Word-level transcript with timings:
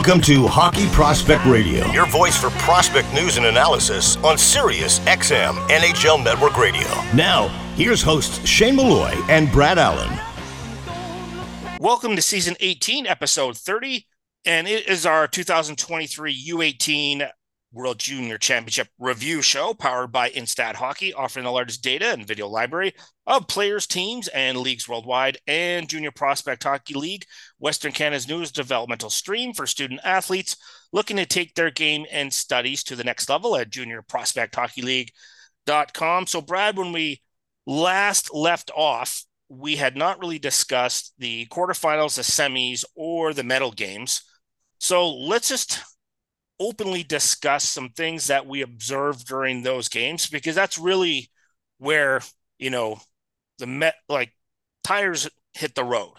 Welcome 0.00 0.22
to 0.22 0.46
Hockey 0.46 0.86
Prospect 0.86 1.44
Radio, 1.44 1.86
your 1.88 2.06
voice 2.06 2.34
for 2.34 2.48
prospect 2.52 3.12
news 3.12 3.36
and 3.36 3.44
analysis 3.44 4.16
on 4.24 4.38
Sirius 4.38 4.98
XM 5.00 5.52
NHL 5.68 6.24
Network 6.24 6.56
Radio. 6.56 6.88
Now, 7.14 7.48
here's 7.76 8.00
hosts 8.00 8.42
Shane 8.48 8.76
Malloy 8.76 9.12
and 9.28 9.52
Brad 9.52 9.76
Allen. 9.76 10.10
Welcome 11.80 12.16
to 12.16 12.22
season 12.22 12.56
18, 12.60 13.06
episode 13.06 13.58
30, 13.58 14.06
and 14.46 14.66
it 14.66 14.88
is 14.88 15.04
our 15.04 15.28
2023 15.28 16.46
U18 16.48 17.28
World 17.72 17.98
Junior 17.98 18.36
Championship 18.36 18.88
review 18.98 19.42
show 19.42 19.74
powered 19.74 20.10
by 20.10 20.30
Instat 20.30 20.74
Hockey, 20.74 21.14
offering 21.14 21.44
the 21.44 21.52
largest 21.52 21.82
data 21.82 22.12
and 22.12 22.26
video 22.26 22.48
library 22.48 22.94
of 23.26 23.46
players, 23.46 23.86
teams, 23.86 24.28
and 24.28 24.58
leagues 24.58 24.88
worldwide, 24.88 25.38
and 25.46 25.88
Junior 25.88 26.10
Prospect 26.10 26.64
Hockey 26.64 26.94
League, 26.94 27.26
Western 27.58 27.92
Canada's 27.92 28.28
newest 28.28 28.54
developmental 28.54 29.10
stream 29.10 29.52
for 29.52 29.66
student 29.66 30.00
athletes 30.02 30.56
looking 30.92 31.16
to 31.16 31.26
take 31.26 31.54
their 31.54 31.70
game 31.70 32.06
and 32.10 32.32
studies 32.32 32.82
to 32.84 32.96
the 32.96 33.04
next 33.04 33.28
level 33.28 33.56
at 33.56 33.70
juniorprospecthockeyleague.com. 33.70 36.26
So, 36.26 36.40
Brad, 36.40 36.76
when 36.76 36.92
we 36.92 37.22
last 37.66 38.34
left 38.34 38.70
off, 38.74 39.24
we 39.48 39.76
had 39.76 39.96
not 39.96 40.20
really 40.20 40.38
discussed 40.38 41.14
the 41.18 41.46
quarterfinals, 41.46 42.16
the 42.16 42.22
semis, 42.22 42.84
or 42.94 43.34
the 43.34 43.44
medal 43.44 43.72
games. 43.72 44.22
So 44.78 45.14
let's 45.14 45.48
just 45.48 45.80
openly 46.60 47.02
discuss 47.02 47.64
some 47.64 47.88
things 47.88 48.26
that 48.26 48.46
we 48.46 48.60
observed 48.60 49.26
during 49.26 49.62
those 49.62 49.88
games 49.88 50.28
because 50.28 50.54
that's 50.54 50.78
really 50.78 51.30
where 51.78 52.20
you 52.58 52.68
know 52.70 53.00
the 53.58 53.66
met 53.66 53.94
like 54.08 54.32
tires 54.84 55.28
hit 55.54 55.74
the 55.74 55.84
road. 55.84 56.14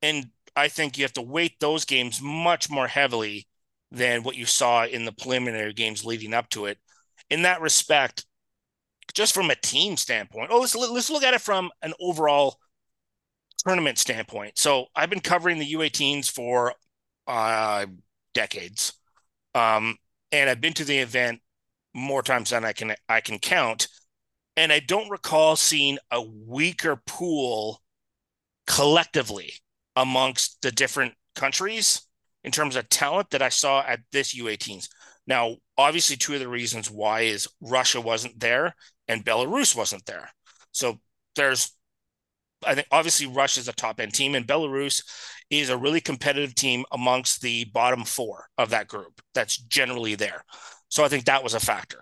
And 0.00 0.30
i 0.56 0.68
think 0.68 0.98
you 0.98 1.04
have 1.04 1.12
to 1.14 1.22
weight 1.22 1.60
those 1.60 1.84
games 1.84 2.20
much 2.22 2.68
more 2.70 2.88
heavily 2.88 3.46
than 3.90 4.22
what 4.22 4.36
you 4.36 4.46
saw 4.46 4.84
in 4.86 5.04
the 5.04 5.12
preliminary 5.12 5.72
games 5.74 6.04
leading 6.04 6.34
up 6.34 6.48
to 6.50 6.66
it. 6.66 6.78
In 7.30 7.42
that 7.42 7.60
respect 7.60 8.24
just 9.14 9.34
from 9.34 9.50
a 9.50 9.54
team 9.56 9.96
standpoint 9.96 10.50
oh 10.50 10.60
let's 10.60 10.74
let's 10.74 11.10
look 11.10 11.22
at 11.22 11.34
it 11.34 11.40
from 11.42 11.70
an 11.82 11.92
overall 12.00 12.56
tournament 13.58 13.98
standpoint. 13.98 14.58
So 14.58 14.86
i've 14.96 15.10
been 15.10 15.20
covering 15.20 15.58
the 15.58 15.74
u18s 15.74 16.30
for 16.30 16.74
uh 17.26 17.86
decades 18.34 18.94
um, 19.54 19.96
and 20.30 20.48
I've 20.48 20.60
been 20.60 20.72
to 20.74 20.84
the 20.84 20.98
event 20.98 21.40
more 21.94 22.22
times 22.22 22.50
than 22.50 22.64
I 22.64 22.72
can 22.72 22.94
I 23.08 23.20
can 23.20 23.38
count. 23.38 23.88
And 24.56 24.72
I 24.72 24.80
don't 24.80 25.10
recall 25.10 25.56
seeing 25.56 25.98
a 26.10 26.22
weaker 26.22 27.00
pool 27.06 27.80
collectively 28.66 29.54
amongst 29.96 30.60
the 30.62 30.70
different 30.70 31.14
countries 31.34 32.02
in 32.44 32.50
terms 32.52 32.76
of 32.76 32.88
talent 32.88 33.30
that 33.30 33.42
I 33.42 33.48
saw 33.48 33.82
at 33.82 34.00
this 34.10 34.34
U18s. 34.34 34.88
Now, 35.26 35.56
obviously, 35.78 36.16
two 36.16 36.34
of 36.34 36.40
the 36.40 36.48
reasons 36.48 36.90
why 36.90 37.22
is 37.22 37.48
Russia 37.60 38.00
wasn't 38.00 38.40
there 38.40 38.74
and 39.08 39.24
Belarus 39.24 39.76
wasn't 39.76 40.04
there. 40.06 40.30
So 40.72 41.00
there's, 41.36 41.74
I 42.66 42.74
think, 42.74 42.86
obviously, 42.90 43.26
Russia 43.26 43.60
is 43.60 43.68
a 43.68 43.72
top 43.72 44.00
end 44.00 44.14
team, 44.14 44.34
and 44.34 44.46
Belarus 44.46 45.02
is 45.50 45.68
a 45.68 45.76
really 45.76 46.00
competitive 46.00 46.54
team 46.54 46.84
amongst 46.92 47.42
the 47.42 47.64
bottom 47.66 48.04
four 48.04 48.46
of 48.58 48.70
that 48.70 48.88
group 48.88 49.20
that's 49.34 49.56
generally 49.56 50.14
there. 50.14 50.44
So 50.88 51.04
I 51.04 51.08
think 51.08 51.24
that 51.24 51.42
was 51.42 51.54
a 51.54 51.60
factor. 51.60 52.00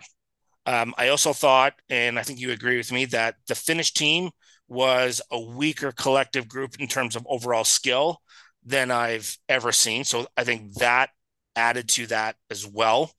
Um, 0.67 0.95
I 0.99 1.09
also 1.09 1.33
thought, 1.33 1.75
and 1.89 2.19
I 2.19 2.23
think 2.23 2.39
you 2.39 2.53
agree 2.53 2.77
with 2.77 2.93
me, 2.93 3.07
that 3.07 3.37
the 3.49 3.55
Finnish 3.55 3.93
team 3.93 4.31
was 4.69 5.21
a 5.31 5.41
weaker 5.41 5.91
collective 5.91 6.47
group 6.47 6.77
in 6.79 6.87
terms 6.87 7.17
of 7.17 7.27
overall 7.29 7.65
skill 7.65 8.21
than 8.65 8.91
I've 8.91 9.37
ever 9.49 9.73
seen. 9.73 10.05
So 10.05 10.27
I 10.37 10.45
think 10.45 10.75
that 10.75 11.11
added 11.57 11.89
to 11.91 12.07
that 12.09 12.37
as 12.51 12.67
well. 12.67 13.11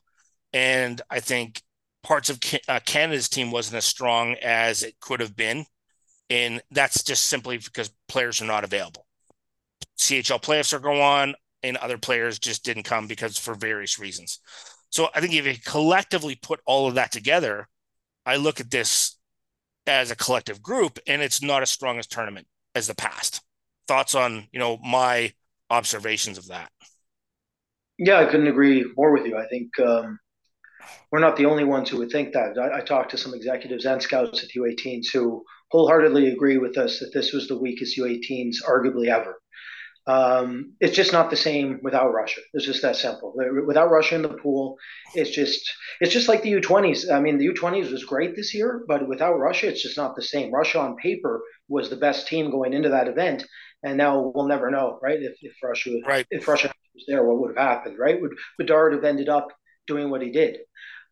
And 0.54 1.02
I 1.10 1.20
think 1.20 1.62
parts 2.04 2.30
of 2.30 2.40
uh, 2.68 2.80
Canada's 2.86 3.28
team 3.28 3.52
wasn't 3.52 3.78
as 3.78 3.86
strong 3.86 4.36
as 4.42 4.84
it 4.84 5.00
could 5.00 5.20
have 5.20 5.36
been. 5.36 5.66
And 6.32 6.62
that's 6.72 7.04
just 7.04 7.24
simply 7.24 7.58
because 7.58 7.92
players 8.08 8.42
are 8.42 8.46
not 8.46 8.64
available. 8.64 9.06
CHL 10.00 10.42
playoffs 10.42 10.72
are 10.72 10.80
going 10.80 11.02
on, 11.02 11.36
and 11.62 11.76
other 11.76 11.98
players 11.98 12.40
just 12.40 12.64
didn't 12.64 12.84
come 12.84 13.06
because 13.06 13.38
for 13.38 13.54
various 13.54 14.00
reasons. 14.00 14.40
So 14.90 15.10
I 15.14 15.20
think 15.20 15.34
if 15.34 15.46
you 15.46 15.56
collectively 15.66 16.36
put 16.36 16.62
all 16.66 16.88
of 16.88 16.96
that 16.96 17.12
together, 17.12 17.68
I 18.26 18.38
look 18.38 18.62
at 18.62 18.72
this 18.72 19.18
as 19.86 20.10
a 20.10 20.16
collective 20.16 20.62
group, 20.62 21.00
and 21.06 21.22
it's 21.22 21.42
not 21.42 21.64
as 21.64 21.70
strong 21.70 22.00
as 22.00 22.08
tournament 22.08 22.48
as 22.76 22.88
the 22.88 22.96
past. 22.96 23.42
Thoughts 23.90 24.16
on 24.16 24.48
you 24.54 24.60
know 24.60 24.78
my 24.78 25.34
observations 25.70 26.38
of 26.38 26.48
that? 26.48 26.72
Yeah, 27.98 28.20
I 28.20 28.26
couldn't 28.26 28.48
agree 28.48 28.86
more 28.96 29.12
with 29.12 29.26
you. 29.26 29.38
I 29.38 29.48
think 29.48 29.78
um, 29.82 30.18
we're 31.12 31.20
not 31.20 31.36
the 31.36 31.46
only 31.46 31.66
ones 31.66 31.90
who 31.90 31.98
would 31.98 32.10
think 32.10 32.32
that. 32.32 32.58
I, 32.58 32.78
I 32.78 32.82
talked 32.82 33.12
to 33.12 33.18
some 33.18 33.34
executives 33.34 33.86
and 33.86 34.02
scouts 34.02 34.44
at 34.46 34.50
U18s 34.52 35.08
who 35.12 35.44
wholeheartedly 35.72 36.30
agree 36.30 36.58
with 36.58 36.78
us 36.78 37.00
that 37.00 37.12
this 37.14 37.34
was 37.34 37.48
the 37.48 37.58
weakest 37.58 37.98
U18s 37.98 38.58
arguably 38.68 39.08
ever. 39.08 39.38
Um, 40.08 40.74
it's 40.80 40.96
just 40.96 41.14
not 41.14 41.30
the 41.30 41.38
same 41.38 41.80
without 41.84 42.12
Russia. 42.12 42.42
It's 42.54 42.66
just 42.66 42.82
that 42.82 42.96
simple. 42.96 43.34
Without 43.68 43.92
Russia 43.92 44.16
in 44.16 44.24
the 44.24 44.30
pool, 44.30 44.78
it's 45.14 45.30
just 45.30 45.72
it's 46.00 46.12
just 46.12 46.28
like 46.28 46.42
the 46.42 46.52
U20s. 46.54 47.12
I 47.12 47.20
mean, 47.20 47.38
the 47.38 47.48
U20s 47.50 47.92
was 47.92 48.04
great 48.04 48.36
this 48.36 48.54
year, 48.54 48.84
but 48.88 49.08
without 49.08 49.38
Russia, 49.38 49.68
it's 49.68 49.84
just 49.84 49.98
not 49.98 50.16
the 50.16 50.24
same. 50.24 50.52
Russia 50.52 50.80
on 50.80 50.96
paper 50.96 51.42
was 51.70 51.90
the 51.90 51.96
best 51.96 52.28
team 52.28 52.50
going 52.50 52.74
into 52.74 52.90
that 52.90 53.08
event, 53.08 53.46
and 53.84 53.96
now 53.96 54.32
we'll 54.34 54.48
never 54.48 54.72
know, 54.72 54.98
right? 55.04 55.22
If, 55.22 55.38
if 55.42 55.54
Russia 55.64 55.92
right. 56.08 56.26
if 56.32 56.48
Russia 56.48 56.74
was 56.96 57.06
there, 57.08 57.24
what 57.24 57.40
would 57.40 57.56
have 57.56 57.68
happened, 57.68 58.00
right? 58.00 58.20
Would 58.20 58.34
Bedard 58.58 58.94
have 58.94 59.04
ended 59.04 59.30
up 59.30 59.50
doing 59.86 60.10
what 60.10 60.24
he 60.24 60.32
did? 60.32 60.58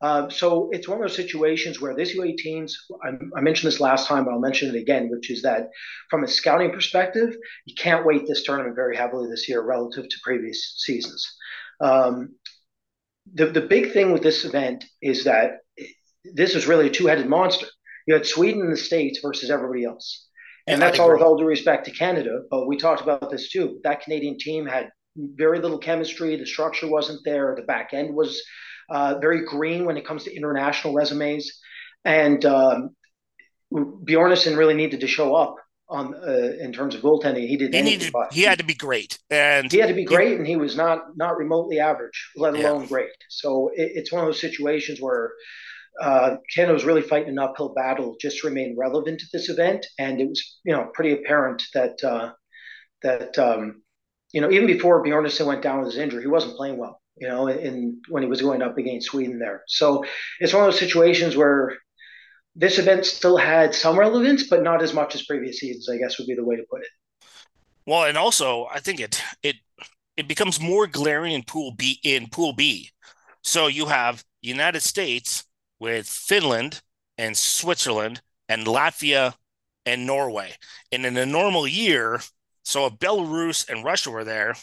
Uh, 0.01 0.29
so 0.29 0.69
it's 0.71 0.87
one 0.87 0.97
of 0.97 1.01
those 1.01 1.15
situations 1.15 1.81
where 1.81 1.93
this 1.93 2.15
U18s, 2.15 2.71
I, 3.03 3.09
I, 3.35 3.41
mentioned 3.41 3.67
this 3.69 3.81
last 3.81 4.07
time, 4.07 4.23
but 4.23 4.31
I'll 4.31 4.39
mention 4.39 4.73
it 4.73 4.79
again, 4.79 5.09
which 5.09 5.29
is 5.29 5.41
that 5.41 5.69
from 6.09 6.23
a 6.23 6.27
scouting 6.27 6.71
perspective, 6.71 7.35
you 7.65 7.75
can't 7.75 8.05
weight 8.05 8.25
this 8.25 8.43
tournament 8.43 8.75
very 8.75 8.95
heavily 8.95 9.29
this 9.29 9.49
year 9.49 9.61
relative 9.61 10.07
to 10.07 10.15
previous 10.23 10.75
seasons. 10.77 11.29
Um, 11.81 12.35
the, 13.33 13.47
the 13.47 13.61
big 13.61 13.91
thing 13.91 14.13
with 14.13 14.23
this 14.23 14.45
event 14.45 14.85
is 15.01 15.25
that 15.25 15.57
this 16.23 16.55
is 16.55 16.65
really 16.65 16.87
a 16.87 16.91
two 16.91 17.07
headed 17.07 17.27
monster. 17.27 17.67
You 18.07 18.13
had 18.13 18.25
Sweden 18.25 18.61
and 18.61 18.71
the 18.71 18.77
States 18.77 19.19
versus 19.21 19.51
everybody 19.51 19.83
else. 19.83 20.27
And 20.65 20.81
that's 20.81 20.99
all 20.99 21.11
with 21.11 21.21
all 21.21 21.35
due 21.35 21.45
respect 21.45 21.85
to 21.85 21.91
Canada, 21.91 22.43
but 22.51 22.67
we 22.67 22.77
talked 22.77 23.01
about 23.01 23.31
this 23.31 23.49
too. 23.49 23.79
That 23.83 24.01
Canadian 24.01 24.37
team 24.37 24.67
had 24.67 24.91
very 25.17 25.59
little 25.59 25.79
chemistry. 25.79 26.35
The 26.35 26.45
structure 26.45 26.87
wasn't 26.87 27.21
there. 27.25 27.55
The 27.55 27.63
back 27.63 27.89
end 27.93 28.13
was 28.13 28.41
uh, 28.89 29.19
very 29.19 29.45
green 29.45 29.85
when 29.85 29.97
it 29.97 30.05
comes 30.05 30.23
to 30.23 30.35
international 30.35 30.93
resumes. 30.93 31.51
And 32.05 32.43
um, 32.45 32.95
Bjarnason 33.73 34.57
really 34.57 34.73
needed 34.73 35.01
to 35.01 35.07
show 35.07 35.35
up 35.35 35.55
on 35.89 36.13
uh, 36.15 36.51
in 36.59 36.71
terms 36.71 36.95
of 36.95 37.01
goaltending. 37.01 37.47
He 37.47 37.57
did. 37.57 37.73
He 37.73 37.81
needed. 37.81 38.13
He 38.31 38.43
had 38.43 38.59
to 38.59 38.65
be 38.65 38.75
great, 38.75 39.17
and 39.29 39.71
he 39.71 39.79
had 39.79 39.89
to 39.89 39.95
be 39.95 40.05
great, 40.05 40.37
and 40.37 40.47
he 40.47 40.55
was 40.55 40.75
not 40.75 41.17
not 41.17 41.37
remotely 41.37 41.79
average, 41.79 42.31
let 42.35 42.53
alone 42.55 42.81
yeah. 42.81 42.87
great. 42.87 43.09
So 43.29 43.69
it, 43.73 43.91
it's 43.95 44.11
one 44.11 44.21
of 44.21 44.27
those 44.27 44.41
situations 44.41 44.99
where. 45.01 45.31
Uh, 45.99 46.37
Canada 46.55 46.73
was 46.73 46.85
really 46.85 47.01
fighting 47.01 47.29
an 47.29 47.39
uphill 47.39 47.73
battle 47.73 48.15
just 48.21 48.39
to 48.39 48.47
remain 48.47 48.73
relevant 48.79 49.19
to 49.19 49.25
this 49.33 49.49
event, 49.49 49.85
and 49.97 50.21
it 50.21 50.29
was, 50.29 50.59
you 50.63 50.71
know, 50.71 50.89
pretty 50.93 51.11
apparent 51.11 51.61
that 51.73 52.01
uh, 52.05 52.31
that 53.01 53.37
um, 53.37 53.81
you 54.31 54.39
know 54.39 54.49
even 54.49 54.65
before 54.65 55.03
Bjarnason 55.03 55.45
went 55.45 55.61
down 55.61 55.79
with 55.79 55.87
his 55.87 55.97
injury, 55.97 56.21
he 56.21 56.27
wasn't 56.27 56.55
playing 56.55 56.77
well 56.77 57.01
you 57.19 57.27
know, 57.27 57.47
in 57.47 58.01
when 58.09 58.23
he 58.23 58.29
was 58.29 58.41
going 58.41 58.61
up 58.61 58.77
against 58.77 59.07
Sweden 59.07 59.39
there. 59.39 59.63
So 59.67 60.03
it's 60.39 60.53
one 60.53 60.63
of 60.63 60.71
those 60.71 60.79
situations 60.79 61.35
where 61.35 61.77
this 62.55 62.79
event 62.79 63.05
still 63.05 63.37
had 63.37 63.75
some 63.75 63.97
relevance, 63.97 64.43
but 64.49 64.63
not 64.63 64.81
as 64.81 64.93
much 64.93 65.15
as 65.15 65.23
previous 65.23 65.59
seasons. 65.59 65.89
I 65.89 65.97
guess 65.97 66.17
would 66.17 66.27
be 66.27 66.35
the 66.35 66.45
way 66.45 66.55
to 66.55 66.63
put 66.69 66.81
it. 66.81 66.87
Well, 67.85 68.05
and 68.05 68.17
also 68.17 68.67
I 68.71 68.79
think 68.79 68.99
it 68.99 69.21
it 69.43 69.55
it 70.17 70.27
becomes 70.27 70.59
more 70.59 70.87
glaring 70.87 71.33
in 71.33 71.43
Pool 71.43 71.73
B 71.75 71.99
in 72.03 72.27
Pool 72.27 72.53
B. 72.53 72.91
So 73.43 73.67
you 73.67 73.85
have 73.87 74.23
United 74.41 74.81
States 74.81 75.45
with 75.79 76.07
Finland 76.07 76.81
and 77.17 77.35
Switzerland 77.37 78.21
and 78.47 78.65
Latvia 78.65 79.35
and 79.85 80.05
Norway. 80.05 80.53
And 80.91 81.05
in 81.05 81.17
a 81.17 81.25
normal 81.25 81.67
year, 81.67 82.21
so 82.63 82.85
if 82.85 82.93
Belarus 82.93 83.69
and 83.69 83.83
Russia 83.83 84.11
were 84.11 84.23
there, 84.23 84.55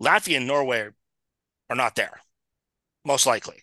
Latvia 0.00 0.36
and 0.36 0.46
Norway 0.46 0.80
are 0.80 0.94
not 1.74 1.94
there, 1.94 2.20
most 3.04 3.26
likely. 3.26 3.62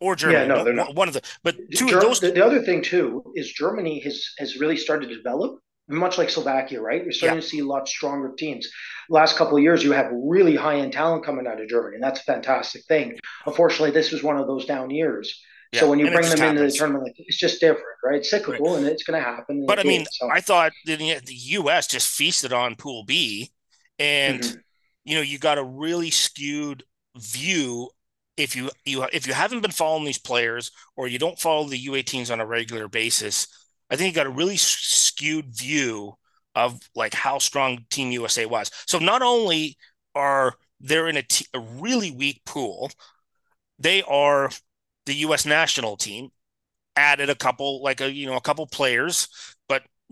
Or 0.00 0.16
Germany. 0.16 0.40
Yeah, 0.40 0.46
no, 0.46 0.64
they're 0.64 0.74
not. 0.74 0.94
One 0.94 1.08
of 1.08 1.14
the, 1.14 1.22
but 1.42 1.56
two 1.74 1.88
Ger- 1.88 1.98
of 1.98 2.02
those. 2.02 2.20
The, 2.20 2.32
the 2.32 2.44
other 2.44 2.62
thing 2.62 2.82
too 2.82 3.32
is 3.34 3.52
Germany 3.52 4.00
has 4.00 4.24
has 4.38 4.56
really 4.56 4.76
started 4.76 5.08
to 5.08 5.16
develop, 5.16 5.60
much 5.88 6.18
like 6.18 6.30
Slovakia, 6.30 6.80
right? 6.80 7.02
You're 7.02 7.12
starting 7.12 7.38
yeah. 7.38 7.42
to 7.42 7.46
see 7.46 7.58
a 7.60 7.64
lot 7.64 7.88
stronger 7.88 8.32
teams. 8.36 8.68
Last 9.08 9.36
couple 9.36 9.56
of 9.56 9.62
years, 9.62 9.84
you 9.84 9.92
have 9.92 10.10
really 10.12 10.56
high 10.56 10.76
end 10.76 10.92
talent 10.92 11.24
coming 11.24 11.46
out 11.46 11.60
of 11.60 11.68
Germany, 11.68 11.94
and 11.94 12.02
that's 12.02 12.20
a 12.20 12.24
fantastic 12.24 12.82
thing. 12.86 13.18
Unfortunately, 13.46 13.92
this 13.92 14.10
was 14.10 14.22
one 14.22 14.36
of 14.36 14.46
those 14.46 14.66
down 14.66 14.90
years. 14.90 15.40
Yeah, 15.72 15.80
so 15.80 15.90
when 15.90 15.98
you 15.98 16.10
bring 16.10 16.28
them 16.28 16.42
into 16.42 16.62
the 16.62 16.70
tournament, 16.70 17.04
like, 17.04 17.14
it's 17.16 17.38
just 17.38 17.60
different, 17.60 17.86
right? 18.04 18.16
It's 18.16 18.30
cyclical, 18.30 18.72
right. 18.72 18.78
and 18.78 18.86
it's 18.86 19.02
going 19.02 19.20
to 19.20 19.24
happen. 19.24 19.64
But 19.66 19.80
I 19.80 19.82
mean, 19.82 20.04
so. 20.10 20.30
I 20.30 20.40
thought 20.40 20.72
the, 20.84 20.96
the 20.96 21.34
U.S. 21.34 21.86
just 21.86 22.08
feasted 22.08 22.52
on 22.52 22.74
Pool 22.76 23.04
B, 23.04 23.50
and 23.98 24.40
mm-hmm 24.40 24.58
you 25.04 25.14
know, 25.14 25.22
you 25.22 25.38
got 25.38 25.58
a 25.58 25.64
really 25.64 26.10
skewed 26.10 26.82
view 27.16 27.90
if 28.36 28.56
you 28.56 28.70
you 28.84 29.04
if 29.12 29.26
you 29.26 29.32
haven't 29.32 29.60
been 29.60 29.70
following 29.70 30.04
these 30.04 30.18
players 30.18 30.70
or 30.96 31.06
you 31.06 31.18
don't 31.18 31.38
follow 31.38 31.64
the 31.68 31.86
U18s 31.86 32.32
on 32.32 32.40
a 32.40 32.46
regular 32.46 32.88
basis, 32.88 33.46
I 33.90 33.96
think 33.96 34.14
you 34.14 34.16
got 34.16 34.26
a 34.26 34.30
really 34.30 34.56
skewed 34.56 35.56
view 35.56 36.14
of 36.54 36.80
like 36.94 37.14
how 37.14 37.38
strong 37.38 37.84
Team 37.90 38.10
USA 38.12 38.46
was. 38.46 38.70
So 38.86 38.98
not 38.98 39.22
only 39.22 39.76
are 40.14 40.54
they're 40.80 41.08
in 41.08 41.16
a, 41.16 41.22
t- 41.22 41.46
a 41.54 41.60
really 41.60 42.10
weak 42.10 42.42
pool, 42.44 42.90
they 43.78 44.02
are 44.02 44.50
the 45.06 45.14
U.S. 45.14 45.46
national 45.46 45.96
team 45.96 46.30
added 46.96 47.28
a 47.28 47.34
couple 47.34 47.82
like 47.82 48.00
a 48.00 48.12
you 48.12 48.26
know 48.26 48.36
a 48.36 48.40
couple 48.40 48.66
players, 48.66 49.28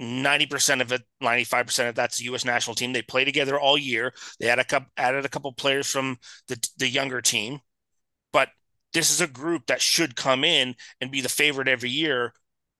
90% 0.01 0.81
of 0.81 0.91
it 0.93 1.03
95% 1.23 1.91
of 1.91 1.95
that's 1.95 2.19
the 2.19 2.25
US 2.25 2.45
national 2.45 2.75
team 2.75 2.93
they 2.93 3.03
play 3.03 3.25
together 3.25 3.61
all 3.61 3.77
year 3.77 4.13
they 4.41 4.47
had 4.47 4.59
a 4.59 4.65
couple 4.65 4.91
added 4.97 5.25
a 5.25 5.29
couple 5.29 5.53
players 5.53 5.87
from 5.87 6.17
the 6.49 6.59
the 6.79 6.89
younger 6.89 7.21
team 7.21 7.61
but 8.33 8.49
this 8.93 9.11
is 9.11 9.21
a 9.21 9.27
group 9.27 9.67
that 9.67 9.81
should 9.81 10.17
come 10.17 10.45
in 10.45 10.75
and 11.01 11.11
be 11.11 11.21
the 11.21 11.29
favorite 11.29 11.69
every 11.69 11.91
year 11.91 12.33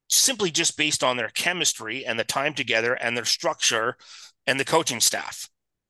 simply 0.09 0.51
just 0.51 0.77
based 0.77 1.03
on 1.03 1.17
their 1.17 1.31
chemistry 1.31 2.05
and 2.05 2.19
the 2.19 2.25
time 2.25 2.55
together 2.55 2.95
and 2.95 3.17
their 3.17 3.25
structure 3.25 3.97
and 4.47 4.61
the 4.61 4.65
coaching 4.65 5.01
staff. 5.01 5.49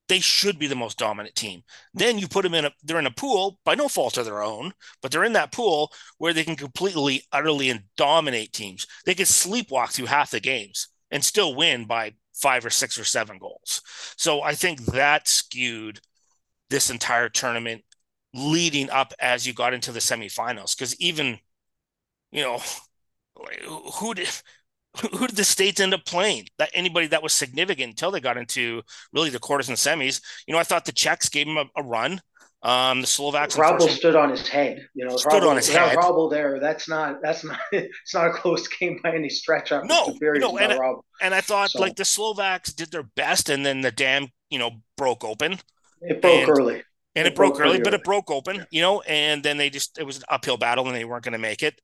They 0.09 0.21
should 0.21 0.59
be 0.59 0.67
the 0.67 0.77
most 0.77 0.99
dominant 0.99 1.35
team. 1.35 1.63
Then 1.95 2.19
you 2.19 2.29
put 2.29 2.43
them 2.43 2.55
in 2.55 2.67
a 2.67 2.73
they're 2.83 2.99
in 2.99 3.07
a 3.07 3.11
pool 3.11 3.59
by 3.65 3.75
no 3.75 3.89
fault 3.89 4.19
of 4.19 4.25
their 4.25 4.43
own, 4.43 4.73
but 5.01 5.11
they're 5.11 5.25
in 5.25 5.33
that 5.33 5.53
pool 5.53 5.93
where 6.19 6.33
they 6.33 6.45
can 6.45 6.57
completely, 6.57 7.23
utterly 7.33 7.71
and 7.71 7.85
dominate 7.97 8.53
teams. 8.53 8.87
They 9.07 9.15
can 9.15 9.25
sleepwalk 9.25 9.91
through 9.91 10.07
half 10.07 10.31
the 10.31 10.41
games 10.41 10.89
and 11.13 11.25
still 11.25 11.55
win 11.55 11.85
by 11.85 12.15
five 12.33 12.67
or 12.67 12.71
six 12.71 12.99
or 12.99 13.05
seven 13.05 13.39
goals. 13.39 13.83
So 14.17 14.43
I 14.43 14.55
think 14.55 14.81
that 14.87 15.29
skewed 15.29 16.01
this 16.71 16.91
entire 16.91 17.29
tournament 17.29 17.85
leading 18.35 18.91
up 18.91 19.13
as 19.21 19.47
you 19.47 19.53
got 19.53 19.75
into 19.75 19.93
the 19.93 20.01
semifinals. 20.01 20.75
Because 20.77 20.99
even, 21.01 21.39
you 22.33 22.43
know, 22.43 22.61
who 24.01 24.15
did 24.15 24.29
who 25.01 25.27
did 25.27 25.37
the 25.37 25.45
states 25.45 25.81
end 25.81 25.95
up 25.95 26.05
playing? 26.05 26.49
That 26.59 26.71
anybody 26.75 27.07
that 27.09 27.23
was 27.23 27.33
significant 27.33 27.91
until 27.91 28.11
they 28.11 28.21
got 28.21 28.37
into 28.37 28.83
really 29.13 29.31
the 29.31 29.39
quarters 29.39 29.69
and 29.69 29.79
semis. 29.79 30.23
You 30.47 30.55
know, 30.55 30.61
I 30.61 30.65
thought 30.65 30.85
the 30.85 30.93
Czechs 30.93 31.29
gave 31.29 31.47
them 31.47 31.59
a, 31.59 31.65
a 31.77 31.83
run. 31.83 32.21
Um, 32.63 33.01
the 33.01 33.07
Slovaks. 33.07 33.57
Hrabal 33.57 33.89
stood 33.89 34.15
on 34.15 34.31
his 34.31 34.49
head. 34.49 34.87
You 34.95 35.07
know, 35.07 35.17
stood 35.17 35.43
on 35.43 35.57
his 35.57 35.69
head. 35.69 35.97
Hrabal 35.97 36.31
there. 36.31 36.61
That's 36.61 36.89
not. 36.89 37.21
That's 37.23 37.45
not. 37.45 37.59
It's 37.73 38.15
not 38.15 38.29
a 38.29 38.33
close 38.33 38.69
game 38.69 39.01
by 39.03 39.15
any 39.15 39.29
stretch. 39.29 39.73
No, 39.73 40.17
no, 40.21 40.59
and, 40.59 40.73
I, 40.73 40.93
and 41.21 41.35
I 41.35 41.41
thought 41.41 41.73
so. 41.73 41.81
like 41.81 41.97
the 41.97 42.05
Slovaks 42.05 42.73
did 42.73 42.93
their 42.93 43.03
best, 43.03 43.49
and 43.49 43.67
then 43.67 43.81
the 43.81 43.91
dam, 43.91 44.29
you 44.51 44.59
know, 44.59 44.71
broke 44.97 45.25
open. 45.25 45.59
It 46.01 46.23
broke 46.23 46.49
and, 46.49 46.51
early 46.51 46.83
and 47.15 47.27
it, 47.27 47.33
it 47.33 47.37
broke, 47.37 47.57
broke 47.57 47.67
early, 47.67 47.81
but 47.81 47.95
it 47.95 48.05
broke 48.05 48.31
open, 48.31 48.67
you 48.71 48.81
know, 48.81 49.01
and 49.03 49.43
then 49.43 49.57
they 49.57 49.71
just 49.71 49.99
it 49.99 50.05
was 50.05 50.17
an 50.17 50.25
uphill 50.29 50.57
battle 50.57 50.87
and 50.87 50.97
they 50.97 51.05
weren't 51.05 51.25
going 51.25 51.33
to 51.33 51.39
make 51.39 51.63
it. 51.63 51.81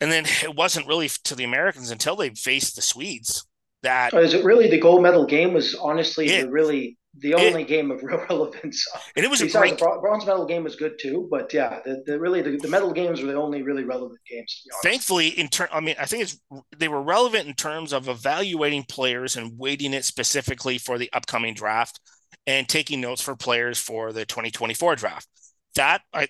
And 0.00 0.10
then 0.10 0.24
it 0.42 0.54
wasn't 0.54 0.86
really 0.86 1.08
to 1.24 1.34
the 1.34 1.44
Americans 1.44 1.90
until 1.90 2.16
they 2.16 2.30
faced 2.30 2.76
the 2.76 2.82
Swedes 2.82 3.46
that 3.82 4.14
oh, 4.14 4.18
is 4.18 4.32
it 4.32 4.44
really 4.44 4.68
the 4.68 4.78
gold 4.78 5.02
medal 5.02 5.26
game 5.26 5.52
was 5.52 5.74
honestly 5.74 6.28
it, 6.28 6.48
really 6.50 6.96
the 7.18 7.34
only 7.34 7.62
it, 7.62 7.68
game 7.68 7.90
of 7.90 8.02
real 8.02 8.24
relevance. 8.30 8.86
And 9.16 9.24
it 9.24 9.30
was 9.30 9.42
a 9.42 9.48
great 9.48 9.78
the 9.78 9.98
bronze 10.00 10.24
medal 10.24 10.46
game 10.46 10.64
was 10.64 10.76
good 10.76 10.98
too, 10.98 11.28
but 11.30 11.52
yeah, 11.52 11.80
the, 11.84 12.02
the 12.06 12.18
really 12.18 12.40
the, 12.40 12.56
the, 12.56 12.68
medal 12.68 12.92
games 12.92 13.20
were 13.20 13.30
the 13.30 13.38
only 13.38 13.62
really 13.62 13.84
relevant 13.84 14.20
games. 14.28 14.62
Thankfully, 14.82 15.28
in 15.28 15.48
turn, 15.48 15.68
I 15.72 15.80
mean, 15.80 15.96
I 15.98 16.06
think 16.06 16.22
it's 16.22 16.40
they 16.78 16.88
were 16.88 17.02
relevant 17.02 17.46
in 17.46 17.54
terms 17.54 17.92
of 17.92 18.08
evaluating 18.08 18.84
players 18.84 19.36
and 19.36 19.58
weighting 19.58 19.92
it 19.92 20.04
specifically 20.04 20.78
for 20.78 20.96
the 20.96 21.10
upcoming 21.12 21.54
draft 21.54 22.00
and 22.46 22.68
taking 22.68 23.00
notes 23.00 23.20
for 23.20 23.36
players 23.36 23.78
for 23.78 24.12
the 24.12 24.24
2024 24.24 24.96
draft. 24.96 25.28
That 25.74 26.00
I 26.14 26.28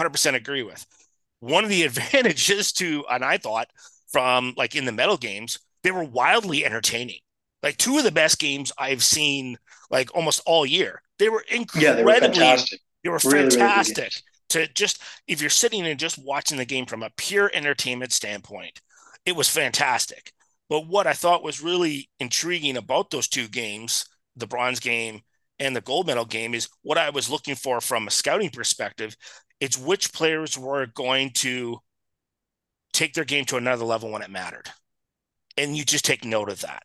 100% 0.00 0.34
agree 0.34 0.62
with. 0.62 0.84
One 1.40 1.64
of 1.64 1.70
the 1.70 1.82
advantages 1.84 2.72
to, 2.74 3.04
and 3.10 3.24
I 3.24 3.36
thought 3.36 3.68
from 4.10 4.54
like 4.56 4.74
in 4.74 4.86
the 4.86 4.92
medal 4.92 5.16
games, 5.16 5.58
they 5.82 5.90
were 5.90 6.04
wildly 6.04 6.64
entertaining. 6.64 7.18
Like 7.62 7.76
two 7.76 7.98
of 7.98 8.04
the 8.04 8.12
best 8.12 8.38
games 8.38 8.72
I've 8.78 9.02
seen 9.02 9.56
like 9.90 10.14
almost 10.14 10.42
all 10.46 10.66
year. 10.66 11.02
They 11.18 11.28
were 11.28 11.44
incredibly, 11.48 11.82
yeah, 11.82 11.92
they 11.94 12.04
were 12.04 12.14
fantastic. 12.14 12.80
They 13.04 13.10
were 13.10 13.20
really, 13.24 13.50
fantastic. 13.50 13.98
Really 14.04 14.10
to 14.52 14.66
just 14.74 15.02
if 15.26 15.40
you're 15.40 15.50
sitting 15.50 15.86
and 15.86 15.98
just 15.98 16.22
watching 16.22 16.58
the 16.58 16.64
game 16.64 16.86
from 16.86 17.02
a 17.02 17.10
pure 17.16 17.50
entertainment 17.54 18.12
standpoint, 18.12 18.80
it 19.24 19.34
was 19.34 19.48
fantastic. 19.48 20.32
But 20.68 20.86
what 20.86 21.06
I 21.06 21.12
thought 21.12 21.42
was 21.42 21.62
really 21.62 22.08
intriguing 22.20 22.76
about 22.76 23.10
those 23.10 23.28
two 23.28 23.48
games, 23.48 24.06
the 24.36 24.46
bronze 24.46 24.80
game 24.80 25.20
and 25.58 25.76
the 25.76 25.80
gold 25.80 26.06
medal 26.06 26.24
game 26.24 26.54
is 26.54 26.68
what 26.82 26.98
I 26.98 27.10
was 27.10 27.30
looking 27.30 27.54
for 27.54 27.80
from 27.80 28.06
a 28.06 28.10
scouting 28.10 28.50
perspective. 28.50 29.16
It's 29.60 29.78
which 29.78 30.12
players 30.12 30.58
were 30.58 30.86
going 30.86 31.30
to 31.36 31.78
take 32.92 33.14
their 33.14 33.24
game 33.24 33.44
to 33.46 33.56
another 33.56 33.84
level 33.84 34.10
when 34.10 34.22
it 34.22 34.30
mattered. 34.30 34.68
And 35.56 35.76
you 35.76 35.84
just 35.84 36.04
take 36.04 36.24
note 36.24 36.48
of 36.48 36.60
that 36.60 36.82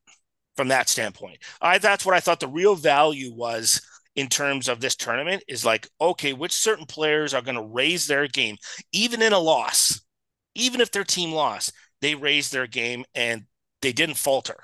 from 0.58 0.68
that 0.70 0.90
standpoint. 0.90 1.38
I 1.62 1.78
that's 1.78 2.06
what 2.06 2.16
I 2.16 2.20
thought 2.20 2.42
the 2.42 2.48
real 2.48 2.76
value 2.76 3.34
was 3.34 3.82
in 4.16 4.28
terms 4.28 4.68
of 4.68 4.82
this 4.82 4.96
tournament 4.96 5.44
is 5.48 5.64
like, 5.64 5.88
okay, 6.02 6.34
which 6.34 6.52
certain 6.52 6.88
players 6.88 7.34
are 7.34 7.42
going 7.44 7.56
to 7.56 7.62
raise 7.62 8.08
their 8.08 8.28
game, 8.28 8.58
even 8.92 9.22
in 9.22 9.32
a 9.32 9.40
loss, 9.40 10.02
even 10.56 10.82
if 10.82 10.92
their 10.92 11.04
team 11.04 11.32
lost, 11.32 11.72
they 12.02 12.16
raised 12.16 12.52
their 12.52 12.66
game 12.68 13.06
and 13.14 13.44
they 13.84 13.94
didn't 13.94 14.18
falter. 14.18 14.58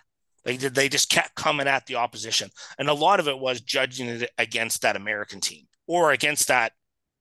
They 0.43 0.57
did. 0.57 0.75
They 0.75 0.89
just 0.89 1.09
kept 1.09 1.35
coming 1.35 1.67
at 1.67 1.85
the 1.85 1.95
opposition, 1.95 2.49
and 2.77 2.89
a 2.89 2.93
lot 2.93 3.21
of 3.21 3.29
it 3.29 3.39
was 3.39 3.61
judging 3.61 4.07
it 4.07 4.29
against 4.37 4.81
that 4.81 4.97
American 4.97 5.39
team 5.39 5.67
or 5.87 6.11
against 6.11 6.49
that 6.49 6.73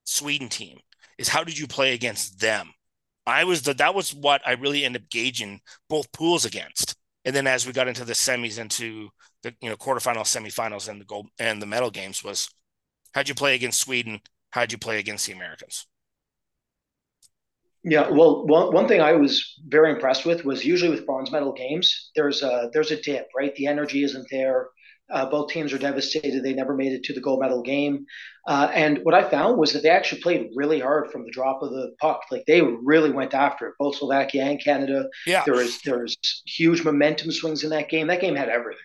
Sweden 0.05 0.49
team. 0.49 0.79
Is 1.19 1.29
how 1.29 1.45
did 1.45 1.57
you 1.57 1.69
play 1.69 1.95
against 1.95 2.41
them? 2.41 2.73
I 3.25 3.45
was 3.45 3.63
the 3.63 3.75
that 3.75 3.95
was 3.95 4.13
what 4.13 4.43
I 4.45 4.53
really 4.53 4.85
ended 4.85 5.03
up 5.03 5.11
gauging 5.11 5.61
both 5.89 6.11
pools 6.11 6.45
against. 6.45 6.97
And 7.25 7.35
then 7.35 7.47
as 7.47 7.67
we 7.67 7.73
got 7.73 7.89
into 7.89 8.05
the 8.05 8.15
semis, 8.15 8.59
into 8.59 9.11
the 9.43 9.55
you 9.61 9.71
know 9.71 9.77
quarterfinals, 9.77 10.27
semifinals, 10.27 10.89
and 10.89 11.01
the 11.01 11.05
gold 11.05 11.29
and 11.39 11.63
the 11.63 11.67
medal 11.67 11.91
games, 11.91 12.25
was 12.25 12.49
how'd 13.15 13.29
you 13.29 13.35
play 13.35 13.55
against 13.55 13.81
Sweden? 13.81 14.21
How'd 14.51 14.73
you 14.73 14.79
play 14.79 14.99
against 14.99 15.26
the 15.26 15.33
Americans? 15.33 15.87
Yeah, 17.85 18.09
well, 18.11 18.47
one, 18.47 18.73
one 18.73 18.87
thing 18.87 19.00
I 19.00 19.12
was 19.12 19.57
very 19.67 19.91
impressed 19.91 20.25
with 20.25 20.45
was 20.45 20.64
usually 20.64 20.91
with 20.91 21.05
bronze 21.05 21.33
medal 21.33 21.52
games, 21.52 22.11
there's 22.14 22.43
a 22.43 22.71
there's 22.73 22.93
a 22.93 23.00
dip, 23.02 23.29
right? 23.37 23.55
The 23.57 23.67
energy 23.67 24.05
isn't 24.05 24.26
there. 24.31 24.69
Uh, 25.12 25.26
both 25.26 25.50
teams 25.50 25.73
are 25.73 25.78
devastated; 25.78 26.42
they 26.42 26.54
never 26.54 26.75
made 26.75 26.92
it 26.92 27.04
to 27.04 27.12
the 27.12 27.21
gold 27.21 27.40
medal 27.40 27.62
game. 27.62 28.07
Uh, 28.47 28.69
and 28.73 28.99
what 29.02 29.14
I 29.14 29.28
found 29.28 29.59
was 29.59 29.73
that 29.73 29.83
they 29.83 29.90
actually 29.90 30.21
played 30.21 30.50
really 30.54 30.81
hard 30.81 31.11
from 31.11 31.25
the 31.25 31.31
drop 31.31 31.62
of 31.62 31.71
the 31.71 31.92
puck. 32.00 32.23
Like 32.31 32.45
they 32.47 32.62
really 32.62 33.11
went 33.11 33.35
after 33.35 33.69
it, 33.69 33.75
both 33.78 33.97
Slovakia 33.97 34.45
and 34.45 34.62
Canada. 34.62 35.09
Yeah, 35.26 35.42
there 35.45 35.54
was 35.54 35.81
there 35.83 36.00
was 36.00 36.16
huge 36.47 36.85
momentum 36.85 37.31
swings 37.31 37.62
in 37.64 37.71
that 37.71 37.88
game. 37.88 38.09
That 38.09 38.21
game 38.21 38.37
had 38.37 38.49
everything. 38.49 38.81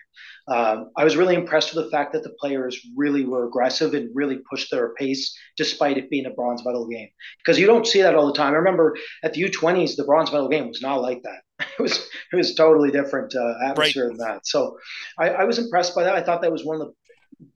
Um, 0.48 0.90
I 0.96 1.04
was 1.04 1.16
really 1.16 1.34
impressed 1.34 1.74
with 1.74 1.84
the 1.84 1.90
fact 1.90 2.12
that 2.12 2.22
the 2.22 2.34
players 2.40 2.78
really 2.96 3.24
were 3.24 3.46
aggressive 3.46 3.94
and 3.94 4.10
really 4.14 4.38
pushed 4.50 4.70
their 4.70 4.94
pace 4.94 5.36
despite 5.56 5.98
it 5.98 6.10
being 6.10 6.26
a 6.26 6.30
bronze 6.30 6.64
medal 6.64 6.88
game. 6.88 7.08
Because 7.38 7.58
you 7.58 7.66
don't 7.66 7.86
see 7.86 8.02
that 8.02 8.14
all 8.14 8.26
the 8.26 8.32
time. 8.32 8.54
I 8.54 8.56
remember 8.56 8.96
at 9.22 9.34
the 9.34 9.42
U20s, 9.42 9.96
the 9.96 10.04
bronze 10.04 10.32
medal 10.32 10.48
game 10.48 10.68
was 10.68 10.82
not 10.82 11.02
like 11.02 11.22
that. 11.22 11.42
It 11.78 11.82
was 11.82 12.08
it 12.32 12.36
was 12.36 12.54
totally 12.54 12.90
different 12.90 13.34
uh, 13.34 13.54
atmosphere 13.64 14.08
right. 14.08 14.16
than 14.16 14.26
that. 14.26 14.46
So 14.46 14.78
I, 15.18 15.30
I 15.30 15.44
was 15.44 15.58
impressed 15.58 15.94
by 15.94 16.04
that. 16.04 16.14
I 16.14 16.22
thought 16.22 16.42
that 16.42 16.52
was 16.52 16.64
one 16.64 16.80
of 16.80 16.86
the 16.86 16.92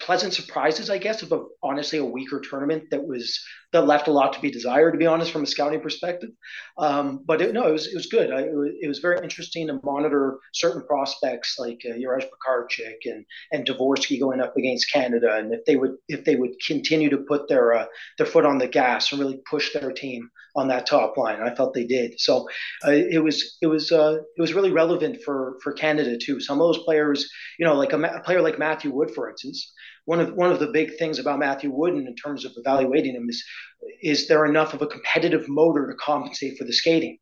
pleasant 0.01 0.33
surprises, 0.33 0.91
I 0.91 0.99
guess, 0.99 1.23
of 1.23 1.33
a, 1.33 1.43
honestly 1.63 1.99
a 1.99 2.05
weaker 2.05 2.41
tournament 2.41 2.85
that 2.91 3.05
was 3.05 3.41
that 3.73 3.87
left 3.87 4.07
a 4.07 4.12
lot 4.12 4.35
to 4.35 4.41
be 4.41 4.50
desired, 4.50 4.93
to 4.93 4.99
be 4.99 5.07
honest, 5.07 5.33
from 5.33 5.43
a 5.43 5.47
scouting 5.47 5.81
perspective. 5.81 6.31
Um, 6.79 7.23
but 7.25 7.41
it, 7.41 7.52
no, 7.52 7.67
it 7.67 7.73
was 7.73 7.87
it 7.87 7.95
was 7.95 8.07
good. 8.07 8.31
I, 8.31 8.43
it, 8.83 8.88
was, 8.88 8.99
very 8.99 9.23
interesting 9.23 9.67
to 9.67 9.81
monitor 9.83 10.38
certain 10.52 10.87
prospects 10.87 11.57
like 11.59 11.81
uh, 11.85 11.95
Juraj 11.95 12.26
and 13.07 13.25
and 13.50 13.67
Dvorsky 13.67 14.21
going 14.21 14.41
up 14.41 14.57
against 14.57 14.93
Canada, 14.93 15.35
and 15.37 15.52
if 15.52 15.64
they 15.64 15.76
would 15.76 15.97
if 16.09 16.25
they 16.25 16.37
would 16.37 16.52
continue 16.67 17.11
to 17.11 17.19
put 17.19 17.49
their 17.49 17.73
uh, 17.73 17.87
their 18.19 18.26
foot 18.26 18.45
on 18.45 18.59
the 18.59 18.69
gas 18.69 19.11
and 19.11 19.21
really 19.21 19.41
push 19.49 19.73
their 19.73 19.93
team 19.93 20.31
on 20.55 20.69
that 20.69 20.87
top 20.87 21.17
line. 21.17 21.41
I 21.41 21.55
felt 21.55 21.73
they 21.73 21.87
did. 21.87 22.21
So 22.21 22.49
uh, 22.87 22.93
it 22.93 23.23
was 23.23 23.57
it 23.62 23.67
was 23.67 23.91
uh, 23.91 24.19
it 24.37 24.41
was 24.41 24.55
really 24.55 24.71
relevant 24.71 25.23
for 25.25 25.59
for 25.62 25.73
Canada 25.73 26.19
too. 26.19 26.41
Some 26.41 26.61
of 26.61 26.67
those 26.67 26.85
players, 26.85 27.29
you 27.59 27.64
know, 27.64 27.75
like 27.75 27.93
a, 27.95 28.00
a 28.00 28.21
player 28.21 28.43
like 28.43 28.59
Matthew 28.59 28.93
Wood, 28.93 29.11
for 29.14 29.31
instance 29.31 29.73
one 30.04 30.21
of 30.21 30.35
one 30.35 30.50
of 30.50 30.59
the 30.59 30.68
big 30.68 30.97
things 30.99 31.18
about 31.18 31.38
Matthew 31.38 31.71
Wooden 31.71 32.06
in 32.06 32.14
terms 32.16 32.44
of 32.44 32.52
evaluating 32.56 33.14
him 33.14 33.26
is 33.28 33.44
is 34.02 34.28
there 34.28 34.44
enough 34.44 34.75
of 34.75 34.82
a 34.82 34.87
competitive 34.87 35.49
motor 35.49 35.87
to 35.88 35.97
compensate 35.97 36.59
for 36.59 36.64
the 36.64 36.73
skating? 36.73 37.18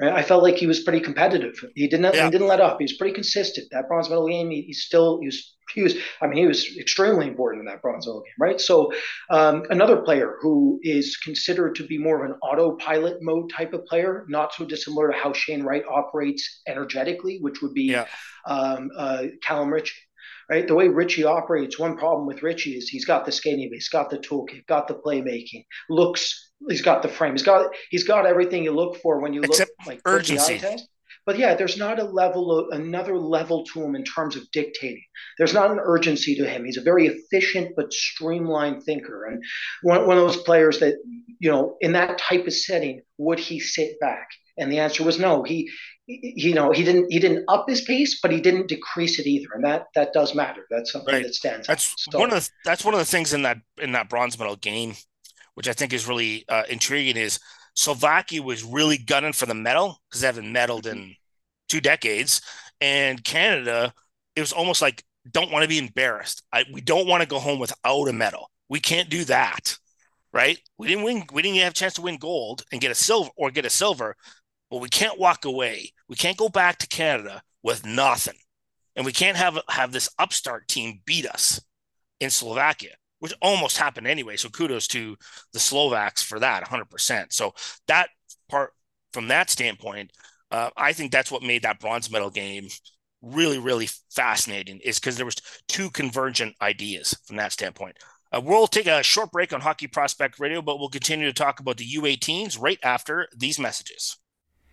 Right? 0.00 0.12
I 0.12 0.22
felt 0.22 0.42
like 0.42 0.56
he 0.56 0.66
was 0.66 0.80
pretty 0.80 1.00
competitive. 1.00 1.54
He 1.74 1.88
didn't 1.88 2.14
yeah. 2.14 2.24
he 2.24 2.30
didn't 2.30 2.46
let 2.46 2.60
up. 2.60 2.78
He 2.78 2.84
was 2.84 2.94
pretty 2.94 3.14
consistent. 3.14 3.68
That 3.70 3.88
bronze 3.88 4.08
medal 4.08 4.28
game, 4.28 4.50
he, 4.50 4.62
he's 4.62 4.82
still 4.82 5.18
he 5.20 5.26
was 5.26 5.56
he 5.74 5.82
was 5.82 5.94
I 6.22 6.26
mean 6.26 6.38
he 6.38 6.46
was 6.46 6.76
extremely 6.78 7.26
important 7.26 7.60
in 7.60 7.66
that 7.66 7.82
bronze 7.82 8.06
medal 8.06 8.22
game, 8.22 8.32
right? 8.38 8.60
So 8.60 8.92
um, 9.28 9.64
another 9.70 9.96
player 9.96 10.36
who 10.40 10.78
is 10.82 11.16
considered 11.16 11.74
to 11.76 11.86
be 11.86 11.98
more 11.98 12.24
of 12.24 12.30
an 12.30 12.36
autopilot 12.42 13.18
mode 13.22 13.50
type 13.50 13.72
of 13.72 13.84
player, 13.86 14.24
not 14.28 14.54
so 14.54 14.64
dissimilar 14.64 15.10
to 15.10 15.16
how 15.16 15.32
Shane 15.32 15.62
Wright 15.62 15.84
operates 15.90 16.62
energetically, 16.66 17.38
which 17.40 17.60
would 17.60 17.74
be 17.74 17.90
yeah. 17.90 18.06
um, 18.46 18.90
uh, 18.96 19.24
Callum 19.42 19.72
Ritchie 19.72 19.94
right? 20.50 20.66
The 20.66 20.74
way 20.74 20.88
Ritchie 20.88 21.24
operates, 21.24 21.78
one 21.78 21.96
problem 21.96 22.26
with 22.26 22.42
Ritchie 22.42 22.72
is 22.72 22.88
he's 22.88 23.04
got 23.04 23.24
the 23.24 23.32
skating, 23.32 23.70
he's 23.72 23.88
got 23.88 24.10
the 24.10 24.18
toolkit, 24.18 24.66
got 24.66 24.88
the 24.88 24.94
playmaking, 24.94 25.64
looks, 25.88 26.52
he's 26.68 26.82
got 26.82 27.02
the 27.02 27.08
frame, 27.08 27.32
he's 27.32 27.42
got 27.42 27.70
he's 27.90 28.04
got 28.04 28.26
everything 28.26 28.64
you 28.64 28.72
look 28.72 28.96
for 29.00 29.20
when 29.20 29.32
you 29.32 29.42
Except 29.42 29.70
look 29.78 29.86
like 29.86 30.00
urgency. 30.04 30.58
Test. 30.58 30.88
But 31.26 31.38
yeah, 31.38 31.54
there's 31.54 31.76
not 31.76 32.00
a 32.00 32.04
level 32.04 32.58
of 32.58 32.80
another 32.80 33.16
level 33.16 33.64
to 33.66 33.82
him 33.82 33.94
in 33.94 34.04
terms 34.04 34.36
of 34.36 34.50
dictating. 34.52 35.04
There's 35.38 35.52
not 35.52 35.70
an 35.70 35.78
urgency 35.78 36.34
to 36.36 36.48
him. 36.48 36.64
He's 36.64 36.78
a 36.78 36.82
very 36.82 37.06
efficient 37.06 37.74
but 37.76 37.92
streamlined 37.92 38.82
thinker, 38.82 39.26
and 39.26 39.42
one, 39.82 40.06
one 40.06 40.16
of 40.16 40.24
those 40.24 40.42
players 40.42 40.80
that 40.80 40.94
you 41.38 41.50
know 41.50 41.76
in 41.80 41.92
that 41.92 42.18
type 42.18 42.46
of 42.46 42.52
setting 42.52 43.02
would 43.18 43.38
he 43.38 43.60
sit 43.60 44.00
back? 44.00 44.28
And 44.58 44.70
the 44.70 44.80
answer 44.80 45.04
was 45.04 45.18
no. 45.18 45.42
He 45.42 45.70
you 46.22 46.54
know 46.54 46.72
he 46.72 46.82
didn't 46.82 47.10
he 47.12 47.18
didn't 47.18 47.44
up 47.48 47.68
his 47.68 47.82
pace 47.82 48.18
but 48.20 48.32
he 48.32 48.40
didn't 48.40 48.68
decrease 48.68 49.18
it 49.18 49.26
either. 49.26 49.48
And 49.54 49.64
that 49.64 49.86
that 49.94 50.12
does 50.12 50.34
matter. 50.34 50.66
That's 50.70 50.92
something 50.92 51.14
right. 51.14 51.22
that 51.22 51.34
stands 51.34 51.66
that's 51.66 51.94
so, 52.10 52.18
one 52.18 52.32
of 52.32 52.42
the 52.42 52.50
that's 52.64 52.84
one 52.84 52.94
of 52.94 53.00
the 53.00 53.06
things 53.06 53.32
in 53.32 53.42
that 53.42 53.58
in 53.78 53.92
that 53.92 54.08
bronze 54.08 54.38
medal 54.38 54.56
game 54.56 54.94
which 55.54 55.68
i 55.68 55.72
think 55.72 55.92
is 55.92 56.08
really 56.08 56.44
uh, 56.48 56.62
intriguing 56.68 57.16
is 57.16 57.38
slovakia 57.74 58.42
was 58.42 58.64
really 58.64 58.98
gunning 58.98 59.32
for 59.32 59.46
the 59.46 59.54
medal 59.54 59.98
because 60.08 60.20
they 60.20 60.26
haven't 60.26 60.52
medaled 60.52 60.86
in 60.86 61.14
two 61.68 61.80
decades. 61.80 62.42
And 62.80 63.22
canada 63.24 63.92
it 64.36 64.40
was 64.40 64.52
almost 64.52 64.82
like 64.82 65.04
don't 65.30 65.50
want 65.50 65.62
to 65.62 65.68
be 65.68 65.78
embarrassed. 65.78 66.42
I, 66.52 66.64
we 66.72 66.80
don't 66.80 67.06
want 67.06 67.22
to 67.22 67.28
go 67.28 67.38
home 67.38 67.58
without 67.58 68.08
a 68.08 68.12
medal. 68.12 68.50
We 68.68 68.80
can't 68.80 69.10
do 69.10 69.24
that. 69.24 69.76
Right? 70.32 70.58
We 70.78 70.86
didn't 70.88 71.04
win 71.04 71.24
we 71.32 71.42
didn't 71.42 71.58
have 71.58 71.72
a 71.72 71.74
chance 71.74 71.94
to 71.94 72.02
win 72.02 72.16
gold 72.16 72.62
and 72.70 72.80
get 72.80 72.90
a 72.90 72.94
silver 72.94 73.30
or 73.36 73.50
get 73.50 73.66
a 73.66 73.70
silver 73.70 74.16
well, 74.70 74.80
we 74.80 74.88
can't 74.88 75.18
walk 75.18 75.44
away. 75.44 75.92
We 76.08 76.16
can't 76.16 76.36
go 76.36 76.48
back 76.48 76.78
to 76.78 76.86
Canada 76.86 77.42
with 77.62 77.84
nothing. 77.84 78.38
And 78.96 79.04
we 79.06 79.12
can't 79.12 79.36
have 79.36 79.58
have 79.68 79.92
this 79.92 80.10
upstart 80.18 80.68
team 80.68 81.00
beat 81.04 81.26
us 81.26 81.60
in 82.18 82.30
Slovakia, 82.30 82.94
which 83.18 83.34
almost 83.40 83.78
happened 83.78 84.06
anyway. 84.06 84.36
So 84.36 84.48
kudos 84.48 84.86
to 84.88 85.16
the 85.52 85.60
Slovaks 85.60 86.22
for 86.22 86.38
that 86.40 86.64
100%. 86.64 87.32
So 87.32 87.54
that 87.86 88.08
part 88.48 88.72
from 89.12 89.28
that 89.28 89.50
standpoint, 89.50 90.12
uh, 90.50 90.70
I 90.76 90.92
think 90.92 91.12
that's 91.12 91.30
what 91.30 91.42
made 91.42 91.62
that 91.62 91.80
bronze 91.80 92.10
medal 92.10 92.30
game 92.30 92.68
really, 93.22 93.58
really 93.58 93.88
fascinating 94.10 94.80
is 94.84 94.98
because 94.98 95.16
there 95.16 95.26
was 95.26 95.36
two 95.68 95.90
convergent 95.90 96.56
ideas 96.62 97.16
from 97.26 97.36
that 97.36 97.52
standpoint. 97.52 97.96
Uh, 98.32 98.40
we'll 98.42 98.66
take 98.66 98.86
a 98.86 99.02
short 99.02 99.30
break 99.32 99.52
on 99.52 99.60
Hockey 99.60 99.86
Prospect 99.86 100.38
Radio, 100.38 100.62
but 100.62 100.78
we'll 100.78 100.88
continue 100.88 101.26
to 101.26 101.32
talk 101.32 101.60
about 101.60 101.76
the 101.76 101.94
U18s 101.96 102.60
right 102.60 102.78
after 102.82 103.28
these 103.36 103.58
messages. 103.58 104.16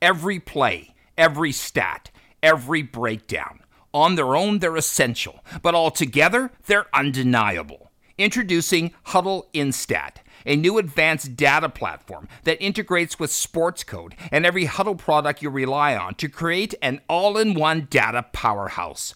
Every 0.02 0.40
play, 0.40 0.94
every 1.18 1.52
stat, 1.52 2.12
every 2.44 2.84
breakdown. 2.84 3.62
On 3.96 4.14
their 4.14 4.36
own, 4.36 4.60
they're 4.60 4.76
essential, 4.76 5.44
but 5.64 5.74
altogether, 5.74 6.52
they're 6.68 6.86
undeniable. 6.94 7.92
Introducing 8.16 8.94
Hudl 9.08 9.46
Instat, 9.56 10.18
a 10.46 10.56
new 10.56 10.78
advanced 10.78 11.36
data 11.36 11.70
platform 11.70 12.28
that 12.44 12.62
integrates 12.62 13.18
with 13.18 13.32
Sportscode 13.32 14.14
and 14.32 14.46
every 14.46 14.68
Hudl 14.68 14.98
product 14.98 15.42
you 15.42 15.50
rely 15.50 15.96
on 15.96 16.14
to 16.16 16.30
create 16.30 16.76
an 16.82 17.02
all 17.10 17.38
in 17.38 17.56
one 17.56 17.88
data 17.90 18.24
powerhouse. 18.34 19.16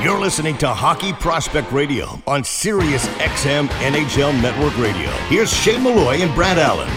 You're 0.00 0.20
listening 0.20 0.56
to 0.58 0.68
Hockey 0.68 1.12
Prospect 1.12 1.72
Radio 1.72 2.22
on 2.24 2.44
Sirius 2.44 3.08
XM 3.18 3.66
NHL 3.66 4.40
Network 4.40 4.78
Radio. 4.78 5.10
Here's 5.26 5.52
Shane 5.52 5.82
Malloy 5.82 6.18
and 6.18 6.32
Brad 6.36 6.56
Allen. 6.56 6.88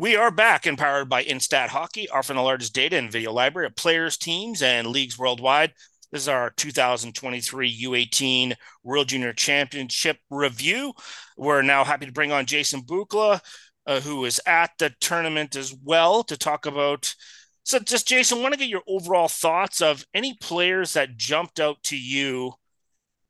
We 0.00 0.16
are 0.16 0.30
back 0.30 0.66
empowered 0.66 1.10
by 1.10 1.22
Instat 1.22 1.68
Hockey, 1.68 2.08
offering 2.08 2.38
the 2.38 2.42
largest 2.42 2.72
data 2.72 2.96
and 2.96 3.12
video 3.12 3.30
library 3.30 3.66
of 3.66 3.76
players, 3.76 4.16
teams, 4.16 4.62
and 4.62 4.86
leagues 4.86 5.18
worldwide. 5.18 5.74
This 6.10 6.22
is 6.22 6.28
our 6.28 6.48
2023 6.56 7.82
U18 7.82 8.54
World 8.82 9.08
Junior 9.08 9.34
Championship 9.34 10.16
review. 10.30 10.94
We're 11.36 11.60
now 11.60 11.84
happy 11.84 12.06
to 12.06 12.12
bring 12.12 12.32
on 12.32 12.46
Jason 12.46 12.80
Bukala, 12.80 13.42
uh, 13.86 14.00
who 14.00 14.20
was 14.20 14.40
at 14.46 14.70
the 14.78 14.94
tournament 14.98 15.56
as 15.56 15.76
well 15.84 16.24
to 16.24 16.38
talk 16.38 16.64
about. 16.64 17.14
So, 17.64 17.78
just 17.78 18.08
Jason, 18.08 18.42
want 18.42 18.54
to 18.54 18.58
get 18.58 18.68
your 18.68 18.82
overall 18.86 19.28
thoughts 19.28 19.80
of 19.80 20.04
any 20.14 20.34
players 20.34 20.94
that 20.94 21.16
jumped 21.16 21.60
out 21.60 21.82
to 21.84 21.96
you 21.96 22.54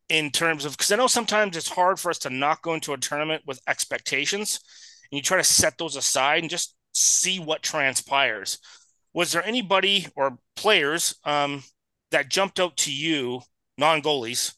in 0.09 0.31
terms 0.31 0.65
of 0.65 0.73
because 0.73 0.93
I 0.93 0.97
know 0.97 1.07
sometimes 1.07 1.57
it's 1.57 1.69
hard 1.69 1.99
for 1.99 2.11
us 2.11 2.19
to 2.21 2.31
not 2.31 2.63
go 2.63 2.75
into 2.75 2.93
a 2.93 2.99
tournament 2.99 3.43
with 3.47 3.61
expectations, 3.67 4.61
and 5.11 5.17
you 5.17 5.23
try 5.23 5.37
to 5.37 5.45
set 5.45 5.79
those 5.79 5.97
aside 5.97 6.43
and 6.43 6.51
just 6.51 6.75
see 6.93 7.39
what 7.39 7.63
transpires. 7.63 8.59
Was 9.15 9.33
there 9.33 9.45
anybody 9.45 10.07
or 10.17 10.39
players 10.57 11.15
um, 11.25 11.63
that 12.11 12.31
jumped 12.31 12.59
out 12.59 12.77
to 12.79 12.93
you, 12.93 13.41
non 13.77 14.03
goalies, 14.03 14.55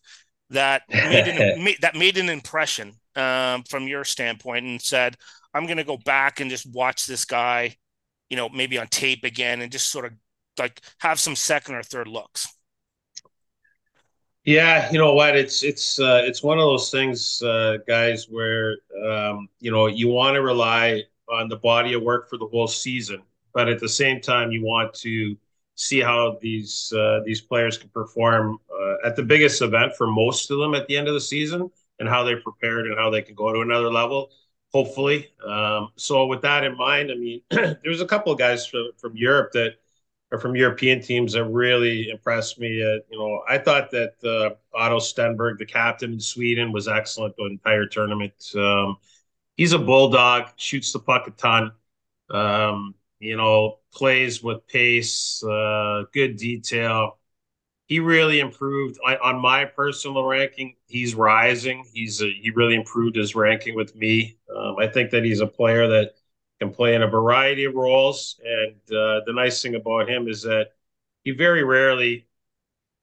that 0.51 0.83
made 0.89 1.29
an, 1.29 1.75
that 1.81 1.97
made 1.97 2.19
an 2.19 2.29
impression 2.29 2.93
um, 3.17 3.63
from 3.69 3.89
your 3.89 4.05
standpoint 4.05 4.67
and 4.67 4.81
said, 4.81 5.17
I'm 5.53 5.67
going 5.67 5.79
to 5.79 5.85
go 5.85 5.99
back 5.99 6.41
and 6.41 6.51
just 6.51 6.73
watch 6.73 7.07
this 7.07 7.25
guy, 7.25 7.77
you 8.35 8.37
know, 8.37 8.49
maybe 8.49 8.79
on 8.79 8.89
tape 8.89 9.23
again 9.23 9.61
and 9.61 9.71
just 9.71 9.93
sort 9.93 10.05
of 10.05 10.13
like 10.59 10.81
have 10.99 11.21
some 11.21 11.37
second 11.37 11.77
or 11.77 11.85
third 11.85 12.09
looks. 12.09 12.49
Yeah, 14.45 14.91
you 14.91 14.99
know 14.99 15.15
what? 15.15 15.37
It's 15.37 15.63
it's 15.63 16.01
uh, 16.01 16.23
it's 16.25 16.43
one 16.43 16.59
of 16.59 16.65
those 16.65 16.91
things, 16.91 17.41
uh, 17.43 17.79
guys, 17.87 18.27
where 18.29 18.77
um, 19.07 19.49
you 19.61 19.71
know 19.71 19.87
you 19.87 20.09
want 20.09 20.35
to 20.35 20.43
rely 20.43 21.05
on 21.31 21.49
the 21.49 21.59
body 21.59 21.93
of 21.93 22.03
work 22.03 22.29
for 22.29 22.37
the 22.37 22.47
whole 22.47 22.67
season, 22.67 23.23
but 23.53 23.69
at 23.69 23.79
the 23.79 23.89
same 23.89 24.21
time, 24.21 24.51
you 24.51 24.65
want 24.65 24.93
to 24.95 25.37
see 25.77 26.01
how 26.01 26.37
these 26.43 26.93
uh, 26.93 27.21
these 27.25 27.41
players 27.41 27.79
can 27.79 27.89
perform 27.91 28.59
uh, 28.69 29.07
at 29.07 29.15
the 29.15 29.23
biggest 29.23 29.63
event 29.63 29.95
for 29.97 30.09
most 30.09 30.51
of 30.51 30.59
them 30.59 30.75
at 30.75 30.89
the 30.89 30.97
end 30.97 31.07
of 31.07 31.15
the 31.15 31.21
season, 31.21 31.71
and 32.01 32.09
how 32.09 32.25
they're 32.25 32.41
prepared 32.41 32.87
and 32.87 32.99
how 32.99 33.11
they 33.11 33.23
can 33.23 33.37
go 33.37 33.53
to 33.53 33.61
another 33.61 33.93
level 33.93 34.29
hopefully. 34.75 35.31
Um, 35.47 35.91
so 35.95 36.27
with 36.27 36.43
that 36.43 36.65
in 36.65 36.77
mind, 36.77 37.13
I 37.13 37.15
mean, 37.15 37.41
there's 37.51 38.01
a 38.01 38.07
couple 38.07 38.33
of 38.33 38.39
guys 38.41 38.67
from, 38.67 38.91
from 38.99 39.17
Europe 39.17 39.53
that 39.53 39.75
are 40.33 40.39
from 40.41 40.57
European 40.57 41.01
teams 41.01 41.35
that 41.35 41.45
really 41.45 42.11
impressed 42.11 42.59
me. 42.59 42.83
Uh, 42.83 42.99
you 43.09 43.17
know, 43.17 43.45
I 43.49 43.59
thought 43.59 43.93
that 43.93 44.15
uh, 44.25 44.57
Otto 44.77 44.99
Stenberg, 44.99 45.59
the 45.59 45.65
captain 45.65 46.15
in 46.15 46.21
Sweden, 46.21 46.73
was 46.73 46.89
excellent 46.89 47.37
the 47.37 47.45
entire 47.45 47.87
tournament. 47.87 48.35
Um, 48.57 48.97
he's 49.57 49.73
a 49.73 49.79
bulldog, 49.79 50.49
shoots 50.57 50.93
the 50.93 50.99
puck 50.99 51.29
a 51.29 51.31
ton. 51.31 51.71
Um, 52.31 52.97
you 53.21 53.37
know, 53.37 53.79
plays 53.95 54.43
with 54.43 54.67
pace, 54.67 55.41
uh, 55.45 56.03
good 56.13 56.37
detail. 56.37 57.19
He 57.87 58.01
really 58.01 58.41
improved 58.41 58.99
I, 59.07 59.17
on 59.17 59.41
my 59.41 59.65
personal 59.67 60.25
ranking. 60.25 60.77
He's 60.87 61.15
rising. 61.15 61.85
He's 61.93 62.23
a, 62.23 62.33
he 62.33 62.51
really 62.51 62.75
improved 62.75 63.17
his 63.17 63.35
ranking 63.35 63.75
with 63.75 63.95
me. 63.95 64.39
Um, 64.55 64.77
I 64.79 64.87
think 64.87 65.11
that 65.11 65.25
he's 65.25 65.41
a 65.41 65.47
player 65.47 65.87
that 65.89 66.13
can 66.61 66.71
play 66.71 66.95
in 66.95 67.03
a 67.03 67.09
variety 67.09 67.65
of 67.65 67.75
roles. 67.75 68.41
And 68.45 68.77
uh, 68.97 69.21
the 69.27 69.33
nice 69.35 69.61
thing 69.61 69.75
about 69.75 70.09
him 70.09 70.29
is 70.29 70.43
that 70.43 70.69
he 71.25 71.33
very 71.33 71.63
rarely. 71.63 72.27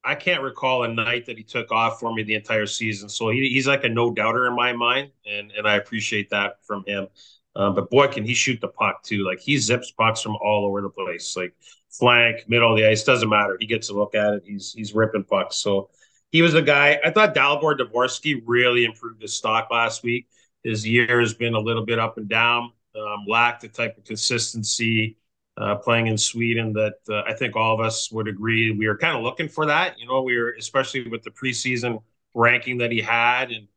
I 0.03 0.15
can't 0.15 0.41
recall 0.41 0.83
a 0.83 0.87
night 0.87 1.27
that 1.27 1.37
he 1.37 1.43
took 1.43 1.71
off 1.71 1.99
for 1.99 2.13
me 2.13 2.23
the 2.23 2.33
entire 2.33 2.65
season. 2.65 3.07
So 3.07 3.29
he, 3.29 3.49
he's 3.49 3.67
like 3.67 3.83
a 3.83 3.89
no 3.89 4.11
doubter 4.11 4.47
in 4.47 4.55
my 4.55 4.73
mind, 4.73 5.11
and 5.27 5.51
and 5.51 5.67
I 5.67 5.75
appreciate 5.75 6.31
that 6.31 6.65
from 6.65 6.83
him. 6.87 7.07
Um, 7.55 7.75
but 7.75 7.89
boy, 7.91 8.07
can 8.07 8.25
he 8.25 8.33
shoot 8.33 8.61
the 8.61 8.67
puck 8.69 9.03
too! 9.03 9.23
Like 9.23 9.39
he 9.39 9.57
zips 9.57 9.91
pucks 9.91 10.21
from 10.21 10.37
all 10.37 10.65
over 10.65 10.81
the 10.81 10.89
place. 10.89 11.37
Like 11.37 11.53
flank, 11.91 12.47
middle 12.47 12.71
of 12.71 12.77
the 12.77 12.87
ice, 12.87 13.03
doesn't 13.03 13.29
matter. 13.29 13.57
He 13.59 13.67
gets 13.67 13.89
a 13.89 13.93
look 13.93 14.15
at 14.15 14.33
it. 14.33 14.43
He's 14.45 14.73
he's 14.73 14.93
ripping 14.93 15.23
pucks. 15.23 15.57
So 15.57 15.89
he 16.31 16.41
was 16.41 16.53
the 16.53 16.61
guy. 16.61 16.99
I 17.03 17.11
thought 17.11 17.35
Dalibor 17.35 17.77
Dvorsky 17.77 18.41
really 18.45 18.85
improved 18.85 19.21
his 19.21 19.33
stock 19.33 19.67
last 19.71 20.03
week. 20.03 20.27
His 20.63 20.87
year 20.87 21.19
has 21.19 21.33
been 21.33 21.55
a 21.55 21.59
little 21.59 21.85
bit 21.85 21.99
up 21.99 22.17
and 22.17 22.29
down. 22.29 22.71
Um, 22.93 23.25
lacked 23.27 23.61
the 23.61 23.69
type 23.69 23.97
of 23.97 24.03
consistency 24.03 25.17
uh, 25.57 25.75
playing 25.75 26.07
in 26.07 26.17
Sweden 26.17 26.73
that 26.73 26.95
uh, 27.09 27.21
I 27.21 27.33
think 27.33 27.55
all 27.55 27.73
of 27.73 27.85
us 27.85 28.11
would 28.11 28.27
agree 28.27 28.71
we 28.71 28.87
were 28.87 28.97
kind 28.97 29.15
of 29.15 29.23
looking 29.23 29.47
for 29.47 29.65
that. 29.65 29.99
You 29.99 30.07
know, 30.07 30.21
we 30.21 30.37
were 30.37 30.55
especially 30.57 31.07
with 31.07 31.23
the 31.23 31.31
preseason 31.31 32.01
ranking 32.33 32.77
that 32.79 32.91
he 32.91 33.01
had, 33.01 33.51
and 33.51 33.67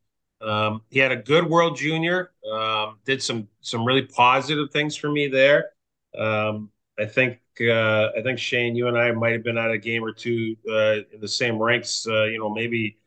um, 0.40 0.82
he 0.90 0.98
had 0.98 1.12
a 1.12 1.16
good 1.16 1.48
World 1.48 1.76
Junior. 1.76 2.32
Um, 2.50 2.98
did 3.04 3.22
some 3.22 3.48
some 3.60 3.84
really 3.84 4.02
positive 4.02 4.70
things 4.70 4.96
for 4.96 5.10
me 5.10 5.28
there. 5.28 5.70
Um, 6.16 6.70
I 6.98 7.06
think 7.06 7.38
uh, 7.60 8.10
I 8.16 8.22
think 8.22 8.38
Shane, 8.38 8.76
you 8.76 8.88
and 8.88 8.96
I 8.96 9.10
might 9.12 9.32
have 9.32 9.42
been 9.44 9.58
at 9.58 9.70
a 9.70 9.78
game 9.78 10.04
or 10.04 10.12
two 10.12 10.56
uh, 10.70 10.96
in 11.12 11.20
the 11.20 11.28
same 11.28 11.58
ranks. 11.60 12.06
Uh, 12.08 12.24
you 12.24 12.38
know, 12.38 12.52
maybe 12.52 12.98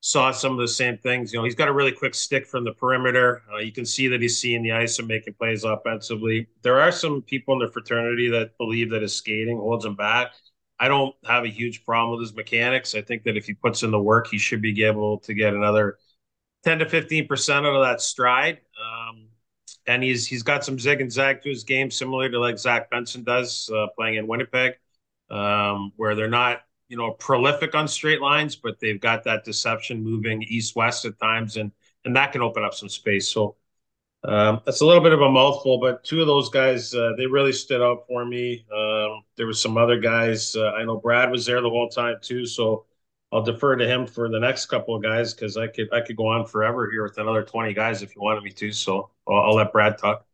saw 0.00 0.32
some 0.32 0.52
of 0.52 0.58
the 0.58 0.68
same 0.68 0.98
things. 0.98 1.32
You 1.32 1.38
know, 1.38 1.44
he's 1.44 1.54
got 1.54 1.68
a 1.68 1.72
really 1.72 1.92
quick 1.92 2.14
stick 2.14 2.46
from 2.46 2.64
the 2.64 2.72
perimeter. 2.72 3.42
Uh, 3.52 3.58
you 3.58 3.72
can 3.72 3.86
see 3.86 4.08
that 4.08 4.20
he's 4.22 4.40
seeing 4.40 4.62
the 4.62 4.72
ice 4.72 4.98
and 4.98 5.08
making 5.08 5.34
plays 5.34 5.64
offensively. 5.64 6.48
There 6.62 6.80
are 6.80 6.92
some 6.92 7.22
people 7.22 7.54
in 7.54 7.60
the 7.66 7.72
fraternity 7.72 8.28
that 8.30 8.56
believe 8.58 8.90
that 8.90 9.02
his 9.02 9.16
skating 9.16 9.58
holds 9.58 9.84
him 9.84 9.96
back. 9.96 10.32
I 10.80 10.88
don't 10.88 11.14
have 11.26 11.44
a 11.44 11.48
huge 11.48 11.84
problem 11.84 12.18
with 12.18 12.28
his 12.28 12.36
mechanics. 12.36 12.94
I 12.94 13.02
think 13.02 13.24
that 13.24 13.36
if 13.36 13.46
he 13.46 13.54
puts 13.54 13.82
in 13.84 13.90
the 13.92 14.02
work, 14.02 14.28
he 14.28 14.38
should 14.38 14.62
be 14.62 14.84
able 14.84 15.18
to 15.20 15.34
get 15.34 15.54
another 15.54 15.98
10 16.64 16.80
to 16.80 16.88
15 16.88 17.28
percent 17.28 17.66
out 17.66 17.74
of 17.76 17.84
that 17.84 18.00
stride. 18.00 18.58
Um, 18.80 19.21
and 19.86 20.02
he's 20.02 20.26
he's 20.26 20.42
got 20.42 20.64
some 20.64 20.78
zig 20.78 21.00
and 21.00 21.12
zag 21.12 21.42
to 21.42 21.48
his 21.48 21.64
game, 21.64 21.90
similar 21.90 22.28
to 22.28 22.38
like 22.38 22.58
Zach 22.58 22.90
Benson 22.90 23.24
does 23.24 23.70
uh, 23.74 23.86
playing 23.96 24.16
in 24.16 24.26
Winnipeg, 24.26 24.74
um, 25.30 25.92
where 25.96 26.14
they're 26.14 26.28
not 26.28 26.62
you 26.88 26.96
know 26.96 27.12
prolific 27.12 27.74
on 27.74 27.88
straight 27.88 28.20
lines, 28.20 28.56
but 28.56 28.78
they've 28.80 29.00
got 29.00 29.24
that 29.24 29.44
deception 29.44 30.02
moving 30.02 30.42
east 30.42 30.76
west 30.76 31.04
at 31.04 31.18
times, 31.18 31.56
and 31.56 31.72
and 32.04 32.16
that 32.16 32.32
can 32.32 32.42
open 32.42 32.64
up 32.64 32.74
some 32.74 32.88
space. 32.88 33.28
So 33.28 33.56
um, 34.24 34.60
that's 34.64 34.80
a 34.82 34.86
little 34.86 35.02
bit 35.02 35.12
of 35.12 35.20
a 35.20 35.30
mouthful, 35.30 35.78
but 35.78 36.04
two 36.04 36.20
of 36.20 36.26
those 36.26 36.48
guys 36.48 36.94
uh, 36.94 37.12
they 37.16 37.26
really 37.26 37.52
stood 37.52 37.82
out 37.82 38.06
for 38.06 38.24
me. 38.24 38.64
Um, 38.72 39.24
there 39.36 39.46
were 39.46 39.52
some 39.52 39.76
other 39.76 39.98
guys. 39.98 40.54
Uh, 40.54 40.70
I 40.72 40.84
know 40.84 40.98
Brad 40.98 41.30
was 41.30 41.46
there 41.46 41.60
the 41.60 41.70
whole 41.70 41.88
time 41.88 42.16
too, 42.22 42.46
so 42.46 42.86
I'll 43.32 43.42
defer 43.42 43.76
to 43.76 43.86
him 43.86 44.06
for 44.06 44.28
the 44.28 44.38
next 44.38 44.66
couple 44.66 44.94
of 44.94 45.02
guys 45.02 45.32
because 45.32 45.56
I 45.56 45.66
could 45.66 45.92
I 45.92 46.00
could 46.00 46.16
go 46.16 46.26
on 46.26 46.46
forever 46.46 46.90
here 46.90 47.02
with 47.02 47.18
another 47.18 47.42
twenty 47.42 47.72
guys 47.72 48.02
if 48.02 48.14
you 48.14 48.22
wanted 48.22 48.44
me 48.44 48.50
to. 48.50 48.72
So 48.72 49.10
I'll, 49.28 49.36
I'll 49.36 49.54
let 49.54 49.72
Brad 49.72 49.98
talk. 49.98 50.26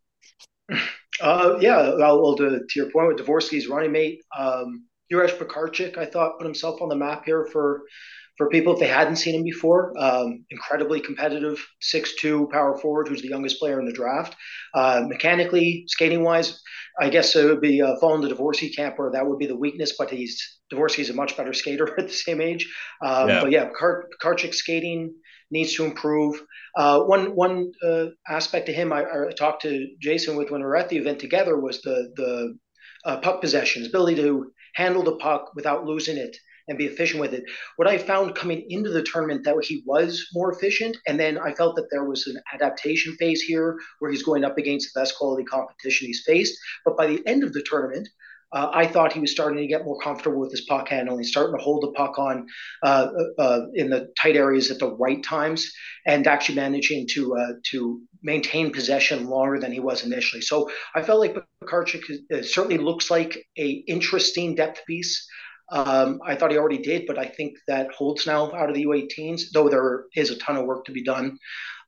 Uh, 1.21 1.59
yeah, 1.61 1.95
well, 1.97 2.37
to, 2.37 2.61
to 2.61 2.67
your 2.77 2.91
point 2.91 3.09
with 3.09 3.19
Dvorsky's 3.19 3.67
running 3.67 3.91
mate, 3.91 4.23
um, 4.39 4.85
Juraj 5.13 5.37
Pekarcik, 5.37 5.99
I 5.99 6.07
thought 6.07 6.39
put 6.39 6.45
himself 6.47 6.81
on 6.83 6.89
the 6.89 6.95
map 6.95 7.25
here 7.25 7.45
for 7.47 7.83
for 8.39 8.49
people 8.49 8.73
if 8.73 8.79
they 8.79 8.87
hadn't 8.87 9.17
seen 9.17 9.35
him 9.35 9.43
before. 9.43 9.93
Um, 9.99 10.45
incredibly 10.51 11.01
competitive, 11.01 11.65
six-two 11.81 12.49
power 12.53 12.79
forward, 12.79 13.09
who's 13.09 13.21
the 13.21 13.29
youngest 13.29 13.59
player 13.59 13.81
in 13.81 13.87
the 13.87 13.93
draft. 13.93 14.37
Uh, 14.73 15.05
mechanically, 15.07 15.85
skating 15.89 16.23
wise, 16.23 16.63
I 17.01 17.11
guess 17.11 17.35
it 17.35 17.45
would 17.45 17.61
be 17.61 17.83
uh, 17.83 17.97
falling 18.01 18.23
the 18.23 18.35
Dvorsky 18.35 18.75
camp 18.75 18.99
where 18.99 19.11
that 19.11 19.27
would 19.27 19.39
be 19.39 19.47
the 19.47 19.57
weakness, 19.57 19.95
but 19.99 20.09
he's 20.09 20.59
Dvorsky's 20.73 21.11
a 21.11 21.15
much 21.15 21.37
better 21.37 21.53
skater 21.53 21.89
at 21.99 22.07
the 22.07 22.15
same 22.15 22.41
age. 22.41 22.73
Um, 23.05 23.29
yeah. 23.29 23.41
But 23.41 23.51
yeah, 23.51 23.69
Kar- 23.77 24.09
Karchik 24.23 24.55
skating 24.55 25.15
needs 25.51 25.75
to 25.75 25.85
improve. 25.85 26.41
Uh, 26.77 27.01
one 27.01 27.35
one 27.35 27.73
uh, 27.85 28.07
aspect 28.29 28.67
to 28.67 28.73
him 28.73 28.93
I, 28.93 29.03
I, 29.03 29.31
talked 29.37 29.63
to 29.63 29.89
Jason 30.01 30.37
with 30.37 30.51
when 30.51 30.61
we 30.61 30.67
were 30.67 30.77
at 30.77 30.89
the 30.89 30.99
event 30.99 31.19
together 31.19 31.59
was 31.59 31.83
the 31.83 32.13
the 32.15 32.59
uh, 33.05 33.17
puck 33.19 33.41
possession, 33.41 33.83
his 33.83 33.89
ability 33.89 34.17
to 34.17 34.53
handle 34.75 35.03
the 35.03 35.17
puck 35.17 35.53
without 35.57 35.85
losing 35.85 36.17
it 36.17 36.37
and 36.69 36.79
be 36.79 36.87
efficient 36.87 37.21
with 37.21 37.35
it. 37.35 37.45
What 37.77 37.89
I 37.89 37.99
found 37.99 38.35
coming 38.35 38.65
into 38.69 38.91
the 38.91 39.03
tournament 39.03 39.45
that 39.45 39.57
he 39.65 39.83
was 39.87 40.29
more 40.33 40.53
efficient, 40.53 40.97
and 41.07 41.19
then 41.19 41.39
I 41.39 41.53
felt 41.55 41.77
that 41.77 41.89
there 41.91 42.05
was 42.05 42.27
an 42.27 42.41
adaptation 42.55 43.15
phase 43.17 43.43
here 43.43 43.79
where 43.99 44.11
he's 44.11 44.23
going 44.23 44.45
up 44.45 44.59
against 44.59 44.93
the 44.93 45.01
best 45.01 45.17
quality 45.17 45.45
competition 45.45 46.07
he's 46.07 46.23
faced. 46.25 46.59
But 46.85 46.97
by 46.97 47.07
the 47.07 47.23
end 47.27 47.43
of 47.43 47.53
the 47.53 47.63
tournament, 47.63 48.09
uh, 48.53 48.71
I 48.73 48.87
thought 48.87 49.13
he 49.13 49.21
was 49.21 49.31
starting 49.31 49.59
to 49.59 49.67
get 49.67 49.85
more 49.85 49.99
comfortable 50.01 50.41
with 50.41 50.51
his 50.51 50.63
puck 50.63 50.89
handling, 50.89 51.25
starting 51.25 51.57
to 51.57 51.63
hold 51.63 51.83
the 51.83 51.93
puck 51.93 52.19
on 52.19 52.47
uh, 52.83 53.09
uh, 53.39 53.43
uh, 53.43 53.61
in 53.75 53.91
the 53.91 54.11
tight 54.21 54.37
areas 54.37 54.71
at 54.71 54.79
the 54.79 54.95
right 54.97 55.23
times, 55.23 55.71
and 56.07 56.27
actually 56.27 56.55
managing 56.55 57.07
to 57.11 57.37
uh, 57.37 57.53
to 57.71 58.01
maintain 58.23 58.73
possession 58.73 59.27
longer 59.27 59.61
than 59.61 59.71
he 59.71 59.81
was 59.81 60.05
initially. 60.05 60.41
So 60.41 60.71
I 60.95 61.03
felt 61.03 61.21
like 61.21 61.37
Pekarcik 61.63 62.03
certainly 62.45 62.79
looks 62.79 63.11
like 63.11 63.37
a 63.59 63.69
interesting 63.87 64.55
depth 64.55 64.81
piece. 64.87 65.29
Um, 65.71 66.21
I 66.25 66.35
thought 66.35 66.51
he 66.51 66.59
already 66.59 66.79
did, 66.79 67.05
but 67.07 67.19
I 67.19 67.27
think 67.27 67.55
that 67.67 67.93
holds 67.93 68.27
now 68.27 68.53
out 68.55 68.69
of 68.71 68.75
the 68.75 68.85
U18s, 68.87 69.51
though 69.53 69.69
there 69.69 70.05
is 70.17 70.31
a 70.31 70.39
ton 70.39 70.57
of 70.57 70.65
work 70.65 70.85
to 70.87 70.93
be 70.93 71.05
done. 71.05 71.39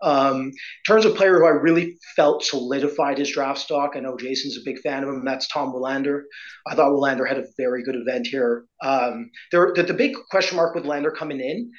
Um, 0.02 0.36
in 0.46 0.52
terms 0.86 1.04
of 1.04 1.14
player 1.14 1.38
who 1.38 1.46
I 1.46 1.50
really 1.50 1.98
felt 2.16 2.42
solidified 2.42 3.18
his 3.18 3.32
draft 3.32 3.58
stock, 3.58 3.92
I 3.94 4.00
know 4.00 4.16
Jason's 4.16 4.56
a 4.56 4.64
big 4.64 4.78
fan 4.80 5.02
of 5.02 5.08
him. 5.08 5.24
That's 5.24 5.48
Tom 5.48 5.72
Willander. 5.72 6.22
I 6.66 6.74
thought 6.74 6.92
Willander 6.92 7.28
had 7.28 7.38
a 7.38 7.46
very 7.58 7.82
good 7.82 7.96
event 7.96 8.26
here. 8.26 8.64
Um, 8.82 9.30
there, 9.52 9.72
the, 9.74 9.82
the 9.82 9.94
big 9.94 10.16
question 10.30 10.56
mark 10.56 10.74
with 10.74 10.86
Lander 10.86 11.10
coming 11.10 11.40
in 11.40 11.70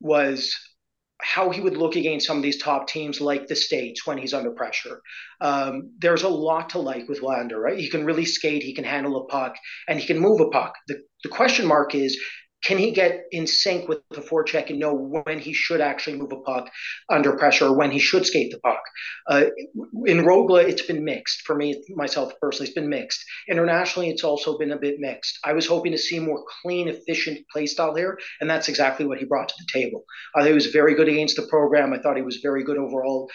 was 0.00 0.54
how 1.20 1.50
he 1.50 1.60
would 1.60 1.76
look 1.76 1.96
against 1.96 2.26
some 2.26 2.36
of 2.36 2.42
these 2.42 2.62
top 2.62 2.86
teams 2.86 3.20
like 3.20 3.48
the 3.48 3.56
States 3.56 4.06
when 4.06 4.18
he's 4.18 4.34
under 4.34 4.52
pressure. 4.52 5.00
Um, 5.40 5.92
there's 5.98 6.22
a 6.22 6.28
lot 6.28 6.70
to 6.70 6.78
like 6.78 7.08
with 7.08 7.22
Lander, 7.22 7.58
right? 7.58 7.78
He 7.78 7.90
can 7.90 8.04
really 8.04 8.24
skate, 8.24 8.62
he 8.62 8.74
can 8.74 8.84
handle 8.84 9.16
a 9.16 9.26
puck, 9.26 9.56
and 9.88 9.98
he 9.98 10.06
can 10.06 10.20
move 10.20 10.40
a 10.40 10.48
puck. 10.50 10.74
The, 10.86 11.02
the 11.22 11.28
question 11.28 11.66
mark 11.66 11.94
is 11.94 12.18
can 12.64 12.78
he 12.78 12.90
get 12.90 13.24
in 13.30 13.46
sync 13.46 13.88
with 13.88 14.00
the 14.10 14.20
forecheck 14.20 14.68
and 14.68 14.80
know 14.80 14.92
when 14.92 15.38
he 15.38 15.52
should 15.52 15.80
actually 15.80 16.16
move 16.16 16.32
a 16.32 16.40
puck 16.40 16.68
under 17.08 17.36
pressure 17.36 17.66
or 17.66 17.76
when 17.76 17.92
he 17.92 18.00
should 18.00 18.26
skate 18.26 18.50
the 18.50 18.58
puck? 18.58 18.82
Uh, 19.28 19.44
in 20.06 20.24
Rögle, 20.24 20.64
it's 20.64 20.82
been 20.82 21.04
mixed 21.04 21.42
for 21.42 21.54
me, 21.54 21.80
myself 21.90 22.32
personally. 22.40 22.68
It's 22.68 22.74
been 22.74 22.88
mixed. 22.88 23.24
Internationally, 23.48 24.10
it's 24.10 24.24
also 24.24 24.58
been 24.58 24.72
a 24.72 24.78
bit 24.78 24.96
mixed. 24.98 25.38
I 25.44 25.52
was 25.52 25.66
hoping 25.66 25.92
to 25.92 25.98
see 25.98 26.18
more 26.18 26.44
clean, 26.62 26.88
efficient 26.88 27.46
play 27.52 27.66
style 27.66 27.94
here, 27.94 28.18
and 28.40 28.50
that's 28.50 28.68
exactly 28.68 29.06
what 29.06 29.18
he 29.18 29.24
brought 29.24 29.48
to 29.48 29.54
the 29.58 29.80
table. 29.80 30.04
I 30.34 30.40
thought 30.40 30.48
he 30.48 30.54
was 30.54 30.66
very 30.66 30.96
good 30.96 31.08
against 31.08 31.36
the 31.36 31.46
program. 31.46 31.92
I 31.92 31.98
thought 31.98 32.16
he 32.16 32.22
was 32.22 32.38
very 32.42 32.64
good 32.64 32.78
overall. 32.78 33.30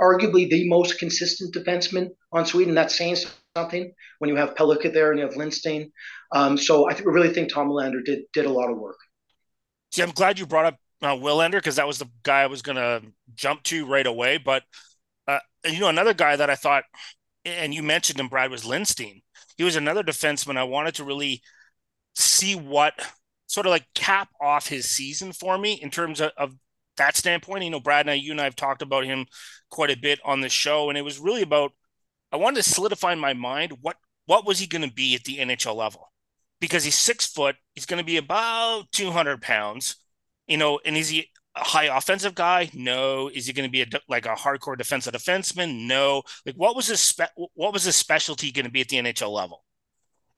Arguably 0.00 0.50
the 0.50 0.68
most 0.68 0.98
consistent 0.98 1.54
defenseman 1.54 2.08
on 2.32 2.44
Sweden. 2.44 2.74
That's 2.74 2.98
saying 2.98 3.18
something 3.56 3.92
when 4.18 4.30
you 4.30 4.36
have 4.36 4.56
Pellikka 4.56 4.92
there 4.92 5.12
and 5.12 5.20
you 5.20 5.26
have 5.26 5.36
Lindstein. 5.36 5.92
Um, 6.34 6.58
so 6.58 6.88
I 6.88 6.92
th- 6.92 7.04
really 7.04 7.30
think 7.30 7.50
Tom 7.50 7.68
Willander 7.68 8.04
did 8.04 8.24
did 8.34 8.44
a 8.44 8.50
lot 8.50 8.70
of 8.70 8.76
work. 8.76 8.98
See, 9.92 10.02
I'm 10.02 10.10
glad 10.10 10.38
you 10.38 10.46
brought 10.46 10.66
up 10.66 10.76
uh, 11.00 11.14
Willander 11.14 11.52
because 11.52 11.76
that 11.76 11.86
was 11.86 11.98
the 11.98 12.10
guy 12.24 12.42
I 12.42 12.46
was 12.46 12.60
going 12.60 12.76
to 12.76 13.02
jump 13.34 13.62
to 13.64 13.86
right 13.86 14.06
away. 14.06 14.38
But 14.38 14.64
uh, 15.28 15.38
you 15.64 15.78
know, 15.78 15.88
another 15.88 16.12
guy 16.12 16.34
that 16.34 16.50
I 16.50 16.56
thought, 16.56 16.82
and 17.44 17.72
you 17.72 17.84
mentioned 17.84 18.18
him, 18.18 18.28
Brad, 18.28 18.50
was 18.50 18.64
Lindstein. 18.64 19.22
He 19.56 19.62
was 19.62 19.76
another 19.76 20.02
defenseman 20.02 20.56
I 20.56 20.64
wanted 20.64 20.96
to 20.96 21.04
really 21.04 21.40
see 22.16 22.56
what 22.56 22.94
sort 23.46 23.66
of 23.66 23.70
like 23.70 23.86
cap 23.94 24.28
off 24.40 24.66
his 24.66 24.90
season 24.90 25.32
for 25.32 25.56
me 25.56 25.74
in 25.74 25.90
terms 25.90 26.20
of, 26.20 26.32
of 26.36 26.52
that 26.96 27.16
standpoint. 27.16 27.62
You 27.62 27.70
know, 27.70 27.80
Brad 27.80 28.06
and 28.06 28.10
I, 28.10 28.14
you 28.14 28.32
and 28.32 28.40
I 28.40 28.44
have 28.44 28.56
talked 28.56 28.82
about 28.82 29.04
him 29.04 29.26
quite 29.70 29.90
a 29.90 29.96
bit 29.96 30.18
on 30.24 30.40
the 30.40 30.48
show, 30.48 30.88
and 30.88 30.98
it 30.98 31.02
was 31.02 31.20
really 31.20 31.42
about 31.42 31.70
I 32.32 32.36
wanted 32.36 32.64
to 32.64 32.68
solidify 32.68 33.12
in 33.12 33.20
my 33.20 33.34
mind 33.34 33.74
what 33.80 33.96
what 34.26 34.44
was 34.44 34.58
he 34.58 34.66
going 34.66 34.82
to 34.82 34.92
be 34.92 35.14
at 35.14 35.22
the 35.22 35.38
NHL 35.38 35.76
level 35.76 36.08
because 36.60 36.84
he's 36.84 36.96
six 36.96 37.26
foot. 37.26 37.56
He's 37.74 37.86
going 37.86 37.98
to 37.98 38.06
be 38.06 38.16
about 38.16 38.84
200 38.92 39.42
pounds, 39.42 39.96
you 40.46 40.56
know, 40.56 40.80
and 40.84 40.96
is 40.96 41.08
he 41.08 41.30
a 41.56 41.64
high 41.64 41.96
offensive 41.96 42.34
guy? 42.34 42.70
No. 42.74 43.28
Is 43.28 43.46
he 43.46 43.52
going 43.52 43.68
to 43.68 43.72
be 43.72 43.82
a, 43.82 43.86
like 44.08 44.26
a 44.26 44.34
hardcore 44.34 44.76
defensive 44.76 45.14
defenseman? 45.14 45.86
No. 45.86 46.22
Like 46.44 46.56
what 46.56 46.76
was 46.76 46.86
his 46.88 47.00
spe- 47.00 47.34
what 47.54 47.72
was 47.72 47.84
his 47.84 47.96
specialty 47.96 48.50
going 48.50 48.64
to 48.64 48.70
be 48.70 48.80
at 48.80 48.88
the 48.88 48.96
NHL 48.96 49.30
level? 49.30 49.64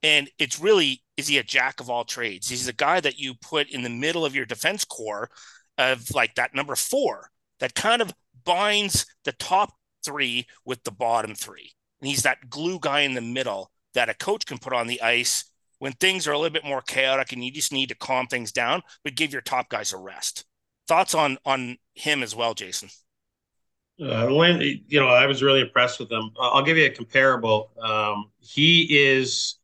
And 0.02 0.28
it's 0.38 0.60
really 0.60 1.02
is 1.16 1.28
he 1.28 1.38
a 1.38 1.42
jack 1.42 1.80
of 1.80 1.88
all 1.88 2.04
trades? 2.04 2.48
He's 2.48 2.68
a 2.68 2.72
guy 2.72 3.00
that 3.00 3.18
you 3.18 3.34
put 3.34 3.70
in 3.70 3.82
the 3.82 3.90
middle 3.90 4.24
of 4.24 4.34
your 4.34 4.44
defense 4.44 4.84
core 4.84 5.30
of 5.78 6.10
like 6.14 6.34
that 6.34 6.54
number 6.54 6.76
four 6.76 7.30
that 7.60 7.74
kind 7.74 8.02
of 8.02 8.12
binds 8.44 9.06
the 9.24 9.32
top 9.32 9.72
three 10.04 10.46
with 10.64 10.82
the 10.84 10.90
bottom 10.90 11.34
three. 11.34 11.72
And 12.00 12.08
he's 12.08 12.22
that 12.22 12.50
glue 12.50 12.78
guy 12.80 13.00
in 13.00 13.14
the 13.14 13.20
middle 13.20 13.70
that 13.94 14.10
a 14.10 14.14
coach 14.14 14.44
can 14.44 14.58
put 14.58 14.74
on 14.74 14.86
the 14.86 15.00
ice 15.00 15.44
when 15.78 15.92
things 15.92 16.26
are 16.26 16.32
a 16.32 16.38
little 16.38 16.52
bit 16.52 16.64
more 16.64 16.82
chaotic 16.82 17.32
and 17.32 17.44
you 17.44 17.50
just 17.50 17.72
need 17.72 17.88
to 17.88 17.94
calm 17.94 18.26
things 18.26 18.52
down, 18.52 18.82
but 19.04 19.14
give 19.14 19.32
your 19.32 19.42
top 19.42 19.68
guys 19.68 19.92
a 19.92 19.96
rest. 19.96 20.44
Thoughts 20.88 21.14
on 21.14 21.38
on 21.44 21.78
him 21.94 22.22
as 22.22 22.34
well, 22.34 22.54
Jason? 22.54 22.88
Uh, 24.00 24.28
when 24.28 24.60
you 24.60 25.00
know, 25.00 25.08
I 25.08 25.26
was 25.26 25.42
really 25.42 25.60
impressed 25.60 25.98
with 25.98 26.12
him. 26.12 26.30
I'll 26.38 26.62
give 26.62 26.76
you 26.76 26.84
a 26.84 26.90
comparable. 26.90 27.70
Um, 27.80 28.30
he 28.40 28.86
is 28.90 29.56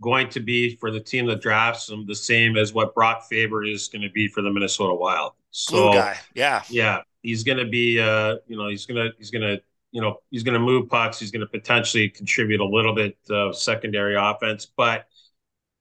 going 0.00 0.28
to 0.30 0.40
be 0.40 0.76
for 0.76 0.90
the 0.90 1.00
team 1.00 1.26
that 1.26 1.40
drafts 1.42 1.90
him 1.90 2.06
the 2.06 2.14
same 2.14 2.56
as 2.56 2.72
what 2.72 2.94
Brock 2.94 3.24
Faber 3.28 3.64
is 3.64 3.88
going 3.88 4.02
to 4.02 4.10
be 4.10 4.28
for 4.28 4.42
the 4.42 4.50
Minnesota 4.50 4.94
Wild. 4.94 5.32
So, 5.50 5.90
Glue 5.90 5.92
guy, 5.94 6.16
yeah, 6.34 6.62
yeah, 6.70 7.00
he's 7.22 7.42
going 7.42 7.58
to 7.58 7.66
be. 7.66 7.98
Uh, 7.98 8.36
you 8.46 8.56
know, 8.56 8.68
he's 8.68 8.86
gonna 8.86 9.10
he's 9.18 9.30
gonna 9.30 9.58
you 9.90 10.00
know 10.00 10.18
he's 10.30 10.44
going 10.44 10.54
to 10.54 10.60
move 10.60 10.88
pucks. 10.88 11.18
He's 11.18 11.32
going 11.32 11.40
to 11.40 11.48
potentially 11.48 12.08
contribute 12.08 12.60
a 12.60 12.64
little 12.64 12.94
bit 12.94 13.18
of 13.28 13.56
secondary 13.56 14.14
offense, 14.16 14.66
but 14.66 15.06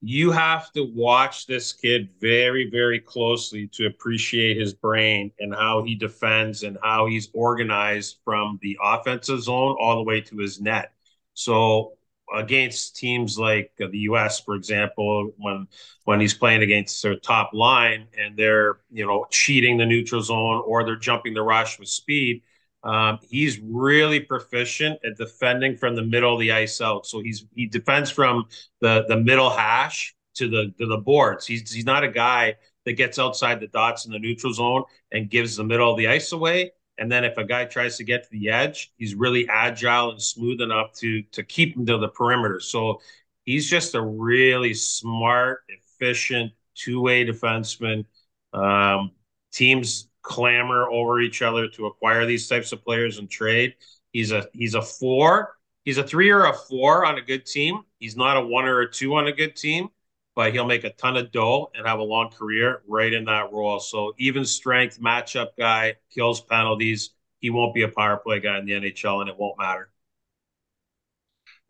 you 0.01 0.31
have 0.31 0.71
to 0.71 0.83
watch 0.83 1.45
this 1.45 1.73
kid 1.73 2.09
very, 2.21 2.69
very 2.69 2.99
closely 2.99 3.67
to 3.73 3.85
appreciate 3.85 4.57
his 4.57 4.73
brain 4.73 5.31
and 5.39 5.53
how 5.53 5.83
he 5.83 5.95
defends 5.95 6.63
and 6.63 6.77
how 6.81 7.05
he's 7.05 7.29
organized 7.33 8.17
from 8.23 8.59
the 8.61 8.77
offensive 8.81 9.41
zone 9.41 9.75
all 9.79 9.97
the 9.97 10.03
way 10.03 10.21
to 10.21 10.37
his 10.37 10.61
net. 10.61 10.93
So 11.33 11.97
against 12.33 12.95
teams 12.95 13.37
like 13.37 13.71
the 13.77 13.97
U.S., 13.99 14.39
for 14.39 14.55
example, 14.55 15.33
when 15.37 15.67
when 16.05 16.21
he's 16.21 16.33
playing 16.33 16.61
against 16.61 17.01
their 17.03 17.17
top 17.17 17.51
line 17.53 18.07
and 18.17 18.37
they're 18.37 18.79
you 18.91 19.05
know 19.05 19.25
cheating 19.31 19.77
the 19.77 19.85
neutral 19.85 20.21
zone 20.21 20.63
or 20.65 20.85
they're 20.85 20.95
jumping 20.95 21.33
the 21.33 21.41
rush 21.41 21.77
with 21.77 21.89
speed, 21.89 22.41
um, 22.83 23.19
he's 23.29 23.59
really 23.59 24.19
proficient 24.21 24.99
at 25.03 25.17
defending 25.17 25.75
from 25.75 25.95
the 25.95 26.03
middle 26.03 26.33
of 26.33 26.39
the 26.39 26.51
ice 26.51 26.81
out. 26.81 27.05
So 27.05 27.21
he's 27.21 27.45
he 27.53 27.67
defends 27.67 28.09
from 28.09 28.45
the 28.81 29.05
the 29.07 29.17
middle 29.17 29.49
hash 29.49 30.15
to 30.35 30.49
the 30.49 30.73
to 30.79 30.87
the 30.87 30.97
boards. 30.97 31.45
He's 31.45 31.71
he's 31.71 31.85
not 31.85 32.03
a 32.03 32.09
guy 32.09 32.55
that 32.85 32.93
gets 32.93 33.19
outside 33.19 33.59
the 33.59 33.67
dots 33.67 34.05
in 34.05 34.11
the 34.11 34.19
neutral 34.19 34.53
zone 34.53 34.83
and 35.11 35.29
gives 35.29 35.55
the 35.55 35.63
middle 35.63 35.91
of 35.91 35.97
the 35.97 36.07
ice 36.07 36.31
away. 36.31 36.71
And 36.97 37.11
then 37.11 37.23
if 37.23 37.37
a 37.37 37.45
guy 37.45 37.65
tries 37.65 37.97
to 37.97 38.03
get 38.03 38.23
to 38.23 38.29
the 38.31 38.49
edge, 38.49 38.91
he's 38.97 39.15
really 39.15 39.47
agile 39.47 40.11
and 40.11 40.21
smooth 40.21 40.61
enough 40.61 40.93
to 40.99 41.21
to 41.31 41.43
keep 41.43 41.75
him 41.75 41.85
to 41.85 41.97
the 41.97 42.09
perimeter. 42.09 42.59
So 42.59 43.01
he's 43.45 43.69
just 43.69 43.95
a 43.95 44.01
really 44.01 44.73
smart, 44.73 45.63
efficient 45.67 46.53
two-way 46.75 47.25
defenseman. 47.25 48.05
Um, 48.53 49.11
teams 49.51 50.08
clamor 50.29 50.87
over 50.87 51.19
each 51.19 51.41
other 51.41 51.67
to 51.67 51.87
acquire 51.87 52.25
these 52.25 52.47
types 52.47 52.71
of 52.71 52.85
players 52.85 53.17
and 53.17 53.29
trade. 53.29 53.73
He's 54.13 54.31
a 54.31 54.47
he's 54.53 54.75
a 54.75 54.81
four. 54.81 55.55
He's 55.83 55.97
a 55.97 56.03
three 56.03 56.29
or 56.29 56.45
a 56.45 56.53
four 56.53 57.03
on 57.03 57.17
a 57.17 57.21
good 57.21 57.45
team. 57.47 57.81
He's 57.97 58.15
not 58.15 58.37
a 58.37 58.41
one 58.41 58.65
or 58.65 58.81
a 58.81 58.91
two 58.91 59.15
on 59.15 59.27
a 59.27 59.31
good 59.31 59.55
team, 59.55 59.89
but 60.35 60.53
he'll 60.53 60.67
make 60.67 60.83
a 60.83 60.91
ton 60.91 61.17
of 61.17 61.31
dough 61.31 61.71
and 61.73 61.87
have 61.87 61.97
a 61.97 62.03
long 62.03 62.29
career 62.29 62.83
right 62.87 63.11
in 63.11 63.25
that 63.25 63.51
role. 63.51 63.79
So 63.79 64.13
even 64.19 64.45
strength, 64.45 65.01
matchup 65.01 65.49
guy, 65.57 65.95
kills 66.13 66.41
penalties. 66.41 67.09
He 67.39 67.49
won't 67.49 67.73
be 67.73 67.81
a 67.81 67.87
power 67.87 68.17
play 68.17 68.39
guy 68.39 68.59
in 68.59 68.65
the 68.65 68.73
NHL, 68.73 69.21
and 69.21 69.29
it 69.29 69.37
won't 69.37 69.57
matter. 69.57 69.89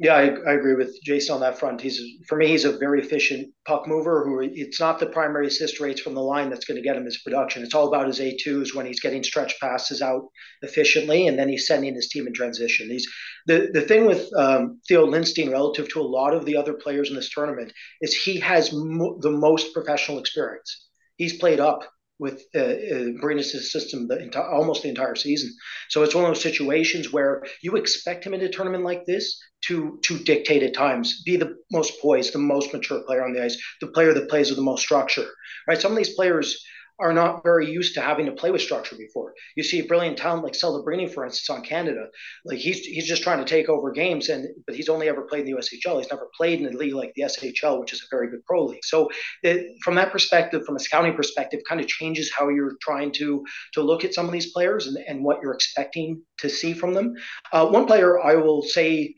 Yeah, 0.02 0.16
I, 0.16 0.28
I, 0.48 0.54
agree 0.54 0.76
with 0.76 0.98
Jason 1.04 1.36
on 1.36 1.42
that 1.42 1.60
front. 1.60 1.82
He's 1.82 2.02
for 2.26 2.38
me, 2.38 2.48
he's 2.48 2.64
a 2.64 2.78
very 2.78 3.02
efficient 3.02 3.54
puck 3.68 3.86
mover. 3.86 4.24
Who 4.24 4.40
it's 4.42 4.80
not 4.80 4.98
the 4.98 5.08
primary 5.08 5.48
assist 5.48 5.82
rates 5.82 6.00
from 6.00 6.14
the 6.14 6.22
line 6.22 6.50
that's 6.50 6.64
going 6.64 6.78
to 6.78 6.82
get 6.82 6.96
him 6.96 7.04
his 7.04 7.22
production. 7.22 7.64
It's 7.64 7.74
all 7.74 7.90
about 7.90 8.08
his 8.08 8.22
A 8.22 8.38
twos 8.38 8.74
when 8.74 8.86
he's 8.86 9.02
getting 9.02 9.24
stretch 9.24 9.60
passes 9.60 10.02
out 10.02 10.22
efficiently, 10.62 11.28
and 11.28 11.38
then 11.38 11.50
he's 11.50 11.68
sending 11.68 11.96
his 11.96 12.08
team 12.08 12.28
in 12.28 12.34
transition. 12.34 12.90
He's 12.90 13.06
the 13.46 13.72
the 13.74 13.82
thing 13.82 14.06
with 14.06 14.30
um, 14.38 14.80
Theo 14.88 15.06
Lindstein 15.06 15.52
relative 15.52 15.90
to 15.90 16.00
a 16.00 16.12
lot 16.18 16.34
of 16.34 16.46
the 16.46 16.56
other 16.56 16.76
players 16.76 17.10
in 17.10 17.18
this 17.18 17.30
tournament 17.30 17.74
is 18.00 18.16
he 18.16 18.40
has 18.40 18.72
mo- 18.72 19.20
the 19.20 19.32
most 19.32 19.74
professional 19.74 20.20
experience. 20.20 20.88
He's 21.18 21.38
played 21.38 21.60
up 21.60 21.82
with 22.20 22.44
uh, 22.56 22.60
uh, 22.60 23.42
system 23.42 24.08
the 24.08 24.20
entire, 24.22 24.50
almost 24.50 24.84
the 24.84 24.90
entire 24.90 25.16
season. 25.16 25.52
So 25.90 26.04
it's 26.04 26.16
one 26.16 26.26
of 26.26 26.30
those 26.30 26.44
situations 26.44 27.12
where 27.12 27.44
you 27.62 27.76
expect 27.76 28.26
him 28.26 28.34
in 28.34 28.42
a 28.42 28.50
tournament 28.50 28.84
like 28.84 29.06
this 29.06 29.40
to 29.68 30.00
to 30.04 30.20
dictate 30.20 30.64
at 30.64 30.74
times, 30.74 31.22
be 31.24 31.36
the 31.38 31.56
most 31.72 32.02
poised, 32.02 32.34
the 32.34 32.40
most 32.40 32.74
mature 32.74 33.02
player 33.02 33.26
on 33.26 33.34
the 33.34 33.44
ice, 33.44 33.58
the 33.82 33.88
player 33.88 34.14
that 34.14 34.30
plays 34.30 34.50
with 34.50 34.58
the 34.58 34.64
most 34.64 34.82
structure. 34.82 35.28
Right? 35.68 35.80
Some 35.80 35.92
of 35.92 35.98
these 35.98 36.16
players 36.16 36.64
are 37.00 37.14
not 37.14 37.44
very 37.44 37.72
used 37.72 37.94
to 37.94 38.02
having 38.02 38.26
to 38.26 38.32
play 38.34 38.52
with 38.52 38.62
structure 38.62 38.96
before. 38.98 39.34
You 39.56 39.64
see 39.64 39.80
a 39.80 39.86
brilliant 39.86 40.18
talent 40.18 40.44
like 40.44 40.54
Celebrini, 40.54 41.12
for 41.12 41.24
instance, 41.24 41.50
on 41.50 41.64
Canada. 41.64 42.08
Like 42.44 42.58
he's 42.58 42.80
he's 42.80 43.08
just 43.08 43.24
trying 43.24 43.40
to 43.40 43.46
take 43.46 43.70
over 43.70 43.92
games, 43.92 44.28
and 44.28 44.48
but 44.66 44.76
he's 44.76 44.90
only 44.90 45.08
ever 45.08 45.22
played 45.22 45.48
in 45.48 45.54
the 45.54 45.60
USHL. 45.60 45.98
He's 45.98 46.12
never 46.12 46.30
played 46.36 46.60
in 46.60 46.74
a 46.74 46.78
league 46.78 46.94
like 46.94 47.14
the 47.16 47.24
SHL, 47.24 47.80
which 47.80 47.94
is 47.94 48.02
a 48.02 48.14
very 48.14 48.30
good 48.30 48.46
pro 48.46 48.66
league. 48.66 48.84
So 48.84 49.10
it, 49.44 49.78
from 49.84 49.96
that 49.96 50.12
perspective, 50.12 50.66
from 50.66 50.76
a 50.76 50.80
scouting 50.80 51.16
perspective, 51.16 51.62
kind 51.68 51.80
of 51.80 51.88
changes 51.88 52.32
how 52.38 52.50
you're 52.50 52.76
trying 52.82 53.14
to 53.14 53.46
to 53.74 53.82
look 53.82 54.04
at 54.04 54.14
some 54.14 54.26
of 54.26 54.34
these 54.34 54.52
players 54.52 54.88
and, 54.88 54.98
and 55.08 55.24
what 55.24 55.40
you're 55.42 55.54
expecting 55.54 56.22
to 56.40 56.50
see 56.50 56.74
from 56.74 56.94
them. 56.94 57.14
Uh, 57.54 57.68
one 57.68 57.86
player 57.86 58.20
I 58.20 58.36
will 58.36 58.62
say 58.62 59.16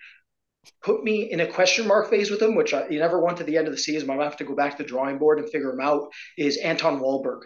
put 0.84 1.04
me 1.04 1.32
in 1.32 1.40
a 1.40 1.48
question 1.48 1.88
mark 1.88 2.10
phase 2.10 2.30
with 2.30 2.42
him, 2.42 2.56
which 2.56 2.74
I, 2.74 2.88
you 2.90 3.00
never 3.00 3.20
want 3.20 3.38
to 3.38 3.44
the 3.44 3.58
end 3.58 3.68
of 3.68 3.74
the 3.74 3.80
season. 3.80 4.10
I 4.10 4.16
might 4.16 4.24
have 4.24 4.38
to 4.38 4.44
go 4.44 4.56
back 4.56 4.78
to 4.78 4.84
the 4.84 4.90
drawing 4.90 5.18
board 5.18 5.40
and 5.40 5.50
figure 5.50 5.72
him 5.72 5.80
out. 5.80 6.10
Is 6.38 6.58
Anton 6.58 7.00
Wahlberg? 7.00 7.42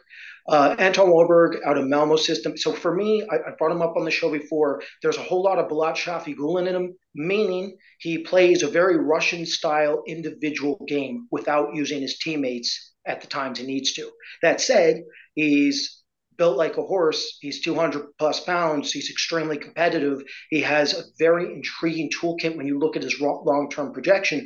Uh, 0.47 0.75
Anton 0.77 1.07
Wahlberg 1.07 1.63
out 1.65 1.77
of 1.77 1.87
Malmo 1.87 2.17
system. 2.17 2.57
So 2.57 2.71
for 2.71 2.95
me, 2.95 3.25
I, 3.31 3.35
I, 3.35 3.55
brought 3.57 3.71
him 3.71 3.81
up 3.81 3.95
on 3.97 4.05
the 4.05 4.11
show 4.11 4.31
before. 4.31 4.83
There's 5.01 5.17
a 5.17 5.23
whole 5.23 5.43
lot 5.43 5.57
of 5.57 5.69
Bulat 5.69 5.95
Shafigullin 5.95 6.67
in 6.67 6.75
him, 6.75 6.95
meaning 7.15 7.77
he 7.99 8.19
plays 8.19 8.61
a 8.61 8.67
very 8.67 8.97
Russian 8.97 9.45
style 9.45 10.03
individual 10.07 10.83
game 10.87 11.27
without 11.31 11.73
using 11.73 12.01
his 12.01 12.19
teammates 12.19 12.93
at 13.07 13.21
the 13.21 13.27
times 13.27 13.59
he 13.59 13.65
needs 13.65 13.93
to. 13.93 14.11
That 14.41 14.61
said, 14.61 15.01
he's 15.33 16.03
built 16.37 16.57
like 16.57 16.77
a 16.77 16.83
horse. 16.83 17.37
He's 17.41 17.61
200 17.61 18.17
plus 18.17 18.39
pounds. 18.39 18.91
He's 18.91 19.09
extremely 19.09 19.57
competitive. 19.57 20.23
He 20.49 20.61
has 20.61 20.93
a 20.93 21.03
very 21.19 21.53
intriguing 21.53 22.09
toolkit 22.09 22.55
when 22.55 22.67
you 22.67 22.79
look 22.79 22.95
at 22.95 23.03
his 23.03 23.19
long 23.19 23.69
term 23.71 23.93
projection. 23.93 24.45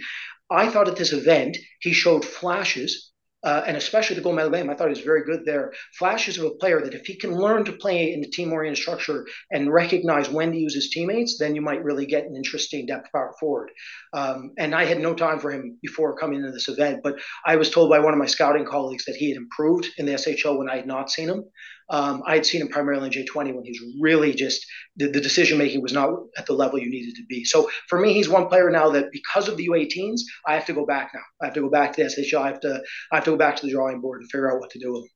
I 0.52 0.70
thought 0.70 0.88
at 0.88 0.96
this 0.96 1.14
event, 1.14 1.58
he 1.80 1.94
showed 1.94 2.26
flashes 2.26 3.10
uh, 3.42 3.64
and 3.66 3.78
especially 3.78 4.18
the 4.18 4.22
gold 4.22 4.36
medal 4.36 4.52
game, 4.52 4.70
I 4.70 4.76
thought 4.76 4.88
he 4.88 4.94
was 4.94 5.00
very 5.00 5.24
good 5.24 5.46
there. 5.46 5.72
Flashes 5.98 6.38
of 6.38 6.46
a 6.46 6.56
player 6.56 6.82
that 6.82 6.94
if 6.94 7.06
he 7.06 7.16
can 7.16 7.32
learn 7.32 7.64
to 7.66 7.72
play 7.72 8.12
in 8.14 8.24
a 8.24 8.28
team 8.28 8.52
oriented 8.52 8.82
structure 8.82 9.26
and 9.52 9.72
recognize 9.72 10.30
when 10.30 10.52
to 10.52 10.58
use 10.58 10.76
his 10.76 10.90
teammates, 10.90 11.38
then 11.40 11.56
you 11.56 11.62
might 11.62 11.84
really 11.84 12.06
get 12.06 12.26
an 12.26 12.36
interesting 12.36 12.86
depth 12.86 13.12
power 13.14 13.34
forward. 13.40 13.72
Um, 14.14 14.52
and 14.58 14.76
I 14.76 14.84
had 14.86 15.00
no 15.00 15.14
time 15.14 15.40
for 15.40 15.52
him 15.52 15.78
before 15.82 16.18
coming 16.18 16.40
into 16.40 16.52
this 16.52 16.68
event, 16.68 17.00
but 17.02 17.16
I 17.46 17.56
was 17.56 17.70
told 17.70 17.90
by 17.90 18.00
one 18.00 18.14
of 18.14 18.20
my 18.20 18.26
scouting 18.26 18.66
colleagues 18.66 19.06
that 19.06 19.16
he 19.16 19.30
had 19.30 19.38
improved 19.38 19.90
in 19.98 20.06
the 20.06 20.14
SHL 20.14 20.58
when 20.58 20.70
I 20.70 20.76
had 20.76 20.88
not 20.88 21.10
seen 21.10 21.30
him. 21.30 21.46
Um, 21.90 22.22
I 22.26 22.36
had 22.36 22.46
seen 22.46 22.62
him 22.62 22.68
primarily 22.70 23.08
in 23.08 23.12
J20 23.14 23.52
when 23.52 23.66
he's 23.66 23.82
really 24.00 24.34
just 24.34 24.66
the, 24.98 25.08
the 25.08 25.22
decision 25.22 25.58
making 25.58 25.82
was 25.82 25.94
not 25.94 26.12
at 26.38 26.46
the 26.46 26.54
level 26.54 26.80
you 26.80 26.90
needed 26.90 27.16
to 27.16 27.26
be. 27.28 27.44
So 27.44 27.70
for 27.88 28.00
me, 28.00 28.14
he's 28.14 28.30
one 28.30 28.48
player 28.48 28.70
now 28.70 28.90
that 28.92 29.12
because 29.12 29.48
of 29.48 29.58
the 29.58 29.66
U18s, 29.66 30.22
I 30.46 30.54
have 30.54 30.66
to 30.68 30.74
go 30.74 30.86
back 30.86 31.12
now. 31.14 31.22
I 31.42 31.46
have 31.46 31.54
to 31.56 31.62
go 31.62 31.70
back 31.70 31.94
to 31.94 32.02
the 32.02 32.08
SHL. 32.08 32.42
I 32.42 32.48
have 32.48 32.60
to 32.62 32.82
I 33.12 33.16
have 33.16 33.26
to 33.26 33.32
go 33.32 33.38
back 33.38 33.56
to 33.58 33.66
the 33.66 33.72
drawing 33.72 34.02
board 34.02 34.22
and 34.22 34.30
figure 34.30 34.52
out 34.52 34.60
what 34.60 34.70
to 34.72 34.80
do 34.80 34.94
with 34.94 35.04
him. 35.04 35.10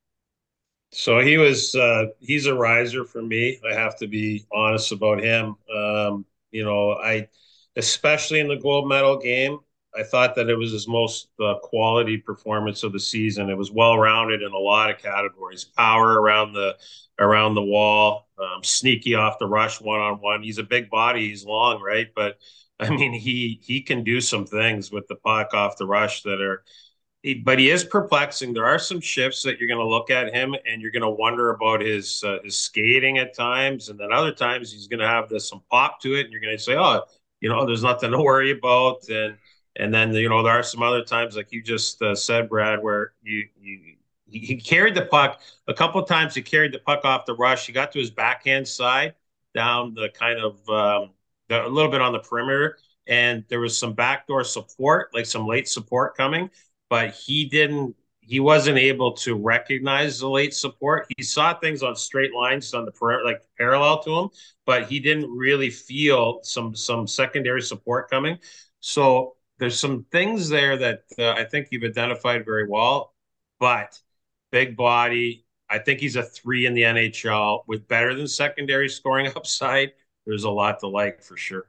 So 0.92 1.20
he 1.20 1.38
was 1.38 1.74
uh, 1.76 2.06
he's 2.20 2.46
a 2.46 2.54
riser 2.54 3.04
for 3.06 3.22
me. 3.22 3.60
I 3.70 3.74
have 3.74 3.98
to 3.98 4.08
be 4.08 4.46
honest 4.54 4.92
about 4.92 5.24
him. 5.24 5.56
Um, 5.76 6.26
you 6.52 6.64
know, 6.64 6.92
I 6.94 7.30
especially 7.76 8.40
in 8.40 8.48
the 8.48 8.58
gold 8.58 8.88
medal 8.88 9.18
game, 9.18 9.60
I 9.96 10.04
thought 10.04 10.36
that 10.36 10.50
it 10.50 10.56
was 10.56 10.72
his 10.72 10.88
most 10.88 11.30
uh, 11.40 11.56
quality 11.62 12.18
performance 12.18 12.84
of 12.84 12.94
the 12.94 13.00
season. 13.00 13.50
It 13.50 13.58
was 13.58 13.72
well 13.72 13.98
rounded 13.98 14.42
in 14.42 14.52
a 14.52 14.58
lot 14.58 14.90
of 14.90 14.98
categories. 14.98 15.64
Power 15.64 16.20
around 16.20 16.54
the 16.54 16.78
around 17.20 17.54
the 17.54 17.62
wall, 17.62 18.28
um, 18.40 18.64
sneaky 18.64 19.16
off 19.16 19.38
the 19.40 19.48
rush 19.48 19.80
one 19.80 20.00
on 20.00 20.16
one. 20.16 20.42
He's 20.42 20.58
a 20.58 20.64
big 20.64 20.90
body. 20.90 21.30
He's 21.30 21.46
long, 21.46 21.82
right? 21.82 22.08
But 22.16 22.38
I 22.80 22.90
mean, 22.90 23.14
he 23.14 23.60
he 23.64 23.82
can 23.82 24.04
do 24.04 24.20
some 24.22 24.46
things 24.46 24.92
with 24.92 25.08
the 25.08 25.16
puck 25.16 25.54
off 25.54 25.78
the 25.78 25.88
rush 25.88 26.24
that 26.24 26.42
are. 26.42 26.64
He, 27.22 27.36
but 27.36 27.58
he 27.58 27.70
is 27.70 27.86
perplexing. 27.86 28.54
There 28.54 28.66
are 28.66 28.80
some 28.80 29.00
shifts 29.00 29.44
that 29.44 29.58
you're 29.58 29.70
going 29.70 29.80
to 29.80 29.88
look 29.88 30.10
at 30.10 30.34
him 30.34 30.54
and 30.68 30.82
you're 30.82 30.92
going 30.92 31.04
to 31.04 31.10
wonder 31.10 31.52
about 31.52 31.80
his 31.80 32.22
uh, 32.22 32.40
his 32.44 32.60
skating 32.60 33.18
at 33.18 33.34
times, 33.34 33.88
and 33.88 33.98
then 33.98 34.12
other 34.12 34.34
times 34.34 34.74
he's 34.74 34.88
going 34.88 35.00
to 35.00 35.08
have 35.08 35.30
this 35.30 35.48
some 35.48 35.62
pop 35.72 36.02
to 36.02 36.16
it, 36.16 36.26
and 36.26 36.32
you're 36.34 36.42
going 36.42 36.58
to 36.58 36.62
say, 36.62 36.76
"Oh, 36.76 37.04
you 37.40 37.48
know, 37.48 37.66
there's 37.66 37.84
nothing 37.84 38.12
to 38.12 38.22
worry 38.22 38.52
about." 38.52 39.08
And 39.08 39.38
and 39.76 39.94
then 39.94 40.14
you 40.14 40.30
know 40.30 40.44
there 40.44 40.54
are 40.54 40.64
some 40.64 40.84
other 40.84 41.04
times, 41.04 41.36
like 41.36 41.52
you 41.52 41.62
just 41.62 42.02
uh, 42.02 42.16
said, 42.16 42.50
Brad, 42.50 42.82
where 42.82 43.14
you 43.24 43.48
you 43.60 43.96
he 44.34 44.56
carried 44.56 44.96
the 44.96 45.06
puck 45.06 45.42
a 45.68 45.74
couple 45.74 46.02
times. 46.04 46.34
He 46.34 46.42
carried 46.42 46.74
the 46.74 46.80
puck 46.80 47.06
off 47.06 47.26
the 47.26 47.36
rush. 47.36 47.68
He 47.68 47.74
got 47.74 47.92
to 47.92 48.00
his 48.00 48.10
backhand 48.10 48.68
side 48.68 49.14
down 49.54 49.94
the 49.94 50.10
kind 50.10 50.40
of 50.40 50.54
um, 50.70 51.12
the, 51.50 51.66
a 51.66 51.70
little 51.70 51.92
bit 51.92 52.02
on 52.02 52.14
the 52.14 52.20
perimeter, 52.20 52.78
and 53.08 53.44
there 53.50 53.60
was 53.60 53.78
some 53.78 53.94
backdoor 53.94 54.44
support, 54.44 55.10
like 55.14 55.26
some 55.26 55.46
late 55.46 55.68
support 55.68 56.18
coming, 56.18 56.50
but 56.90 57.12
he 57.12 57.46
didn't. 57.46 57.96
He 58.26 58.40
wasn't 58.40 58.78
able 58.78 59.12
to 59.18 59.36
recognize 59.36 60.20
the 60.20 60.30
late 60.30 60.54
support. 60.54 61.08
He 61.18 61.24
saw 61.24 61.54
things 61.60 61.84
on 61.84 61.94
straight 61.96 62.34
lines 62.34 62.74
on 62.74 62.86
the 62.86 63.22
like 63.26 63.42
parallel 63.58 64.02
to 64.04 64.18
him, 64.18 64.30
but 64.66 64.88
he 64.88 65.00
didn't 65.00 65.30
really 65.30 65.70
feel 65.70 66.40
some 66.44 66.74
some 66.76 67.06
secondary 67.06 67.62
support 67.62 68.10
coming. 68.10 68.38
So 68.80 69.36
there's 69.60 69.80
some 69.80 70.06
things 70.12 70.50
there 70.50 70.78
that 70.78 71.04
uh, 71.20 71.32
I 71.32 71.46
think 71.46 71.68
you've 71.72 71.84
identified 71.84 72.46
very 72.46 72.68
well, 72.68 73.14
but 73.60 74.00
big 74.52 74.76
body. 74.76 75.46
I 75.70 75.80
think 75.80 76.00
he's 76.00 76.16
a 76.16 76.24
three 76.24 76.66
in 76.66 76.74
the 76.74 76.82
NHL 76.82 77.64
with 77.68 77.88
better 77.88 78.14
than 78.14 78.28
secondary 78.28 78.90
scoring 78.90 79.28
upside. 79.36 79.92
There's 80.26 80.44
a 80.44 80.50
lot 80.50 80.80
to 80.80 80.88
like 80.88 81.22
for 81.22 81.38
sure. 81.38 81.68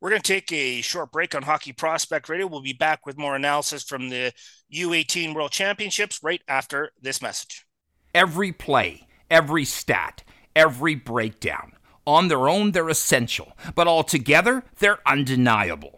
We're 0.00 0.10
going 0.10 0.22
to 0.22 0.32
take 0.32 0.52
a 0.52 0.80
short 0.80 1.10
break 1.10 1.34
on 1.34 1.42
Hockey 1.42 1.72
Prospect 1.72 2.28
Radio. 2.28 2.46
We'll 2.46 2.60
be 2.60 2.72
back 2.72 3.04
with 3.04 3.18
more 3.18 3.34
analysis 3.34 3.82
from 3.82 4.10
the 4.10 4.32
U18 4.72 5.34
World 5.34 5.50
Championships 5.50 6.22
right 6.22 6.40
after 6.46 6.92
this 7.02 7.20
message. 7.20 7.66
Every 8.14 8.52
play, 8.52 9.08
every 9.28 9.64
stat, 9.64 10.22
every 10.54 10.94
breakdown. 10.94 11.72
On 12.06 12.28
their 12.28 12.48
own, 12.48 12.70
they're 12.70 12.88
essential, 12.88 13.56
but 13.74 13.88
altogether, 13.88 14.64
they're 14.78 15.00
undeniable. 15.06 15.97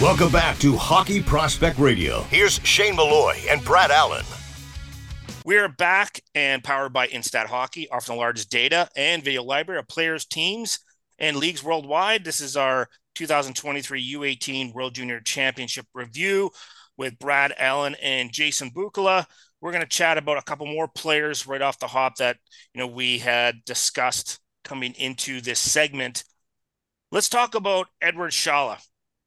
Welcome 0.00 0.32
back 0.32 0.56
to 0.60 0.76
Hockey 0.76 1.22
Prospect 1.22 1.78
Radio. 1.78 2.22
Here's 2.22 2.58
Shane 2.64 2.96
Malloy 2.96 3.36
and 3.50 3.62
Brad 3.62 3.90
Allen. 3.90 4.24
We're 5.44 5.68
back 5.68 6.22
and 6.34 6.64
powered 6.64 6.94
by 6.94 7.08
Instat 7.08 7.44
Hockey, 7.44 7.86
offering 7.90 8.16
the 8.16 8.20
largest 8.22 8.50
data 8.50 8.88
and 8.96 9.22
video 9.22 9.42
library 9.42 9.78
of 9.78 9.88
players, 9.88 10.24
teams, 10.24 10.78
and 11.18 11.36
leagues 11.36 11.62
worldwide. 11.62 12.24
This 12.24 12.40
is 12.40 12.56
our 12.56 12.88
2023 13.14 14.14
U18 14.14 14.72
World 14.72 14.94
Junior 14.94 15.20
Championship 15.20 15.84
review 15.92 16.50
with 16.96 17.18
Brad 17.18 17.52
Allen 17.58 17.94
and 18.02 18.32
Jason 18.32 18.70
Bukala. 18.70 19.26
We're 19.60 19.72
going 19.72 19.82
to 19.82 19.86
chat 19.86 20.16
about 20.16 20.38
a 20.38 20.42
couple 20.42 20.64
more 20.64 20.88
players 20.88 21.46
right 21.46 21.60
off 21.60 21.78
the 21.78 21.88
hop 21.88 22.16
that 22.16 22.38
you 22.72 22.78
know 22.78 22.86
we 22.86 23.18
had 23.18 23.66
discussed 23.66 24.38
coming 24.64 24.94
into 24.94 25.42
this 25.42 25.58
segment. 25.58 26.24
Let's 27.12 27.28
talk 27.28 27.54
about 27.54 27.88
Eduard 28.00 28.32
Sale 28.32 28.78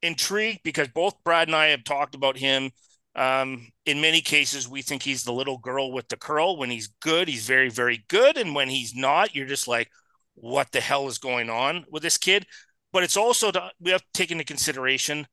intrigued 0.04 0.60
because 0.64 0.90
both 0.90 1.24
Brad 1.24 1.48
and 1.48 1.56
I 1.56 1.68
have 1.68 1.84
talked 1.84 2.14
about 2.14 2.38
him. 2.38 2.72
Um, 3.16 3.68
in 3.86 4.02
many 4.02 4.22
cases, 4.22 4.68
we 4.68 4.82
think 4.82 5.04
he's 5.04 5.24
the 5.24 5.34
little 5.34 5.58
girl 5.58 5.92
with 5.92 6.08
the 6.10 6.18
curl. 6.18 6.58
When 6.58 6.70
he's 6.70 6.88
good, 7.02 7.28
he's 7.28 7.46
very, 7.48 7.70
very 7.70 8.04
good. 8.08 8.38
And 8.38 8.54
when 8.54 8.70
he's 8.70 8.96
not, 8.96 9.36
you're 9.36 9.48
just 9.48 9.68
like, 9.68 9.90
what 10.36 10.72
the 10.72 10.82
hell 10.82 11.08
is 11.08 11.18
going 11.18 11.50
on 11.50 11.86
with 11.90 12.04
this 12.04 12.18
kid? 12.18 12.46
But 12.92 13.04
it's 13.04 13.18
also, 13.18 13.52
to, 13.52 13.72
we 13.80 13.92
have 13.92 14.02
to 14.02 14.08
take 14.14 14.32
into 14.32 14.44
consideration, 14.44 15.28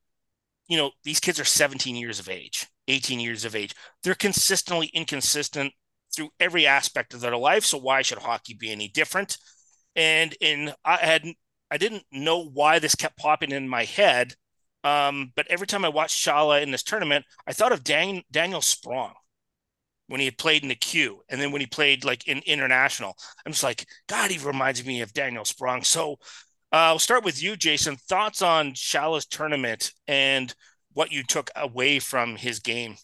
you 0.67 0.77
know, 0.77 0.91
these 1.03 1.19
kids 1.19 1.39
are 1.39 1.45
17 1.45 1.95
years 1.95 2.19
of 2.19 2.29
age, 2.29 2.67
18 2.87 3.19
years 3.19 3.45
of 3.45 3.55
age. 3.55 3.75
They're 4.03 4.15
consistently 4.15 4.87
inconsistent 4.93 5.73
through 6.15 6.29
every 6.39 6.67
aspect 6.67 7.13
of 7.13 7.21
their 7.21 7.37
life. 7.37 7.65
So 7.65 7.77
why 7.77 8.01
should 8.03 8.19
hockey 8.19 8.53
be 8.53 8.71
any 8.71 8.87
different? 8.87 9.37
And 9.95 10.35
in 10.39 10.73
I 10.85 10.97
had 10.97 11.25
I 11.69 11.77
didn't 11.77 12.03
know 12.11 12.43
why 12.43 12.79
this 12.79 12.95
kept 12.95 13.17
popping 13.17 13.51
in 13.51 13.67
my 13.67 13.85
head 13.85 14.35
um, 14.83 15.31
but 15.35 15.47
every 15.47 15.67
time 15.67 15.85
I 15.85 15.89
watched 15.89 16.23
Sale 16.23 16.53
in 16.53 16.71
this 16.71 16.83
tournament, 16.83 17.25
I 17.45 17.53
thought 17.53 17.71
of 17.71 17.83
Dan- 17.83 18.23
Daniel 18.31 18.61
Sprong 18.61 19.13
when 20.07 20.19
he 20.19 20.25
had 20.25 20.37
played 20.37 20.63
in 20.63 20.69
the 20.69 20.75
Q, 20.75 21.21
and 21.29 21.39
then 21.39 21.51
when 21.51 21.61
he 21.61 21.67
played 21.67 22.03
like 22.03 22.27
in 22.27 22.39
international. 22.45 23.15
I'm 23.45 23.53
just 23.53 23.63
like, 23.63 23.85
God, 24.07 24.29
he 24.29 24.45
reminds 24.45 24.85
me 24.85 25.01
of 25.01 25.13
Daniel 25.13 25.45
Sprong. 25.45 25.83
So 25.83 26.13
uh, 26.73 26.89
I'll 26.91 26.99
start 26.99 27.23
with 27.23 27.41
you, 27.41 27.55
Jason. 27.55 27.95
Thoughts 27.95 28.41
on 28.41 28.75
Sale's 28.75 29.25
tournament 29.25 29.93
and 30.07 30.53
what 30.93 31.11
you 31.11 31.23
took 31.23 31.49
away 31.55 31.99
from 31.99 32.35
his 32.35 32.59
game 32.59 32.95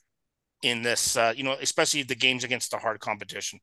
in 0.63 0.81
this, 0.81 1.15
uh, 1.15 1.33
you 1.35 1.43
know, 1.43 1.55
especially 1.61 2.03
the 2.03 2.15
games 2.15 2.43
against 2.43 2.71
the 2.71 2.77
hard 2.77 2.99
competition. 2.99 3.59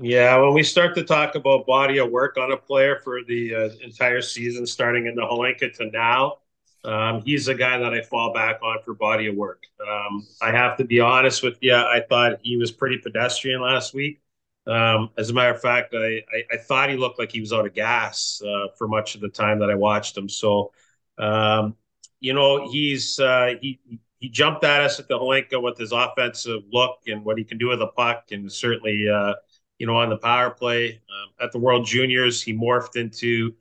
Yeah, 0.00 0.36
when 0.38 0.54
we 0.54 0.64
start 0.64 0.94
to 0.96 1.04
talk 1.04 1.36
about 1.36 1.66
body 1.66 1.98
of 1.98 2.10
work 2.10 2.36
on 2.36 2.52
a 2.52 2.56
player 2.56 3.00
for 3.02 3.22
the 3.22 3.54
uh, 3.54 3.68
entire 3.82 4.20
season, 4.20 4.66
starting 4.66 5.06
in 5.06 5.14
the 5.14 5.22
Hlinka 5.22 5.72
to 5.74 5.90
now, 5.90 6.38
um, 6.84 7.22
he's 7.22 7.48
a 7.48 7.54
guy 7.54 7.78
that 7.78 7.92
I 7.92 8.02
fall 8.02 8.32
back 8.32 8.60
on 8.62 8.78
for 8.84 8.94
body 8.94 9.26
of 9.26 9.34
work. 9.34 9.64
Um, 9.86 10.26
I 10.40 10.50
have 10.52 10.76
to 10.78 10.84
be 10.84 11.00
honest 11.00 11.42
with 11.42 11.58
you. 11.60 11.74
I 11.74 12.02
thought 12.08 12.38
he 12.42 12.56
was 12.56 12.70
pretty 12.70 12.98
pedestrian 12.98 13.60
last 13.60 13.94
week. 13.94 14.20
Um, 14.66 15.10
as 15.16 15.30
a 15.30 15.32
matter 15.32 15.50
of 15.50 15.60
fact, 15.60 15.94
I, 15.94 16.22
I, 16.32 16.44
I, 16.52 16.56
thought 16.58 16.90
he 16.90 16.96
looked 16.96 17.18
like 17.18 17.32
he 17.32 17.40
was 17.40 17.54
out 17.54 17.66
of 17.66 17.72
gas 17.72 18.42
uh, 18.46 18.66
for 18.76 18.86
much 18.86 19.14
of 19.14 19.22
the 19.22 19.30
time 19.30 19.60
that 19.60 19.70
I 19.70 19.74
watched 19.74 20.14
him. 20.14 20.28
So, 20.28 20.72
um, 21.16 21.74
you 22.20 22.34
know, 22.34 22.70
he's 22.70 23.18
uh, 23.18 23.54
he 23.62 23.80
he 24.18 24.28
jumped 24.28 24.64
at 24.64 24.82
us 24.82 25.00
at 25.00 25.08
the 25.08 25.18
Hlinka 25.18 25.62
with 25.62 25.78
his 25.78 25.92
offensive 25.92 26.64
look 26.70 26.98
and 27.06 27.24
what 27.24 27.38
he 27.38 27.44
can 27.44 27.56
do 27.56 27.68
with 27.68 27.80
a 27.80 27.86
puck, 27.86 28.24
and 28.30 28.52
certainly, 28.52 29.08
uh, 29.08 29.34
you 29.78 29.86
know, 29.86 29.96
on 29.96 30.10
the 30.10 30.18
power 30.18 30.50
play 30.50 31.00
um, 31.10 31.30
at 31.40 31.50
the 31.50 31.58
World 31.58 31.86
Juniors, 31.86 32.42
he 32.42 32.52
morphed 32.52 32.96
into 32.96 33.54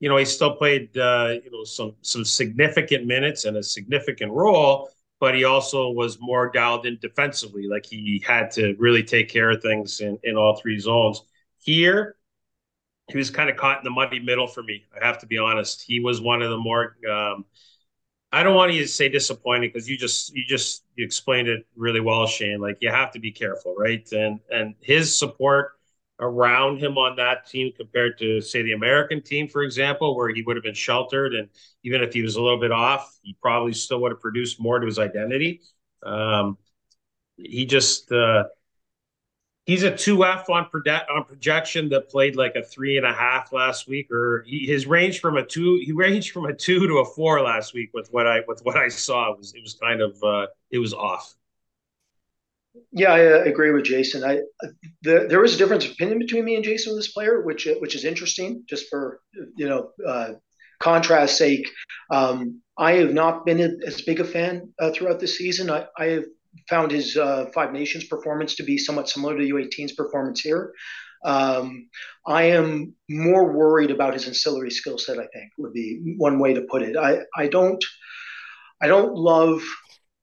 you 0.00 0.08
know, 0.08 0.16
he 0.16 0.24
still 0.24 0.56
played, 0.56 0.96
uh, 0.98 1.34
you 1.44 1.50
know, 1.50 1.64
some 1.64 1.94
some 2.02 2.24
significant 2.24 3.06
minutes 3.06 3.44
and 3.44 3.56
a 3.56 3.62
significant 3.62 4.32
role, 4.32 4.90
but 5.20 5.34
he 5.34 5.44
also 5.44 5.90
was 5.90 6.18
more 6.20 6.50
dialed 6.50 6.86
in 6.86 6.98
defensively. 7.00 7.68
Like 7.68 7.86
he 7.86 8.22
had 8.26 8.50
to 8.52 8.74
really 8.78 9.02
take 9.04 9.28
care 9.28 9.50
of 9.50 9.62
things 9.62 10.00
in, 10.00 10.18
in 10.24 10.36
all 10.36 10.56
three 10.56 10.78
zones. 10.78 11.22
Here, 11.58 12.16
he 13.08 13.18
was 13.18 13.30
kind 13.30 13.50
of 13.50 13.56
caught 13.56 13.78
in 13.78 13.84
the 13.84 13.90
muddy 13.90 14.20
middle 14.20 14.46
for 14.46 14.62
me. 14.62 14.84
I 15.00 15.04
have 15.04 15.18
to 15.20 15.26
be 15.26 15.38
honest. 15.38 15.82
He 15.86 16.00
was 16.00 16.20
one 16.20 16.42
of 16.42 16.50
the 16.50 16.58
more 16.58 16.96
um, 17.10 17.44
I 18.32 18.42
don't 18.44 18.54
want 18.54 18.72
to 18.72 18.86
say 18.86 19.08
disappointed 19.08 19.72
because 19.72 19.88
you 19.88 19.98
just 19.98 20.34
you 20.34 20.44
just 20.46 20.84
you 20.96 21.04
explained 21.04 21.48
it 21.48 21.66
really 21.76 22.00
well, 22.00 22.26
Shane. 22.26 22.60
Like 22.60 22.78
you 22.80 22.90
have 22.90 23.12
to 23.12 23.18
be 23.20 23.32
careful, 23.32 23.74
right? 23.76 24.06
And 24.12 24.40
and 24.50 24.74
his 24.80 25.18
support 25.18 25.72
around 26.20 26.78
him 26.78 26.98
on 26.98 27.16
that 27.16 27.46
team 27.48 27.72
compared 27.76 28.18
to 28.18 28.40
say 28.40 28.62
the 28.62 28.72
American 28.72 29.22
team, 29.22 29.48
for 29.48 29.62
example, 29.62 30.16
where 30.16 30.28
he 30.28 30.42
would 30.42 30.56
have 30.56 30.62
been 30.64 30.74
sheltered 30.74 31.34
and 31.34 31.48
even 31.82 32.02
if 32.02 32.12
he 32.12 32.22
was 32.22 32.36
a 32.36 32.42
little 32.42 32.60
bit 32.60 32.72
off, 32.72 33.18
he 33.22 33.36
probably 33.40 33.72
still 33.72 34.00
would 34.02 34.12
have 34.12 34.20
produced 34.20 34.60
more 34.60 34.78
to 34.78 34.86
his 34.86 34.98
identity. 34.98 35.62
Um, 36.02 36.58
he 37.36 37.66
just 37.66 38.12
uh, 38.12 38.44
he's 39.66 39.82
a 39.82 39.94
two 39.96 40.24
F 40.24 40.48
on 40.50 40.64
on 40.84 41.24
projection 41.24 41.88
that 41.90 42.08
played 42.08 42.36
like 42.36 42.56
a 42.56 42.62
three 42.62 42.96
and 42.96 43.06
a 43.06 43.12
half 43.12 43.52
last 43.52 43.88
week, 43.88 44.10
or 44.10 44.44
he, 44.46 44.66
his 44.66 44.86
range 44.86 45.20
from 45.20 45.36
a 45.36 45.44
two 45.44 45.80
he 45.84 45.92
ranged 45.92 46.32
from 46.32 46.46
a 46.46 46.54
two 46.54 46.86
to 46.86 46.98
a 46.98 47.04
four 47.04 47.40
last 47.42 47.74
week 47.74 47.90
with 47.94 48.08
what 48.12 48.26
I 48.26 48.40
with 48.46 48.60
what 48.64 48.76
I 48.76 48.88
saw 48.88 49.32
it 49.32 49.38
was 49.38 49.54
it 49.54 49.62
was 49.62 49.74
kind 49.74 50.00
of 50.00 50.22
uh, 50.22 50.46
it 50.70 50.78
was 50.78 50.94
off. 50.94 51.34
Yeah, 52.92 53.12
I 53.12 53.26
uh, 53.26 53.42
agree 53.44 53.72
with 53.72 53.84
Jason. 53.84 54.22
I 54.24 54.40
the, 55.02 55.26
there 55.28 55.44
is 55.44 55.54
a 55.54 55.58
difference 55.58 55.84
of 55.84 55.92
opinion 55.92 56.18
between 56.18 56.44
me 56.44 56.54
and 56.54 56.64
Jason 56.64 56.92
with 56.92 57.00
this 57.00 57.12
player, 57.12 57.42
which 57.42 57.66
which 57.80 57.94
is 57.94 58.04
interesting. 58.04 58.62
Just 58.68 58.88
for 58.88 59.20
you 59.56 59.68
know 59.68 59.90
uh, 60.06 60.32
contrast 60.80 61.36
sake, 61.36 61.68
um, 62.12 62.60
I 62.78 62.92
have 62.92 63.12
not 63.12 63.44
been 63.44 63.60
as 63.86 64.02
big 64.02 64.20
a 64.20 64.24
fan 64.24 64.72
uh, 64.78 64.90
throughout 64.92 65.18
the 65.18 65.26
season. 65.26 65.68
I, 65.70 65.86
I 65.98 66.04
have 66.06 66.24
found 66.68 66.92
his 66.92 67.16
uh, 67.16 67.46
Five 67.54 67.72
Nations 67.72 68.04
performance 68.04 68.54
to 68.56 68.62
be 68.62 68.78
somewhat 68.78 69.08
similar 69.08 69.36
to 69.36 69.44
U18's 69.44 69.92
performance 69.92 70.40
here. 70.40 70.72
Um, 71.24 71.88
I 72.26 72.44
am 72.44 72.94
more 73.08 73.52
worried 73.52 73.90
about 73.90 74.14
his 74.14 74.26
ancillary 74.28 74.70
skill 74.70 74.96
set. 74.96 75.18
I 75.18 75.26
think 75.34 75.50
would 75.58 75.72
be 75.72 76.14
one 76.18 76.38
way 76.38 76.54
to 76.54 76.62
put 76.62 76.82
it. 76.82 76.96
I 76.96 77.20
I 77.36 77.48
don't 77.48 77.84
I 78.80 78.86
don't 78.88 79.14
love 79.14 79.62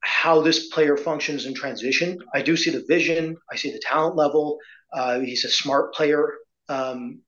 how 0.08 0.41
this 0.41 0.70
player 0.70 0.96
functions 0.96 1.46
in 1.46 1.54
transition. 1.54 2.17
I 2.34 2.41
do 2.41 2.56
see 2.56 2.72
the 2.72 2.86
vision. 2.88 3.36
I 3.52 3.58
see 3.58 3.72
the 3.72 3.80
talent 3.80 4.15
level. 4.15 4.58
Uh, 4.93 5.20
he's 5.20 5.43
a 5.43 5.50
smart 5.50 5.93
player. 5.93 6.34
Um, 6.70 7.22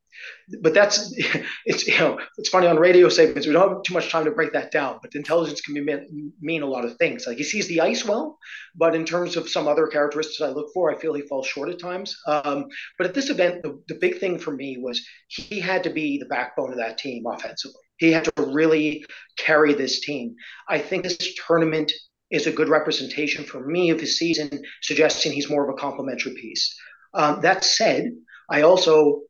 but 0.61 0.73
that's 0.73 1.13
it's 1.65 1.87
you 1.87 1.97
know 1.97 2.19
it's 2.37 2.49
funny 2.49 2.67
on 2.67 2.77
radio 2.77 3.09
segments 3.09 3.47
we 3.47 3.53
don't 3.53 3.69
have 3.69 3.83
too 3.83 3.93
much 3.93 4.09
time 4.09 4.25
to 4.25 4.31
break 4.31 4.51
that 4.51 4.71
down 4.71 4.99
but 5.01 5.15
intelligence 5.15 5.61
can 5.61 5.73
mean, 5.73 6.33
mean 6.41 6.61
a 6.61 6.65
lot 6.65 6.83
of 6.83 6.97
things 6.97 7.25
like 7.27 7.37
he 7.37 7.43
sees 7.43 7.67
the 7.67 7.79
ice 7.79 8.05
well 8.05 8.37
but 8.75 8.95
in 8.95 9.05
terms 9.05 9.37
of 9.37 9.47
some 9.47 9.67
other 9.67 9.87
characteristics 9.87 10.41
i 10.41 10.49
look 10.49 10.67
for 10.73 10.91
i 10.91 10.97
feel 10.97 11.13
he 11.13 11.21
falls 11.21 11.47
short 11.47 11.69
at 11.69 11.79
times 11.79 12.17
um, 12.27 12.65
but 12.97 13.07
at 13.07 13.13
this 13.13 13.29
event 13.29 13.61
the, 13.63 13.79
the 13.87 13.95
big 13.95 14.19
thing 14.19 14.37
for 14.37 14.51
me 14.51 14.77
was 14.77 15.01
he 15.27 15.59
had 15.59 15.83
to 15.83 15.89
be 15.89 16.17
the 16.17 16.25
backbone 16.25 16.71
of 16.71 16.77
that 16.77 16.97
team 16.97 17.23
offensively 17.25 17.81
he 17.97 18.11
had 18.11 18.25
to 18.25 18.31
really 18.37 19.05
carry 19.37 19.73
this 19.73 20.01
team 20.01 20.35
i 20.67 20.79
think 20.79 21.03
this 21.03 21.17
tournament 21.47 21.93
is 22.31 22.47
a 22.47 22.51
good 22.51 22.69
representation 22.69 23.43
for 23.43 23.65
me 23.65 23.89
of 23.89 23.99
his 23.99 24.17
season 24.17 24.49
suggesting 24.81 25.31
he's 25.31 25.49
more 25.49 25.67
of 25.67 25.73
a 25.73 25.79
complementary 25.79 26.33
piece 26.33 26.75
um, 27.13 27.41
that 27.41 27.63
said 27.63 28.11
I 28.49 28.63
also 28.63 29.21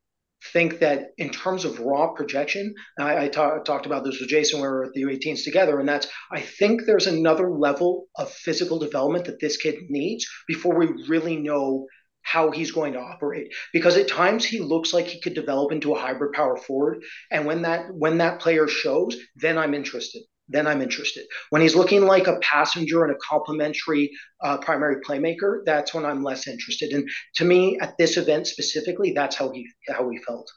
think 0.53 0.79
that 0.79 1.09
in 1.17 1.29
terms 1.29 1.65
of 1.65 1.79
raw 1.79 2.13
projection, 2.13 2.73
I, 2.97 3.25
I 3.25 3.27
ta- 3.27 3.59
talked 3.59 3.85
about 3.85 4.03
this 4.03 4.19
with 4.19 4.29
Jason. 4.29 4.59
when 4.59 4.69
We 4.69 4.73
were 4.73 4.85
at 4.85 4.93
the 4.93 5.03
U18s 5.03 5.43
together, 5.43 5.79
and 5.79 5.88
that's 5.88 6.07
I 6.31 6.39
think 6.39 6.81
there's 6.85 7.07
another 7.07 7.51
level 7.51 8.07
of 8.15 8.31
physical 8.31 8.79
development 8.79 9.25
that 9.25 9.39
this 9.39 9.57
kid 9.57 9.75
needs 9.89 10.25
before 10.47 10.77
we 10.77 10.88
really 11.07 11.35
know 11.35 11.88
how 12.21 12.51
he's 12.51 12.71
going 12.71 12.93
to 12.93 12.99
operate. 12.99 13.51
Because 13.73 13.97
at 13.97 14.07
times 14.07 14.45
he 14.45 14.59
looks 14.59 14.93
like 14.93 15.07
he 15.07 15.19
could 15.19 15.33
develop 15.33 15.71
into 15.71 15.93
a 15.93 15.99
hybrid 15.99 16.33
power 16.33 16.55
forward, 16.55 17.03
and 17.31 17.45
when 17.45 17.63
that 17.63 17.93
when 17.93 18.19
that 18.19 18.39
player 18.39 18.67
shows, 18.67 19.17
then 19.35 19.57
I'm 19.57 19.73
interested 19.73 20.23
then 20.49 20.67
I'm 20.67 20.81
interested. 20.81 21.25
When 21.51 21.62
he's 21.62 21.75
looking 21.75 22.05
like 22.05 22.27
a 22.27 22.39
passenger 22.39 23.03
and 23.03 23.13
a 23.13 23.17
complementary 23.17 24.12
uh, 24.43 24.57
primary 24.57 24.97
playmaker, 25.01 25.59
that's 25.65 25.93
when 25.93 26.05
I'm 26.05 26.23
less 26.23 26.47
interested. 26.47 26.91
And 26.91 27.07
to 27.35 27.45
me, 27.45 27.77
at 27.81 27.97
this 27.97 28.17
event 28.17 28.47
specifically, 28.47 29.13
that's 29.13 29.35
how 29.35 29.51
he 29.51 29.67
how 29.88 30.09
he 30.09 30.17
felt. 30.27 30.51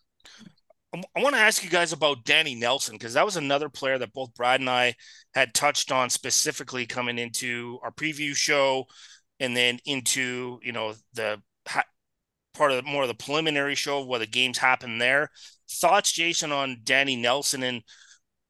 I 0.95 1.23
want 1.23 1.35
to 1.35 1.41
ask 1.41 1.65
you 1.65 1.71
guys 1.71 1.93
about 1.93 2.25
Danny 2.25 2.55
Nelson 2.55 2.97
because 2.97 3.15
that 3.15 3.25
was 3.25 3.37
another 3.37 3.71
player 3.71 3.97
that 3.97 4.13
both 4.13 4.35
Brad 4.35 4.61
and 4.61 4.69
I 4.69 4.95
had 5.35 5.55
touched 5.55 5.91
on 5.91 6.11
specifically 6.11 6.85
coming 6.85 7.19
into 7.19 7.79
our 7.83 7.91
preview 7.91 8.35
show, 8.35 8.87
and 9.41 9.57
then 9.57 9.79
into 9.87 10.59
you 10.63 10.73
know 10.73 10.95
the 11.15 11.41
part 12.55 12.71
of 12.71 12.77
the, 12.77 12.91
more 12.91 13.03
of 13.03 13.09
the 13.09 13.15
preliminary 13.15 13.75
show 13.75 14.05
where 14.05 14.19
the 14.19 14.27
games 14.27 14.59
happen 14.59 14.99
there. 14.99 15.31
Thoughts, 15.71 16.13
Jason, 16.13 16.53
on 16.53 16.81
Danny 16.85 17.17
Nelson 17.17 17.63
and 17.63 17.83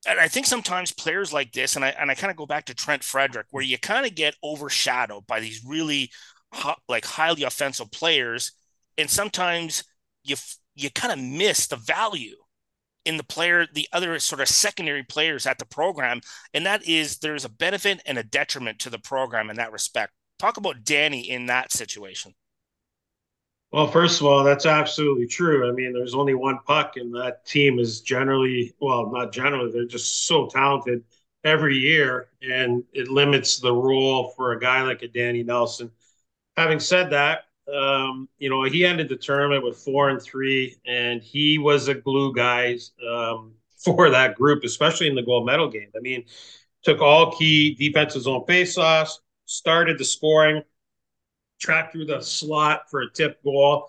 and 0.06 0.18
I 0.18 0.28
think 0.28 0.46
sometimes 0.46 0.92
players 0.92 1.32
like 1.32 1.52
this, 1.52 1.76
and 1.76 1.84
I 1.84 1.90
and 1.90 2.10
I 2.10 2.14
kind 2.14 2.30
of 2.30 2.36
go 2.36 2.46
back 2.46 2.66
to 2.66 2.74
Trent 2.74 3.04
Frederic, 3.04 3.46
where 3.50 3.62
you 3.62 3.78
kind 3.78 4.06
of 4.06 4.14
get 4.14 4.36
overshadowed 4.42 5.26
by 5.26 5.40
these 5.40 5.64
really 5.64 6.10
like 6.88 7.04
highly 7.04 7.44
offensive 7.44 7.90
players, 7.90 8.52
and 8.98 9.08
sometimes 9.08 9.84
you 10.24 10.36
you 10.74 10.90
kind 10.90 11.12
of 11.12 11.18
miss 11.24 11.66
the 11.66 11.76
value 11.76 12.36
in 13.04 13.16
the 13.16 13.24
player, 13.24 13.66
the 13.72 13.88
other 13.92 14.18
sort 14.18 14.40
of 14.40 14.48
secondary 14.48 15.02
players 15.02 15.46
at 15.46 15.58
the 15.58 15.66
program, 15.66 16.20
and 16.54 16.66
that 16.66 16.86
is 16.86 17.18
there's 17.18 17.44
a 17.44 17.48
benefit 17.48 18.00
and 18.06 18.18
a 18.18 18.22
detriment 18.22 18.78
to 18.80 18.90
the 18.90 18.98
program 18.98 19.50
in 19.50 19.56
that 19.56 19.72
respect. 19.72 20.12
Talk 20.38 20.56
about 20.56 20.84
Danny 20.84 21.30
in 21.30 21.46
that 21.46 21.72
situation. 21.72 22.34
Well, 23.72 23.86
first 23.88 24.20
of 24.20 24.26
all, 24.26 24.44
that's 24.44 24.66
absolutely 24.66 25.26
true. 25.26 25.68
I 25.68 25.72
mean, 25.72 25.92
there's 25.94 26.14
only 26.14 26.34
one 26.34 26.58
puck, 26.66 26.96
and 26.96 27.14
that 27.14 27.46
team 27.46 27.78
is 27.78 28.02
generally, 28.02 28.74
well, 28.80 29.10
not 29.10 29.32
generally, 29.32 29.72
they're 29.72 29.86
just 29.86 30.26
so 30.26 30.46
talented 30.48 31.04
every 31.42 31.76
year, 31.78 32.28
and 32.42 32.84
it 32.92 33.08
limits 33.08 33.60
the 33.60 33.72
role 33.72 34.30
for 34.36 34.52
a 34.52 34.60
guy 34.60 34.82
like 34.82 35.02
a 35.02 35.08
Danny 35.08 35.42
Nelson. 35.42 35.90
Having 36.56 36.80
said 36.80 37.10
that, 37.10 37.46
um, 37.72 38.28
you 38.38 38.50
know, 38.50 38.64
he 38.64 38.84
ended 38.86 39.08
the 39.08 39.16
tournament 39.16 39.64
with 39.64 39.78
four 39.78 40.10
and 40.10 40.22
three, 40.22 40.76
and 40.86 41.22
he 41.22 41.58
was 41.58 41.88
a 41.88 41.94
glue 41.94 42.34
guy 42.34 42.78
um, 43.08 43.54
for 43.84 44.10
that 44.10 44.36
group, 44.36 44.64
especially 44.64 45.08
in 45.08 45.14
the 45.16 45.22
gold 45.22 45.46
medal 45.46 45.70
game. 45.70 45.90
I 45.96 46.00
mean, 46.00 46.24
took 46.82 47.00
all 47.00 47.32
key 47.32 47.74
defensive 47.74 48.22
zone 48.22 48.44
faceoffs, 48.48 49.18
started 49.46 49.98
the 49.98 50.04
scoring 50.04 50.62
track 51.62 51.92
through 51.92 52.06
the 52.06 52.20
slot 52.20 52.90
for 52.90 53.02
a 53.02 53.10
tip 53.10 53.42
goal. 53.42 53.88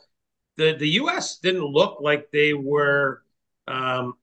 The 0.58 0.76
the 0.78 0.88
U.S. 0.90 1.40
didn't 1.40 1.66
look 1.66 2.00
like 2.00 2.30
they 2.32 2.54
were 2.54 3.24
um, 3.68 4.14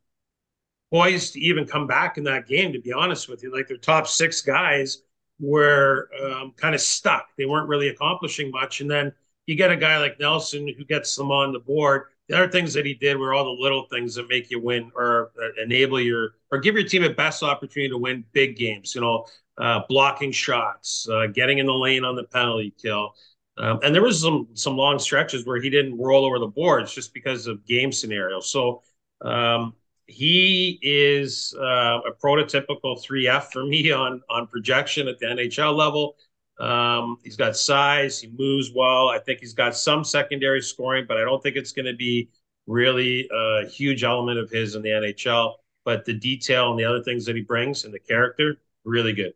poised 0.93 1.35
to 1.35 1.41
even 1.41 1.67
come 1.67 1.87
back 1.87 2.17
in 2.19 2.25
that 2.25 2.47
game. 2.47 2.73
To 2.73 2.81
be 2.81 2.93
honest 2.93 3.29
with 3.29 3.43
you, 3.43 3.53
like 3.53 3.69
their 3.69 3.77
top 3.77 4.07
six 4.07 4.41
guys 4.41 5.03
were 5.41 6.09
um, 6.23 6.53
kind 6.57 6.75
of 6.75 6.81
stuck. 6.81 7.29
They 7.37 7.47
weren't 7.47 7.69
really 7.69 7.89
accomplishing 7.89 8.51
much. 8.51 8.81
And 8.81 8.91
then 8.91 9.13
you 9.47 9.57
get 9.57 9.73
a 9.73 9.77
guy 9.77 9.99
like 9.99 10.21
Nelson 10.21 10.69
who 10.69 10.85
gets 10.85 11.17
them 11.17 11.31
on 11.31 11.53
the 11.53 11.59
board. 11.59 12.05
The 12.29 12.37
other 12.37 12.51
things 12.51 12.73
that 12.75 12.87
he 12.87 12.95
did 12.95 13.17
were 13.17 13.35
all 13.35 13.45
the 13.45 13.63
little 13.63 13.87
things 13.91 14.15
that 14.15 14.29
make 14.29 14.51
you 14.51 14.61
win 14.61 14.93
or 14.95 15.33
enable 15.61 16.01
your 16.01 16.35
or 16.53 16.59
give 16.59 16.77
your 16.77 16.87
team 16.87 17.03
a 17.03 17.11
best 17.11 17.43
opportunity 17.43 17.89
to 17.91 17.99
win 17.99 18.25
big 18.33 18.57
games. 18.57 18.95
You 18.95 19.01
know, 19.01 19.27
uh, 19.59 19.81
blocking 19.89 20.31
shots, 20.31 21.09
uh, 21.11 21.27
getting 21.27 21.59
in 21.59 21.67
the 21.67 21.75
lane 21.75 22.05
on 22.05 22.15
the 22.15 22.25
penalty 22.25 22.73
kill, 22.81 23.15
um, 23.59 23.81
and 23.83 23.95
there 23.95 24.03
was 24.03 24.21
some 24.21 24.49
some 24.55 24.77
long 24.77 24.99
stretches 24.99 25.47
where 25.47 25.61
he 25.61 25.71
didn't 25.71 25.99
roll 25.99 26.25
over 26.25 26.39
the 26.39 26.47
boards 26.47 26.95
just 26.95 27.13
because 27.13 27.47
of 27.47 27.65
game 27.67 27.93
scenarios. 27.93 28.51
So 28.51 28.83
um, 29.23 29.75
he 30.07 30.79
is 30.83 31.55
uh, 31.59 32.01
a 32.07 32.13
prototypical 32.23 33.03
3F 33.05 33.53
for 33.53 33.65
me 33.65 33.91
on 33.93 34.23
on 34.31 34.47
projection 34.47 35.09
at 35.09 35.19
the 35.19 35.27
NHL 35.27 35.75
level. 35.77 36.17
Um, 36.59 37.17
he's 37.25 37.37
got 37.37 37.57
size. 37.57 38.21
He 38.21 38.29
moves 38.29 38.71
well. 38.75 39.09
I 39.09 39.19
think 39.19 39.41
he's 39.41 39.55
got 39.55 39.75
some 39.75 40.05
secondary 40.05 40.61
scoring, 40.61 41.07
but 41.09 41.17
I 41.17 41.23
don't 41.23 41.43
think 41.43 41.57
it's 41.57 41.73
going 41.73 41.87
to 41.87 41.95
be 41.97 42.29
really 42.67 43.29
a 43.33 43.67
huge 43.67 44.05
element 44.05 44.39
of 44.39 44.51
his 44.51 44.75
in 44.75 44.83
the 44.83 44.91
NHL. 44.91 45.55
But 45.85 46.05
the 46.05 46.13
detail 46.13 46.71
and 46.71 46.79
the 46.79 46.85
other 46.85 47.03
things 47.03 47.25
that 47.25 47.35
he 47.35 47.43
brings 47.43 47.85
and 47.85 47.95
the 47.95 47.99
character, 47.99 48.61
really 48.85 49.15
good. 49.15 49.33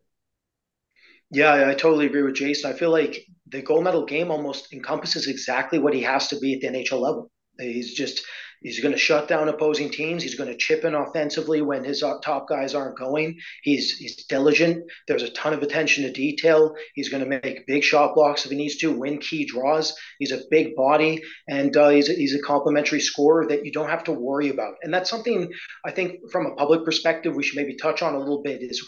Yeah, 1.31 1.67
I 1.67 1.73
totally 1.73 2.05
agree 2.05 2.21
with 2.21 2.35
Jason. 2.35 2.71
I 2.71 2.77
feel 2.77 2.91
like 2.91 3.27
the 3.55 3.61
gold 3.61 3.83
medal 3.83 4.05
game 4.05 4.31
almost 4.31 4.73
encompasses 4.73 5.27
exactly 5.27 5.79
what 5.79 5.93
he 5.93 6.01
has 6.01 6.27
to 6.27 6.39
be 6.39 6.53
at 6.53 6.61
the 6.61 6.67
NHL 6.67 6.99
level. 6.99 7.31
He's 7.59 7.93
just 7.93 8.21
He's 8.65 8.79
going 8.79 8.93
to 8.93 8.99
shut 8.99 9.27
down 9.27 9.47
opposing 9.47 9.91
teams. 9.91 10.23
He's 10.23 10.33
going 10.33 10.49
to 10.49 10.57
chip 10.57 10.83
in 10.85 10.95
offensively 10.95 11.61
when 11.61 11.83
his 11.83 12.03
top 12.23 12.47
guys 12.49 12.73
aren't 12.73 12.97
going. 12.97 13.37
He's 13.61 13.91
he's 13.91 14.25
diligent. 14.25 14.89
There's 15.07 15.21
a 15.21 15.29
ton 15.29 15.53
of 15.53 15.61
attention 15.61 16.03
to 16.03 16.11
detail. 16.11 16.73
He's 16.95 17.09
going 17.09 17.23
to 17.23 17.29
make 17.29 17.67
big 17.67 17.83
shot 17.83 18.15
blocks 18.15 18.43
if 18.43 18.49
he 18.49 18.57
needs 18.57 18.77
to, 18.77 18.91
win 18.91 19.19
key 19.19 19.45
draws. 19.45 19.95
He's 20.17 20.31
a 20.31 20.41
big 20.49 20.75
body, 20.75 21.21
and 21.47 21.77
uh, 21.77 21.89
he's 21.89 22.09
a, 22.09 22.13
he's 22.13 22.33
a 22.33 22.41
complementary 22.41 23.01
scorer 23.01 23.45
that 23.49 23.65
you 23.65 23.71
don't 23.71 23.89
have 23.89 24.03
to 24.05 24.11
worry 24.11 24.49
about. 24.49 24.73
And 24.81 24.91
that's 24.91 25.11
something 25.11 25.51
I 25.85 25.91
think 25.91 26.31
from 26.31 26.47
a 26.47 26.55
public 26.55 26.83
perspective 26.85 27.35
we 27.35 27.43
should 27.43 27.57
maybe 27.57 27.75
touch 27.75 28.01
on 28.01 28.15
a 28.15 28.19
little 28.19 28.41
bit. 28.41 28.63
Is 28.63 28.83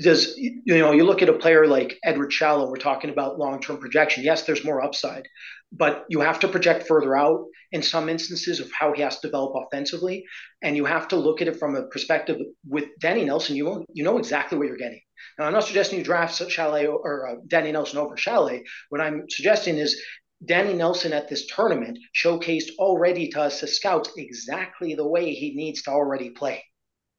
does 0.00 0.36
you 0.36 0.78
know 0.78 0.90
you 0.90 1.04
look 1.04 1.22
at 1.22 1.28
a 1.28 1.32
player 1.32 1.68
like 1.68 1.96
Eduard 2.04 2.32
Sale. 2.32 2.68
We're 2.68 2.76
talking 2.76 3.10
about 3.10 3.38
long 3.38 3.60
term 3.60 3.78
projection. 3.78 4.24
Yes, 4.24 4.42
there's 4.42 4.64
more 4.64 4.82
upside, 4.82 5.28
but 5.72 6.04
you 6.08 6.20
have 6.20 6.40
to 6.40 6.48
project 6.48 6.86
further 6.86 7.16
out 7.16 7.44
in 7.72 7.82
some 7.82 8.08
instances 8.08 8.60
of 8.60 8.70
how 8.72 8.92
he 8.92 9.02
has 9.02 9.18
to 9.18 9.28
develop 9.28 9.52
offensively, 9.54 10.24
and 10.62 10.76
you 10.76 10.84
have 10.84 11.08
to 11.08 11.16
look 11.16 11.42
at 11.42 11.48
it 11.48 11.58
from 11.58 11.76
a 11.76 11.86
perspective 11.88 12.38
with 12.66 12.84
Danny 13.00 13.24
Nelson. 13.24 13.56
You 13.56 13.84
you 13.92 14.04
know 14.04 14.18
exactly 14.18 14.58
what 14.58 14.68
you're 14.68 14.76
getting. 14.76 15.00
Now, 15.38 15.46
I'm 15.46 15.52
not 15.52 15.64
suggesting 15.64 15.98
you 15.98 16.04
draft 16.04 16.34
Sale 16.34 17.00
or 17.02 17.28
uh, 17.28 17.34
Danny 17.46 17.72
Nelson 17.72 17.98
over 17.98 18.16
Sale. 18.16 18.60
What 18.90 19.00
I'm 19.00 19.24
suggesting 19.28 19.76
is 19.78 20.00
Danny 20.44 20.74
Nelson 20.74 21.12
at 21.12 21.28
this 21.28 21.46
tournament 21.46 21.98
showcased 22.14 22.70
already 22.78 23.28
to 23.30 23.42
us 23.42 23.62
as 23.62 23.76
scouts 23.76 24.10
exactly 24.16 24.94
the 24.94 25.06
way 25.06 25.32
he 25.32 25.54
needs 25.54 25.82
to 25.82 25.90
already 25.90 26.30
play. 26.30 26.62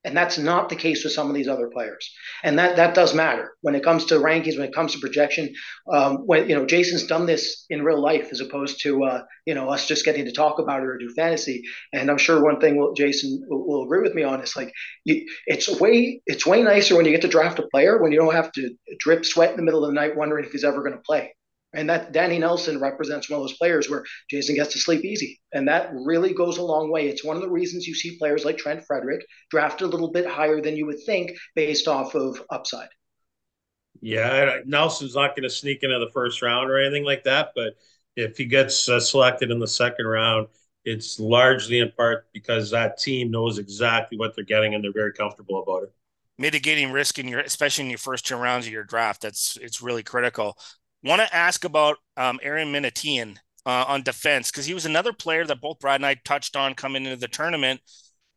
And 0.07 0.15
that's 0.15 0.37
not 0.37 0.69
the 0.69 0.75
case 0.77 1.03
with 1.03 1.11
some 1.11 1.27
of 1.27 1.35
these 1.35 1.49
other 1.49 1.67
players. 1.67 2.09
And 2.41 2.57
that 2.57 2.77
that 2.77 2.95
does 2.95 3.13
matter 3.13 3.51
when 3.59 3.75
it 3.75 3.83
comes 3.83 4.05
to 4.05 4.15
rankings, 4.15 4.57
when 4.57 4.65
it 4.65 4.73
comes 4.73 4.93
to 4.93 4.99
projection. 4.99 5.53
Um, 5.91 6.19
when 6.25 6.47
you 6.49 6.55
know 6.55 6.65
Jason's 6.65 7.05
done 7.05 7.25
this 7.25 7.65
in 7.69 7.83
real 7.83 8.01
life 8.01 8.29
as 8.31 8.39
opposed 8.39 8.81
to 8.83 9.03
uh, 9.03 9.23
you 9.45 9.53
know 9.53 9.67
us 9.67 9.85
just 9.85 10.05
getting 10.05 10.23
to 10.23 10.31
talk 10.31 10.59
about 10.59 10.81
it 10.81 10.87
or 10.87 10.97
do 10.97 11.09
fantasy. 11.09 11.63
And 11.91 12.09
I'm 12.09 12.17
sure 12.17 12.41
one 12.41 12.61
thing 12.61 12.77
will, 12.77 12.93
Jason 12.93 13.43
will, 13.49 13.67
will, 13.67 13.83
agree 13.83 14.01
with 14.01 14.15
me 14.15 14.23
on 14.23 14.41
is 14.41 14.55
like 14.55 14.71
you, 15.03 15.25
it's 15.45 15.67
way 15.67 16.21
it's 16.25 16.45
way 16.45 16.63
nicer 16.63 16.95
when 16.95 17.05
you 17.05 17.11
get 17.11 17.23
to 17.23 17.27
draft 17.27 17.59
a 17.59 17.67
player 17.67 18.01
when 18.01 18.13
you 18.13 18.17
don't 18.17 18.33
have 18.33 18.53
to 18.53 18.73
drip 18.99 19.25
sweat 19.25 19.51
in 19.51 19.57
the 19.57 19.63
middle 19.63 19.83
of 19.83 19.93
the 19.93 19.99
night 19.99 20.15
wondering 20.15 20.45
if 20.45 20.53
he's 20.53 20.63
ever 20.63 20.81
going 20.81 20.95
to 20.95 21.03
play 21.05 21.33
And 21.77 21.89
that 21.91 22.11
Danny 22.11 22.39
Nelson 22.39 22.81
represents 22.81 23.29
one 23.29 23.39
of 23.39 23.43
those 23.43 23.57
players 23.57 23.87
where 23.87 24.03
Jason 24.31 24.55
gets 24.55 24.73
to 24.73 24.79
sleep 24.79 25.05
easy. 25.05 25.39
And 25.53 25.67
that 25.67 25.91
really 25.93 26.33
goes 26.33 26.57
a 26.57 26.63
long 26.63 26.91
way. 26.91 27.07
It's 27.07 27.23
one 27.23 27.35
of 27.35 27.43
the 27.43 27.49
reasons 27.49 27.85
you 27.85 27.93
see 27.93 28.17
players 28.17 28.43
like 28.43 28.57
Trent 28.57 28.83
Frederic 28.83 29.23
drafted 29.51 29.87
a 29.87 29.89
little 29.91 30.11
bit 30.11 30.25
higher 30.25 30.59
than 30.59 30.75
you 30.75 30.87
would 30.87 31.03
think 31.05 31.37
based 31.55 31.87
off 31.87 32.15
of 32.15 32.41
upside. 32.49 32.89
Yeah, 34.01 34.59
Nelson's 34.65 35.15
not 35.15 35.35
going 35.35 35.43
to 35.43 35.49
sneak 35.51 35.83
into 35.83 35.99
the 35.99 36.09
first 36.11 36.41
round 36.41 36.69
or 36.69 36.79
anything 36.79 37.05
like 37.05 37.23
that. 37.25 37.51
But 37.55 37.75
if 38.15 38.37
he 38.37 38.45
gets 38.45 38.89
uh, 38.89 38.99
selected 38.99 39.51
in 39.51 39.59
the 39.59 39.67
second 39.67 40.07
round, 40.07 40.47
it's 40.83 41.19
largely 41.19 41.79
in 41.79 41.91
part 41.91 42.27
because 42.33 42.71
that 42.71 42.97
team 42.97 43.29
knows 43.29 43.59
exactly 43.59 44.17
what 44.17 44.35
they're 44.35 44.43
getting 44.43 44.73
and 44.73 44.83
they're 44.83 44.91
very 44.91 45.13
comfortable 45.13 45.61
about 45.61 45.83
it. 45.83 45.93
Mitigating 46.39 46.91
risk 46.91 47.19
in 47.19 47.27
your, 47.27 47.39
especially 47.39 47.83
in 47.85 47.89
your 47.91 47.97
first 47.97 48.25
two 48.25 48.35
rounds 48.35 48.65
of 48.65 48.71
your 48.71 48.83
draft, 48.83 49.21
that's 49.21 49.57
it's 49.61 49.81
really 49.81 50.03
critical. 50.03 50.57
Want 51.03 51.21
to 51.21 51.35
ask 51.35 51.63
about 51.63 51.97
um, 52.15 52.39
Aram 52.41 52.73
Minnetian 52.73 53.37
uh, 53.65 53.85
on 53.87 54.01
defense 54.01 54.51
because 54.51 54.65
he 54.65 54.73
was 54.73 54.85
another 54.85 55.13
player 55.13 55.45
that 55.45 55.61
both 55.61 55.79
Brad 55.79 55.99
and 55.99 56.05
I 56.05 56.15
touched 56.25 56.55
on 56.55 56.73
coming 56.73 57.05
into 57.05 57.17
the 57.17 57.27
tournament, 57.27 57.81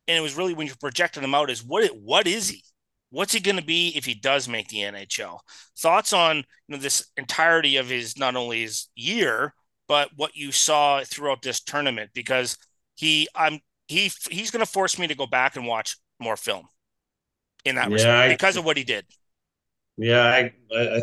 and 0.06 0.18
it 0.18 0.20
was 0.20 0.36
really 0.36 0.54
when 0.54 0.66
you 0.66 0.74
projected 0.80 1.22
him 1.22 1.34
out 1.34 1.50
is 1.50 1.64
what 1.64 1.88
what 1.96 2.26
is 2.26 2.48
he? 2.48 2.62
What's 3.10 3.32
he 3.32 3.40
going 3.40 3.56
to 3.56 3.64
be 3.64 3.88
if 3.96 4.04
he 4.04 4.14
does 4.14 4.48
make 4.48 4.68
the 4.68 4.78
NHL? 4.78 5.38
Thoughts 5.78 6.12
on 6.12 6.36
you 6.36 6.44
know 6.68 6.78
this 6.78 7.10
entirety 7.16 7.76
of 7.76 7.88
his 7.88 8.18
not 8.18 8.36
only 8.36 8.62
his 8.62 8.88
year 8.94 9.54
but 9.90 10.08
what 10.14 10.36
you 10.36 10.52
saw 10.52 11.02
throughout 11.02 11.42
this 11.42 11.60
tournament 11.60 12.10
because 12.14 12.56
he 12.94 13.26
I'm 13.34 13.58
he 13.88 14.08
he's 14.30 14.52
going 14.52 14.64
to 14.64 14.70
force 14.70 14.98
me 15.00 15.08
to 15.08 15.16
go 15.16 15.26
back 15.26 15.56
and 15.56 15.66
watch 15.66 15.96
more 16.20 16.36
film 16.36 16.68
in 17.64 17.74
that 17.74 17.88
yeah, 17.88 17.94
respect 17.94 18.14
I, 18.14 18.28
because 18.28 18.56
of 18.56 18.64
what 18.64 18.76
he 18.76 18.84
did. 18.84 19.04
Yeah, 20.00 20.22
I 20.24 20.52
I, 20.74 21.02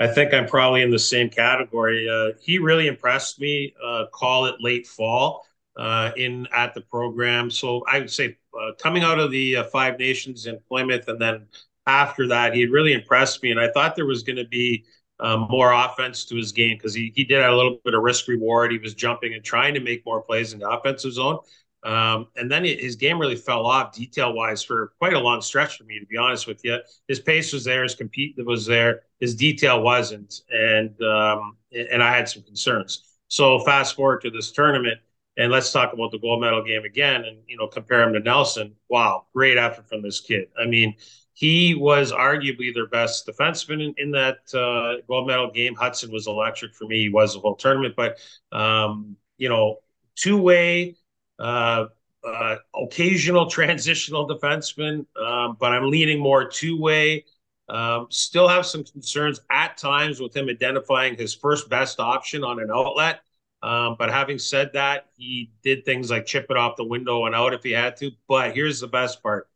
I 0.00 0.06
think 0.06 0.32
I'm 0.32 0.46
probably 0.46 0.82
in 0.82 0.90
the 0.90 0.98
same 0.98 1.28
category. 1.28 2.08
Uh, 2.08 2.32
he 2.40 2.58
really 2.58 2.86
impressed 2.86 3.38
me. 3.40 3.74
Uh, 3.84 4.06
call 4.12 4.46
it 4.46 4.54
late 4.60 4.86
fall 4.86 5.46
uh, 5.76 6.12
in 6.16 6.46
at 6.52 6.74
the 6.74 6.80
program. 6.80 7.50
So 7.50 7.84
I 7.86 7.98
would 7.98 8.10
say 8.10 8.38
uh, 8.58 8.72
coming 8.80 9.02
out 9.02 9.18
of 9.18 9.30
the 9.30 9.56
uh, 9.58 9.64
Five 9.64 9.98
Nations 9.98 10.46
in 10.46 10.58
Plymouth, 10.68 11.06
and 11.08 11.20
then 11.20 11.46
after 11.86 12.28
that, 12.28 12.54
he 12.54 12.66
really 12.66 12.94
impressed 12.94 13.42
me. 13.42 13.50
And 13.50 13.60
I 13.60 13.70
thought 13.70 13.94
there 13.94 14.06
was 14.06 14.22
going 14.22 14.36
to 14.36 14.46
be 14.48 14.86
um, 15.20 15.46
more 15.50 15.72
offense 15.72 16.24
to 16.26 16.36
his 16.36 16.52
game 16.52 16.78
because 16.78 16.94
he, 16.94 17.12
he 17.14 17.24
did 17.24 17.42
have 17.42 17.52
a 17.52 17.56
little 17.56 17.78
bit 17.84 17.94
of 17.94 18.02
risk 18.02 18.26
reward. 18.26 18.72
He 18.72 18.78
was 18.78 18.94
jumping 18.94 19.34
and 19.34 19.44
trying 19.44 19.74
to 19.74 19.80
make 19.80 20.04
more 20.06 20.22
plays 20.22 20.54
in 20.54 20.60
the 20.60 20.68
offensive 20.68 21.12
zone. 21.12 21.38
Um, 21.84 22.28
and 22.36 22.50
then 22.50 22.64
his 22.64 22.96
game 22.96 23.18
really 23.18 23.36
fell 23.36 23.66
off 23.66 23.94
detail 23.94 24.32
wise 24.32 24.62
for 24.62 24.94
quite 24.98 25.12
a 25.12 25.18
long 25.20 25.42
stretch 25.42 25.76
for 25.76 25.84
me, 25.84 26.00
to 26.00 26.06
be 26.06 26.16
honest 26.16 26.46
with 26.46 26.64
you. 26.64 26.78
His 27.08 27.20
pace 27.20 27.52
was 27.52 27.64
there, 27.64 27.82
his 27.82 27.94
compete 27.94 28.34
was 28.38 28.64
there, 28.64 29.02
his 29.20 29.34
detail 29.34 29.82
wasn't, 29.82 30.40
and 30.50 31.00
um, 31.02 31.56
and 31.72 32.02
I 32.02 32.14
had 32.16 32.28
some 32.28 32.42
concerns. 32.42 33.04
So 33.28 33.58
fast 33.60 33.96
forward 33.96 34.22
to 34.22 34.30
this 34.30 34.50
tournament, 34.50 34.98
and 35.36 35.52
let's 35.52 35.72
talk 35.72 35.92
about 35.92 36.10
the 36.10 36.18
gold 36.18 36.40
medal 36.40 36.64
game 36.64 36.84
again, 36.84 37.24
and 37.24 37.38
you 37.46 37.58
know 37.58 37.66
compare 37.66 38.02
him 38.02 38.14
to 38.14 38.20
Nelson. 38.20 38.74
Wow, 38.88 39.26
great 39.34 39.58
effort 39.58 39.86
from 39.88 40.00
this 40.00 40.20
kid. 40.20 40.48
I 40.58 40.64
mean, 40.66 40.94
he 41.34 41.74
was 41.74 42.12
arguably 42.12 42.72
their 42.72 42.86
best 42.86 43.26
defenseman 43.26 43.84
in, 43.84 43.94
in 43.98 44.10
that 44.12 44.38
uh, 44.54 45.02
gold 45.06 45.26
medal 45.26 45.50
game. 45.50 45.74
Hudson 45.74 46.10
was 46.12 46.26
electric 46.28 46.74
for 46.74 46.86
me. 46.86 47.02
He 47.02 47.08
was 47.10 47.34
the 47.34 47.40
whole 47.40 47.56
tournament, 47.56 47.94
but 47.96 48.18
um, 48.52 49.16
you 49.36 49.48
know, 49.48 49.80
two 50.14 50.38
way, 50.38 50.96
uh, 51.38 51.86
uh, 52.24 52.56
occasional 52.74 53.50
transitional 53.50 54.28
defenseman. 54.28 55.06
Um, 55.20 55.56
but 55.58 55.72
I'm 55.72 55.90
leaning 55.90 56.18
more 56.18 56.48
two 56.48 56.80
way. 56.80 57.24
Um, 57.68 58.08
still 58.10 58.48
have 58.48 58.66
some 58.66 58.84
concerns 58.84 59.40
at 59.50 59.76
times 59.78 60.20
with 60.20 60.36
him 60.36 60.48
identifying 60.48 61.16
his 61.16 61.34
first 61.34 61.68
best 61.70 61.98
option 62.00 62.44
on 62.44 62.60
an 62.60 62.70
outlet. 62.70 63.20
Um, 63.62 63.96
but 63.98 64.10
having 64.10 64.38
said 64.38 64.72
that, 64.74 65.06
he 65.16 65.50
did 65.62 65.86
things 65.86 66.10
like 66.10 66.26
chip 66.26 66.46
it 66.50 66.56
off 66.58 66.76
the 66.76 66.84
window 66.84 67.24
and 67.24 67.34
out 67.34 67.54
if 67.54 67.62
he 67.62 67.72
had 67.72 67.96
to. 67.96 68.10
But 68.28 68.54
here's 68.54 68.80
the 68.80 68.86
best 68.86 69.22
part 69.22 69.48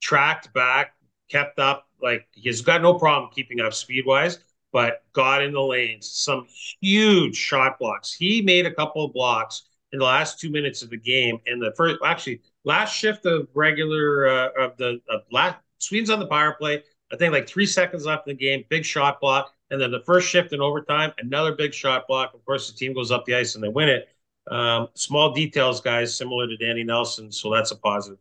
tracked 0.00 0.52
back, 0.54 0.94
kept 1.28 1.58
up. 1.58 1.86
Like 2.00 2.26
he's 2.32 2.62
got 2.62 2.80
no 2.80 2.94
problem 2.94 3.30
keeping 3.34 3.60
up 3.60 3.74
speed 3.74 4.06
wise, 4.06 4.38
but 4.72 5.02
got 5.12 5.42
in 5.42 5.52
the 5.52 5.60
lanes. 5.60 6.10
Some 6.10 6.46
huge 6.80 7.36
shot 7.36 7.78
blocks. 7.78 8.14
He 8.14 8.40
made 8.40 8.64
a 8.64 8.72
couple 8.74 9.04
of 9.04 9.12
blocks 9.12 9.64
in 9.92 9.98
the 9.98 10.04
last 10.04 10.38
two 10.38 10.50
minutes 10.50 10.82
of 10.82 10.90
the 10.90 10.96
game. 10.96 11.38
And 11.46 11.60
the 11.60 11.72
first, 11.76 11.96
actually, 12.04 12.40
last 12.64 12.94
shift 12.94 13.26
of 13.26 13.48
regular 13.54 14.28
uh, 14.28 14.48
of 14.58 14.76
the 14.76 15.00
of 15.08 15.22
last 15.30 15.56
Sweden's 15.78 16.10
on 16.10 16.20
the 16.20 16.26
power 16.26 16.52
play. 16.52 16.82
I 17.12 17.16
think 17.16 17.32
like 17.32 17.48
three 17.48 17.66
seconds 17.66 18.06
left 18.06 18.28
in 18.28 18.36
the 18.36 18.38
game. 18.38 18.64
Big 18.68 18.84
shot 18.84 19.20
block, 19.20 19.52
and 19.70 19.80
then 19.80 19.90
the 19.90 20.02
first 20.06 20.28
shift 20.28 20.52
in 20.52 20.60
overtime, 20.60 21.12
another 21.18 21.54
big 21.54 21.74
shot 21.74 22.06
block. 22.06 22.34
Of 22.34 22.44
course, 22.44 22.70
the 22.70 22.76
team 22.76 22.94
goes 22.94 23.10
up 23.10 23.24
the 23.24 23.34
ice 23.34 23.54
and 23.54 23.64
they 23.64 23.68
win 23.68 23.88
it. 23.88 24.08
Um, 24.50 24.88
small 24.94 25.32
details, 25.32 25.80
guys, 25.80 26.14
similar 26.14 26.46
to 26.46 26.56
Danny 26.56 26.82
Nelson, 26.82 27.30
so 27.30 27.52
that's 27.52 27.70
a 27.70 27.76
positive. 27.76 28.18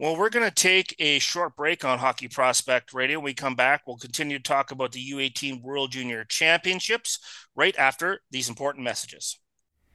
Well, 0.00 0.16
we're 0.16 0.30
going 0.30 0.48
to 0.48 0.54
take 0.54 0.94
a 1.00 1.18
short 1.18 1.56
break 1.56 1.84
on 1.84 1.98
Hockey 1.98 2.28
Prospect 2.28 2.92
Radio. 2.92 3.18
When 3.18 3.24
we 3.24 3.34
come 3.34 3.56
back, 3.56 3.82
we'll 3.84 3.96
continue 3.96 4.38
to 4.38 4.42
talk 4.42 4.70
about 4.70 4.92
the 4.92 5.10
U18 5.10 5.60
World 5.60 5.90
Junior 5.90 6.24
Championships 6.24 7.18
right 7.56 7.76
after 7.76 8.20
these 8.30 8.48
important 8.48 8.84
messages. 8.84 9.40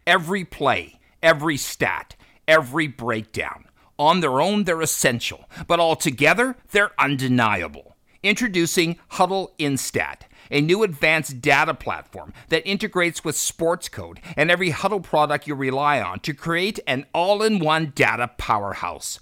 Every 0.05 0.43
play, 0.43 0.99
every 1.21 1.55
stat, 1.55 2.17
every 2.45 2.87
breakdown. 2.87 3.65
On 3.97 4.19
their 4.19 4.41
own, 4.41 4.65
they're 4.65 4.81
essential, 4.81 5.49
but 5.65 5.79
altogether, 5.79 6.57
they're 6.71 6.91
undeniable. 6.99 7.95
Introducing 8.21 8.99
Hudl 9.13 9.51
Instat, 9.57 10.23
a 10.51 10.59
new 10.59 10.83
advanced 10.83 11.41
data 11.41 11.73
platform 11.73 12.33
that 12.49 12.67
integrates 12.67 13.23
with 13.23 13.35
Sportscode 13.35 14.17
and 14.35 14.51
every 14.51 14.71
Hudl 14.71 15.01
product 15.01 15.47
you 15.47 15.55
rely 15.55 16.01
on 16.01 16.19
to 16.21 16.33
create 16.33 16.79
an 16.85 17.05
all 17.13 17.41
in 17.41 17.59
one 17.59 17.93
data 17.95 18.31
powerhouse. 18.37 19.21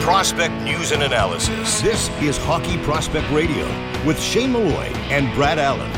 Prospect 0.00 0.54
news 0.62 0.92
and 0.92 1.02
analysis. 1.02 1.80
This 1.80 2.10
is 2.20 2.36
Hockey 2.36 2.76
Prospect 2.84 3.30
Radio 3.30 3.64
with 4.04 4.20
Shane 4.20 4.52
Malloy 4.52 4.92
and 5.08 5.34
Brad 5.34 5.58
Allen. 5.58 5.90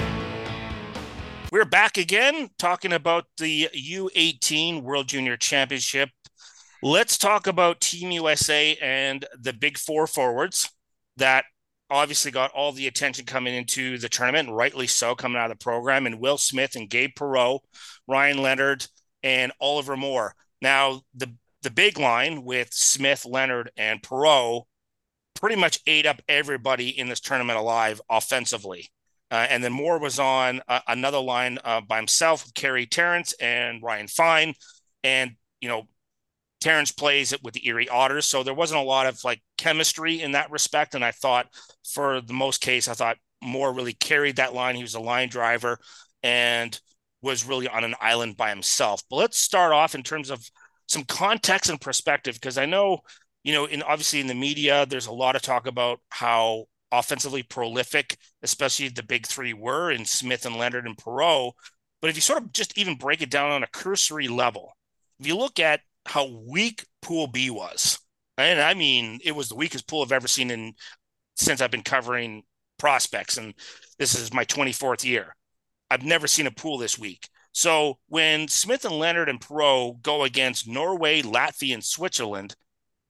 We're 1.50 1.64
back 1.64 1.96
again 1.96 2.50
talking 2.58 2.92
about 2.92 3.24
the 3.38 3.68
U18 3.74 4.82
World 4.82 5.08
Junior 5.08 5.36
Championship. 5.36 6.10
Let's 6.82 7.18
talk 7.18 7.48
about 7.48 7.80
Team 7.80 8.12
USA 8.12 8.76
and 8.80 9.24
the 9.36 9.52
big 9.52 9.76
four 9.78 10.06
forwards 10.06 10.70
that 11.16 11.44
obviously 11.90 12.30
got 12.30 12.52
all 12.52 12.70
the 12.72 12.86
attention 12.86 13.24
coming 13.24 13.54
into 13.54 13.98
the 13.98 14.08
tournament, 14.08 14.48
and 14.48 14.56
rightly 14.56 14.86
so, 14.86 15.14
coming 15.16 15.38
out 15.38 15.50
of 15.50 15.58
the 15.58 15.64
program. 15.64 16.06
And 16.06 16.20
Will 16.20 16.38
Smith 16.38 16.76
and 16.76 16.88
Gabe 16.88 17.10
Perreault, 17.16 17.60
Ryan 18.06 18.38
Leonard, 18.38 18.86
and 19.26 19.50
Oliver 19.60 19.96
Moore. 19.96 20.36
Now, 20.62 21.02
the 21.12 21.32
the 21.62 21.70
big 21.70 21.98
line 21.98 22.44
with 22.44 22.72
Smith, 22.72 23.26
Leonard, 23.26 23.72
and 23.76 24.00
Perreault 24.00 24.66
pretty 25.34 25.56
much 25.56 25.80
ate 25.88 26.06
up 26.06 26.22
everybody 26.28 26.96
in 26.96 27.08
this 27.08 27.18
tournament 27.18 27.58
alive 27.58 28.00
offensively. 28.08 28.88
Uh, 29.32 29.46
and 29.50 29.64
then 29.64 29.72
Moore 29.72 29.98
was 29.98 30.20
on 30.20 30.60
uh, 30.68 30.78
another 30.86 31.18
line 31.18 31.58
uh, 31.64 31.80
by 31.80 31.96
himself 31.96 32.44
with 32.44 32.54
Carey 32.54 32.86
Terrance 32.86 33.32
and 33.40 33.82
Ryan 33.82 34.06
Fine. 34.06 34.54
And, 35.02 35.32
you 35.60 35.68
know, 35.68 35.88
Terrence 36.60 36.92
plays 36.92 37.32
it 37.32 37.42
with 37.42 37.54
the 37.54 37.66
Erie 37.66 37.88
Otters. 37.88 38.26
So 38.26 38.44
there 38.44 38.54
wasn't 38.54 38.80
a 38.80 38.84
lot 38.84 39.08
of 39.08 39.24
like 39.24 39.42
chemistry 39.58 40.22
in 40.22 40.32
that 40.32 40.52
respect. 40.52 40.94
And 40.94 41.04
I 41.04 41.10
thought 41.10 41.48
for 41.84 42.20
the 42.20 42.32
most 42.32 42.60
case, 42.60 42.86
I 42.86 42.94
thought 42.94 43.18
Moore 43.42 43.72
really 43.72 43.92
carried 43.92 44.36
that 44.36 44.54
line. 44.54 44.76
He 44.76 44.82
was 44.82 44.94
a 44.94 45.00
line 45.00 45.28
driver 45.28 45.78
and 46.22 46.78
was 47.26 47.44
really 47.44 47.68
on 47.68 47.84
an 47.84 47.94
island 48.00 48.36
by 48.36 48.48
himself. 48.48 49.02
But 49.10 49.16
let's 49.16 49.38
start 49.38 49.72
off 49.72 49.94
in 49.94 50.02
terms 50.02 50.30
of 50.30 50.48
some 50.86 51.04
context 51.04 51.68
and 51.68 51.80
perspective, 51.80 52.36
because 52.36 52.56
I 52.56 52.64
know, 52.64 53.00
you 53.44 53.52
know, 53.52 53.66
in 53.66 53.82
obviously 53.82 54.20
in 54.20 54.28
the 54.28 54.34
media, 54.34 54.86
there's 54.86 55.08
a 55.08 55.12
lot 55.12 55.36
of 55.36 55.42
talk 55.42 55.66
about 55.66 56.00
how 56.08 56.66
offensively 56.92 57.42
prolific, 57.42 58.16
especially 58.42 58.88
the 58.88 59.02
big 59.02 59.26
three 59.26 59.52
were 59.52 59.90
in 59.90 60.04
Smith 60.04 60.46
and 60.46 60.56
Leonard 60.56 60.86
and 60.86 60.96
Perreault. 60.96 61.52
But 62.00 62.10
if 62.10 62.16
you 62.16 62.22
sort 62.22 62.42
of 62.42 62.52
just 62.52 62.78
even 62.78 62.94
break 62.94 63.20
it 63.20 63.30
down 63.30 63.50
on 63.50 63.62
a 63.62 63.68
cursory 63.68 64.28
level, 64.28 64.72
if 65.18 65.26
you 65.26 65.36
look 65.36 65.58
at 65.58 65.80
how 66.06 66.26
weak 66.26 66.86
Pool 67.02 67.26
B 67.26 67.50
was, 67.50 67.98
and 68.38 68.60
I 68.60 68.74
mean 68.74 69.18
it 69.24 69.32
was 69.34 69.48
the 69.48 69.56
weakest 69.56 69.88
pool 69.88 70.02
I've 70.02 70.12
ever 70.12 70.28
seen 70.28 70.50
in 70.50 70.74
since 71.34 71.60
I've 71.60 71.70
been 71.70 71.82
covering 71.82 72.44
prospects, 72.78 73.36
and 73.36 73.54
this 73.98 74.14
is 74.14 74.32
my 74.32 74.44
24th 74.44 75.04
year. 75.04 75.34
I've 75.90 76.04
never 76.04 76.26
seen 76.26 76.46
a 76.46 76.50
pool 76.50 76.78
this 76.78 76.98
week. 76.98 77.28
So 77.52 77.98
when 78.08 78.48
Smith 78.48 78.84
and 78.84 78.98
Leonard 78.98 79.28
and 79.28 79.40
Perreault 79.40 80.02
go 80.02 80.24
against 80.24 80.68
Norway, 80.68 81.22
Latvia, 81.22 81.74
and 81.74 81.84
Switzerland, 81.84 82.54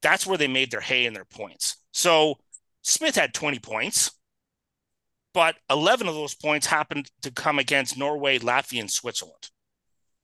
that's 0.03 0.27
where 0.27 0.39
they 0.39 0.47
made 0.47 0.71
their 0.71 0.81
hay 0.81 1.07
and 1.07 1.17
their 1.17 1.25
points. 1.25 1.79
So 1.93 2.37
Smith 2.83 3.17
had 3.17 3.35
20 3.35 3.59
points, 3.59 4.13
but 5.35 5.57
11 5.69 6.07
of 6.07 6.15
those 6.15 6.35
points 6.35 6.67
happened 6.67 7.11
to 7.23 7.31
come 7.33 7.59
against 7.59 7.99
Norway, 7.99 8.39
Latvia, 8.39 8.81
and 8.81 8.91
Switzerland. 8.91 9.51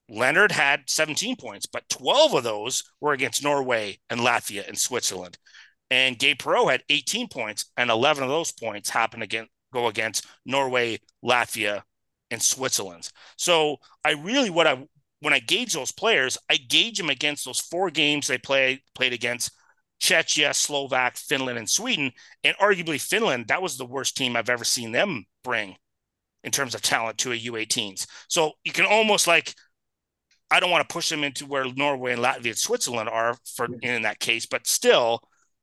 Leonard 0.08 0.52
had 0.52 0.88
17 0.88 1.36
points, 1.36 1.66
but 1.66 1.88
12 1.88 2.34
of 2.34 2.44
those 2.44 2.84
were 3.00 3.12
against 3.12 3.42
Norway 3.42 3.98
and 4.10 4.20
Latvia 4.20 4.66
and 4.68 4.78
Switzerland. 4.78 5.38
And 5.90 6.18
Gabe 6.18 6.38
Perreault 6.38 6.70
had 6.70 6.84
18 6.88 7.28
points, 7.28 7.72
and 7.76 7.90
11 7.90 8.22
of 8.22 8.28
those 8.28 8.52
points 8.52 8.90
happened 8.90 9.22
again 9.22 9.48
go 9.72 9.88
against 9.88 10.26
Norway, 10.46 11.00
Latvia, 11.24 11.82
and 12.32 12.42
Switzerland. 12.42 13.10
So 13.36 13.76
I 14.04 14.12
really 14.12 14.50
what 14.50 14.66
I 14.66 14.84
when 15.20 15.32
I 15.32 15.38
gauge 15.38 15.72
those 15.72 15.92
players, 15.92 16.36
I 16.50 16.56
gauge 16.56 16.98
them 16.98 17.10
against 17.10 17.44
those 17.44 17.60
four 17.60 17.90
games 17.90 18.26
they 18.26 18.38
play 18.38 18.82
played 18.94 19.12
against 19.12 19.52
Czechia, 20.02 20.52
Slovak, 20.52 21.16
Finland, 21.16 21.58
and 21.58 21.70
Sweden. 21.70 22.10
And 22.42 22.56
arguably, 22.56 23.00
Finland, 23.00 23.46
that 23.48 23.62
was 23.62 23.76
the 23.76 23.86
worst 23.86 24.16
team 24.16 24.34
I've 24.34 24.50
ever 24.50 24.64
seen 24.64 24.90
them 24.90 25.24
bring 25.44 25.76
in 26.42 26.50
terms 26.50 26.74
of 26.74 26.82
talent 26.82 27.18
to 27.18 27.30
a 27.30 27.38
U18s. 27.38 28.06
So 28.28 28.52
you 28.64 28.72
can 28.72 28.84
almost 28.84 29.28
like, 29.28 29.54
I 30.50 30.58
don't 30.58 30.72
want 30.72 30.86
to 30.86 30.92
push 30.92 31.08
them 31.08 31.22
into 31.22 31.46
where 31.46 31.72
Norway 31.72 32.14
and 32.14 32.22
Latvia 32.22 32.46
and 32.46 32.58
Switzerland 32.58 33.08
are 33.08 33.36
for 33.54 33.68
in 33.82 34.02
that 34.02 34.18
case, 34.18 34.44
but 34.44 34.66
still 34.66 35.20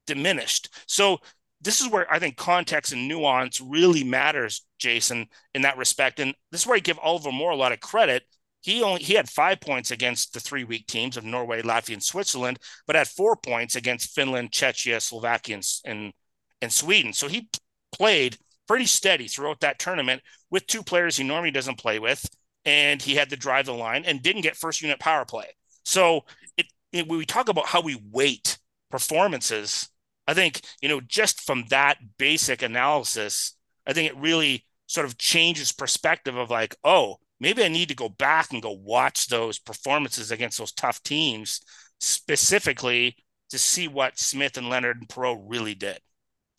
diminished. 0.07 0.69
So 0.87 1.17
this 1.61 1.81
is 1.81 1.89
where 1.89 2.11
I 2.11 2.19
think 2.19 2.37
context 2.37 2.93
and 2.93 3.07
nuance 3.07 3.59
really 3.59 4.03
matters, 4.03 4.65
Jason, 4.77 5.27
in 5.53 5.63
that 5.63 5.77
respect. 5.77 6.19
And 6.19 6.33
this 6.51 6.61
is 6.61 6.67
where 6.67 6.77
I 6.77 6.79
give 6.79 6.99
Oliver 6.99 7.31
Moore 7.31 7.51
a 7.51 7.55
lot 7.55 7.71
of 7.71 7.79
credit 7.79 8.23
he 8.61 8.83
only 8.83 9.01
he 9.01 9.13
had 9.13 9.29
five 9.29 9.61
points 9.61 9.91
against 9.91 10.33
the 10.33 10.39
three 10.39 10.63
weak 10.63 10.87
teams 10.87 11.17
of 11.17 11.23
Norway, 11.23 11.61
Latvia, 11.61 11.93
and 11.93 12.03
Switzerland, 12.03 12.59
but 12.85 12.95
had 12.95 13.07
four 13.07 13.35
points 13.35 13.75
against 13.75 14.13
Finland, 14.13 14.51
Czechia, 14.51 15.01
Slovakia, 15.01 15.55
and, 15.55 15.65
and, 15.85 16.13
and 16.61 16.73
Sweden. 16.73 17.13
So 17.13 17.27
he 17.27 17.49
played 17.91 18.37
pretty 18.67 18.85
steady 18.85 19.27
throughout 19.27 19.61
that 19.61 19.79
tournament 19.79 20.21
with 20.49 20.67
two 20.67 20.83
players 20.83 21.15
he 21.15 21.23
normally 21.23 21.51
doesn't 21.51 21.79
play 21.79 21.99
with, 21.99 22.25
and 22.65 23.01
he 23.01 23.15
had 23.15 23.29
to 23.29 23.37
drive 23.37 23.65
the 23.65 23.73
line 23.73 24.03
and 24.05 24.21
didn't 24.21 24.41
get 24.41 24.57
first 24.57 24.81
unit 24.81 24.99
power 24.99 25.25
play. 25.25 25.47
So 25.85 26.25
it, 26.57 26.67
it 26.91 27.07
when 27.07 27.19
we 27.19 27.25
talk 27.25 27.47
about 27.47 27.67
how 27.67 27.81
we 27.81 28.01
weight 28.11 28.57
performances, 28.91 29.89
I 30.29 30.33
think 30.33 30.61
you 30.81 30.89
know 30.89 31.01
just 31.01 31.41
from 31.41 31.65
that 31.69 31.97
basic 32.17 32.61
analysis, 32.61 33.55
I 33.87 33.93
think 33.93 34.09
it 34.09 34.17
really 34.17 34.65
sort 34.87 35.05
of 35.05 35.17
changes 35.17 35.71
perspective 35.71 36.35
of 36.35 36.49
like, 36.49 36.75
oh 36.83 37.17
maybe 37.39 37.63
I 37.63 37.67
need 37.67 37.89
to 37.89 37.95
go 37.95 38.09
back 38.09 38.51
and 38.51 38.61
go 38.61 38.71
watch 38.71 39.27
those 39.27 39.59
performances 39.59 40.31
against 40.31 40.57
those 40.57 40.71
tough 40.71 41.01
teams 41.03 41.61
specifically 41.99 43.15
to 43.49 43.57
see 43.57 43.87
what 43.87 44.19
Smith 44.19 44.57
and 44.57 44.69
Leonard 44.69 44.97
and 44.97 45.07
Perreault 45.07 45.43
really 45.47 45.75
did. 45.75 45.99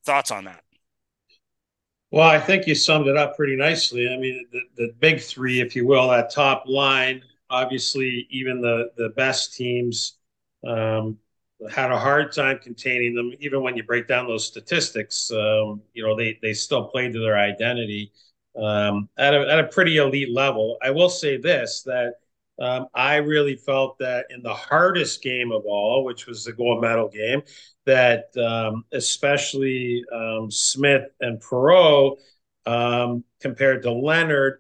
Thoughts 0.05 0.31
on 0.31 0.45
that? 0.45 0.63
Well, 2.11 2.29
I 2.29 2.41
think 2.41 2.67
you 2.67 2.75
summed 2.75 3.07
it 3.07 3.17
up 3.17 3.37
pretty 3.37 3.55
nicely. 3.55 4.09
I 4.09 4.17
mean, 4.17 4.47
the, 4.51 4.61
the 4.77 4.93
big 4.99 5.21
three, 5.21 5.61
if 5.61 5.77
you 5.77 5.87
will, 5.87 6.09
that 6.09 6.31
top 6.31 6.65
line, 6.67 7.23
obviously, 7.49 8.27
even 8.31 8.61
the, 8.61 8.91
the 8.97 9.11
best 9.11 9.55
teams 9.55 10.17
um, 10.67 11.19
had 11.69 11.91
a 11.91 11.99
hard 11.99 12.33
time 12.33 12.59
containing 12.59 13.15
them. 13.15 13.33
Even 13.41 13.63
when 13.63 13.77
you 13.77 13.83
break 13.83 14.09
down 14.09 14.27
those 14.27 14.47
statistics, 14.47 15.31
um, 15.31 15.83
you 15.93 16.03
know, 16.03 16.17
they, 16.17 16.39
they 16.43 16.55
still 16.55 16.85
played 16.85 17.13
to 17.13 17.21
their 17.21 17.39
identity 17.39 18.13
um, 18.57 19.09
at, 19.19 19.35
a, 19.35 19.41
at 19.41 19.59
a 19.61 19.69
pretty 19.69 19.99
elite 19.99 20.33
level. 20.33 20.79
I 20.83 20.91
will 20.91 21.11
say 21.11 21.37
this 21.37 21.83
that 21.83 22.15
um, 22.61 22.89
I 22.95 23.17
really 23.17 23.57
felt 23.57 23.99
that 23.99 24.27
in 24.31 24.43
the 24.43 24.55
hardest 24.55 25.23
game 25.23 25.51
of 25.51 25.65
all, 25.65 26.05
which 26.05 26.27
was 26.27 26.45
the 26.45 26.53
gold 26.53 26.83
medal 26.83 27.09
game, 27.09 27.43
that 27.87 28.27
um, 28.37 28.85
especially 28.93 30.05
um, 30.13 30.51
Smith 30.51 31.05
and 31.21 31.41
Perreault 31.41 32.19
um, 32.67 33.25
compared 33.41 33.83
to 33.83 33.93
Leonard, 33.93 34.59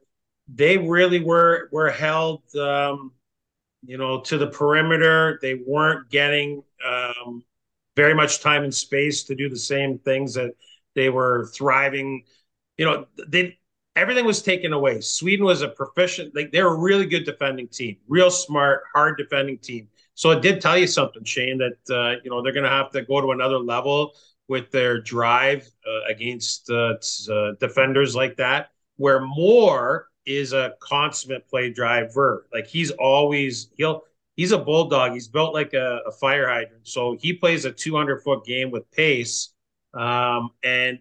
they 0.48 0.78
really 0.78 1.20
were 1.20 1.68
were 1.72 1.90
held, 1.90 2.42
um, 2.57 3.12
you 3.84 3.98
know, 3.98 4.20
to 4.22 4.38
the 4.38 4.48
perimeter. 4.48 5.38
They 5.42 5.61
weren't 5.66 6.09
getting 6.09 6.62
um, 6.87 7.45
very 7.97 8.14
much 8.14 8.41
time 8.41 8.64
and 8.64 8.74
space 8.74 9.24
to 9.24 9.35
do 9.35 9.49
the 9.49 9.57
same 9.59 9.99
things 9.99 10.35
that 10.35 10.53
they 10.95 11.11
were 11.11 11.47
thriving. 11.55 12.24
You 12.78 12.87
know, 12.87 13.07
they 13.28 13.59
everything 13.97 14.24
was 14.24 14.43
taken 14.43 14.72
away. 14.72 15.01
Sweden 15.01 15.45
was 15.45 15.62
a 15.62 15.68
proficient, 15.68 16.35
like 16.35 16.53
they're 16.53 16.68
a 16.68 16.76
really 16.78 17.07
good 17.07 17.24
defending 17.24 17.68
team, 17.68 17.97
real 18.09 18.31
smart, 18.31 18.83
hard 18.95 19.18
defending 19.18 19.59
team. 19.59 19.89
So 20.14 20.31
it 20.31 20.43
did 20.43 20.61
tell 20.61 20.76
you 20.76 20.87
something, 20.87 21.24
Shane, 21.24 21.59
that 21.59 21.95
uh, 21.95 22.20
you 22.22 22.31
know 22.31 22.43
they're 22.43 22.53
going 22.53 22.64
to 22.64 22.70
have 22.70 22.91
to 22.93 23.03
go 23.03 23.20
to 23.20 23.33
another 23.33 23.59
level 23.59 24.12
with 24.49 24.70
their 24.70 25.01
drive 25.01 25.68
uh, 25.87 26.11
against 26.12 26.68
uh, 26.70 26.95
uh, 27.31 27.53
defenders 27.61 28.14
like 28.16 28.37
that, 28.37 28.70
where 28.97 29.20
Moore 29.20 30.09
is 30.26 30.53
a 30.53 30.74
consummate 30.81 31.49
play 31.49 31.70
driver. 31.72 32.47
Like 32.53 32.66
he's 32.66 32.91
always 32.91 33.70
he'll 33.76 34.05
he's 34.41 34.53
a 34.53 34.59
bulldog. 34.59 35.12
He's 35.12 35.28
built 35.28 35.53
like 35.53 35.74
a, 35.74 36.01
a 36.07 36.12
fire 36.12 36.49
hydrant. 36.49 36.88
So 36.88 37.14
he 37.20 37.34
plays 37.34 37.66
a 37.66 37.70
200 37.70 38.22
foot 38.22 38.43
game 38.47 38.70
with 38.70 38.91
pace. 38.91 39.53
Um, 39.93 40.49
and 40.64 40.99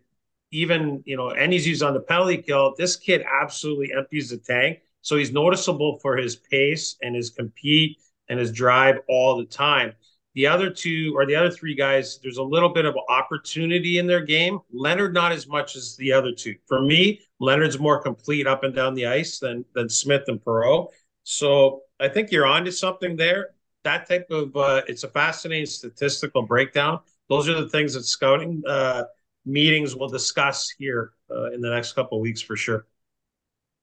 even 0.52 1.02
you 1.06 1.16
know, 1.16 1.30
and 1.30 1.54
he's 1.54 1.66
used 1.66 1.82
on 1.82 1.94
the 1.94 2.02
penalty 2.02 2.36
kill. 2.36 2.76
This 2.78 2.98
kid 2.98 3.24
absolutely 3.42 3.94
empties 3.98 4.32
the 4.32 4.40
tank, 4.40 4.80
so 5.02 5.16
he's 5.16 5.32
noticeable 5.32 6.00
for 6.02 6.18
his 6.18 6.36
pace 6.36 6.98
and 7.02 7.16
his 7.16 7.30
compete 7.30 8.00
and 8.28 8.38
his 8.38 8.52
drive 8.52 8.98
all 9.08 9.38
the 9.38 9.46
time. 9.46 9.94
The 10.36 10.48
other 10.48 10.70
two 10.70 11.14
or 11.16 11.26
the 11.26 11.36
other 11.36 11.50
three 11.50 11.76
guys, 11.76 12.20
there's 12.22 12.38
a 12.38 12.44
little 12.44 12.70
bit 12.70 12.84
of 12.84 12.96
opportunity 13.08 14.00
in 14.00 14.08
their 14.08 14.22
game. 14.22 14.60
Leonard 14.74 15.14
not 15.14 15.32
as 15.32 15.48
much 15.48 15.78
as 15.78 15.96
the 15.96 16.12
other 16.12 16.34
two. 16.34 16.56
For 16.68 16.82
me, 16.82 17.22
Leonard's 17.40 17.80
more 17.80 18.02
complete 18.02 18.48
up 18.48 18.64
and 18.64 18.76
down 18.76 18.96
the 18.96 19.06
ice 19.06 19.40
than 19.40 19.64
than 19.76 19.88
Smith 19.88 20.24
and 20.28 20.44
Perreault. 20.44 20.90
So 21.24 21.84
I 22.00 22.08
think 22.08 22.32
you're 22.32 22.46
onto 22.46 22.72
something 22.72 23.16
there. 23.16 23.50
That 23.84 24.08
type 24.08 24.28
of 24.30 24.56
uh, 24.56 24.82
it's 24.88 25.04
a 25.04 25.08
fascinating 25.08 25.66
statistical 25.66 26.42
breakdown. 26.42 27.00
Those 27.30 27.48
are 27.48 27.60
the 27.60 27.70
things 27.70 27.94
that 27.94 28.04
scouting 28.04 28.62
uh, 28.68 29.04
meetings 29.46 29.96
we'll 29.96 30.10
discuss 30.10 30.70
here 30.78 31.14
uh, 31.32 31.52
in 31.52 31.62
the 31.62 31.70
next 31.70 31.94
couple 31.94 32.18
of 32.18 32.22
weeks 32.22 32.42
for 32.42 32.56
sure. 32.56 32.86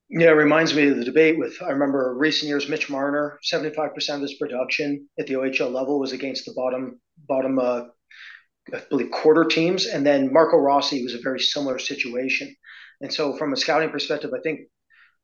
Yeah, 0.08 0.28
it 0.28 0.32
reminds 0.34 0.74
me 0.74 0.88
of 0.88 0.96
the 0.96 1.04
debate 1.04 1.38
with 1.38 1.60
I 1.62 1.70
remember 1.70 2.14
recent 2.16 2.48
years 2.48 2.68
Mitch 2.68 2.88
Marner, 2.88 3.40
75% 3.52 4.14
of 4.14 4.20
his 4.20 4.34
production 4.34 5.08
at 5.18 5.26
the 5.26 5.34
OHL 5.34 5.72
level 5.72 5.98
was 5.98 6.12
against 6.12 6.44
the 6.44 6.52
bottom 6.54 7.00
bottom 7.26 7.58
uh, 7.58 7.84
I 8.74 8.82
believe 8.88 9.10
quarter 9.10 9.44
teams. 9.44 9.86
And 9.86 10.04
then 10.04 10.32
Marco 10.32 10.56
Rossi 10.56 11.02
was 11.02 11.14
a 11.14 11.20
very 11.20 11.40
similar 11.40 11.78
situation. 11.78 12.54
And 13.00 13.12
so 13.12 13.36
from 13.36 13.52
a 13.52 13.56
scouting 13.56 13.90
perspective, 13.90 14.30
I 14.36 14.40
think 14.42 14.60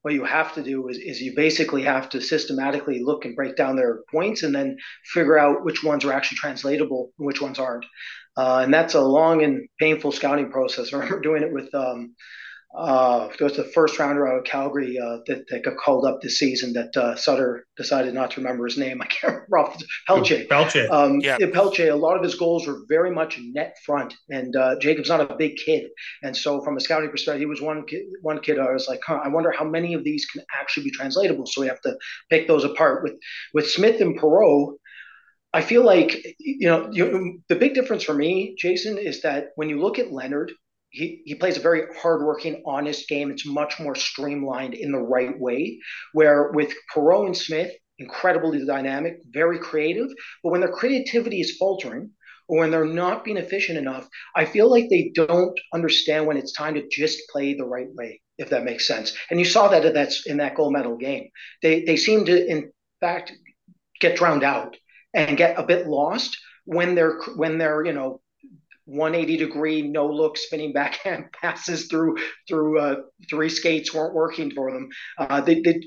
what 0.03 0.15
you 0.15 0.25
have 0.25 0.55
to 0.55 0.63
do 0.63 0.89
is, 0.89 0.99
is 0.99 1.21
you 1.21 1.35
basically 1.35 1.83
have 1.83 2.09
to 2.11 2.21
systematically 2.21 3.03
look 3.03 3.25
and 3.25 3.37
break 3.37 3.57
down 3.57 3.77
their 3.77 4.01
points 4.11 4.43
and 4.43 4.55
then 4.55 4.77
figure 5.05 5.39
out 5.39 5.65
which 5.65 5.83
ones 5.83 6.05
are 6.05 6.13
actually 6.13 6.39
translatable 6.39 7.13
and 7.19 7.27
which 7.27 7.41
ones 7.41 7.59
aren't. 7.59 7.87
Uh, 8.37 8.61
and 8.65 8.75
that's 8.75 8.95
a 8.95 9.01
long 9.01 9.43
and 9.43 9.69
painful 9.79 10.13
scouting 10.13 10.51
process. 10.51 10.93
I 10.93 10.97
remember 10.97 11.21
doing 11.21 11.43
it 11.43 11.53
with 11.53 11.73
um, 11.75 12.15
uh, 12.75 13.29
it 13.39 13.43
was 13.43 13.57
the 13.57 13.65
first 13.65 13.99
rounder 13.99 14.27
out 14.27 14.39
of 14.39 14.45
Calgary 14.45 14.99
uh, 14.99 15.19
that, 15.27 15.45
that 15.49 15.63
got 15.63 15.77
called 15.77 16.07
up 16.07 16.23
this 16.23 16.39
season 16.39 16.73
that 16.73 16.97
uh, 16.97 17.15
Sutter 17.15 17.67
decided 17.77 18.15
not 18.15 18.31
to 18.31 18.41
remember 18.41 18.65
his 18.65 18.79
name. 18.79 19.03
I 19.03 19.07
can't 19.07 19.43
remember. 19.49 19.77
Pelletier. 20.07 20.47
Pelletier. 20.47 20.89
Um, 20.91 21.21
yeah. 21.21 21.37
Pelletier, 21.53 21.91
a 21.91 21.97
lot 21.97 22.17
of 22.17 22.23
his 22.23 22.35
goals 22.35 22.67
were 22.67 22.83
very 22.89 23.11
much 23.11 23.39
net 23.53 23.77
front. 23.85 24.15
And 24.31 24.57
uh, 24.57 24.77
Jakob's 24.79 25.11
not 25.11 25.21
a 25.21 25.37
big 25.37 25.57
kid. 25.57 25.91
And 26.23 26.35
so 26.35 26.63
from 26.63 26.79
a 26.79 26.81
scouting 26.81 27.11
perspective, 27.11 27.41
he 27.41 27.47
was 27.47 27.61
one 27.61 27.85
kid, 27.87 28.05
one 28.23 28.41
kid 28.41 28.59
I 28.59 28.73
was 28.73 28.89
like, 28.89 29.01
huh, 29.07 29.21
I 29.23 29.29
wonder 29.29 29.51
how 29.51 29.65
many 29.65 29.93
of 29.93 30.03
these 30.03 30.25
can 30.25 30.43
actually 30.59 30.85
be 30.85 30.91
translatable. 30.93 31.47
So 31.47 31.61
we 31.61 31.67
have 31.67 31.81
to 31.83 31.97
pick 32.31 32.49
those 32.49 32.65
apart. 32.65 33.03
With, 33.03 33.15
with 33.53 33.71
Smith 33.71 34.01
and 34.01 34.19
Perreault, 34.19 34.77
I 35.53 35.61
feel 35.61 35.85
like, 35.85 36.25
you 36.39 36.69
know, 36.69 36.89
you, 36.91 37.43
the 37.51 37.57
big 37.57 37.75
difference 37.75 38.03
for 38.03 38.15
me, 38.15 38.55
Jason, 38.59 38.97
is 38.97 39.21
that 39.21 39.49
when 39.57 39.69
you 39.69 39.79
look 39.79 39.99
at 39.99 40.11
Leonard, 40.11 40.53
he, 40.93 41.23
he 41.25 41.35
plays 41.35 41.57
a 41.57 41.61
very 41.61 41.83
hardworking, 42.01 42.63
honest 42.67 43.09
game. 43.09 43.31
It's 43.31 43.47
much 43.47 43.81
more 43.81 43.95
streamlined 43.95 44.75
in 44.75 44.93
the 44.93 45.01
right 45.01 45.39
way. 45.39 45.81
Where 46.13 46.53
with 46.53 46.73
Perreault 46.95 47.27
and 47.27 47.37
Smith, 47.37 47.73
incredibly 47.99 48.65
dynamic, 48.65 49.17
very 49.31 49.59
creative, 49.59 50.09
but 50.43 50.51
when 50.51 50.61
their 50.61 50.73
creativity 50.73 51.41
is 51.41 51.57
faltering 51.57 52.11
or 52.49 52.61
when 52.61 52.71
they're 52.71 52.85
not 52.85 53.25
being 53.25 53.39
efficient 53.39 53.79
enough, 53.79 54.07
I 54.37 54.45
feel 54.45 54.71
like 54.71 54.89
they 54.91 55.11
don't 55.15 55.59
understand 55.73 56.27
when 56.27 56.37
it's 56.37 56.53
time 56.53 56.75
to 56.75 56.87
just 56.91 57.21
play 57.31 57.55
the 57.55 57.65
right 57.65 57.89
way, 57.95 58.21
if 58.37 58.51
that 58.51 58.65
makes 58.65 58.87
sense. 58.87 59.17
And 59.31 59.39
you 59.39 59.47
saw 59.47 59.69
that 59.69 59.95
that's 59.95 60.27
in 60.27 60.37
that 60.39 60.55
gold 60.55 60.73
medal 60.73 60.97
game. 60.97 61.29
They 61.63 61.85
they 61.85 61.97
seem 61.97 62.27
to, 62.27 62.47
in 62.47 62.71
fact, 63.01 63.33
get 64.01 64.17
drowned 64.17 64.45
out 64.45 64.77
and 65.15 65.37
get 65.39 65.59
a 65.59 65.63
bit 65.63 65.87
lost 65.87 66.37
when 66.65 66.95
they're 66.95 67.19
when 67.37 67.59
they're 67.59 67.85
you 67.85 67.93
know 67.93 68.22
180 68.93 69.39
degree 69.39 69.83
no 69.83 70.07
look 70.07 70.37
spinning 70.37 70.73
backhand 70.73 71.25
passes 71.41 71.87
through 71.87 72.19
through 72.47 72.79
uh, 72.79 72.97
three 73.29 73.49
skates 73.49 73.95
weren't 73.95 74.15
working 74.15 74.51
for 74.51 74.71
them. 74.71 74.89
Uh, 75.19 75.41
they, 75.41 75.61
they, 75.61 75.81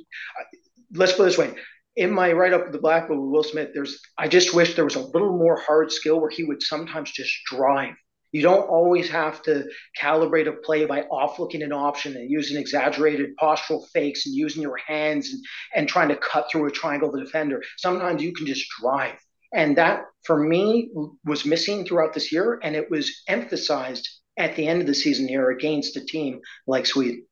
let's 0.94 1.14
put 1.14 1.24
it 1.24 1.26
this 1.26 1.38
way. 1.38 1.54
In 1.96 2.12
my 2.12 2.34
write 2.34 2.52
up 2.52 2.66
of 2.66 2.74
the 2.74 2.80
Black 2.80 3.08
with 3.08 3.20
Will 3.20 3.44
Smith, 3.44 3.70
there's 3.74 4.02
I 4.18 4.28
just 4.28 4.54
wish 4.54 4.76
there 4.76 4.84
was 4.84 4.96
a 4.96 5.00
little 5.00 5.38
more 5.38 5.60
hard 5.60 5.92
skill 5.92 6.20
where 6.20 6.30
he 6.30 6.44
would 6.44 6.62
sometimes 6.62 7.12
just 7.12 7.34
drive. 7.46 7.94
You 8.32 8.42
don't 8.42 8.68
always 8.68 9.08
have 9.10 9.42
to 9.44 9.66
calibrate 10.02 10.50
a 10.50 10.52
play 10.52 10.84
by 10.86 11.04
off 11.04 11.40
looking 11.40 11.62
an 11.62 11.72
option 11.72 12.18
and 12.18 12.30
using 12.30 12.58
exaggerated 12.58 13.38
postural 13.38 13.88
fakes 13.94 14.26
and 14.26 14.36
using 14.36 14.62
your 14.62 14.76
hands 14.76 15.30
and, 15.30 15.42
and 15.74 15.88
trying 15.88 16.10
to 16.10 16.18
cut 16.18 16.48
through 16.52 16.66
a 16.66 16.72
triangle 16.72 17.08
of 17.08 17.16
the 17.16 17.24
defender. 17.24 17.62
Sometimes 17.78 18.22
you 18.22 18.34
can 18.34 18.46
just 18.46 18.68
drive 18.82 19.16
and 19.56 19.78
that, 19.78 20.08
for 20.24 20.38
me, 20.38 20.90
was 21.24 21.46
missing 21.46 21.86
throughout 21.86 22.14
this 22.14 22.32
year. 22.32 22.60
And 22.62 22.76
it 22.76 22.92
was 22.92 23.24
emphasized 23.28 24.08
at 24.38 24.56
the 24.56 24.68
end 24.68 24.82
of 24.82 24.88
the 24.88 24.94
season 24.94 25.28
here 25.28 25.50
against 25.50 25.96
a 25.96 26.06
team 26.06 26.42
like 26.68 26.86
Sweden. 26.86 27.26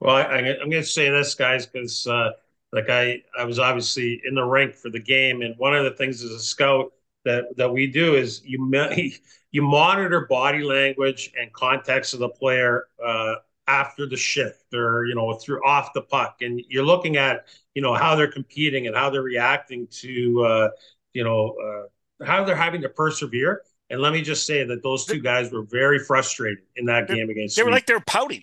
Well, 0.00 0.16
I, 0.16 0.38
am 0.38 0.70
going 0.70 0.82
to 0.82 0.84
say 0.84 1.10
this, 1.10 1.34
guys, 1.34 1.66
because 1.66 2.06
uh, 2.06 2.30
like 2.72 2.88
I, 2.88 3.22
I 3.38 3.44
was 3.44 3.58
obviously 3.58 4.20
in 4.24 4.34
the 4.34 4.42
rink 4.42 4.74
for 4.74 4.90
the 4.90 4.98
game, 4.98 5.42
and 5.42 5.54
one 5.58 5.76
of 5.76 5.84
the 5.84 5.92
things 5.92 6.24
as 6.24 6.30
a 6.30 6.40
scout 6.40 6.92
that 7.24 7.44
that 7.56 7.72
we 7.72 7.86
do 7.86 8.16
is 8.16 8.42
you 8.44 8.58
you 9.52 9.62
monitor 9.62 10.26
body 10.28 10.64
language 10.64 11.32
and 11.38 11.52
context 11.52 12.14
of 12.14 12.20
the 12.20 12.30
player 12.30 12.88
uh, 13.04 13.34
after 13.68 14.08
the 14.08 14.16
shift 14.16 14.74
or 14.74 15.04
you 15.04 15.14
know 15.14 15.34
through 15.34 15.64
off 15.64 15.92
the 15.92 16.02
puck, 16.02 16.38
and 16.40 16.60
you're 16.68 16.84
looking 16.84 17.16
at 17.16 17.46
you 17.74 17.82
know 17.82 17.94
how 17.94 18.16
they're 18.16 18.32
competing 18.32 18.86
and 18.86 18.96
how 18.96 19.10
they're 19.10 19.22
reacting 19.22 19.86
to 19.88 20.42
uh, 20.44 20.68
you 21.12 21.24
know, 21.24 21.54
uh, 21.62 22.24
how 22.24 22.44
they're 22.44 22.56
having 22.56 22.82
to 22.82 22.88
persevere. 22.88 23.62
And 23.90 24.00
let 24.00 24.12
me 24.12 24.22
just 24.22 24.46
say 24.46 24.64
that 24.64 24.82
those 24.82 25.04
two 25.04 25.20
guys 25.20 25.52
were 25.52 25.64
very 25.64 25.98
frustrated 25.98 26.64
in 26.76 26.86
that 26.86 27.08
game 27.08 27.28
against. 27.28 27.56
They 27.56 27.62
were 27.62 27.70
like 27.70 27.86
they're 27.86 28.00
pouting. 28.00 28.42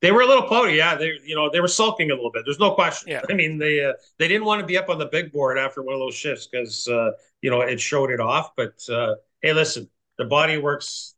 They 0.00 0.12
were 0.12 0.22
a 0.22 0.26
little 0.26 0.48
pouty, 0.48 0.74
yeah. 0.74 0.94
They, 0.94 1.12
you 1.24 1.34
know, 1.34 1.50
they 1.50 1.60
were 1.60 1.68
sulking 1.68 2.10
a 2.10 2.14
little 2.14 2.32
bit. 2.32 2.42
There's 2.46 2.58
no 2.58 2.72
question. 2.72 3.10
Yeah. 3.10 3.20
I 3.28 3.34
mean, 3.34 3.58
they 3.58 3.84
uh, 3.84 3.92
they 4.18 4.28
didn't 4.28 4.46
want 4.46 4.60
to 4.60 4.66
be 4.66 4.78
up 4.78 4.88
on 4.88 4.98
the 4.98 5.06
big 5.06 5.30
board 5.30 5.58
after 5.58 5.82
one 5.82 5.94
of 5.94 6.00
those 6.00 6.14
shifts 6.14 6.48
because 6.50 6.88
uh, 6.88 7.10
you 7.42 7.50
know 7.50 7.60
it 7.60 7.80
showed 7.80 8.10
it 8.10 8.20
off. 8.20 8.56
But 8.56 8.80
uh, 8.88 9.16
hey, 9.42 9.52
listen, 9.52 9.88
the 10.16 10.24
body 10.24 10.56
works 10.56 11.14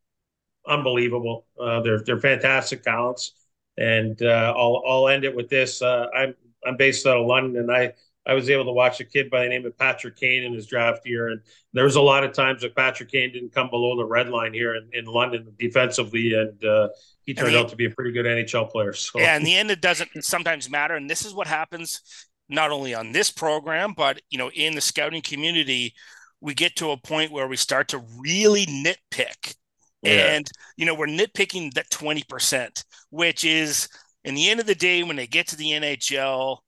unbelievable. 0.67 1.47
Uh, 1.59 1.81
they're 1.81 2.03
they're 2.03 2.19
fantastic 2.19 2.83
talents, 2.83 3.35
and 3.79 4.21
uh, 4.21 4.53
I'll 4.57 4.83
I'll 4.87 5.09
end 5.09 5.25
it 5.25 5.35
with 5.35 5.49
this. 5.49 5.81
Uh, 5.81 6.07
I'm 6.15 6.35
I'm 6.67 6.77
based 6.77 7.07
out 7.07 7.19
of 7.19 7.27
London, 7.27 7.63
and 7.63 7.71
I 7.71 7.95
I 8.27 8.35
was 8.35 8.49
able 8.51 8.65
to 8.65 8.73
watch 8.73 9.01
a 9.01 9.05
kid 9.05 9.31
by 9.31 9.43
the 9.43 9.49
name 9.49 9.67
of 9.67 9.77
Patrick 9.77 10.17
Kane 10.17 10.45
in 10.45 10.53
his 10.53 10.67
draft 10.67 11.07
year, 11.07 11.29
and 11.29 11.41
there 11.73 11.85
was 11.85 11.97
a 11.97 12.01
lot 12.01 12.23
of 12.23 12.33
times 12.33 12.63
that 12.63 12.77
Patrick 12.77 13.11
Kane 13.11 13.33
didn't 13.33 13.53
come 13.53 13.69
below 13.69 13.97
the 13.97 14.05
red 14.05 14.29
line 14.29 14.55
here 14.55 14.77
in, 14.77 14.89
in 14.93 15.07
London 15.07 15.53
defensively, 15.59 16.35
and 16.35 16.65
uh, 16.65 16.89
he 17.25 17.35
turned 17.35 17.55
the, 17.55 17.59
out 17.59 17.69
to 17.71 17.77
be 17.77 17.87
a 17.87 17.91
pretty 17.91 18.13
good 18.13 18.27
NHL 18.27 18.71
player. 18.71 18.93
So. 18.93 19.19
Yeah, 19.19 19.37
in 19.37 19.43
the 19.43 19.57
end, 19.57 19.71
it 19.71 19.81
doesn't 19.81 20.25
sometimes 20.25 20.71
matter, 20.71 20.95
and 20.95 21.11
this 21.11 21.25
is 21.25 21.35
what 21.35 21.49
happens 21.49 22.01
not 22.49 22.71
only 22.71 22.95
on 22.95 23.13
this 23.13 23.31
program, 23.31 23.95
but 23.97 24.21
you 24.31 24.39
know, 24.39 24.51
in 24.55 24.75
the 24.75 24.81
scouting 24.81 25.23
community, 25.23 25.95
we 26.41 26.55
get 26.55 26.77
to 26.77 26.91
a 26.91 26.97
point 26.97 27.33
where 27.33 27.49
we 27.49 27.57
start 27.57 27.89
to 27.89 28.05
really 28.19 28.67
nitpick, 28.67 29.57
yeah. 30.03 30.35
and 30.35 30.47
you 30.77 30.87
know, 30.87 30.95
we're 30.95 31.07
nitpicking 31.07 31.73
that 31.75 31.91
twenty 31.91 32.23
percent, 32.29 32.85
which 33.11 33.45
is 33.45 33.89
in 34.23 34.37
the 34.37 34.49
end 34.49 34.61
of 34.61 34.67
the 34.67 34.77
day, 34.77 35.03
when 35.03 35.17
they 35.17 35.27
get 35.27 35.49
to 35.49 35.57
the 35.57 35.71
NHL 35.71 36.59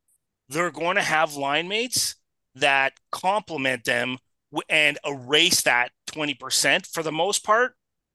they're 0.49 0.71
going 0.71 0.97
to 0.97 1.03
have 1.03 1.35
line 1.35 1.69
mates 1.69 2.17
that 2.55 2.93
complement 3.11 3.85
them 3.85 4.19
and 4.69 4.99
erase 5.05 5.63
that 5.63 5.91
20% 6.13 6.87
for 6.87 7.03
the 7.03 7.13
most 7.13 7.45
part. 7.45 7.75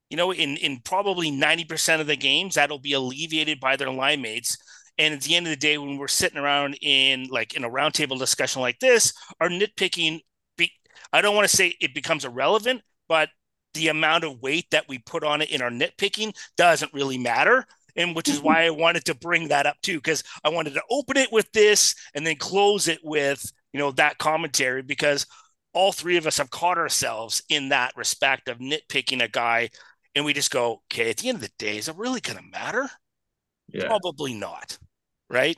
You 0.09 0.17
know, 0.17 0.31
in, 0.31 0.57
in 0.57 0.79
probably 0.83 1.31
90% 1.31 2.01
of 2.01 2.07
the 2.07 2.15
games, 2.15 2.55
that'll 2.55 2.79
be 2.79 2.93
alleviated 2.93 3.59
by 3.59 3.75
their 3.75 3.91
line 3.91 4.21
mates. 4.21 4.57
And 4.97 5.13
at 5.13 5.21
the 5.21 5.35
end 5.35 5.45
of 5.45 5.51
the 5.51 5.57
day, 5.57 5.77
when 5.77 5.97
we're 5.97 6.07
sitting 6.07 6.37
around 6.37 6.77
in 6.81 7.27
like 7.29 7.55
in 7.55 7.63
a 7.63 7.69
roundtable 7.69 8.17
discussion 8.17 8.61
like 8.61 8.79
this, 8.79 9.13
our 9.39 9.49
nitpicking, 9.49 10.21
be, 10.57 10.71
I 11.13 11.21
don't 11.21 11.35
want 11.35 11.47
to 11.47 11.55
say 11.55 11.75
it 11.79 11.93
becomes 11.93 12.25
irrelevant, 12.25 12.81
but 13.07 13.29
the 13.75 13.89
amount 13.89 14.23
of 14.23 14.41
weight 14.41 14.65
that 14.71 14.89
we 14.89 14.97
put 14.97 15.23
on 15.23 15.41
it 15.41 15.51
in 15.51 15.61
our 15.61 15.69
nitpicking 15.69 16.35
doesn't 16.57 16.93
really 16.93 17.17
matter 17.17 17.65
and 17.95 18.15
which 18.15 18.29
is 18.29 18.41
why 18.41 18.65
I 18.65 18.69
wanted 18.69 19.05
to 19.05 19.15
bring 19.15 19.49
that 19.49 19.65
up 19.65 19.77
too, 19.81 19.97
because 19.97 20.23
I 20.43 20.49
wanted 20.49 20.73
to 20.73 20.83
open 20.89 21.17
it 21.17 21.31
with 21.31 21.51
this 21.51 21.95
and 22.13 22.25
then 22.25 22.35
close 22.35 22.87
it 22.87 22.99
with 23.03 23.51
you 23.73 23.79
know 23.79 23.91
that 23.91 24.17
commentary 24.17 24.81
because 24.81 25.25
all 25.73 25.91
three 25.91 26.17
of 26.17 26.25
us 26.25 26.37
have 26.37 26.49
caught 26.49 26.77
ourselves 26.77 27.43
in 27.49 27.69
that 27.69 27.95
respect 27.95 28.49
of 28.49 28.57
nitpicking 28.57 29.23
a 29.23 29.27
guy, 29.27 29.69
and 30.15 30.25
we 30.25 30.33
just 30.33 30.51
go, 30.51 30.81
okay, 30.91 31.09
at 31.09 31.17
the 31.17 31.29
end 31.29 31.37
of 31.37 31.41
the 31.41 31.51
day, 31.59 31.77
is 31.77 31.87
it 31.87 31.95
really 31.95 32.21
going 32.21 32.37
to 32.37 32.43
matter? 32.51 32.89
Yeah. 33.71 33.85
Probably 33.85 34.33
not, 34.33 34.77
right? 35.29 35.57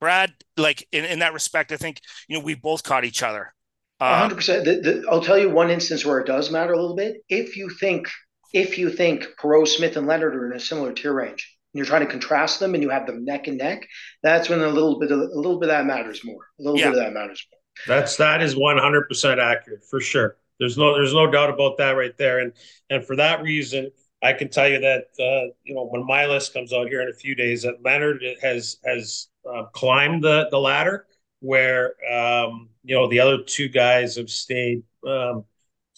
Brad, 0.00 0.32
like 0.56 0.86
in, 0.90 1.04
in 1.04 1.18
that 1.20 1.34
respect, 1.34 1.70
I 1.70 1.76
think 1.76 2.00
you 2.28 2.38
know 2.38 2.44
we 2.44 2.54
both 2.54 2.82
caught 2.82 3.04
each 3.04 3.22
other. 3.22 3.54
Uh, 4.00 4.18
hundred 4.18 4.36
percent. 4.36 4.66
I'll 5.08 5.20
tell 5.20 5.38
you 5.38 5.48
one 5.50 5.70
instance 5.70 6.04
where 6.04 6.18
it 6.18 6.26
does 6.26 6.50
matter 6.50 6.72
a 6.72 6.80
little 6.80 6.96
bit. 6.96 7.18
If 7.28 7.56
you 7.56 7.70
think 7.70 8.08
if 8.52 8.78
you 8.78 8.90
think 8.90 9.26
Perreault, 9.40 9.68
Smith, 9.68 9.96
and 9.96 10.06
Leonard 10.06 10.34
are 10.34 10.50
in 10.50 10.56
a 10.56 10.60
similar 10.60 10.92
tier 10.92 11.12
range, 11.12 11.56
you're 11.72 11.86
trying 11.86 12.04
to 12.04 12.10
contrast 12.10 12.60
them 12.60 12.74
and 12.74 12.82
you 12.82 12.90
have 12.90 13.06
them 13.06 13.24
neck 13.24 13.48
and 13.48 13.58
neck, 13.58 13.86
that's 14.22 14.48
when 14.48 14.60
a 14.60 14.68
little 14.68 14.98
bit 14.98 15.10
of 15.10 15.20
a 15.20 15.24
little 15.34 15.58
bit 15.58 15.70
of 15.70 15.76
that 15.76 15.86
matters 15.86 16.24
more. 16.24 16.46
A 16.58 16.62
little 16.62 16.78
yeah. 16.78 16.90
bit 16.90 16.98
of 16.98 17.04
that 17.04 17.12
matters 17.12 17.46
more. 17.50 17.96
That's 17.96 18.16
that 18.16 18.42
is 18.42 18.54
100% 18.54 19.38
accurate 19.38 19.84
for 19.88 20.00
sure. 20.00 20.36
There's 20.58 20.76
no 20.76 20.94
there's 20.94 21.14
no 21.14 21.30
doubt 21.30 21.50
about 21.50 21.78
that 21.78 21.92
right 21.92 22.16
there. 22.18 22.40
And 22.40 22.52
and 22.90 23.04
for 23.04 23.16
that 23.16 23.42
reason, 23.42 23.90
I 24.22 24.32
can 24.32 24.48
tell 24.48 24.68
you 24.68 24.80
that 24.80 25.06
uh, 25.18 25.52
you 25.64 25.74
know 25.74 25.86
when 25.86 26.06
my 26.06 26.26
list 26.26 26.52
comes 26.52 26.72
out 26.72 26.88
here 26.88 27.02
in 27.02 27.08
a 27.08 27.14
few 27.14 27.34
days, 27.34 27.62
that 27.62 27.82
Leonard 27.82 28.22
has 28.40 28.76
has 28.84 29.28
uh, 29.50 29.64
climbed 29.72 30.22
the 30.22 30.48
the 30.50 30.58
ladder 30.58 31.06
where 31.40 31.94
um, 32.12 32.68
you 32.84 32.94
know 32.94 33.08
the 33.08 33.18
other 33.18 33.42
two 33.42 33.68
guys 33.68 34.16
have 34.16 34.30
stayed 34.30 34.82
um, 35.06 35.44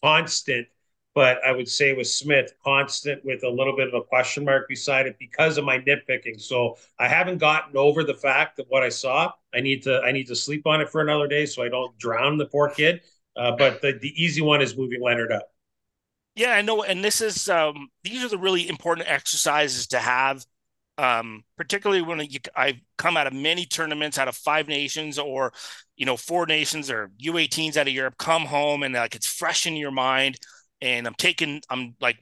constant 0.03 0.66
but 1.15 1.39
I 1.47 1.53
would 1.53 1.69
say 1.69 1.93
with 1.93 2.09
Smith, 2.09 2.55
constant 2.65 3.25
with 3.25 3.45
a 3.45 3.49
little 3.49 3.77
bit 3.77 3.87
of 3.87 3.95
a 3.95 4.03
question 4.03 4.45
mark 4.45 4.69
beside 4.69 5.07
it 5.07 5.17
because 5.19 5.57
of 5.59 5.65
my 5.65 5.79
nitpicking. 5.79 6.41
So 6.41 6.77
I 6.99 7.07
haven't 7.07 7.39
gotten 7.39 7.77
over 7.77 8.03
the 8.03 8.15
fact 8.15 8.57
that 8.57 8.67
what 8.69 8.83
I 8.83 8.89
saw. 8.89 9.33
I 9.55 9.61
need 9.61 9.85
to 9.85 10.01
I 10.01 10.11
need 10.11 10.27
to 10.27 10.37
sleep 10.37 10.67
on 10.67 10.81
it 10.81 10.91
for 10.91 11.01
another 11.01 11.29
day 11.29 11.47
so 11.47 11.62
I 11.62 11.69
don't 11.69 11.97
drown 11.99 12.37
the 12.37 12.47
poor 12.47 12.69
kid. 12.69 13.03
Uh, 13.37 13.53
but 13.57 13.81
the, 13.81 13.99
the 14.01 14.12
easy 14.23 14.43
one 14.43 14.61
is 14.61 14.77
moving 14.77 15.01
Leonard 15.01 15.33
up. 15.33 15.49
Yeah, 16.37 16.53
I 16.53 16.62
know, 16.62 16.83
and 16.83 17.05
this 17.05 17.21
is 17.21 17.49
um, 17.49 17.89
these 18.03 18.25
are 18.25 18.29
the 18.29 18.39
really 18.39 18.69
important 18.69 19.09
exercises 19.09 19.87
to 19.89 19.99
have, 20.01 20.45
um, 20.99 21.45
particularly 21.57 22.03
when 22.03 22.21
you, 22.21 22.41
I've 22.57 22.81
come 22.99 23.17
out 23.17 23.29
of 23.29 23.33
many 23.33 23.67
tournaments 23.67 24.19
out 24.19 24.27
of 24.27 24.35
five 24.35 24.67
nations 24.67 25.17
or 25.17 25.53
you 25.97 26.07
know 26.07 26.17
four 26.17 26.47
nations 26.47 26.91
or 26.91 27.12
U18s 27.23 27.77
out 27.77 27.87
of 27.87 27.95
Europe. 27.95 28.17
Come 28.19 28.47
home 28.47 28.83
and 28.83 28.95
like 28.95 29.15
it's 29.15 29.29
fresh 29.29 29.65
in 29.65 29.77
your 29.77 29.93
mind 29.93 30.39
and 30.85 31.09
I'm 31.09 31.16
taking 31.16 31.62
I'm 31.70 31.97
like 32.01 32.18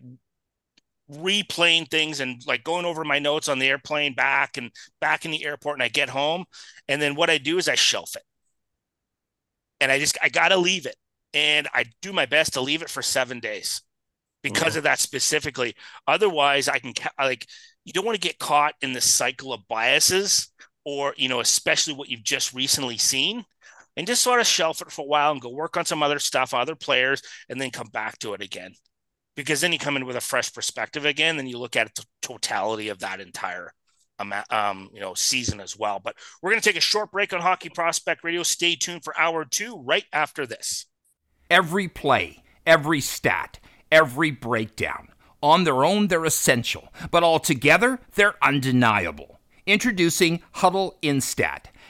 replaying 1.10 1.90
things 1.90 2.20
and 2.20 2.42
like 2.46 2.64
going 2.64 2.84
over 2.86 3.04
my 3.04 3.18
notes 3.18 3.48
on 3.48 3.58
the 3.58 3.68
airplane 3.68 4.14
back 4.14 4.56
and 4.56 4.70
back 5.00 5.24
in 5.24 5.30
the 5.30 5.44
airport 5.44 5.76
and 5.76 5.82
I 5.82 5.88
get 5.88 6.08
home 6.08 6.44
and 6.88 7.02
then 7.02 7.14
what 7.14 7.28
I 7.30 7.38
do 7.38 7.58
is 7.58 7.68
I 7.68 7.74
shelf 7.74 8.16
it. 8.16 8.22
And 9.80 9.90
I 9.90 9.98
just 9.98 10.16
I 10.22 10.28
got 10.28 10.48
to 10.48 10.56
leave 10.56 10.86
it 10.86 10.96
and 11.34 11.68
I 11.74 11.84
do 12.02 12.12
my 12.12 12.26
best 12.26 12.52
to 12.54 12.60
leave 12.60 12.82
it 12.82 12.90
for 12.90 13.02
7 13.02 13.40
days. 13.40 13.82
because 14.42 14.76
of 14.76 14.84
that 14.84 15.00
specifically. 15.00 15.74
Otherwise, 16.08 16.68
I 16.68 16.78
can 16.80 16.94
like 17.20 17.48
you 17.84 17.92
don't 17.94 18.06
want 18.06 18.16
to 18.16 18.28
get 18.28 18.38
caught 18.40 18.74
in 18.82 18.92
the 18.94 19.02
cycle 19.02 19.52
of 19.54 19.68
biases 19.68 20.50
or 20.86 21.14
you 21.18 21.28
know 21.28 21.40
especially 21.40 21.94
what 21.94 22.08
you've 22.10 22.24
just 22.24 22.54
recently 22.54 22.98
seen 22.98 23.44
and 23.97 24.07
just 24.07 24.22
sort 24.22 24.40
of 24.40 24.47
shelf 24.47 24.80
it 24.80 24.90
for 24.90 25.03
a 25.03 25.09
while 25.09 25.32
and 25.32 25.40
go 25.40 25.51
work 25.51 25.76
on 25.76 25.84
some 25.84 26.03
other 26.03 26.18
stuff 26.18 26.55
other 26.55 26.74
players 26.74 27.22
and 27.49 27.61
then 27.61 27.70
come 27.70 27.88
back 27.88 28.18
to 28.18 28.34
it 28.34 28.43
again. 28.43 28.72
Because 29.34 29.61
then 29.61 29.72
you 29.72 29.78
come 29.78 29.97
in 29.97 30.05
with 30.05 30.16
a 30.16 30.20
fresh 30.20 30.53
perspective 30.53 31.05
again 31.07 31.38
and 31.38 31.49
you 31.49 31.59
look 31.59 31.76
at 31.76 31.95
the 31.95 32.05
totality 32.20 32.88
of 32.88 32.99
that 32.99 33.20
entire 33.20 33.72
um, 34.51 34.88
you 34.93 35.01
know 35.01 35.14
season 35.14 35.59
as 35.59 35.76
well. 35.76 36.01
But 36.03 36.16
we're 36.40 36.51
going 36.51 36.61
to 36.61 36.68
take 36.68 36.76
a 36.76 36.80
short 36.80 37.11
break 37.11 37.32
on 37.32 37.40
hockey 37.40 37.70
prospect 37.70 38.22
radio. 38.22 38.43
Stay 38.43 38.76
tuned 38.76 39.05
for 39.05 39.18
hour 39.18 39.45
two 39.45 39.82
right 39.84 40.05
after 40.12 40.47
this. 40.47 40.86
Every 41.51 41.88
play 41.88 42.43
every 42.66 43.01
stat 43.01 43.59
every 43.90 44.30
breakdown 44.30 45.09
on 45.43 45.64
their 45.64 45.84
own 45.84 46.07
they're 46.07 46.24
essential 46.24 46.93
but 47.11 47.22
all 47.22 47.38
together 47.38 47.99
they're 48.14 48.36
undeniable. 48.43 49.40
Introducing 49.66 50.43
Hudl 50.57 51.01
Instat 51.03 51.66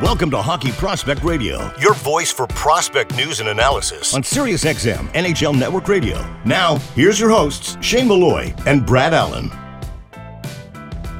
Welcome 0.00 0.30
to 0.30 0.40
Hockey 0.40 0.70
Prospect 0.70 1.24
Radio, 1.24 1.72
your 1.80 1.92
voice 1.92 2.30
for 2.30 2.46
prospect 2.46 3.16
news 3.16 3.40
and 3.40 3.48
analysis 3.48 4.14
on 4.14 4.22
SiriusXM 4.22 5.12
NHL 5.12 5.58
Network 5.58 5.88
Radio. 5.88 6.24
Now, 6.44 6.76
here's 6.94 7.18
your 7.18 7.30
hosts, 7.30 7.76
Shane 7.80 8.06
Malloy 8.06 8.54
and 8.64 8.86
Brad 8.86 9.12
Allen. 9.12 9.50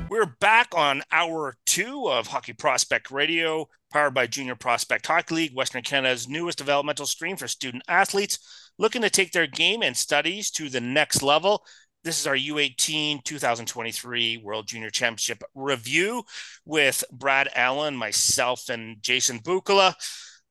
We're 0.09 0.33
back 0.39 0.69
on 0.77 1.03
hour 1.11 1.57
two 1.67 2.09
of 2.09 2.29
Hockey 2.29 2.53
Prospect 2.53 3.11
Radio, 3.11 3.69
powered 3.93 4.15
by 4.15 4.29
Junior 4.29 4.55
Prospect 4.55 5.09
Hockey 5.09 5.35
League, 5.35 5.57
Western 5.57 5.83
Canada's 5.83 6.29
newest 6.29 6.59
developmental 6.59 7.07
stream 7.07 7.37
for 7.37 7.49
student 7.49 7.83
athletes 7.89 8.39
looking 8.79 9.03
to 9.03 9.11
take 9.11 9.33
their 9.33 9.49
game 9.49 9.83
and 9.83 9.97
studies 9.97 10.53
to 10.53 10.69
the 10.69 10.81
next 10.81 11.21
level. 11.21 11.65
This 12.05 12.21
is 12.21 12.27
our 12.29 12.37
U18 12.37 13.25
2023 13.25 14.39
World 14.39 14.69
Junior 14.69 14.89
Championship 14.89 15.43
review 15.55 16.23
with 16.65 17.03
Brad 17.11 17.49
Allen, 17.55 17.97
myself, 17.97 18.69
and 18.69 19.03
Jason 19.03 19.41
Bukala. 19.41 19.95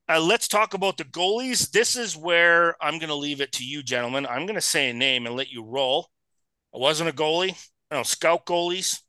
Uh, 0.10 0.20
let's 0.20 0.50
talk 0.50 0.74
about 0.74 0.98
the 0.98 1.06
goalies. 1.06 1.72
This 1.72 1.96
is 1.96 2.18
where 2.18 2.76
I'm 2.84 3.00
going 3.00 3.10
to 3.10 3.16
leave 3.16 3.40
it 3.40 3.54
to 3.54 3.66
you, 3.66 3.82
gentlemen. 3.82 4.26
I'm 4.26 4.46
going 4.46 4.56
to 4.56 4.62
say 4.62 4.90
a 4.90 4.94
name 4.94 5.26
and 5.26 5.36
let 5.36 5.50
you 5.50 5.64
roll. 5.64 6.10
I 6.76 6.80
wasn't 6.80 7.10
a 7.10 7.14
goalie. 7.14 7.58
I 7.90 7.96
don't 7.96 8.06
scout 8.06 8.46
goalies. 8.46 9.00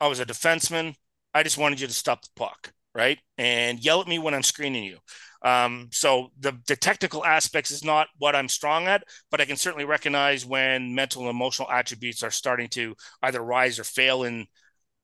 I 0.00 0.08
was 0.08 0.18
a 0.18 0.26
defenseman. 0.26 0.96
I 1.32 1.44
just 1.44 1.58
wanted 1.58 1.80
you 1.80 1.86
to 1.86 1.92
stop 1.92 2.22
the 2.22 2.30
puck, 2.34 2.72
right? 2.94 3.18
And 3.38 3.78
yell 3.78 4.00
at 4.00 4.08
me 4.08 4.18
when 4.18 4.34
I'm 4.34 4.42
screening 4.42 4.84
you. 4.84 4.98
Um, 5.44 5.90
so 5.92 6.30
the, 6.40 6.58
the 6.66 6.74
technical 6.74 7.22
aspects 7.22 7.70
is 7.70 7.84
not 7.84 8.08
what 8.16 8.34
I'm 8.34 8.48
strong 8.48 8.86
at, 8.86 9.04
but 9.30 9.42
I 9.42 9.44
can 9.44 9.56
certainly 9.56 9.84
recognize 9.84 10.46
when 10.46 10.94
mental 10.94 11.22
and 11.22 11.30
emotional 11.30 11.70
attributes 11.70 12.22
are 12.22 12.30
starting 12.30 12.68
to 12.68 12.96
either 13.22 13.42
rise 13.42 13.78
or 13.78 13.84
fail 13.84 14.24
in 14.24 14.46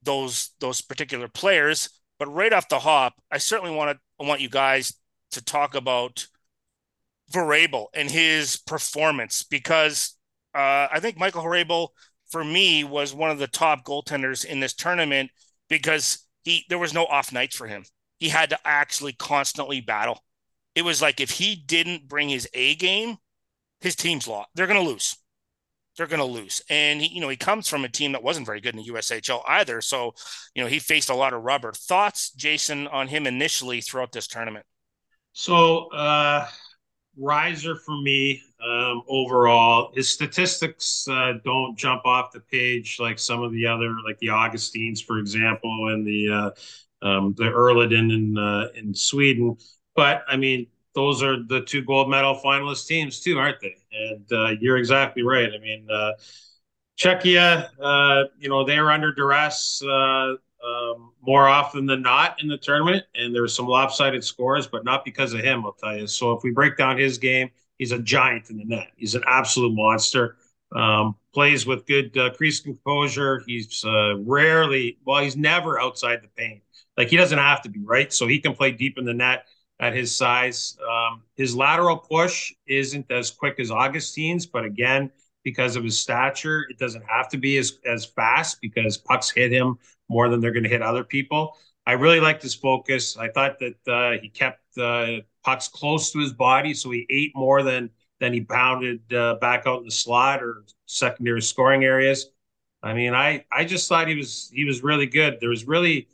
those 0.02 0.50
those 0.58 0.80
particular 0.80 1.28
players. 1.28 1.90
But 2.18 2.32
right 2.32 2.54
off 2.54 2.70
the 2.70 2.78
hop, 2.78 3.14
I 3.30 3.36
certainly 3.36 3.74
want 3.74 3.98
to 3.98 4.26
want 4.26 4.40
you 4.40 4.48
guys 4.48 4.94
to 5.32 5.44
talk 5.44 5.74
about 5.74 6.26
Hrabal 7.32 7.86
and 7.94 8.10
his 8.10 8.56
performance 8.56 9.42
because 9.42 10.16
uh, 10.54 10.88
I 10.90 11.00
think 11.00 11.18
Michael 11.18 11.44
Hrabal 11.44 11.88
for 12.30 12.42
me 12.42 12.82
was 12.82 13.12
one 13.12 13.30
of 13.30 13.38
the 13.38 13.46
top 13.46 13.84
goaltenders 13.84 14.46
in 14.46 14.60
this 14.60 14.72
tournament 14.72 15.30
because 15.68 16.26
he 16.44 16.64
there 16.70 16.78
was 16.78 16.94
no 16.94 17.04
off 17.04 17.30
nights 17.30 17.56
for 17.56 17.66
him. 17.66 17.84
He 18.18 18.30
had 18.30 18.50
to 18.50 18.58
actually 18.64 19.12
constantly 19.12 19.82
battle 19.82 20.22
it 20.74 20.82
was 20.82 21.02
like 21.02 21.20
if 21.20 21.30
he 21.30 21.54
didn't 21.54 22.08
bring 22.08 22.28
his 22.28 22.48
A 22.54 22.74
game, 22.74 23.16
his 23.80 23.96
team's 23.96 24.28
lost. 24.28 24.48
They're 24.54 24.66
going 24.66 24.82
to 24.82 24.88
lose. 24.88 25.16
They're 25.96 26.06
going 26.06 26.20
to 26.20 26.24
lose. 26.24 26.62
And 26.70 27.00
he, 27.00 27.08
you 27.08 27.20
know, 27.20 27.28
he 27.28 27.36
comes 27.36 27.68
from 27.68 27.84
a 27.84 27.88
team 27.88 28.12
that 28.12 28.22
wasn't 28.22 28.46
very 28.46 28.60
good 28.60 28.74
in 28.74 28.82
the 28.82 28.90
USHL 28.90 29.42
either. 29.46 29.80
So, 29.80 30.14
you 30.54 30.62
know, 30.62 30.68
he 30.68 30.78
faced 30.78 31.10
a 31.10 31.14
lot 31.14 31.32
of 31.32 31.42
rubber. 31.42 31.72
Thoughts, 31.72 32.30
Jason, 32.32 32.86
on 32.86 33.08
him 33.08 33.26
initially 33.26 33.80
throughout 33.80 34.12
this 34.12 34.26
tournament? 34.26 34.64
So, 35.32 35.88
uh, 35.88 36.46
riser 37.18 37.76
for 37.76 38.00
me 38.00 38.42
um, 38.64 39.02
overall. 39.08 39.92
His 39.94 40.08
statistics 40.08 41.06
uh, 41.08 41.34
don't 41.44 41.76
jump 41.78 42.02
off 42.04 42.32
the 42.32 42.40
page 42.40 42.98
like 43.00 43.18
some 43.18 43.42
of 43.42 43.52
the 43.52 43.66
other, 43.66 43.94
like 44.06 44.18
the 44.18 44.30
Augustines, 44.30 45.00
for 45.00 45.18
example, 45.18 45.92
and 45.92 46.06
the 46.06 46.28
uh, 47.02 47.06
um, 47.06 47.34
the 47.36 47.44
Erliden 47.44 48.12
in 48.12 48.38
uh, 48.38 48.68
in 48.74 48.94
Sweden. 48.94 49.56
But 49.94 50.24
I 50.28 50.36
mean, 50.36 50.66
those 50.94 51.22
are 51.22 51.42
the 51.42 51.60
two 51.62 51.82
gold 51.82 52.10
medal 52.10 52.40
finalist 52.44 52.86
teams 52.86 53.20
too, 53.20 53.38
aren't 53.38 53.60
they? 53.60 53.76
And 53.92 54.32
uh, 54.32 54.48
you're 54.60 54.76
exactly 54.76 55.22
right. 55.22 55.50
I 55.52 55.58
mean, 55.58 55.86
uh, 55.90 56.12
Czechia, 56.98 57.68
uh, 57.80 58.24
you 58.38 58.48
know, 58.48 58.64
they 58.64 58.78
were 58.78 58.90
under 58.90 59.12
duress 59.12 59.82
uh, 59.82 60.34
um, 60.62 61.12
more 61.22 61.48
often 61.48 61.86
than 61.86 62.02
not 62.02 62.42
in 62.42 62.48
the 62.48 62.58
tournament, 62.58 63.04
and 63.14 63.34
there 63.34 63.42
were 63.42 63.48
some 63.48 63.66
lopsided 63.66 64.22
scores, 64.22 64.66
but 64.66 64.84
not 64.84 65.04
because 65.04 65.32
of 65.32 65.40
him, 65.40 65.64
I'll 65.64 65.72
tell 65.72 65.96
you. 65.96 66.06
So 66.06 66.32
if 66.32 66.42
we 66.42 66.50
break 66.50 66.76
down 66.76 66.98
his 66.98 67.16
game, 67.16 67.50
he's 67.78 67.92
a 67.92 67.98
giant 67.98 68.50
in 68.50 68.58
the 68.58 68.64
net. 68.64 68.88
He's 68.96 69.14
an 69.14 69.22
absolute 69.26 69.74
monster. 69.74 70.36
Um, 70.76 71.16
plays 71.32 71.66
with 71.66 71.86
good 71.86 72.16
uh, 72.18 72.30
crease 72.34 72.60
composure. 72.60 73.42
He's 73.46 73.82
uh, 73.84 74.18
rarely, 74.18 74.98
well, 75.04 75.22
he's 75.22 75.36
never 75.36 75.80
outside 75.80 76.20
the 76.22 76.28
paint. 76.36 76.62
Like 76.96 77.08
he 77.08 77.16
doesn't 77.16 77.38
have 77.38 77.62
to 77.62 77.70
be, 77.70 77.80
right? 77.82 78.12
So 78.12 78.26
he 78.26 78.38
can 78.40 78.54
play 78.54 78.72
deep 78.72 78.98
in 78.98 79.04
the 79.04 79.14
net 79.14 79.46
at 79.80 79.94
his 79.94 80.14
size. 80.14 80.78
Um, 80.88 81.22
his 81.36 81.56
lateral 81.56 81.96
push 81.96 82.52
isn't 82.66 83.10
as 83.10 83.30
quick 83.30 83.58
as 83.58 83.70
Augustine's, 83.70 84.46
but 84.46 84.64
again, 84.64 85.10
because 85.42 85.74
of 85.74 85.82
his 85.82 85.98
stature, 85.98 86.66
it 86.68 86.78
doesn't 86.78 87.04
have 87.08 87.28
to 87.30 87.38
be 87.38 87.56
as, 87.56 87.78
as 87.86 88.04
fast 88.04 88.58
because 88.60 88.98
pucks 88.98 89.30
hit 89.30 89.50
him 89.50 89.78
more 90.08 90.28
than 90.28 90.40
they're 90.40 90.52
going 90.52 90.64
to 90.64 90.68
hit 90.68 90.82
other 90.82 91.02
people. 91.02 91.56
I 91.86 91.92
really 91.92 92.20
liked 92.20 92.42
his 92.42 92.54
focus. 92.54 93.16
I 93.16 93.28
thought 93.30 93.58
that 93.58 93.88
uh, 93.88 94.20
he 94.20 94.28
kept 94.28 94.60
uh, 94.76 95.22
pucks 95.42 95.66
close 95.66 96.12
to 96.12 96.20
his 96.20 96.34
body, 96.34 96.74
so 96.74 96.90
he 96.90 97.06
ate 97.10 97.32
more 97.34 97.62
than 97.62 97.90
than 98.20 98.34
he 98.34 98.42
pounded 98.42 99.00
uh, 99.14 99.36
back 99.36 99.62
out 99.66 99.78
in 99.78 99.86
the 99.86 99.90
slot 99.90 100.42
or 100.42 100.64
secondary 100.84 101.40
scoring 101.40 101.84
areas. 101.84 102.26
I 102.82 102.92
mean, 102.92 103.14
I 103.14 103.46
I 103.50 103.64
just 103.64 103.88
thought 103.88 104.08
he 104.08 104.14
was 104.14 104.50
he 104.52 104.64
was 104.64 104.82
really 104.82 105.06
good. 105.06 105.38
There 105.40 105.48
was 105.48 105.66
really 105.66 106.08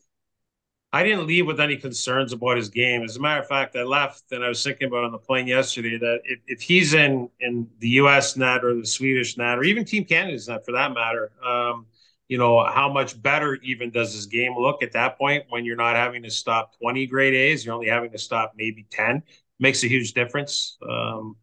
I 0.97 1.03
didn't 1.03 1.27
leave 1.27 1.47
with 1.47 1.61
any 1.61 1.77
concerns 1.77 2.33
about 2.33 2.57
his 2.57 2.71
game. 2.71 3.03
As 3.03 3.17
a 3.17 3.21
matter 3.21 3.43
of 3.43 3.47
fact, 3.47 3.77
I 3.77 3.83
left 3.83 4.33
and 4.33 4.43
I 4.43 4.49
was 4.49 4.65
thinking 4.65 4.89
about 4.89 5.05
on 5.05 5.13
the 5.13 5.19
plane 5.19 5.47
yesterday 5.47 5.99
that 5.99 6.21
if, 6.25 6.39
if 6.47 6.63
he's 6.63 6.95
in 6.95 7.29
in 7.39 7.69
the 7.81 7.89
U.S. 8.01 8.35
net 8.35 8.65
or 8.65 8.75
the 8.75 8.87
Swedish 8.87 9.37
net 9.37 9.59
or 9.59 9.63
even 9.63 9.85
Team 9.85 10.07
Canada's 10.07 10.49
net 10.49 10.65
for 10.65 10.73
that 10.73 10.95
matter, 10.95 11.33
um, 11.45 11.85
you 12.29 12.39
know, 12.39 12.65
how 12.65 12.91
much 12.91 13.21
better 13.21 13.57
even 13.57 13.91
does 13.91 14.15
his 14.15 14.25
game 14.25 14.55
look 14.57 14.83
at 14.83 14.93
that 14.93 15.19
point 15.19 15.45
when 15.51 15.67
you're 15.67 15.77
not 15.77 15.97
having 15.97 16.23
to 16.23 16.31
stop 16.31 16.79
20 16.79 17.07
grade 17.09 17.35
A's, 17.35 17.67
you're 17.67 17.75
only 17.75 17.89
having 17.89 18.11
to 18.13 18.19
stop 18.19 18.55
maybe 18.57 18.87
10. 18.91 19.23
Makes 19.61 19.85
a 19.85 19.89
huge 19.89 20.15
difference. 20.15 20.79
Um, 20.89 21.37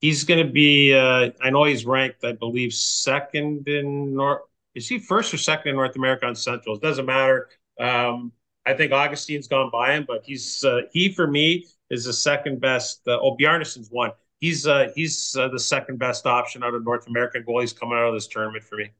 he's 0.00 0.24
going 0.24 0.44
to 0.44 0.52
be, 0.52 0.92
uh, 0.92 1.30
I 1.40 1.50
know 1.50 1.62
he's 1.62 1.86
ranked, 1.86 2.24
I 2.24 2.32
believe, 2.32 2.72
second 2.72 3.68
in 3.68 4.16
North. 4.16 4.42
Is 4.74 4.88
he 4.88 4.98
first 4.98 5.32
or 5.32 5.38
second 5.38 5.70
in 5.70 5.76
North 5.76 5.94
America 5.94 6.26
on 6.26 6.34
Central? 6.34 6.74
It 6.74 6.82
doesn't 6.82 7.06
matter. 7.06 7.48
Um, 7.78 8.32
I 8.66 8.74
think 8.74 8.92
Augustine's 8.92 9.46
gone 9.46 9.70
by 9.70 9.94
him, 9.94 10.04
but 10.06 10.22
he's 10.24 10.64
uh, 10.64 10.82
he 10.92 11.12
for 11.12 11.26
me 11.26 11.66
is 11.88 12.04
the 12.04 12.12
second 12.12 12.60
best. 12.60 13.00
Uh, 13.06 13.18
oh, 13.20 13.36
Bjarnason's 13.36 13.88
one. 13.90 14.10
He's 14.40 14.66
uh, 14.66 14.88
he's 14.94 15.36
uh, 15.38 15.48
the 15.48 15.58
second 15.58 15.98
best 15.98 16.26
option 16.26 16.64
out 16.64 16.74
of 16.74 16.84
North 16.84 17.06
American 17.06 17.44
goalies 17.44 17.78
coming 17.78 17.96
out 17.96 18.08
of 18.08 18.14
this 18.14 18.26
tournament 18.26 18.64
for 18.64 18.76
me. 18.76 18.90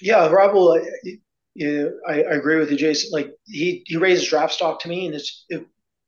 Yeah, 0.00 0.28
Rob, 0.28 0.56
yeah, 1.54 1.84
I, 2.08 2.22
I, 2.22 2.34
agree 2.34 2.56
with 2.56 2.70
you, 2.70 2.76
Jason. 2.76 3.10
Like 3.12 3.32
he 3.44 3.82
he 3.86 3.96
raises 3.96 4.28
draft 4.28 4.54
stock 4.54 4.80
to 4.80 4.88
me, 4.88 5.06
and 5.06 5.14
it's. 5.14 5.44
It, 5.48 5.66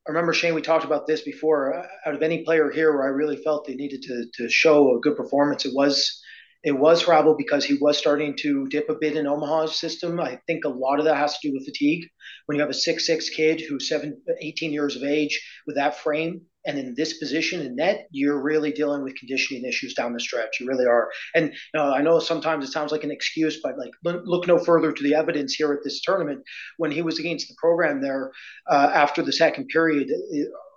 I 0.09 0.12
remember 0.12 0.33
Shane. 0.33 0.55
We 0.55 0.62
talked 0.62 0.85
about 0.85 1.07
this 1.07 1.23
before. 1.23 1.75
Out 2.07 2.14
of 2.14 2.23
any 2.23 2.45
player 2.45 2.71
here, 2.71 2.97
where 2.97 3.05
I 3.05 3.11
really 3.11 3.37
felt 3.37 3.67
they 3.67 3.75
needed 3.75 4.03
to 4.03 4.27
to 4.35 4.49
show 4.49 4.97
a 4.97 5.01
good 5.01 5.17
performance, 5.17 5.64
it 5.64 5.75
was 5.75 6.23
it 6.65 6.73
was 6.73 7.05
Hrabal 7.05 7.37
because 7.39 7.65
he 7.65 7.79
was 7.81 7.99
starting 7.99 8.37
to 8.39 8.67
dip 8.69 8.89
a 8.89 8.95
bit 8.95 9.17
in 9.17 9.27
Omaha's 9.27 9.79
system. 9.79 10.21
I 10.21 10.41
think 10.47 10.65
a 10.65 10.69
lot 10.69 10.99
of 10.99 11.05
that 11.05 11.17
has 11.17 11.39
to 11.39 11.49
do 11.49 11.55
with 11.55 11.65
fatigue. 11.65 12.09
When 12.47 12.57
you 12.57 12.63
have 12.63 12.71
a 12.71 12.75
six-six 12.75 13.31
kid 13.31 13.61
who's 13.61 13.89
seven, 13.89 14.21
18 14.41 14.73
years 14.73 14.97
of 14.97 15.03
age 15.03 15.41
with 15.67 15.77
that 15.77 15.97
frame, 15.97 16.43
and 16.67 16.79
in 16.79 16.95
this 16.97 17.19
position 17.19 17.61
in 17.61 17.77
net, 17.77 18.09
you're 18.11 18.43
really 18.43 18.73
dealing 18.73 19.05
with 19.05 19.15
conditioning 19.15 19.65
issues 19.65 19.95
down 19.95 20.13
the 20.13 20.21
stretch. 20.21 20.59
You 20.61 20.67
really 20.67 20.87
are. 20.87 21.11
And 21.35 21.53
you 21.53 21.81
know, 21.81 21.93
I 21.93 22.03
know 22.03 22.19
sometimes 22.19 22.65
it 22.65 22.73
sounds 22.73 22.91
like 22.91 23.05
an 23.05 23.13
excuse, 23.13 23.61
but 23.63 23.79
like 23.79 23.93
look 24.03 24.47
no 24.47 24.59
further 24.59 24.93
to 24.93 25.03
the 25.03 25.15
evidence 25.15 25.55
here 25.55 25.73
at 25.73 25.85
this 25.85 26.01
tournament. 26.01 26.43
When 26.77 26.91
he 26.91 27.03
was 27.03 27.21
against 27.21 27.49
the 27.49 27.55
program 27.59 28.03
there 28.03 28.33
uh, 28.69 28.91
after 28.93 29.23
the 29.23 29.33
second 29.33 29.69
period, 29.69 30.11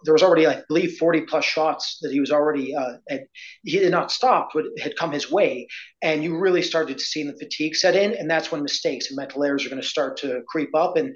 there 0.04 0.14
was 0.14 0.24
already, 0.24 0.48
I 0.48 0.62
believe, 0.68 0.98
40 0.98 1.22
plus 1.22 1.46
shots 1.46 2.00
that 2.02 2.12
he 2.12 2.20
was 2.20 2.32
already 2.32 2.76
uh, 2.76 2.98
had, 3.10 3.26
he 3.64 3.78
had 3.78 3.92
not 3.92 4.12
stopped, 4.12 4.54
but 4.54 4.66
had 4.82 4.96
come 4.96 5.12
his 5.12 5.32
way, 5.32 5.68
and 6.02 6.24
you 6.24 6.38
really 6.38 6.62
started 6.62 6.98
to 6.98 7.04
see 7.04 7.24
the 7.24 7.38
fatigue 7.38 7.76
set 7.76 7.96
in, 7.96 8.14
and 8.14 8.30
that's 8.30 8.52
when 8.52 8.64
mistakes 8.64 9.10
and 9.10 9.18
mental 9.18 9.44
errors 9.44 9.66
are 9.66 9.70
going 9.70 9.82
to 9.82 9.88
start 9.88 10.18
to 10.18 10.42
creep 10.48 10.74
up. 10.76 10.98
And 10.98 11.16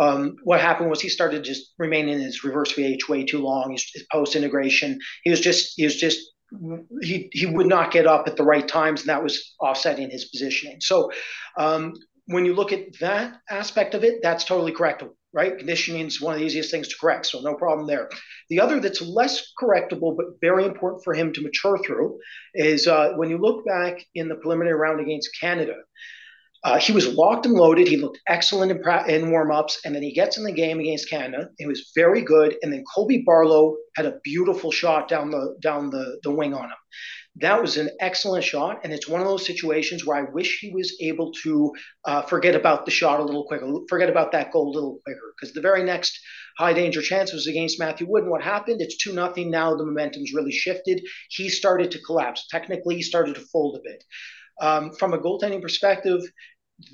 um, 0.00 0.36
what 0.42 0.60
happened 0.60 0.90
was 0.90 1.00
he 1.00 1.08
started 1.08 1.44
just 1.44 1.72
remaining 1.78 2.14
in 2.14 2.20
his 2.20 2.44
reverse 2.44 2.72
VH 2.72 3.08
way 3.08 3.24
too 3.24 3.40
long. 3.40 3.72
His, 3.72 3.88
his 3.94 4.06
post 4.10 4.36
integration, 4.36 4.98
he 5.22 5.30
was 5.30 5.40
just 5.40 5.74
he 5.76 5.84
was 5.84 5.96
just 5.96 6.20
he 7.02 7.28
he 7.32 7.46
would 7.46 7.66
not 7.66 7.90
get 7.90 8.06
up 8.06 8.26
at 8.28 8.36
the 8.36 8.44
right 8.44 8.66
times, 8.66 9.00
and 9.00 9.08
that 9.08 9.22
was 9.22 9.54
offsetting 9.60 10.10
his 10.10 10.26
positioning. 10.26 10.80
So 10.80 11.10
um, 11.56 11.94
when 12.26 12.44
you 12.44 12.54
look 12.54 12.72
at 12.72 12.98
that 13.00 13.40
aspect 13.50 13.94
of 13.94 14.04
it, 14.04 14.20
that's 14.22 14.44
totally 14.44 14.72
correct 14.72 15.02
right? 15.34 15.58
Conditioning 15.58 16.06
is 16.06 16.20
one 16.20 16.34
of 16.34 16.40
the 16.40 16.46
easiest 16.46 16.70
things 16.70 16.88
to 16.88 16.96
correct, 17.00 17.26
so 17.26 17.40
no 17.40 17.54
problem 17.54 17.86
there. 17.86 18.08
The 18.48 18.60
other 18.60 18.80
that's 18.80 19.02
less 19.02 19.52
correctable 19.60 20.16
but 20.16 20.26
very 20.40 20.64
important 20.64 21.02
for 21.04 21.12
him 21.12 21.32
to 21.32 21.42
mature 21.42 21.78
through 21.84 22.18
is 22.54 22.86
uh, 22.86 23.10
when 23.16 23.30
you 23.30 23.38
look 23.38 23.66
back 23.66 23.98
in 24.14 24.28
the 24.28 24.36
preliminary 24.36 24.78
round 24.78 25.00
against 25.00 25.30
Canada. 25.38 25.74
Uh, 26.62 26.78
he 26.78 26.92
was 26.92 27.12
locked 27.12 27.44
and 27.44 27.54
loaded. 27.54 27.86
He 27.86 27.98
looked 27.98 28.18
excellent 28.26 28.72
in, 28.72 28.82
pra- 28.82 29.06
in 29.06 29.30
warm-ups, 29.30 29.80
and 29.84 29.94
then 29.94 30.02
he 30.02 30.14
gets 30.14 30.38
in 30.38 30.44
the 30.44 30.52
game 30.52 30.80
against 30.80 31.10
Canada. 31.10 31.50
He 31.58 31.66
was 31.66 31.92
very 31.94 32.22
good, 32.22 32.56
and 32.62 32.72
then 32.72 32.84
Colby 32.94 33.22
Barlow 33.26 33.76
had 33.96 34.06
a 34.06 34.18
beautiful 34.24 34.72
shot 34.72 35.06
down 35.06 35.30
the 35.30 35.56
down 35.60 35.90
the, 35.90 36.18
the 36.22 36.30
wing 36.30 36.54
on 36.54 36.64
him 36.64 36.76
that 37.36 37.60
was 37.60 37.76
an 37.76 37.90
excellent 38.00 38.44
shot. 38.44 38.80
And 38.84 38.92
it's 38.92 39.08
one 39.08 39.20
of 39.20 39.26
those 39.26 39.46
situations 39.46 40.06
where 40.06 40.16
I 40.16 40.30
wish 40.30 40.60
he 40.60 40.70
was 40.70 40.96
able 41.00 41.32
to 41.42 41.72
uh, 42.04 42.22
forget 42.22 42.54
about 42.54 42.84
the 42.84 42.92
shot 42.92 43.20
a 43.20 43.24
little 43.24 43.44
quicker, 43.46 43.66
forget 43.88 44.08
about 44.08 44.32
that 44.32 44.52
goal 44.52 44.68
a 44.68 44.74
little 44.74 45.00
quicker. 45.04 45.34
Because 45.36 45.52
the 45.52 45.60
very 45.60 45.82
next 45.82 46.18
high 46.58 46.72
danger 46.72 47.02
chance 47.02 47.32
was 47.32 47.46
against 47.46 47.80
Matthew 47.80 48.06
Wood. 48.08 48.22
And 48.22 48.30
what 48.30 48.42
happened? 48.42 48.80
It's 48.80 48.96
2 48.98 49.12
nothing 49.12 49.50
now. 49.50 49.74
The 49.74 49.84
momentum's 49.84 50.32
really 50.32 50.52
shifted. 50.52 51.02
He 51.30 51.48
started 51.48 51.90
to 51.92 52.02
collapse. 52.02 52.46
Technically, 52.50 52.96
he 52.96 53.02
started 53.02 53.34
to 53.34 53.40
fold 53.40 53.76
a 53.76 53.82
bit. 53.82 54.04
Um, 54.60 54.92
from 54.92 55.14
a 55.14 55.18
goaltending 55.18 55.60
perspective, 55.60 56.20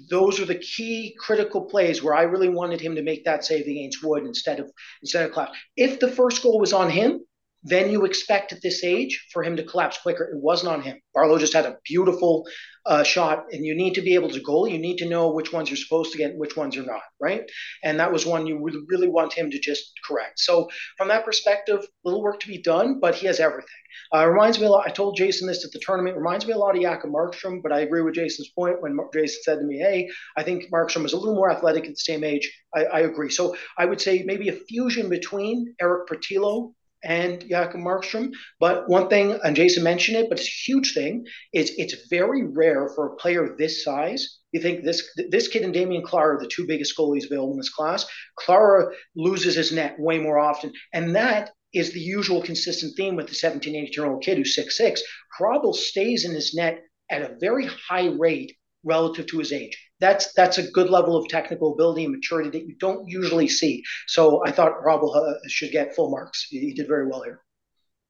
those 0.09 0.41
are 0.41 0.47
the 0.47 0.59
key 0.59 1.14
critical 1.18 1.62
plays 1.62 2.03
where 2.03 2.14
I 2.14 2.22
really 2.22 2.49
wanted 2.49 2.80
him 2.80 2.95
to 2.95 3.03
make 3.03 3.24
that 3.24 3.45
save 3.45 3.66
against 3.66 4.03
Wood 4.03 4.24
instead 4.24 4.61
of 4.61 4.70
instead 5.03 5.26
of 5.26 5.32
Klaus. 5.32 5.51
If 5.76 6.01
the 6.01 6.11
first 6.11 6.43
goal 6.43 6.61
was 6.61 6.72
on 6.72 6.91
him, 6.91 7.20
then 7.63 7.91
you 7.91 8.05
expect 8.05 8.53
at 8.53 8.63
this 8.63 8.83
age 8.85 9.27
for 9.33 9.43
him 9.43 9.57
to 9.57 9.63
collapse 9.63 9.99
quicker. 9.99 10.25
It 10.25 10.41
wasn't 10.41 10.73
on 10.73 10.83
him. 10.83 11.01
Barlow 11.15 11.39
just 11.39 11.53
had 11.53 11.67
a 11.67 11.77
beautiful 11.85 12.47
uh, 12.87 13.03
shot, 13.03 13.45
and 13.53 13.65
you 13.65 13.75
need 13.75 13.95
to 13.95 14.03
be 14.03 14.15
able 14.15 14.31
to 14.31 14.41
goal. 14.41 14.67
You 14.67 14.79
need 14.79 14.99
to 14.99 15.09
know 15.09 15.33
which 15.33 15.53
ones 15.53 15.69
you're 15.69 15.77
supposed 15.77 16.13
to 16.13 16.19
get 16.19 16.31
and 16.31 16.41
which 16.41 16.57
ones 16.57 16.75
you're 16.75 16.87
not, 16.87 17.03
right? 17.21 17.43
And 17.85 18.01
that 18.01 18.13
was 18.13 18.25
one 18.25 18.47
you 18.47 18.63
really, 18.63 18.81
really 18.89 19.09
want 19.09 19.35
him 19.35 19.51
to 19.51 19.59
just 19.59 19.93
correct. 20.07 20.41
So 20.41 20.69
from 20.97 21.09
that 21.09 21.25
perspective, 21.25 21.87
little 22.05 22.23
work 22.23 22.41
to 22.41 22.49
be 22.49 22.63
done, 22.63 22.99
but 23.01 23.15
he 23.15 23.27
has 23.27 23.41
everything. 23.41 23.69
Uh, 24.15 24.27
reminds 24.27 24.59
me 24.59 24.67
a 24.67 24.71
lot. 24.71 24.87
I 24.87 24.91
told 24.91 25.17
Jason 25.17 25.47
this 25.47 25.65
at 25.65 25.73
the 25.73 25.81
tournament. 25.85 26.17
Reminds 26.17 26.47
me 26.47 26.53
a 26.53 26.59
lot 26.59 26.75
of 26.75 26.83
Jacob 26.83 27.11
Markstrom, 27.11 27.63
but 27.63 27.73
I 27.73 27.81
agree 27.81 28.03
with 28.03 28.15
Jason's 28.15 28.51
point 28.51 28.81
when 28.81 28.97
Jason 29.13 29.43
said 29.43 29.59
to 29.59 29.65
me, 29.65 29.79
"Hey, 29.79 30.09
I 30.37 30.43
think 30.43 30.71
Markstrom 30.73 31.05
is 31.05 31.13
a 31.13 31.17
little 31.17 31.35
more 31.35 31.51
athletic 31.51 31.85
at 31.85 31.91
the 31.91 31.97
same 31.97 32.25
age." 32.25 32.51
I, 32.75 32.85
I 32.85 33.01
agree. 33.01 33.31
So 33.31 33.57
I 33.77 33.85
would 33.85 34.01
say 34.01 34.23
maybe 34.25 34.49
a 34.49 34.53
fusion 34.53 35.09
between 35.09 35.75
Erik 35.81 36.09
Portillo 36.09 36.75
and 37.05 37.40
Jacob 37.40 37.80
Markstrom. 37.80 38.32
But 38.59 38.88
one 38.88 39.09
thing, 39.09 39.38
and 39.42 39.57
Jason 39.57 39.82
mentioned 39.82 40.18
it, 40.18 40.28
but 40.28 40.38
it's 40.38 40.48
a 40.48 40.70
huge 40.70 40.94
thing, 40.94 41.24
is 41.53 41.72
it's 41.76 42.09
very 42.09 42.44
rare 42.44 42.88
for 42.94 43.07
a 43.07 43.16
player 43.16 43.55
this 43.59 43.84
size. 43.84 44.38
You 44.53 44.61
think 44.61 44.84
this 44.84 45.09
this 45.30 45.48
kid 45.48 45.62
and 45.62 45.72
Damian 45.72 46.03
Clara 46.03 46.36
are 46.36 46.40
the 46.40 46.48
two 46.48 46.66
biggest 46.66 46.96
goalies 46.96 47.26
available 47.26 47.53
in 47.53 47.59
this 47.59 47.70
class. 47.70 48.07
Clara 48.36 48.92
loses 49.14 49.55
his 49.55 49.72
net 49.72 49.98
way 49.98 50.18
more 50.18 50.38
often, 50.38 50.72
and 50.92 51.14
that 51.14 51.53
is 51.72 51.92
the 51.92 52.01
usual 52.01 52.42
consistent 52.42 52.96
theme 52.96 53.14
with 53.14 53.28
the 53.28 53.34
17, 53.34 53.76
18 53.76 53.92
year 53.92 54.11
old 54.11 54.24
kid 54.24 54.38
who's 54.38 54.55
six 54.55 54.76
six. 54.76 55.03
Hrabal 55.38 55.74
stays 55.74 56.24
in 56.24 56.32
his 56.32 56.55
net 56.55 56.82
at 57.11 57.22
a 57.22 57.36
very 57.40 57.66
high 57.66 58.09
rate 58.09 58.57
relative 58.84 59.26
to 59.28 59.38
his 59.38 59.53
age. 59.53 59.78
That's 60.01 60.32
that's 60.32 60.59
a 60.59 60.70
good 60.70 60.90
level 60.90 61.16
of 61.16 61.28
technical 61.28 61.72
ability 61.72 62.05
and 62.05 62.14
maturity 62.14 62.51
that 62.51 62.66
you 62.66 62.74
don't 62.76 63.09
usually 63.09 63.48
see. 63.48 63.82
So 64.07 64.44
I 64.44 64.51
thought 64.51 64.82
Hrabal 64.82 65.14
uh, 65.14 65.34
should 65.46 65.72
get 65.72 65.94
full 65.94 66.11
marks. 66.11 66.46
He, 66.48 66.72
did 66.72 66.88
very 66.88 67.07
well 67.07 67.22
here. 67.22 67.42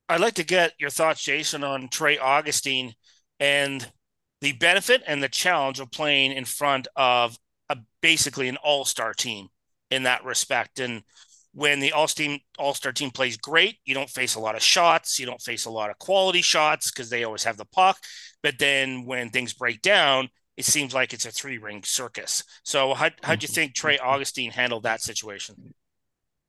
I'd 0.08 0.20
like 0.20 0.34
to 0.34 0.44
get 0.44 0.72
your 0.78 0.90
thoughts, 0.90 1.22
Jason, 1.22 1.64
on 1.64 1.88
Trey 1.88 2.18
Augustine 2.18 2.94
and 3.38 3.90
the 4.40 4.52
benefit 4.52 5.02
and 5.06 5.22
the 5.22 5.28
challenge 5.28 5.80
of 5.80 5.90
playing 5.90 6.32
in 6.32 6.44
front 6.44 6.88
of 6.96 7.38
a 7.68 7.76
basically 8.00 8.48
an 8.48 8.56
all-star 8.58 9.14
team 9.14 9.48
in 9.90 10.04
that 10.04 10.24
respect. 10.24 10.80
And 10.80 11.02
when 11.52 11.80
the 11.80 11.92
all-star 11.92 12.92
team 12.92 13.10
plays 13.10 13.36
great, 13.36 13.76
you 13.84 13.94
don't 13.94 14.10
face 14.10 14.34
a 14.34 14.40
lot 14.40 14.56
of 14.56 14.62
shots, 14.62 15.18
you 15.18 15.26
don't 15.26 15.42
face 15.42 15.64
a 15.64 15.70
lot 15.70 15.90
of 15.90 15.98
quality 15.98 16.42
shots 16.42 16.90
because 16.90 17.10
they 17.10 17.24
always 17.24 17.44
have 17.44 17.56
the 17.56 17.64
puck. 17.64 17.98
But 18.42 18.58
then 18.58 19.04
when 19.04 19.30
things 19.30 19.52
break 19.52 19.82
down, 19.82 20.28
it 20.60 20.66
seems 20.66 20.92
like 20.92 21.14
it's 21.14 21.24
a 21.24 21.30
three 21.30 21.56
ring 21.56 21.82
circus. 21.84 22.44
So 22.62 22.92
how 22.92 23.10
how 23.22 23.34
do 23.34 23.44
you 23.44 23.52
think 23.52 23.74
Trey 23.74 23.98
Augustine 23.98 24.50
handled 24.50 24.82
that 24.82 25.00
situation? 25.00 25.72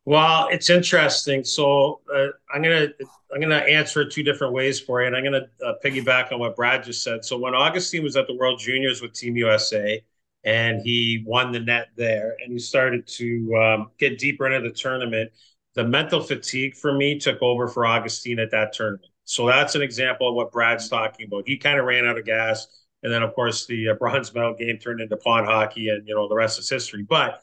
Well, 0.03 0.49
it's 0.51 0.70
interesting. 0.70 1.45
So 1.45 2.01
uh, 2.14 2.28
I'm 2.53 2.62
gonna 2.62 2.88
I'm 3.34 3.39
gonna 3.39 3.55
answer 3.55 4.01
it 4.01 4.12
two 4.12 4.24
different 4.24 4.53
ways 4.53 4.82
for 4.82 5.01
you, 5.01 5.07
and 5.07 5.16
I'm 5.16 5.24
gonna 5.24 5.47
uh, 5.66 5.74
piggyback 5.84 6.34
on 6.34 6.39
what 6.39 6.57
Brad 6.57 6.84
just 6.84 7.03
said. 7.03 7.24
So 7.24 7.38
when 7.38 7.55
Augustine 7.55 8.03
was 8.03 8.18
at 8.18 8.28
the 8.28 8.36
World 8.36 8.59
Juniors 8.59 9.01
with 9.01 9.14
Team 9.14 9.38
USA, 9.38 10.03
and 10.43 10.82
he 10.82 11.24
won 11.26 11.53
the 11.53 11.62
net 11.62 11.88
there, 11.95 12.36
and 12.43 12.51
he 12.51 12.59
started 12.59 13.07
to 13.07 13.55
um, 13.55 13.91
get 13.97 14.20
deeper 14.20 14.45
into 14.45 14.68
the 14.68 14.76
tournament, 14.76 15.32
the 15.76 15.86
mental 15.86 16.20
fatigue 16.22 16.76
for 16.76 16.91
me 16.91 17.18
took 17.18 17.41
over 17.41 17.70
for 17.70 17.86
Augustine 17.86 18.39
at 18.39 18.51
that 18.51 18.74
tournament. 18.74 19.07
So 19.24 19.47
that's 19.47 19.76
an 19.76 19.82
example 19.82 20.28
of 20.28 20.36
what 20.36 20.51
Brad's 20.51 20.89
talking 20.89 21.28
about. 21.28 21.43
He 21.47 21.55
kind 21.57 21.80
of 21.80 21.86
ran 21.86 22.05
out 22.05 22.18
of 22.18 22.26
gas 22.26 22.68
and 23.04 23.12
then, 23.12 23.24
of 23.24 23.34
course, 23.34 23.66
the 23.66 23.89
uh, 23.89 23.93
bronze 23.95 24.34
medal 24.34 24.54
game 24.54 24.78
turned 24.78 25.02
into 25.02 25.18
pond 25.18 25.47
hockey, 25.47 25.89
and 25.89 26.08
you 26.08 26.16
know 26.16 26.28
the 26.28 26.36
rest 26.36 26.60
is 26.60 26.70
history. 26.70 27.04
But 27.04 27.41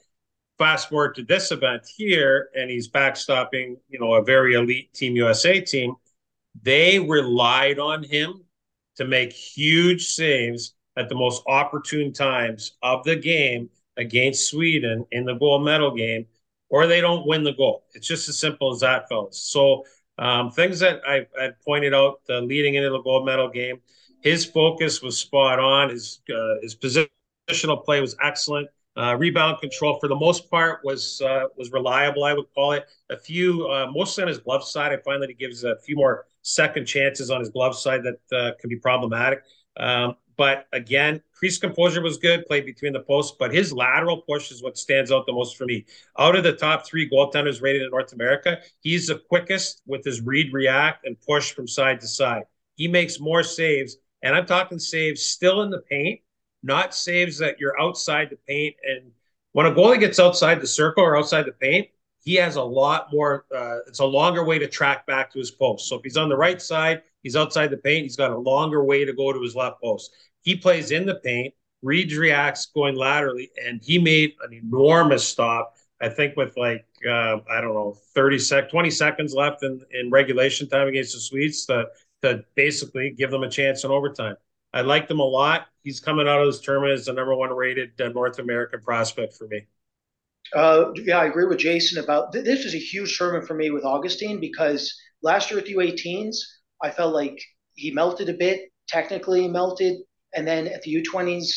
fast 0.59 0.89
forward 0.89 1.15
to 1.17 1.25
this 1.25 1.51
event 1.53 1.87
here, 1.97 2.49
and 2.55 2.71
he's 2.71 2.89
backstopping, 2.89 3.77
you 3.89 3.99
know, 3.99 4.15
a 4.15 4.23
very 4.23 4.55
elite 4.55 4.93
Team 4.93 5.17
USA 5.17 5.61
team. 5.61 5.95
They 6.63 6.99
relied 6.99 7.79
on 7.79 8.03
him 8.03 8.45
to 8.97 9.05
make 9.05 9.33
huge 9.33 10.09
saves 10.09 10.75
at 10.97 11.09
the 11.09 11.15
most 11.15 11.43
opportune 11.47 12.13
times 12.13 12.77
of 12.83 13.05
the 13.05 13.15
game 13.15 13.71
against 13.97 14.51
Sweden 14.51 15.07
in 15.13 15.25
the 15.25 15.35
gold 15.35 15.65
medal 15.65 15.95
game, 15.95 16.27
or 16.69 16.87
they 16.87 17.01
don't 17.01 17.27
win 17.27 17.45
the 17.45 17.53
goal. 17.53 17.85
It's 17.95 18.07
just 18.07 18.29
as 18.29 18.39
simple 18.39 18.73
as 18.73 18.81
that, 18.81 19.09
fellas. 19.09 19.39
So 19.39 19.85
um, 20.19 20.51
things 20.51 20.81
that 20.81 21.01
I, 21.07 21.27
I 21.41 21.51
pointed 21.65 21.95
out 21.95 22.21
uh, 22.29 22.41
leading 22.41 22.75
into 22.75 22.91
the 22.91 23.03
gold 23.03 23.25
medal 23.25 23.49
game 23.49 23.81
his 24.21 24.45
focus 24.45 25.03
was 25.03 25.19
spot 25.19 25.59
on. 25.59 25.91
His 25.91 26.21
uh, 26.29 26.61
his 26.63 26.77
positional 26.77 27.85
play 27.85 28.01
was 28.01 28.17
excellent. 28.23 28.69
Uh, 28.97 29.15
rebound 29.15 29.61
control 29.61 29.97
for 30.01 30.09
the 30.09 30.17
most 30.17 30.51
part 30.51 30.81
was 30.83 31.23
uh, 31.23 31.45
was 31.57 31.71
reliable. 31.71 32.25
I 32.25 32.33
would 32.33 32.53
call 32.53 32.73
it 32.73 32.87
a 33.11 33.17
few, 33.17 33.69
uh, 33.69 33.87
mostly 33.93 34.23
on 34.23 34.29
his 34.29 34.39
glove 34.39 34.65
side. 34.65 34.93
I 34.93 34.97
find 34.97 35.23
that 35.23 35.29
he 35.29 35.37
gives 35.37 35.63
a 35.63 35.77
few 35.85 35.95
more 35.97 36.27
second 36.43 36.87
chances 36.87 37.31
on 37.31 37.41
his 37.41 37.49
glove 37.51 37.77
side 37.77 38.01
that 38.03 38.37
uh, 38.37 38.53
can 38.61 38.69
be 38.69 38.77
problematic. 38.77 39.43
Um, 39.77 40.17
but 40.37 40.67
again, 40.73 41.21
crease 41.33 41.59
composure 41.59 42.01
was 42.01 42.17
good, 42.17 42.47
played 42.47 42.65
between 42.65 42.93
the 42.93 43.01
posts, 43.01 43.37
but 43.39 43.53
his 43.53 43.73
lateral 43.73 44.23
push 44.23 44.53
is 44.53 44.63
what 44.63 44.79
stands 44.79 45.11
out 45.11 45.27
the 45.27 45.33
most 45.33 45.57
for 45.57 45.65
me. 45.67 45.85
Out 46.17 46.37
of 46.37 46.45
the 46.45 46.53
top 46.53 46.87
three 46.87 47.11
goaltenders 47.11 47.61
rated 47.61 47.83
in 47.83 47.91
North 47.91 48.13
America, 48.13 48.59
he's 48.81 49.09
the 49.09 49.19
quickest 49.29 49.83
with 49.87 50.05
his 50.05 50.21
read, 50.21 50.53
react, 50.53 51.07
and 51.07 51.21
push 51.21 51.53
from 51.53 51.67
side 51.67 52.01
to 52.01 52.07
side. 52.07 52.45
He 52.77 52.87
makes 52.87 53.19
more 53.19 53.43
saves, 53.43 53.97
and 54.23 54.35
I'm 54.35 54.47
talking 54.47 54.79
saves 54.79 55.23
still 55.23 55.63
in 55.63 55.71
the 55.71 55.81
paint 55.81 56.21
not 56.63 56.95
saves 56.95 57.39
that 57.39 57.61
you're 57.61 57.79
outside 57.81 58.31
the 58.31 58.39
paint. 58.47 58.77
And 58.85 59.11
when 59.53 59.67
a 59.67 59.73
goalie 59.73 60.01
gets 60.01 60.19
outside 60.19 60.61
the 60.61 60.67
circle 60.67 61.05
or 61.05 61.17
outside 61.17 61.47
the 61.47 61.53
paint, 61.53 61.89
he 62.23 62.35
has 62.35 62.57
a 62.57 62.63
lot 62.63 63.09
more. 63.13 63.47
Uh, 63.55 63.79
it's 63.87 64.01
a 64.01 64.05
longer 64.05 64.45
way 64.45 64.59
to 64.59 64.67
track 64.67 65.07
back 65.07 65.33
to 65.33 65.39
his 65.39 65.51
post. 65.51 65.89
So 65.89 65.97
if 65.97 66.03
he's 66.03 66.17
on 66.17 66.29
the 66.29 66.37
right 66.37 66.61
side, 66.61 67.03
he's 67.23 67.37
outside 67.37 67.71
the 67.71 67.77
paint. 67.77 68.03
He's 68.03 68.17
got 68.17 68.33
a 68.33 68.39
longer 68.39 68.85
way 68.85 69.05
to 69.05 69.13
go 69.13 69.33
to 69.33 69.41
his 69.41 69.55
left 69.55 69.81
post. 69.81 70.15
He 70.43 70.57
plays 70.57 70.91
in 70.91 71.07
the 71.07 71.17
paint, 71.17 71.55
reads, 71.83 72.17
reacts 72.17 72.67
going 72.67 72.97
laterally, 72.97 73.51
and 73.65 73.81
he 73.83 73.99
made 73.99 74.35
an 74.43 74.53
enormous 74.53 75.27
stop. 75.27 75.75
I 76.01 76.09
think 76.09 76.37
with 76.37 76.57
like 76.57 76.85
uh, 77.09 77.39
I 77.51 77.61
don't 77.61 77.75
know, 77.75 77.97
thirty 78.15 78.39
sec, 78.39 78.71
twenty 78.71 78.91
seconds 78.91 79.35
left 79.35 79.63
in, 79.63 79.81
in 79.91 80.11
regulation 80.11 80.69
time 80.69 80.89
against 80.89 81.15
the 81.15 81.21
Swedes 81.21 81.67
to 81.67 81.87
to 82.23 82.45
basically 82.55 83.15
give 83.17 83.31
them 83.31 83.43
a 83.43 83.51
chance 83.51 83.85
in 83.85 83.91
overtime. 83.91 84.37
I 84.73 84.83
liked 84.83 85.11
him 85.11 85.21
a 85.21 85.25
lot. 85.25 85.67
He's 85.83 86.01
coming 86.01 86.29
out 86.29 86.41
of 86.41 86.47
this 86.47 86.61
tournament 86.61 86.93
as 86.93 87.07
the 87.07 87.13
number 87.13 87.35
one 87.35 87.51
rated 87.51 88.01
uh, 88.01 88.09
North 88.09 88.39
American 88.39 88.81
prospect 88.81 89.35
for 89.35 89.47
me. 89.49 89.67
Uh, 90.55 90.93
yeah, 90.95 91.19
I 91.19 91.27
agree 91.27 91.47
with 91.47 91.59
Jason 91.59 92.03
about 92.03 92.33
th- 92.33 92.45
this 92.45 92.65
was 92.65 92.75
a 92.75 92.79
huge 92.79 93.17
tournament 93.17 93.47
for 93.47 93.55
me 93.55 93.71
with 93.71 93.85
Augustine 93.85 94.41
because 94.41 94.95
last 95.23 95.51
year 95.51 95.61
at 95.61 95.67
the 95.67 95.75
U18s, 95.75 96.37
I 96.83 96.91
felt 96.91 97.15
like 97.15 97.39
he 97.75 97.91
melted 97.91 98.29
a 98.29 98.35
bit, 98.35 98.71
technically 98.89 99.49
melted, 99.49 99.99
and 100.35 100.47
then 100.47 100.67
at 100.67 100.83
the 100.83 101.03
U20s, 101.03 101.49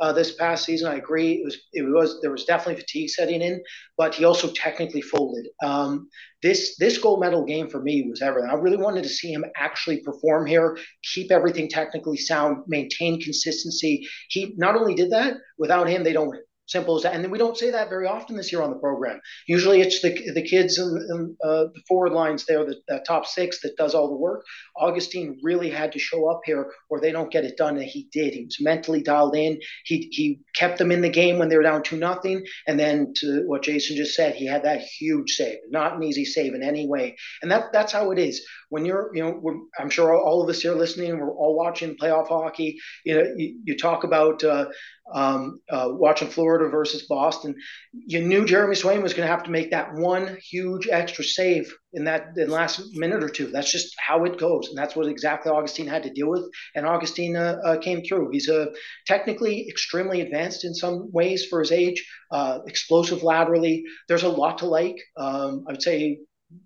uh, 0.00 0.12
this 0.12 0.32
past 0.34 0.64
season. 0.64 0.90
I 0.90 0.96
agree. 0.96 1.32
It 1.34 1.44
was 1.44 1.58
it 1.72 1.82
was 1.82 2.18
there 2.22 2.30
was 2.30 2.44
definitely 2.44 2.80
fatigue 2.80 3.10
setting 3.10 3.42
in, 3.42 3.62
but 3.98 4.14
he 4.14 4.24
also 4.24 4.50
technically 4.52 5.02
folded. 5.02 5.46
Um, 5.62 6.08
this 6.42 6.76
this 6.78 6.98
gold 6.98 7.20
medal 7.20 7.44
game 7.44 7.68
for 7.68 7.80
me 7.82 8.06
was 8.08 8.22
everything. 8.22 8.50
I 8.50 8.54
really 8.54 8.76
wanted 8.78 9.02
to 9.04 9.08
see 9.08 9.32
him 9.32 9.44
actually 9.56 10.00
perform 10.00 10.46
here, 10.46 10.78
keep 11.14 11.30
everything 11.30 11.68
technically 11.68 12.16
sound, 12.16 12.64
maintain 12.66 13.20
consistency. 13.20 14.06
He 14.28 14.54
not 14.56 14.76
only 14.76 14.94
did 14.94 15.10
that. 15.12 15.34
Without 15.58 15.88
him, 15.88 16.02
they 16.02 16.12
don't 16.12 16.28
win. 16.28 16.40
Simple 16.70 16.96
as 16.96 17.02
that. 17.02 17.14
And 17.14 17.24
then 17.24 17.32
we 17.32 17.38
don't 17.38 17.58
say 17.58 17.72
that 17.72 17.88
very 17.88 18.06
often 18.06 18.36
this 18.36 18.52
year 18.52 18.62
on 18.62 18.70
the 18.70 18.76
program. 18.76 19.20
Usually 19.48 19.80
it's 19.80 20.00
the, 20.02 20.30
the 20.34 20.42
kids 20.42 20.78
in, 20.78 20.86
in 20.86 21.36
uh, 21.42 21.64
the 21.74 21.82
forward 21.88 22.12
lines 22.12 22.46
there, 22.46 22.64
the, 22.64 22.76
the, 22.86 23.00
top 23.04 23.26
six 23.26 23.60
that 23.62 23.76
does 23.76 23.92
all 23.92 24.08
the 24.08 24.14
work. 24.14 24.44
Augustine 24.76 25.36
really 25.42 25.68
had 25.68 25.90
to 25.90 25.98
show 25.98 26.30
up 26.30 26.42
here 26.44 26.70
or 26.88 27.00
they 27.00 27.10
don't 27.10 27.32
get 27.32 27.44
it 27.44 27.56
done. 27.56 27.76
And 27.76 27.84
he 27.84 28.08
did. 28.12 28.34
He 28.34 28.44
was 28.44 28.58
mentally 28.60 29.02
dialed 29.02 29.34
in. 29.34 29.58
He, 29.84 30.06
he 30.12 30.42
kept 30.54 30.78
them 30.78 30.92
in 30.92 31.00
the 31.00 31.08
game 31.08 31.40
when 31.40 31.48
they 31.48 31.56
were 31.56 31.64
down 31.64 31.82
2 31.82 31.96
nothing. 31.96 32.44
And 32.68 32.78
then 32.78 33.14
to 33.16 33.42
what 33.46 33.64
Jason 33.64 33.96
just 33.96 34.14
said, 34.14 34.36
he 34.36 34.46
had 34.46 34.62
that 34.62 34.80
huge 34.80 35.32
save, 35.32 35.58
not 35.70 35.96
an 35.96 36.04
easy 36.04 36.24
save 36.24 36.54
in 36.54 36.62
any 36.62 36.86
way. 36.86 37.16
And 37.42 37.50
that, 37.50 37.72
that's 37.72 37.92
how 37.92 38.12
it 38.12 38.20
is. 38.20 38.46
When 38.68 38.84
you're, 38.84 39.10
you 39.12 39.24
know, 39.24 39.66
I'm 39.76 39.90
sure 39.90 40.14
all 40.14 40.40
of 40.40 40.48
us 40.48 40.62
here 40.62 40.74
listening, 40.74 41.18
we're 41.18 41.34
all 41.34 41.56
watching 41.56 41.96
playoff 41.96 42.28
hockey. 42.28 42.78
You 43.04 43.14
know, 43.16 43.34
you, 43.36 43.60
you 43.64 43.76
talk 43.76 44.04
about, 44.04 44.44
uh, 44.44 44.66
um, 45.12 45.60
uh, 45.70 45.88
watching 45.90 46.28
Florida 46.28 46.68
versus 46.68 47.06
Boston, 47.08 47.54
you 47.92 48.20
knew 48.20 48.44
Jeremy 48.44 48.74
Swayman 48.74 49.02
was 49.02 49.14
going 49.14 49.26
to 49.26 49.32
have 49.32 49.44
to 49.44 49.50
make 49.50 49.70
that 49.70 49.94
one 49.94 50.38
huge 50.42 50.88
extra 50.90 51.24
save 51.24 51.72
in 51.92 52.04
that 52.04 52.28
in 52.36 52.50
last 52.50 52.80
minute 52.92 53.24
or 53.24 53.28
two. 53.28 53.48
That's 53.48 53.70
just 53.70 53.94
how 53.98 54.24
it 54.24 54.38
goes, 54.38 54.68
and 54.68 54.78
that's 54.78 54.94
what 54.96 55.06
exactly 55.06 55.50
Augustine 55.50 55.86
had 55.86 56.04
to 56.04 56.12
deal 56.12 56.28
with. 56.28 56.44
And 56.74 56.86
Augustine 56.86 57.36
uh, 57.36 57.58
uh, 57.64 57.78
came 57.78 58.02
through. 58.02 58.30
He's 58.30 58.48
a 58.48 58.68
technically 59.06 59.68
extremely 59.68 60.20
advanced 60.20 60.64
in 60.64 60.74
some 60.74 61.10
ways 61.12 61.46
for 61.46 61.60
his 61.60 61.72
age, 61.72 62.06
uh, 62.30 62.60
explosive 62.66 63.22
laterally. 63.22 63.84
There's 64.08 64.22
a 64.22 64.28
lot 64.28 64.58
to 64.58 64.66
like. 64.66 64.96
Um, 65.16 65.64
I 65.68 65.72
would 65.72 65.82
say 65.82 66.20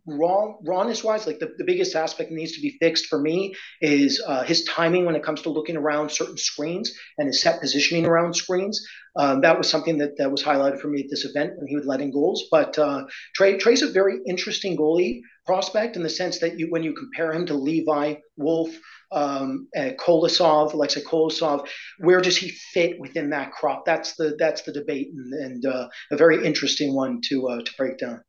wrong 0.07 0.59
rawness 0.65 1.05
wise 1.05 1.27
like 1.27 1.39
the, 1.39 1.53
the 1.59 1.65
biggest 1.65 1.95
aspect 1.95 2.31
that 2.31 2.37
needs 2.37 2.53
to 2.53 2.61
be 2.61 2.77
fixed 2.81 3.07
for 3.07 3.21
me 3.21 3.55
is 3.81 4.23
uh, 4.27 4.43
his 4.43 4.65
timing 4.65 5.05
when 5.05 5.17
it 5.17 5.23
comes 5.23 5.43
to 5.43 5.51
looking 5.51 5.77
around 5.77 6.11
certain 6.11 6.39
screens 6.39 6.93
and 7.19 7.27
his 7.27 7.43
set 7.43 7.61
positioning 7.61 8.07
around 8.07 8.35
screens. 8.35 8.87
Um, 9.17 9.43
that 9.43 9.59
was 9.59 9.69
something 9.69 9.99
that, 9.99 10.17
that 10.19 10.31
was 10.31 10.43
highlighted 10.43 10.81
for 10.81 10.89
me 10.89 11.01
at 11.01 11.11
this 11.11 11.25
event 11.25 11.53
when 11.57 11.67
he 11.69 11.77
would 11.77 11.87
let 11.87 12.01
in 12.01 12.11
goals. 12.11 12.45
But 12.51 12.79
uh, 12.79 13.05
trey 13.35 13.59
trey's 13.59 13.83
a 13.83 13.91
very 13.91 14.19
interesting 14.27 14.77
goalie 14.77 15.21
prospect 15.47 15.97
in 15.97 16.03
the 16.03 16.11
sense 16.11 16.39
that 16.41 16.59
you 16.59 16.69
when 16.71 16.83
you 16.83 16.95
compare 16.95 17.33
him 17.33 17.47
to 17.47 17.55
levi 17.55 18.15
wolf 18.37 18.71
um, 19.13 19.69
uh, 19.77 19.91
Kolosov, 20.01 20.73
Alexei 20.73 21.03
Kolosov, 21.03 21.69
where 21.99 22.21
does 22.21 22.37
he 22.37 22.49
fit 22.73 22.99
within 22.99 23.31
that 23.31 23.53
crop? 23.53 23.85
That's 23.85 24.17
the 24.17 24.35
that's 24.39 24.63
the 24.63 24.73
debate 24.73 25.09
and, 25.15 25.33
and 25.35 25.67
uh, 25.67 25.89
a 26.11 26.17
very 26.17 26.45
interesting 26.45 26.95
one 26.95 27.21
to 27.29 27.49
uh, 27.49 27.63
to 27.63 27.73
break 27.77 27.99
down 27.99 28.23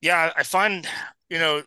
yeah, 0.00 0.32
I 0.36 0.42
find 0.42 0.86
you 1.28 1.38
know 1.38 1.62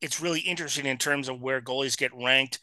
it's 0.00 0.20
really 0.20 0.40
interesting 0.40 0.86
in 0.86 0.98
terms 0.98 1.28
of 1.28 1.40
where 1.40 1.60
goalies 1.60 1.96
get 1.96 2.12
ranked. 2.14 2.60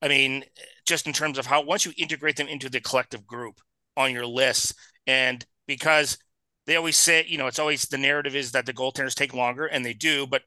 I 0.00 0.08
mean, 0.08 0.44
just 0.86 1.06
in 1.06 1.12
terms 1.12 1.38
of 1.38 1.46
how 1.46 1.62
once 1.62 1.84
you 1.84 1.92
integrate 1.96 2.36
them 2.36 2.48
into 2.48 2.68
the 2.68 2.80
collective 2.80 3.26
group 3.26 3.60
on 3.96 4.12
your 4.12 4.26
list, 4.26 4.74
and 5.06 5.44
because 5.66 6.18
they 6.66 6.76
always 6.76 6.96
say, 6.96 7.24
you 7.26 7.38
know, 7.38 7.46
it's 7.46 7.58
always 7.58 7.82
the 7.82 7.98
narrative 7.98 8.36
is 8.36 8.52
that 8.52 8.66
the 8.66 8.72
goaltenders 8.72 9.14
take 9.14 9.34
longer, 9.34 9.66
and 9.66 9.84
they 9.84 9.94
do, 9.94 10.26
but 10.26 10.42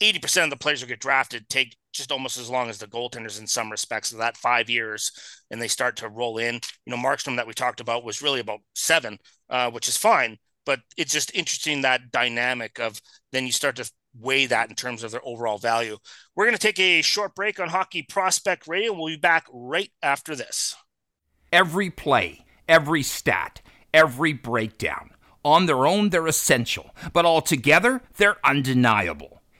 80% 0.00 0.44
of 0.44 0.50
the 0.50 0.56
players 0.56 0.80
who 0.80 0.86
get 0.86 1.00
drafted 1.00 1.48
take 1.48 1.76
just 1.92 2.12
almost 2.12 2.38
as 2.38 2.48
long 2.48 2.70
as 2.70 2.78
the 2.78 2.86
goaltenders 2.86 3.38
in 3.38 3.46
some 3.46 3.70
respects. 3.70 4.10
So 4.10 4.18
that 4.18 4.36
five 4.36 4.70
years, 4.70 5.12
and 5.50 5.60
they 5.60 5.68
start 5.68 5.96
to 5.96 6.08
roll 6.08 6.38
in. 6.38 6.54
You 6.86 6.90
know, 6.90 6.96
Markstrom 6.96 7.36
that 7.36 7.46
we 7.46 7.52
talked 7.52 7.80
about 7.80 8.04
was 8.04 8.22
really 8.22 8.40
about 8.40 8.60
seven, 8.74 9.18
uh, 9.50 9.70
which 9.70 9.88
is 9.88 9.96
fine 9.96 10.38
but 10.64 10.80
it's 10.96 11.12
just 11.12 11.34
interesting 11.34 11.82
that 11.82 12.10
dynamic 12.10 12.78
of 12.78 13.00
then 13.32 13.46
you 13.46 13.52
start 13.52 13.76
to 13.76 13.90
weigh 14.18 14.46
that 14.46 14.68
in 14.68 14.74
terms 14.74 15.02
of 15.02 15.10
their 15.10 15.24
overall 15.24 15.58
value. 15.58 15.96
We're 16.34 16.46
going 16.46 16.56
to 16.56 16.60
take 16.60 16.80
a 16.80 17.02
short 17.02 17.34
break 17.34 17.60
on 17.60 17.68
Hockey 17.68 18.02
Prospect 18.02 18.66
Radio. 18.66 18.92
We'll 18.92 19.06
be 19.06 19.16
back 19.16 19.46
right 19.52 19.90
after 20.02 20.34
this. 20.34 20.74
Every 21.52 21.90
play, 21.90 22.44
every 22.68 23.02
stat, 23.02 23.62
every 23.94 24.32
breakdown. 24.32 25.10
On 25.44 25.66
their 25.66 25.86
own, 25.86 26.10
they're 26.10 26.26
essential, 26.26 26.94
but 27.12 27.24
altogether, 27.24 28.02
they're 28.16 28.36
undeniable. 28.44 29.39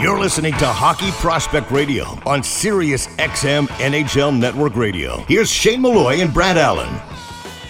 You're 0.00 0.18
listening 0.18 0.54
to 0.54 0.66
Hockey 0.66 1.10
Prospect 1.12 1.70
Radio 1.70 2.04
on 2.24 2.42
Sirius 2.42 3.06
XM 3.18 3.66
NHL 3.66 4.38
Network 4.38 4.74
Radio. 4.74 5.18
Here's 5.28 5.50
Shane 5.50 5.82
Malloy 5.82 6.20
and 6.20 6.32
Brad 6.32 6.56
Allen. 6.56 6.88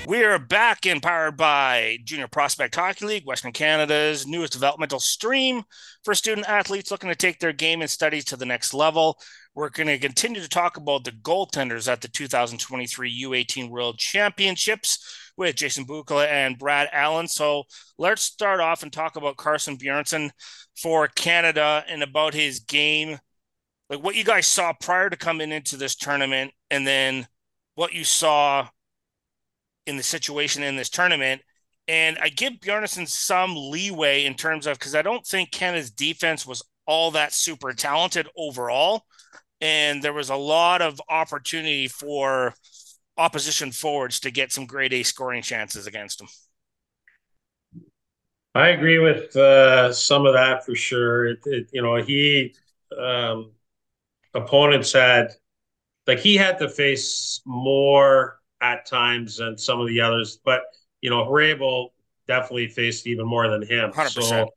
We 0.06 0.22
are 0.22 0.38
back 0.38 0.86
empowered 0.86 1.36
by 1.36 1.98
Junior 2.04 2.28
Prospect 2.28 2.76
Hockey 2.76 3.04
League, 3.04 3.26
Western 3.26 3.50
Canada's 3.50 4.26
newest 4.28 4.52
developmental 4.52 5.00
stream 5.00 5.64
for 6.04 6.14
student 6.14 6.48
athletes 6.48 6.92
looking 6.92 7.10
to 7.10 7.16
take 7.16 7.40
their 7.40 7.52
game 7.52 7.80
and 7.80 7.90
studies 7.90 8.24
to 8.26 8.36
the 8.36 8.46
next 8.46 8.72
level. 8.72 9.18
We're 9.56 9.70
going 9.70 9.88
to 9.88 9.98
continue 9.98 10.40
to 10.40 10.48
talk 10.48 10.76
about 10.76 11.02
the 11.02 11.10
goaltenders 11.10 11.90
at 11.90 12.00
the 12.00 12.08
2023 12.08 13.22
U18 13.24 13.70
World 13.70 13.98
Championships 13.98 15.21
with 15.36 15.56
Jason 15.56 15.84
Bukala 15.84 16.26
and 16.26 16.58
Brad 16.58 16.88
Allen. 16.92 17.28
So 17.28 17.64
let's 17.98 18.22
start 18.22 18.60
off 18.60 18.82
and 18.82 18.92
talk 18.92 19.16
about 19.16 19.36
Carson 19.36 19.76
Bjarnason 19.76 20.30
for 20.76 21.08
Canada 21.08 21.84
and 21.88 22.02
about 22.02 22.34
his 22.34 22.60
game. 22.60 23.18
Like 23.88 24.02
what 24.02 24.16
you 24.16 24.24
guys 24.24 24.46
saw 24.46 24.72
prior 24.72 25.10
to 25.10 25.16
coming 25.16 25.52
into 25.52 25.76
this 25.76 25.96
tournament, 25.96 26.52
and 26.70 26.86
then 26.86 27.26
what 27.74 27.92
you 27.92 28.04
saw 28.04 28.68
in 29.86 29.96
the 29.96 30.02
situation 30.02 30.62
in 30.62 30.76
this 30.76 30.90
tournament. 30.90 31.42
And 31.88 32.16
I 32.20 32.28
give 32.28 32.54
Bjarnason 32.54 33.08
some 33.08 33.54
leeway 33.56 34.24
in 34.24 34.34
terms 34.34 34.66
of 34.66 34.78
because 34.78 34.94
I 34.94 35.02
don't 35.02 35.26
think 35.26 35.50
Canada's 35.50 35.90
defense 35.90 36.46
was 36.46 36.62
all 36.86 37.10
that 37.12 37.32
super 37.32 37.72
talented 37.72 38.28
overall. 38.36 39.02
And 39.60 40.02
there 40.02 40.12
was 40.12 40.30
a 40.30 40.36
lot 40.36 40.82
of 40.82 41.00
opportunity 41.08 41.88
for 41.88 42.54
opposition 43.16 43.72
forwards 43.72 44.20
to 44.20 44.30
get 44.30 44.52
some 44.52 44.66
grade 44.66 44.92
A 44.92 45.02
scoring 45.02 45.42
chances 45.42 45.86
against 45.86 46.18
them. 46.18 46.28
I 48.54 48.68
agree 48.68 48.98
with 48.98 49.34
uh, 49.34 49.92
some 49.92 50.26
of 50.26 50.34
that 50.34 50.64
for 50.64 50.74
sure. 50.74 51.26
It, 51.26 51.38
it, 51.46 51.70
you 51.72 51.82
know, 51.82 51.96
he 51.96 52.54
um, 52.98 53.52
opponents 54.34 54.92
had 54.92 55.32
like 56.06 56.18
he 56.18 56.36
had 56.36 56.58
to 56.58 56.68
face 56.68 57.40
more 57.46 58.40
at 58.60 58.86
times 58.86 59.38
than 59.38 59.56
some 59.56 59.80
of 59.80 59.88
the 59.88 60.00
others, 60.00 60.38
but 60.44 60.62
you 61.00 61.10
know, 61.10 61.24
Hrabal 61.24 61.88
definitely 62.28 62.68
faced 62.68 63.06
even 63.06 63.26
more 63.26 63.48
than 63.48 63.62
him. 63.62 63.90
100%. 63.90 64.22
So 64.22 64.50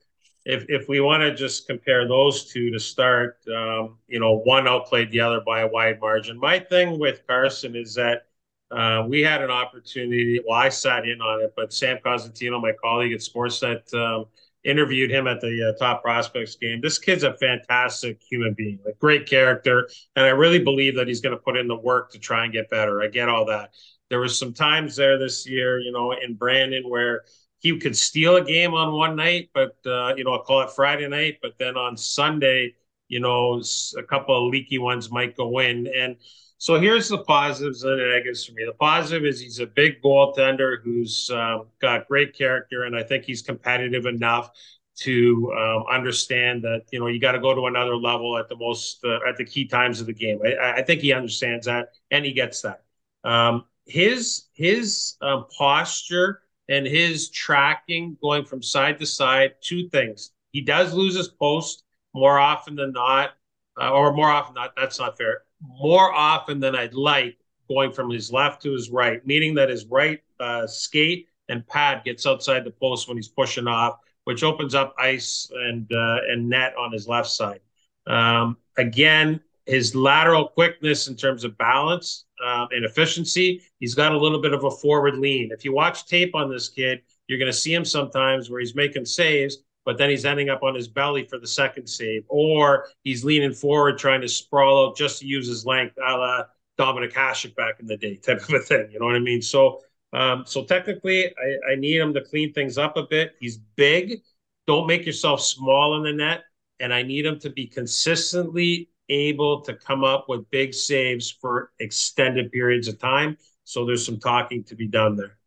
if 0.45 0.65
if 0.69 0.87
we 0.87 0.99
want 0.99 1.21
to 1.21 1.33
just 1.33 1.67
compare 1.67 2.07
those 2.07 2.51
two 2.51 2.71
to 2.71 2.79
start, 2.79 3.37
um, 3.55 3.97
you 4.07 4.19
know, 4.19 4.37
one 4.39 4.67
outplayed 4.67 5.11
the 5.11 5.19
other 5.19 5.41
by 5.41 5.61
a 5.61 5.67
wide 5.67 5.99
margin. 5.99 6.37
My 6.39 6.59
thing 6.59 6.99
with 6.99 7.25
Carson 7.27 7.75
is 7.75 7.95
that 7.95 8.24
uh, 8.71 9.05
we 9.07 9.21
had 9.21 9.41
an 9.41 9.51
opportunity. 9.51 10.39
Well, 10.45 10.57
I 10.57 10.69
sat 10.69 11.07
in 11.07 11.21
on 11.21 11.43
it, 11.43 11.53
but 11.55 11.73
Sam 11.73 11.97
Cosentino, 12.03 12.61
my 12.61 12.73
colleague 12.83 13.13
at 13.13 13.19
Sportsnet, 13.19 13.93
um, 13.93 14.25
interviewed 14.63 15.11
him 15.11 15.27
at 15.27 15.39
the 15.39 15.69
uh, 15.69 15.77
top 15.77 16.01
prospects 16.01 16.55
game. 16.55 16.81
This 16.81 16.97
kid's 16.97 17.23
a 17.23 17.37
fantastic 17.37 18.19
human 18.27 18.53
being, 18.57 18.79
a 18.87 18.93
great 18.93 19.27
character, 19.27 19.87
and 20.15 20.25
I 20.25 20.29
really 20.29 20.63
believe 20.63 20.95
that 20.95 21.07
he's 21.07 21.21
going 21.21 21.35
to 21.35 21.41
put 21.41 21.55
in 21.55 21.67
the 21.67 21.75
work 21.75 22.11
to 22.11 22.19
try 22.19 22.43
and 22.43 22.51
get 22.51 22.69
better. 22.69 23.01
I 23.01 23.07
get 23.07 23.29
all 23.29 23.45
that. 23.45 23.71
There 24.09 24.19
was 24.19 24.37
some 24.37 24.53
times 24.53 24.95
there 24.95 25.17
this 25.17 25.47
year, 25.47 25.79
you 25.79 25.91
know, 25.91 26.11
in 26.11 26.33
Brandon 26.35 26.89
where 26.89 27.23
he 27.59 27.77
could 27.79 27.95
steal 27.95 28.35
a 28.35 28.43
game 28.43 28.73
on 28.73 28.93
one 28.93 29.15
night, 29.15 29.49
but 29.53 29.75
uh, 29.85 30.15
you 30.15 30.23
know, 30.23 30.33
I'll 30.33 30.43
call 30.43 30.61
it 30.61 30.71
Friday 30.71 31.07
night, 31.07 31.37
but 31.41 31.53
then 31.59 31.77
on 31.77 31.97
Sunday, 31.97 32.75
you 33.07 33.19
know, 33.19 33.61
a 33.97 34.03
couple 34.03 34.35
of 34.35 34.51
leaky 34.51 34.79
ones 34.79 35.11
might 35.11 35.37
go 35.37 35.59
in 35.59 35.87
and 35.87 36.17
so 36.57 36.79
here's 36.79 37.09
the 37.09 37.17
positives 37.19 37.83
and 37.83 37.99
the 37.99 38.05
negatives 38.05 38.45
for 38.45 38.53
me. 38.53 38.63
The 38.65 38.73
positive 38.73 39.25
is 39.25 39.39
he's 39.39 39.59
a 39.59 39.65
big 39.65 40.01
goaltender 40.01 40.81
who's 40.81 41.29
um, 41.29 41.67
got 41.81 42.07
great 42.07 42.35
character, 42.35 42.83
and 42.83 42.95
I 42.95 43.03
think 43.03 43.25
he's 43.25 43.41
competitive 43.41 44.05
enough 44.05 44.51
to 44.97 45.53
um, 45.57 45.83
understand 45.91 46.63
that 46.63 46.83
you 46.91 46.99
know 46.99 47.07
you 47.07 47.19
got 47.19 47.33
to 47.33 47.39
go 47.39 47.53
to 47.53 47.65
another 47.67 47.97
level 47.97 48.37
at 48.37 48.47
the 48.47 48.55
most 48.55 49.03
uh, 49.03 49.19
at 49.27 49.35
the 49.35 49.43
key 49.43 49.65
times 49.65 49.99
of 49.99 50.07
the 50.07 50.13
game. 50.13 50.39
I, 50.45 50.77
I, 50.77 50.81
think 50.83 51.01
he 51.01 51.11
understands 51.11 51.65
that 51.65 51.89
and 52.11 52.23
he 52.23 52.31
gets 52.31 52.61
that. 52.61 52.83
Um, 53.25 53.65
his 53.85 54.45
his 54.53 55.15
um, 55.21 55.47
posture 55.57 56.41
and 56.69 56.87
his 56.87 57.29
tracking 57.29 58.17
going 58.21 58.45
from 58.45 58.63
side 58.63 58.97
to 58.99 59.05
side. 59.05 59.55
Two 59.61 59.89
things: 59.89 60.31
he 60.51 60.61
does 60.61 60.93
lose 60.93 61.15
his 61.15 61.27
post 61.27 61.83
more 62.13 62.39
often 62.39 62.75
than 62.75 62.93
not, 62.93 63.31
uh, 63.79 63.91
or 63.91 64.13
more 64.13 64.29
often 64.29 64.53
not. 64.53 64.73
That's 64.77 64.99
not 64.99 65.17
fair 65.17 65.44
more 65.79 66.13
often 66.13 66.59
than 66.59 66.75
I'd 66.75 66.93
like 66.93 67.37
going 67.67 67.91
from 67.91 68.09
his 68.09 68.31
left 68.31 68.61
to 68.63 68.71
his 68.73 68.89
right, 68.89 69.25
meaning 69.25 69.55
that 69.55 69.69
his 69.69 69.85
right 69.85 70.21
uh, 70.39 70.67
skate 70.67 71.27
and 71.49 71.67
pad 71.67 72.03
gets 72.03 72.25
outside 72.25 72.63
the 72.63 72.71
post 72.71 73.07
when 73.07 73.17
he's 73.17 73.27
pushing 73.27 73.67
off, 73.67 73.97
which 74.25 74.43
opens 74.43 74.75
up 74.75 74.95
ice 74.99 75.49
and 75.53 75.91
uh, 75.91 76.19
and 76.29 76.49
net 76.49 76.75
on 76.77 76.91
his 76.91 77.07
left 77.07 77.29
side. 77.29 77.59
Um, 78.07 78.57
again, 78.77 79.39
his 79.65 79.95
lateral 79.95 80.47
quickness 80.47 81.07
in 81.07 81.15
terms 81.15 81.43
of 81.43 81.57
balance 81.57 82.25
um, 82.45 82.67
and 82.71 82.85
efficiency, 82.85 83.61
he's 83.79 83.95
got 83.95 84.11
a 84.11 84.17
little 84.17 84.41
bit 84.41 84.53
of 84.53 84.63
a 84.63 84.71
forward 84.71 85.17
lean. 85.17 85.49
If 85.51 85.65
you 85.65 85.73
watch 85.73 86.05
tape 86.05 86.35
on 86.35 86.49
this 86.49 86.69
kid, 86.69 87.01
you're 87.27 87.39
going 87.39 87.51
to 87.51 87.57
see 87.57 87.73
him 87.73 87.85
sometimes 87.85 88.49
where 88.49 88.59
he's 88.59 88.75
making 88.75 89.05
saves 89.05 89.57
but 89.85 89.97
then 89.97 90.09
he's 90.09 90.25
ending 90.25 90.49
up 90.49 90.63
on 90.63 90.75
his 90.75 90.87
belly 90.87 91.25
for 91.25 91.37
the 91.37 91.47
second 91.47 91.87
save, 91.87 92.23
or 92.27 92.87
he's 93.03 93.23
leaning 93.23 93.53
forward 93.53 93.97
trying 93.97 94.21
to 94.21 94.27
sprawl 94.27 94.87
out 94.87 94.97
just 94.97 95.19
to 95.19 95.27
use 95.27 95.47
his 95.47 95.65
length, 95.65 95.95
a 95.97 96.11
la 96.17 96.43
Dominik 96.77 97.13
Hasek 97.13 97.55
back 97.55 97.79
in 97.79 97.85
the 97.85 97.95
day, 97.95 98.17
type 98.17 98.41
of 98.41 98.53
a 98.53 98.59
thing. 98.59 98.89
You 98.91 98.99
know 98.99 99.05
what 99.05 99.15
I 99.15 99.19
mean? 99.19 99.41
So, 99.41 99.81
um, 100.11 100.43
so 100.45 100.65
technically, 100.65 101.27
I, 101.27 101.73
I 101.73 101.75
need 101.75 101.97
him 101.97 102.13
to 102.13 102.21
clean 102.21 102.51
things 102.53 102.77
up 102.77 102.97
a 102.97 103.03
bit. 103.03 103.35
He's 103.39 103.57
big. 103.57 104.21
Don't 104.67 104.87
make 104.87 105.05
yourself 105.05 105.41
small 105.41 105.97
in 105.97 106.03
the 106.03 106.13
net, 106.13 106.43
and 106.79 106.93
I 106.93 107.03
need 107.03 107.25
him 107.25 107.39
to 107.39 107.49
be 107.49 107.67
consistently 107.67 108.89
able 109.09 109.61
to 109.61 109.75
come 109.75 110.03
up 110.03 110.27
with 110.27 110.49
big 110.49 110.73
saves 110.73 111.29
for 111.29 111.71
extended 111.79 112.51
periods 112.51 112.87
of 112.87 112.97
time. 112.97 113.37
So 113.63 113.85
there's 113.85 114.05
some 114.05 114.19
talking 114.19 114.63
to 114.65 114.75
be 114.75 114.87
done 114.87 115.15
there. 115.15 115.37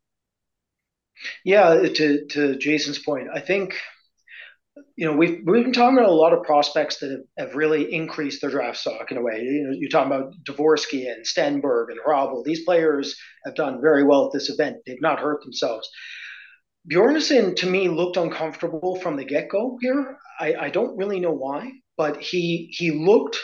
Yeah, 1.44 1.74
to 1.94 2.26
to 2.26 2.56
Jason's 2.56 3.00
point, 3.00 3.28
I 3.32 3.40
think 3.40 3.74
you 4.96 5.06
know, 5.06 5.16
we've 5.16 5.40
we've 5.44 5.62
been 5.62 5.72
talking 5.72 5.96
about 5.96 6.10
a 6.10 6.12
lot 6.12 6.32
of 6.32 6.42
prospects 6.42 6.98
that 6.98 7.10
have, 7.10 7.48
have 7.48 7.56
really 7.56 7.94
increased 7.94 8.40
their 8.40 8.50
draft 8.50 8.78
stock 8.78 9.10
in 9.10 9.16
a 9.16 9.22
way. 9.22 9.40
You 9.40 9.68
know, 9.68 9.76
you're 9.78 9.90
talking 9.90 10.12
about 10.12 10.34
Dvorsky 10.44 11.10
and 11.10 11.24
Stenberg 11.24 11.86
and 11.90 12.00
Hrabal. 12.04 12.44
These 12.44 12.64
players 12.64 13.16
have 13.44 13.54
done 13.54 13.80
very 13.80 14.04
well 14.04 14.26
at 14.26 14.32
this 14.32 14.50
event. 14.50 14.78
They've 14.86 15.00
not 15.00 15.20
hurt 15.20 15.42
themselves. 15.42 15.88
Bjarnason, 16.90 17.54
to 17.56 17.66
me, 17.66 17.88
looked 17.88 18.16
uncomfortable 18.16 18.96
from 18.96 19.16
the 19.16 19.24
get 19.24 19.48
go 19.48 19.78
here. 19.80 20.16
I, 20.40 20.54
I 20.54 20.70
don't 20.70 20.96
really 20.96 21.20
know 21.20 21.32
why, 21.32 21.70
but 21.96 22.20
he 22.20 22.68
he 22.72 22.90
looked. 22.90 23.38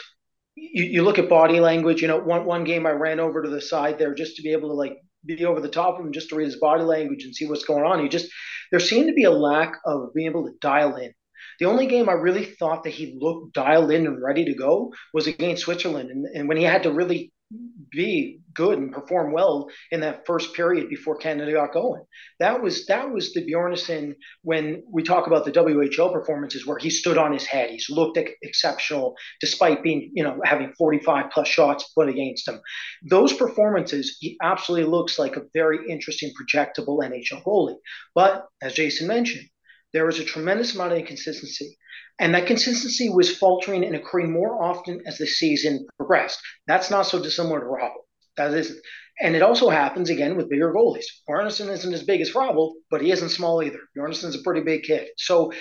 You, 0.55 0.83
you 0.85 1.03
look 1.03 1.19
at 1.19 1.29
body 1.29 1.59
language. 1.59 2.01
You 2.01 2.07
know, 2.07 2.19
one 2.19 2.45
one 2.45 2.63
game 2.63 2.85
I 2.85 2.91
ran 2.91 3.19
over 3.19 3.43
to 3.43 3.49
the 3.49 3.61
side 3.61 3.97
there 3.97 4.13
just 4.13 4.35
to 4.37 4.41
be 4.41 4.51
able 4.51 4.69
to 4.69 4.75
like 4.75 4.97
be 5.25 5.45
over 5.45 5.61
the 5.61 5.69
top 5.69 5.99
of 5.99 6.05
him 6.05 6.11
just 6.11 6.29
to 6.29 6.35
read 6.35 6.45
his 6.45 6.59
body 6.59 6.83
language 6.83 7.23
and 7.23 7.35
see 7.35 7.45
what's 7.47 7.65
going 7.65 7.83
on. 7.83 8.01
He 8.01 8.09
just 8.09 8.31
there 8.71 8.79
seemed 8.79 9.07
to 9.07 9.13
be 9.13 9.23
a 9.23 9.31
lack 9.31 9.73
of 9.85 10.13
being 10.13 10.27
able 10.27 10.45
to 10.45 10.53
dial 10.59 10.95
in 10.95 11.13
the 11.59 11.65
only 11.65 11.87
game 11.87 12.09
I 12.09 12.13
really 12.13 12.45
thought 12.45 12.83
that 12.83 12.91
he 12.91 13.17
looked 13.19 13.53
dialed 13.53 13.91
in 13.91 14.07
and 14.07 14.21
ready 14.21 14.45
to 14.45 14.53
go 14.53 14.93
was 15.13 15.27
against 15.27 15.63
Switzerland. 15.63 16.09
And, 16.09 16.25
and 16.25 16.47
when 16.47 16.57
he 16.57 16.63
had 16.63 16.83
to 16.83 16.91
really 16.91 17.31
be 17.91 18.39
good 18.53 18.77
and 18.77 18.91
perform 18.91 19.31
well 19.31 19.69
in 19.91 19.99
that 20.01 20.25
first 20.25 20.53
period 20.53 20.89
before 20.89 21.17
Canada 21.17 21.51
got 21.51 21.73
going. 21.73 22.03
That 22.39 22.61
was 22.61 22.85
that 22.87 23.11
was 23.11 23.33
the 23.33 23.45
Bjarnason 23.45 24.15
when 24.41 24.83
we 24.91 25.03
talk 25.03 25.27
about 25.27 25.45
the 25.45 25.51
WHL 25.51 26.11
performances 26.11 26.65
where 26.65 26.77
he 26.77 26.89
stood 26.89 27.17
on 27.17 27.31
his 27.31 27.45
head. 27.45 27.69
He's 27.69 27.89
looked 27.89 28.17
exceptional 28.41 29.15
despite 29.39 29.83
being, 29.83 30.11
you 30.13 30.23
know, 30.23 30.39
having 30.43 30.73
45 30.77 31.31
plus 31.31 31.47
shots 31.47 31.91
put 31.95 32.09
against 32.09 32.47
him. 32.47 32.59
Those 33.03 33.33
performances, 33.33 34.17
he 34.19 34.37
absolutely 34.41 34.89
looks 34.89 35.19
like 35.19 35.35
a 35.35 35.43
very 35.53 35.79
interesting 35.89 36.31
projectable 36.31 36.99
NHL 36.99 37.43
goalie. 37.43 37.77
But 38.13 38.47
as 38.61 38.73
Jason 38.73 39.07
mentioned, 39.07 39.47
there 39.93 40.05
was 40.05 40.19
a 40.19 40.25
tremendous 40.25 40.75
amount 40.75 40.91
of 40.91 40.99
inconsistency. 40.99 41.77
And 42.19 42.33
that 42.33 42.47
consistency 42.47 43.09
was 43.09 43.37
faltering 43.37 43.83
and 43.83 43.95
occurring 43.95 44.31
more 44.31 44.63
often 44.63 45.01
as 45.05 45.17
the 45.17 45.27
season 45.27 45.85
progressed. 45.97 46.39
That's 46.67 46.89
not 46.89 47.03
so 47.03 47.21
dissimilar 47.21 47.59
to 47.59 47.65
Hrabal. 47.65 48.03
That 48.37 48.53
isn't. 48.53 48.79
And 49.21 49.35
it 49.35 49.41
also 49.41 49.69
happens 49.69 50.09
again 50.09 50.35
with 50.35 50.49
bigger 50.49 50.73
goalies. 50.73 51.05
Bjarnason 51.29 51.69
isn't 51.69 51.93
as 51.93 52.03
big 52.03 52.21
as 52.21 52.31
Hrabal, 52.31 52.73
but 52.89 53.01
he 53.01 53.11
isn't 53.11 53.29
small 53.29 53.63
either. 53.63 53.79
Bjarnason's 53.97 54.35
a 54.35 54.43
pretty 54.43 54.61
big 54.61 54.83
kid. 54.83 55.07
So 55.17 55.51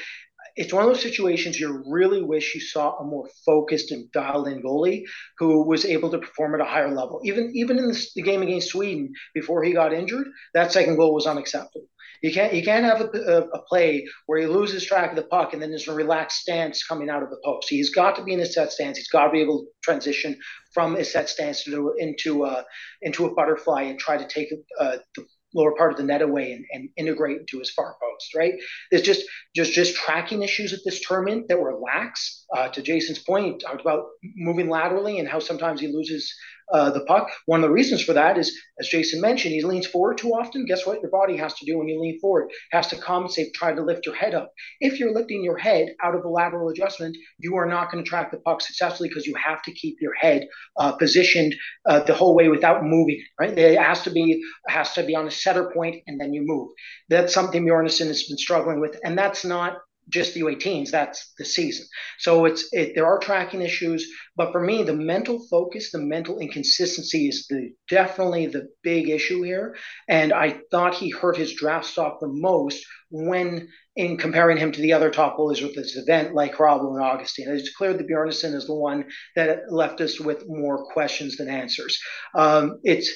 it's 0.56 0.72
one 0.72 0.84
of 0.84 0.90
those 0.90 1.02
situations 1.02 1.58
you 1.58 1.82
really 1.86 2.22
wish 2.22 2.54
you 2.54 2.60
saw 2.60 2.96
a 2.98 3.04
more 3.04 3.28
focused 3.44 3.90
and 3.90 4.10
dialed 4.12 4.48
in 4.48 4.62
goalie 4.62 5.04
who 5.38 5.66
was 5.66 5.84
able 5.84 6.10
to 6.10 6.18
perform 6.18 6.54
at 6.54 6.60
a 6.60 6.68
higher 6.68 6.94
level. 6.94 7.20
Even 7.24 7.50
even 7.54 7.78
in 7.78 7.88
the, 7.88 8.06
the 8.14 8.22
game 8.22 8.42
against 8.42 8.68
Sweden 8.68 9.12
before 9.34 9.64
he 9.64 9.72
got 9.72 9.92
injured, 9.92 10.26
that 10.54 10.72
second 10.72 10.96
goal 10.96 11.14
was 11.14 11.26
unacceptable. 11.26 11.86
You 12.24 12.32
can't 12.32 12.54
you 12.54 12.62
can't 12.62 12.86
have 12.86 13.02
a, 13.02 13.48
a, 13.52 13.62
play 13.64 14.06
where 14.24 14.40
he 14.40 14.46
loses 14.46 14.86
track 14.86 15.10
of 15.10 15.16
the 15.16 15.24
puck 15.24 15.52
and 15.52 15.60
then 15.60 15.68
there's 15.68 15.88
a 15.88 15.94
relaxed 15.94 16.40
stance 16.40 16.82
coming 16.82 17.10
out 17.10 17.22
of 17.22 17.28
the 17.28 17.36
post. 17.44 17.68
He's 17.68 17.90
got 17.90 18.16
to 18.16 18.24
be 18.24 18.32
in 18.32 18.40
a 18.40 18.46
set 18.46 18.72
stance. 18.72 18.96
He's 18.96 19.10
got 19.10 19.26
to 19.26 19.30
be 19.30 19.42
able 19.42 19.58
to 19.58 19.66
transition 19.82 20.38
from 20.72 20.96
a 20.96 21.04
set 21.04 21.28
stance 21.28 21.64
to, 21.64 21.92
into 21.98 22.46
a 22.46 22.64
into 23.02 23.26
a 23.26 23.34
butterfly 23.34 23.82
and 23.82 23.98
try 23.98 24.16
to 24.16 24.26
take 24.26 24.48
uh, 24.80 24.96
the 25.14 25.26
lower 25.54 25.76
part 25.76 25.92
of 25.92 25.98
the 25.98 26.02
net 26.02 26.22
away 26.22 26.52
and, 26.52 26.64
and 26.72 26.88
integrate 26.96 27.40
into 27.40 27.58
his 27.58 27.70
far 27.70 27.94
post, 28.02 28.34
right? 28.34 28.54
There's 28.90 29.02
just 29.02 29.26
just 29.54 29.74
just 29.74 29.94
tracking 29.94 30.42
issues 30.42 30.72
at 30.72 30.80
this 30.82 31.02
tournament 31.06 31.48
that 31.48 31.60
were 31.60 31.78
lax. 31.78 32.46
Uh, 32.56 32.68
to 32.68 32.80
Jason's 32.80 33.18
point, 33.18 33.60
talked 33.60 33.82
about 33.82 34.04
moving 34.34 34.70
laterally 34.70 35.18
and 35.18 35.28
how 35.28 35.40
sometimes 35.40 35.80
he 35.80 35.88
loses 35.88 36.32
uh, 36.72 36.90
the 36.90 37.04
puck. 37.04 37.30
One 37.46 37.62
of 37.62 37.68
the 37.68 37.74
reasons 37.74 38.02
for 38.02 38.12
that 38.14 38.38
is, 38.38 38.56
as 38.80 38.88
Jason 38.88 39.20
mentioned, 39.20 39.54
he 39.54 39.62
leans 39.62 39.86
forward 39.86 40.18
too 40.18 40.30
often. 40.30 40.66
Guess 40.66 40.86
what 40.86 41.00
your 41.00 41.10
body 41.10 41.36
has 41.36 41.54
to 41.54 41.66
do 41.66 41.78
when 41.78 41.88
you 41.88 42.00
lean 42.00 42.18
forward? 42.20 42.50
Has 42.72 42.86
to 42.88 42.96
compensate, 42.96 43.54
try 43.54 43.72
to 43.72 43.82
lift 43.82 44.06
your 44.06 44.14
head 44.14 44.34
up. 44.34 44.52
If 44.80 44.98
you're 44.98 45.14
lifting 45.14 45.44
your 45.44 45.58
head 45.58 45.94
out 46.02 46.14
of 46.14 46.22
the 46.22 46.28
lateral 46.28 46.68
adjustment, 46.68 47.16
you 47.38 47.56
are 47.56 47.66
not 47.66 47.90
going 47.90 48.02
to 48.02 48.08
track 48.08 48.30
the 48.30 48.38
puck 48.38 48.60
successfully 48.60 49.08
because 49.08 49.26
you 49.26 49.34
have 49.34 49.62
to 49.62 49.72
keep 49.72 49.96
your 50.00 50.14
head 50.14 50.46
uh, 50.76 50.92
positioned 50.92 51.54
uh, 51.86 52.00
the 52.00 52.14
whole 52.14 52.34
way 52.34 52.48
without 52.48 52.84
moving. 52.84 53.22
Right? 53.38 53.56
It 53.56 53.78
has 53.78 54.02
to 54.02 54.10
be 54.10 54.42
has 54.68 54.92
to 54.94 55.02
be 55.02 55.14
on 55.14 55.26
a 55.26 55.30
setter 55.30 55.70
point 55.74 56.02
and 56.06 56.20
then 56.20 56.32
you 56.32 56.42
move. 56.44 56.70
That's 57.08 57.34
something 57.34 57.64
Bjarnason 57.64 58.06
has 58.06 58.24
been 58.24 58.38
struggling 58.38 58.80
with, 58.80 58.98
and 59.04 59.16
that's 59.16 59.44
not 59.44 59.76
just 60.08 60.34
the 60.34 60.42
U18s. 60.42 60.90
That's 60.90 61.32
the 61.38 61.44
season. 61.44 61.86
So 62.18 62.44
it's 62.44 62.68
it, 62.72 62.94
there 62.94 63.06
are 63.06 63.18
tracking 63.18 63.62
issues, 63.62 64.06
but 64.36 64.52
for 64.52 64.60
me, 64.60 64.82
the 64.82 64.94
mental 64.94 65.44
focus, 65.50 65.90
the 65.90 65.98
mental 65.98 66.38
inconsistency 66.38 67.28
is 67.28 67.46
the 67.48 67.72
definitely 67.88 68.46
the 68.46 68.68
big 68.82 69.08
issue 69.08 69.42
here. 69.42 69.76
And 70.08 70.32
I 70.32 70.60
thought 70.70 70.94
he 70.94 71.10
hurt 71.10 71.36
his 71.36 71.54
draft 71.54 71.86
stock 71.86 72.20
the 72.20 72.28
most 72.28 72.84
when 73.10 73.68
in 73.96 74.16
comparing 74.16 74.56
him 74.56 74.72
to 74.72 74.80
the 74.80 74.92
other 74.92 75.10
top 75.10 75.38
goalies 75.38 75.62
with 75.62 75.74
this 75.74 75.96
event, 75.96 76.34
like 76.34 76.54
Hrabal 76.54 76.94
and 76.96 77.04
Augustine. 77.04 77.48
It's 77.48 77.74
clear 77.74 77.94
that 77.94 78.08
Bjarnason 78.08 78.54
is 78.54 78.66
the 78.66 78.74
one 78.74 79.04
that 79.36 79.70
left 79.70 80.00
us 80.00 80.18
with 80.18 80.48
more 80.48 80.84
questions 80.92 81.36
than 81.36 81.48
answers. 81.48 81.98
Um, 82.34 82.80
it's 82.82 83.10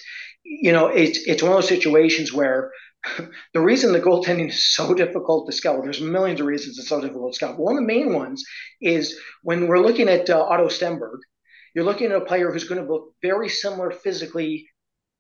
you 0.45 0.73
know 0.73 0.87
it's 0.87 1.19
it's 1.27 1.43
one 1.43 1.53
of 1.53 1.59
those 1.59 1.69
situations 1.69 2.33
where 2.33 2.71
the 3.55 3.61
reason 3.61 3.93
the 3.93 4.01
goaltending 4.01 4.49
is 4.49 4.75
so 4.75 4.95
difficult 4.95 5.47
to 5.47 5.53
scout, 5.53 5.83
there's 5.83 6.01
millions 6.01 6.41
of 6.41 6.47
reasons 6.47 6.79
it's 6.79 6.89
so 6.89 7.01
difficult 7.01 7.33
to 7.33 7.37
scout. 7.37 7.59
One 7.59 7.77
of 7.77 7.83
the 7.83 7.87
main 7.87 8.13
ones 8.13 8.43
is 8.81 9.19
when 9.43 9.69
we're 9.69 9.81
looking 9.81 10.09
at 10.09 10.29
uh, 10.29 10.41
Otto 10.43 10.69
Stenberg, 10.69 11.19
you're 11.75 11.85
looking 11.85 12.11
at 12.11 12.23
a 12.23 12.25
player 12.25 12.51
who's 12.51 12.69
going 12.69 12.85
to 12.85 12.91
look 12.91 13.15
very 13.23 13.49
similar 13.49 13.91
physically 13.91 14.67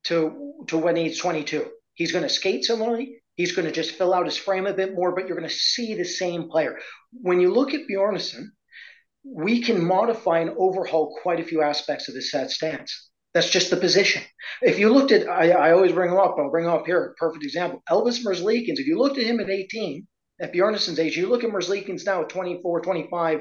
to 0.04 0.54
to 0.68 0.78
when 0.78 0.96
he's 0.96 1.18
22. 1.18 1.66
He's 1.94 2.12
going 2.12 2.24
to 2.24 2.28
skate 2.28 2.64
similarly. 2.64 3.20
He's 3.34 3.52
going 3.52 3.66
to 3.66 3.72
just 3.72 3.92
fill 3.92 4.14
out 4.14 4.26
his 4.26 4.36
frame 4.36 4.66
a 4.66 4.72
bit 4.72 4.94
more, 4.94 5.14
but 5.14 5.26
you're 5.26 5.36
going 5.36 5.48
to 5.48 5.54
see 5.54 5.94
the 5.94 6.04
same 6.04 6.48
player. 6.48 6.78
When 7.12 7.40
you 7.40 7.52
look 7.52 7.74
at 7.74 7.86
Bjarnason, 7.88 8.46
we 9.24 9.62
can 9.62 9.84
modify 9.84 10.40
and 10.40 10.50
overhaul 10.58 11.18
quite 11.22 11.40
a 11.40 11.44
few 11.44 11.62
aspects 11.62 12.08
of 12.08 12.14
his 12.14 12.30
set 12.30 12.50
stance. 12.50 13.07
That's 13.34 13.50
just 13.50 13.70
the 13.70 13.76
position. 13.76 14.22
If 14.62 14.78
you 14.78 14.92
looked 14.92 15.12
at, 15.12 15.28
I, 15.28 15.50
I 15.50 15.72
always 15.72 15.92
bring 15.92 16.10
him 16.10 16.18
up, 16.18 16.36
I'll 16.38 16.50
bring 16.50 16.64
him 16.64 16.72
up 16.72 16.86
here, 16.86 17.14
perfect 17.18 17.44
example. 17.44 17.82
Elvis 17.90 18.24
Merzlikins, 18.24 18.78
if 18.78 18.86
you 18.86 18.98
looked 18.98 19.18
at 19.18 19.26
him 19.26 19.40
at 19.40 19.50
18, 19.50 20.06
at 20.40 20.52
Bjarnason's 20.52 20.98
age, 20.98 21.16
you 21.16 21.28
look 21.28 21.44
at 21.44 21.50
Merzlikins 21.50 22.06
now 22.06 22.22
at 22.22 22.30
24, 22.30 22.80
25, 22.80 23.40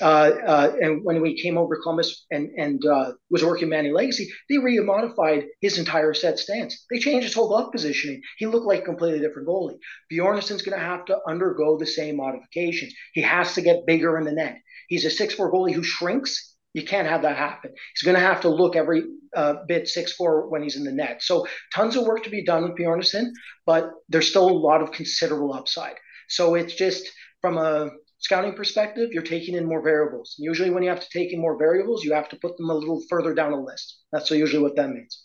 uh, 0.00 0.04
uh, 0.04 0.72
and 0.80 1.04
when 1.04 1.20
we 1.20 1.40
came 1.40 1.58
over 1.58 1.80
Columbus 1.80 2.24
and 2.30 2.50
and 2.56 2.84
uh, 2.86 3.12
was 3.30 3.44
working 3.44 3.68
Manny 3.68 3.90
Legace, 3.90 4.22
they 4.48 4.58
re-modified 4.58 5.44
his 5.60 5.78
entire 5.78 6.14
set 6.14 6.38
stance. 6.38 6.84
They 6.90 6.98
changed 6.98 7.24
his 7.24 7.34
whole 7.34 7.48
glove 7.48 7.72
positioning. 7.72 8.22
He 8.38 8.46
looked 8.46 8.66
like 8.66 8.80
a 8.80 8.84
completely 8.84 9.20
different 9.20 9.48
goalie. 9.48 9.78
Bjarnason's 10.10 10.62
going 10.62 10.78
to 10.78 10.84
have 10.84 11.04
to 11.06 11.18
undergo 11.28 11.78
the 11.78 11.86
same 11.86 12.16
modifications. 12.16 12.94
He 13.12 13.20
has 13.22 13.54
to 13.54 13.62
get 13.62 13.86
bigger 13.86 14.18
in 14.18 14.24
the 14.24 14.32
net. 14.32 14.56
He's 14.88 15.04
a 15.04 15.10
six-four 15.10 15.52
goalie 15.52 15.74
who 15.74 15.82
shrinks 15.82 16.51
you 16.74 16.84
can't 16.84 17.08
have 17.08 17.22
that 17.22 17.36
happen. 17.36 17.72
He's 17.94 18.02
going 18.02 18.14
to 18.14 18.26
have 18.26 18.40
to 18.42 18.48
look 18.48 18.76
every 18.76 19.02
uh, 19.36 19.54
bit 19.66 19.88
six 19.88 20.12
four 20.12 20.48
when 20.48 20.62
he's 20.62 20.76
in 20.76 20.84
the 20.84 20.92
net. 20.92 21.22
So 21.22 21.46
tons 21.74 21.96
of 21.96 22.04
work 22.04 22.24
to 22.24 22.30
be 22.30 22.44
done 22.44 22.62
with 22.62 22.78
Bjarnason, 22.78 23.30
but 23.66 23.90
there's 24.08 24.28
still 24.28 24.48
a 24.48 24.52
lot 24.52 24.82
of 24.82 24.92
considerable 24.92 25.52
upside. 25.52 25.96
So 26.28 26.54
it's 26.54 26.74
just 26.74 27.08
from 27.40 27.58
a 27.58 27.90
scouting 28.18 28.54
perspective, 28.54 29.10
you're 29.12 29.22
taking 29.22 29.54
in 29.54 29.66
more 29.66 29.82
variables. 29.82 30.34
Usually, 30.38 30.70
when 30.70 30.82
you 30.82 30.88
have 30.88 31.00
to 31.00 31.08
take 31.12 31.32
in 31.32 31.40
more 31.40 31.58
variables, 31.58 32.04
you 32.04 32.14
have 32.14 32.28
to 32.30 32.36
put 32.36 32.56
them 32.56 32.70
a 32.70 32.74
little 32.74 33.02
further 33.10 33.34
down 33.34 33.52
a 33.52 33.62
list. 33.62 33.98
That's 34.12 34.30
usually 34.30 34.62
what 34.62 34.76
that 34.76 34.90
means. 34.90 35.24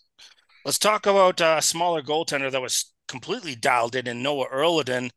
Let's 0.65 0.79
talk 0.79 1.05
about 1.05 1.39
a 1.39 1.61
smaller 1.61 2.01
goaltender 2.01 2.51
that 2.51 2.61
was 2.61 2.91
completely 3.07 3.55
dialed 3.55 3.95
in, 3.95 4.07
in 4.07 4.21
Noah 4.21 4.49
Erliden. 4.53 5.11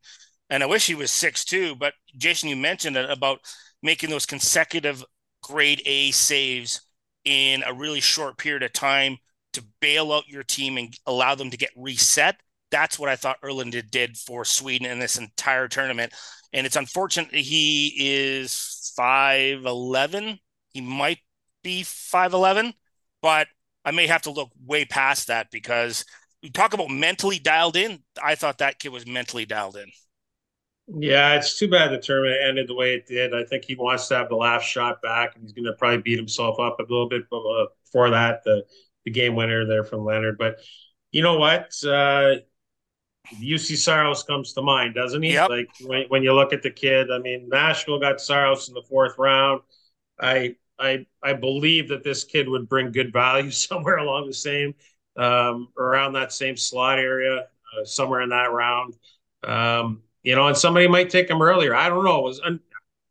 And 0.49 0.63
I 0.63 0.65
wish 0.65 0.87
he 0.87 0.95
was 0.95 1.11
six 1.11 1.43
two, 1.43 1.75
but 1.75 1.93
Jason, 2.17 2.49
you 2.49 2.55
mentioned 2.55 2.95
it 2.95 3.09
about 3.09 3.39
making 3.83 4.09
those 4.09 4.25
consecutive 4.25 5.03
grade 5.41 5.81
A 5.85 6.11
saves 6.11 6.81
in 7.25 7.63
a 7.65 7.73
really 7.73 8.01
short 8.01 8.37
period 8.37 8.63
of 8.63 8.73
time 8.73 9.17
to 9.53 9.63
bail 9.79 10.11
out 10.11 10.27
your 10.27 10.43
team 10.43 10.77
and 10.77 10.93
allow 11.05 11.35
them 11.35 11.49
to 11.49 11.57
get 11.57 11.71
reset. 11.75 12.37
That's 12.71 12.97
what 12.97 13.09
I 13.09 13.15
thought 13.15 13.41
Erliden 13.41 13.89
did 13.91 14.17
for 14.17 14.45
Sweden 14.45 14.89
in 14.89 14.99
this 14.99 15.17
entire 15.17 15.67
tournament. 15.67 16.13
And 16.53 16.65
it's 16.65 16.77
unfortunate 16.77 17.33
he 17.33 17.93
is 17.97 18.93
5'11. 18.97 20.39
He 20.69 20.81
might 20.81 21.19
be 21.63 21.83
5'11, 21.83 22.73
but 23.21 23.47
I 23.83 23.91
may 23.91 24.07
have 24.07 24.21
to 24.23 24.31
look 24.31 24.51
way 24.65 24.85
past 24.85 25.27
that 25.27 25.51
because 25.51 26.05
we 26.41 26.49
talk 26.49 26.73
about 26.73 26.89
mentally 26.89 27.39
dialed 27.39 27.75
in. 27.75 27.99
I 28.23 28.35
thought 28.35 28.59
that 28.59 28.79
kid 28.79 28.89
was 28.89 29.05
mentally 29.05 29.45
dialed 29.45 29.75
in. 29.75 29.91
Yeah, 30.97 31.35
it's 31.35 31.57
too 31.57 31.69
bad 31.69 31.91
the 31.91 31.97
tournament 31.97 32.39
ended 32.43 32.67
the 32.67 32.75
way 32.75 32.93
it 32.93 33.05
did. 33.05 33.33
I 33.33 33.43
think 33.43 33.63
he 33.63 33.75
wants 33.75 34.07
to 34.09 34.15
have 34.15 34.29
the 34.29 34.35
last 34.35 34.63
shot 34.63 35.01
back, 35.01 35.35
and 35.35 35.43
he's 35.43 35.53
going 35.53 35.65
to 35.65 35.73
probably 35.73 36.01
beat 36.01 36.17
himself 36.17 36.59
up 36.59 36.79
a 36.79 36.83
little 36.83 37.07
bit 37.07 37.29
before 37.29 38.09
that, 38.09 38.43
the, 38.43 38.65
the 39.05 39.11
game 39.11 39.35
winner 39.35 39.65
there 39.65 39.83
from 39.83 40.03
Leonard. 40.03 40.37
But 40.37 40.57
you 41.11 41.21
know 41.21 41.37
what? 41.37 41.73
Uh, 41.85 42.35
Juuse 43.41 43.77
Saros 43.77 44.23
comes 44.23 44.53
to 44.53 44.61
mind, 44.61 44.95
doesn't 44.95 45.21
he? 45.21 45.33
Yep. 45.33 45.49
Like 45.49 45.69
when, 45.81 46.05
when 46.09 46.23
you 46.23 46.33
look 46.33 46.53
at 46.53 46.63
the 46.63 46.71
kid, 46.71 47.09
I 47.11 47.19
mean, 47.19 47.47
Nashville 47.49 47.99
got 47.99 48.19
Saros 48.19 48.67
in 48.67 48.73
the 48.73 48.83
fourth 48.89 49.17
round. 49.17 49.61
I 50.19 50.55
I 50.77 51.05
I 51.23 51.33
believe 51.33 51.89
that 51.89 52.03
this 52.03 52.23
kid 52.23 52.49
would 52.49 52.67
bring 52.67 52.91
good 52.91 53.13
value 53.13 53.51
somewhere 53.51 53.97
along 53.97 54.27
the 54.27 54.33
same, 54.33 54.73
um, 55.15 55.69
around 55.77 56.13
that 56.13 56.33
same 56.33 56.57
slot 56.57 56.99
area, 56.99 57.47
uh, 57.77 57.85
somewhere 57.85 58.21
in 58.21 58.29
that 58.29 58.51
round. 58.51 58.95
Um, 59.43 60.01
you 60.23 60.35
know, 60.35 60.47
and 60.47 60.57
somebody 60.57 60.87
might 60.87 61.09
take 61.09 61.29
him 61.29 61.41
earlier. 61.41 61.75
I 61.75 61.89
don't 61.89 62.05
know. 62.05 62.33
Un- 62.43 62.59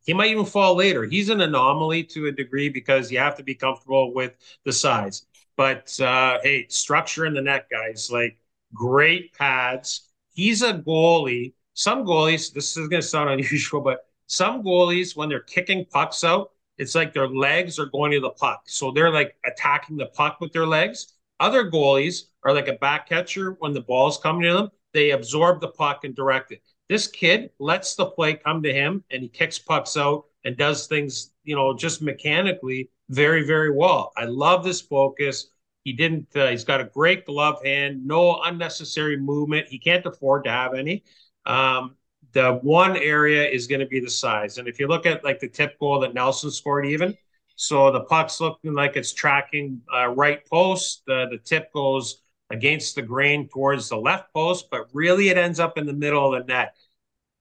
he 0.07 0.15
might 0.15 0.31
even 0.31 0.45
fall 0.45 0.75
later. 0.75 1.05
He's 1.05 1.29
an 1.29 1.41
anomaly 1.41 2.05
to 2.05 2.27
a 2.27 2.33
degree 2.33 2.69
because 2.69 3.13
you 3.13 3.19
have 3.19 3.37
to 3.37 3.43
be 3.43 3.55
comfortable 3.55 4.15
with 4.15 4.35
the 4.65 4.73
size. 4.73 5.27
But 5.57 5.99
uh, 6.01 6.39
hey, 6.43 6.67
structure 6.69 7.27
in 7.27 7.35
the 7.35 7.43
net, 7.43 7.67
guys, 7.71 8.11
like 8.11 8.39
great 8.73 9.35
pads. 9.35 10.09
He's 10.33 10.63
a 10.63 10.75
goalie. 10.75 11.53
Some 11.75 12.05
goalies, 12.05 12.53
this 12.53 12.77
is 12.77 12.89
going 12.89 13.03
to 13.03 13.07
sound 13.07 13.31
unusual, 13.41 13.81
but 13.81 14.07
some 14.27 14.63
goalies, 14.63 15.17
when 15.17 15.29
they're 15.29 15.41
kicking 15.41 15.85
pucks 15.85 16.25
out, 16.25 16.53
it's 16.79 16.95
like 16.95 17.13
their 17.13 17.29
legs 17.29 17.79
are 17.79 17.87
going 17.87 18.13
to 18.13 18.21
the 18.21 18.31
puck. 18.31 18.63
So 18.67 18.91
they're 18.91 19.11
like 19.13 19.37
attacking 19.45 19.97
the 19.99 20.07
puck 20.07 20.41
with 20.41 20.53
their 20.53 20.67
legs. 20.67 21.15
Other 21.39 21.71
goalies 21.71 22.25
are 22.43 22.55
like 22.55 22.69
a 22.69 22.75
back 22.75 23.09
catcher 23.09 23.57
when 23.59 23.73
the 23.75 23.83
ball's 23.83 24.19
coming 24.19 24.43
to 24.43 24.53
them, 24.55 24.71
they 24.93 25.11
absorb 25.11 25.61
the 25.61 25.69
puck 25.69 26.05
and 26.05 26.15
direct 26.15 26.53
it. 26.53 26.63
This 26.91 27.07
kid 27.07 27.51
lets 27.59 27.95
the 27.95 28.05
play 28.05 28.35
come 28.35 28.63
to 28.65 28.73
him 28.73 29.05
and 29.11 29.23
he 29.23 29.29
kicks 29.29 29.59
pucks 29.59 29.97
out 29.97 30.25
and 30.45 30.57
does 30.57 30.87
things, 30.87 31.31
you 31.45 31.57
know, 31.57 31.73
just 31.75 32.03
mechanically 32.03 32.91
very, 33.09 33.47
very 33.47 33.71
well. 33.71 34.13
I 34.17 34.25
love 34.25 34.65
this 34.65 34.83
focus. 34.83 35.47
He 35.85 35.95
didn't, 35.95 36.37
uh, 36.37 36.49
he's 36.49 36.65
got 36.65 36.83
a 36.83 36.85
great 36.85 37.25
glove 37.25 37.65
hand, 37.65 38.05
no 38.05 38.43
unnecessary 38.43 39.17
movement. 39.17 39.69
He 39.69 39.79
can't 39.79 40.05
afford 40.05 40.45
to 40.45 40.51
have 40.51 40.75
any. 40.75 41.05
Um, 41.47 41.95
the 42.33 42.59
one 42.63 42.97
area 42.97 43.49
is 43.49 43.67
going 43.67 43.81
to 43.81 43.87
be 43.87 44.01
the 44.01 44.11
size. 44.11 44.59
And 44.59 44.69
if 44.69 44.79
you 44.79 44.87
look 44.87 45.07
at 45.07 45.25
like 45.25 45.39
the 45.39 45.49
tip 45.49 45.79
goal 45.79 46.01
that 46.01 46.13
Nelson 46.13 46.51
scored, 46.51 46.87
even 46.87 47.17
so, 47.61 47.93
the 47.93 48.01
puck's 48.01 48.41
looking 48.41 48.73
like 48.73 48.97
it's 48.97 49.13
tracking 49.13 49.83
uh, 49.95 50.09
right 50.09 50.41
post. 50.49 51.03
The, 51.07 51.27
the 51.31 51.37
tip 51.37 51.71
goes 51.75 52.23
against 52.51 52.95
the 52.95 53.03
grain 53.03 53.49
towards 53.49 53.89
the 53.89 53.97
left 53.97 54.33
post, 54.35 54.69
but 54.71 54.89
really 54.93 55.29
it 55.29 55.39
ends 55.39 55.61
up 55.61 55.79
in 55.79 55.87
the 55.87 55.93
middle 55.93 56.35
of 56.35 56.47
the 56.47 56.53
net. 56.53 56.75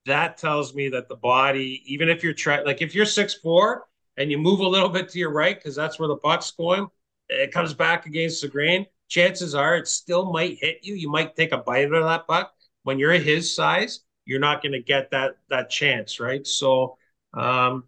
That 0.05 0.37
tells 0.37 0.73
me 0.73 0.89
that 0.89 1.07
the 1.09 1.15
body, 1.15 1.83
even 1.85 2.09
if 2.09 2.23
you're 2.23 2.33
trying, 2.33 2.65
like 2.65 2.81
if 2.81 2.95
you're 2.95 3.05
six 3.05 3.33
four 3.35 3.85
and 4.17 4.31
you 4.31 4.37
move 4.37 4.59
a 4.59 4.67
little 4.67 4.89
bit 4.89 5.09
to 5.09 5.19
your 5.19 5.31
right 5.31 5.55
because 5.55 5.75
that's 5.75 5.99
where 5.99 6.07
the 6.07 6.17
puck's 6.17 6.51
going, 6.51 6.87
it 7.29 7.51
comes 7.51 7.73
back 7.73 8.05
against 8.05 8.41
the 8.41 8.47
grain. 8.47 8.85
Chances 9.07 9.53
are 9.55 9.75
it 9.77 9.87
still 9.87 10.31
might 10.31 10.57
hit 10.59 10.79
you. 10.83 10.95
You 10.95 11.09
might 11.11 11.35
take 11.35 11.51
a 11.51 11.57
bite 11.57 11.91
of 11.91 12.03
that 12.03 12.27
puck. 12.27 12.53
When 12.83 12.97
you're 12.99 13.13
his 13.13 13.53
size, 13.53 14.01
you're 14.25 14.39
not 14.39 14.61
going 14.63 14.71
to 14.73 14.81
get 14.81 15.11
that 15.11 15.37
that 15.49 15.69
chance, 15.69 16.19
right? 16.19 16.45
So 16.47 16.97
Um, 17.33 17.83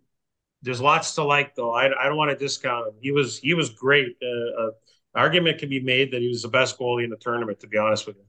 there's 0.61 0.81
lots 0.81 1.15
to 1.15 1.23
like 1.23 1.55
though. 1.55 1.73
I, 1.73 1.85
I 1.85 2.05
don't 2.07 2.17
want 2.17 2.31
to 2.31 2.37
discount 2.37 2.87
him. 2.87 2.93
He 3.01 3.11
was 3.11 3.39
he 3.39 3.53
was 3.53 3.69
great. 3.71 4.17
Uh, 4.21 4.63
uh, 4.63 4.71
argument 5.15 5.59
can 5.59 5.69
be 5.69 5.79
made 5.79 6.11
that 6.11 6.21
he 6.21 6.27
was 6.27 6.41
the 6.41 6.47
best 6.47 6.77
goalie 6.77 7.03
in 7.03 7.09
the 7.09 7.17
tournament. 7.17 7.59
To 7.61 7.67
be 7.67 7.77
honest 7.77 8.07
with 8.07 8.17
you. 8.17 8.23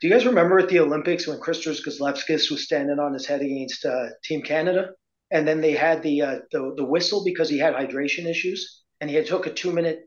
Do 0.00 0.08
you 0.08 0.12
guys 0.12 0.26
remember 0.26 0.58
at 0.58 0.68
the 0.68 0.80
Olympics 0.80 1.26
when 1.26 1.38
Kristers 1.38 1.84
Gudlevskis 1.84 2.50
was 2.50 2.64
standing 2.64 2.98
on 2.98 3.12
his 3.12 3.26
head 3.26 3.42
against 3.42 3.84
uh, 3.84 4.06
Team 4.24 4.42
Canada, 4.42 4.90
and 5.30 5.46
then 5.46 5.60
they 5.60 5.72
had 5.72 6.02
the, 6.02 6.22
uh, 6.22 6.38
the 6.50 6.74
the 6.76 6.84
whistle 6.84 7.22
because 7.24 7.48
he 7.48 7.58
had 7.58 7.74
hydration 7.74 8.26
issues, 8.26 8.82
and 9.00 9.08
he 9.08 9.16
had 9.16 9.26
took 9.26 9.46
a 9.46 9.52
two 9.52 9.72
minute 9.72 10.00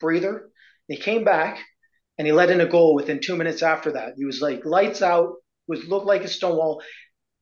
breather. 0.00 0.50
He 0.88 0.96
came 0.96 1.24
back 1.24 1.58
and 2.18 2.26
he 2.26 2.32
let 2.32 2.50
in 2.50 2.60
a 2.60 2.66
goal 2.66 2.94
within 2.94 3.20
two 3.20 3.36
minutes 3.36 3.62
after 3.62 3.92
that. 3.92 4.14
He 4.16 4.24
was 4.24 4.42
like 4.42 4.66
lights 4.66 5.00
out, 5.00 5.32
was 5.66 5.88
looked 5.88 6.06
like 6.06 6.24
a 6.24 6.28
stone 6.28 6.56
wall 6.56 6.82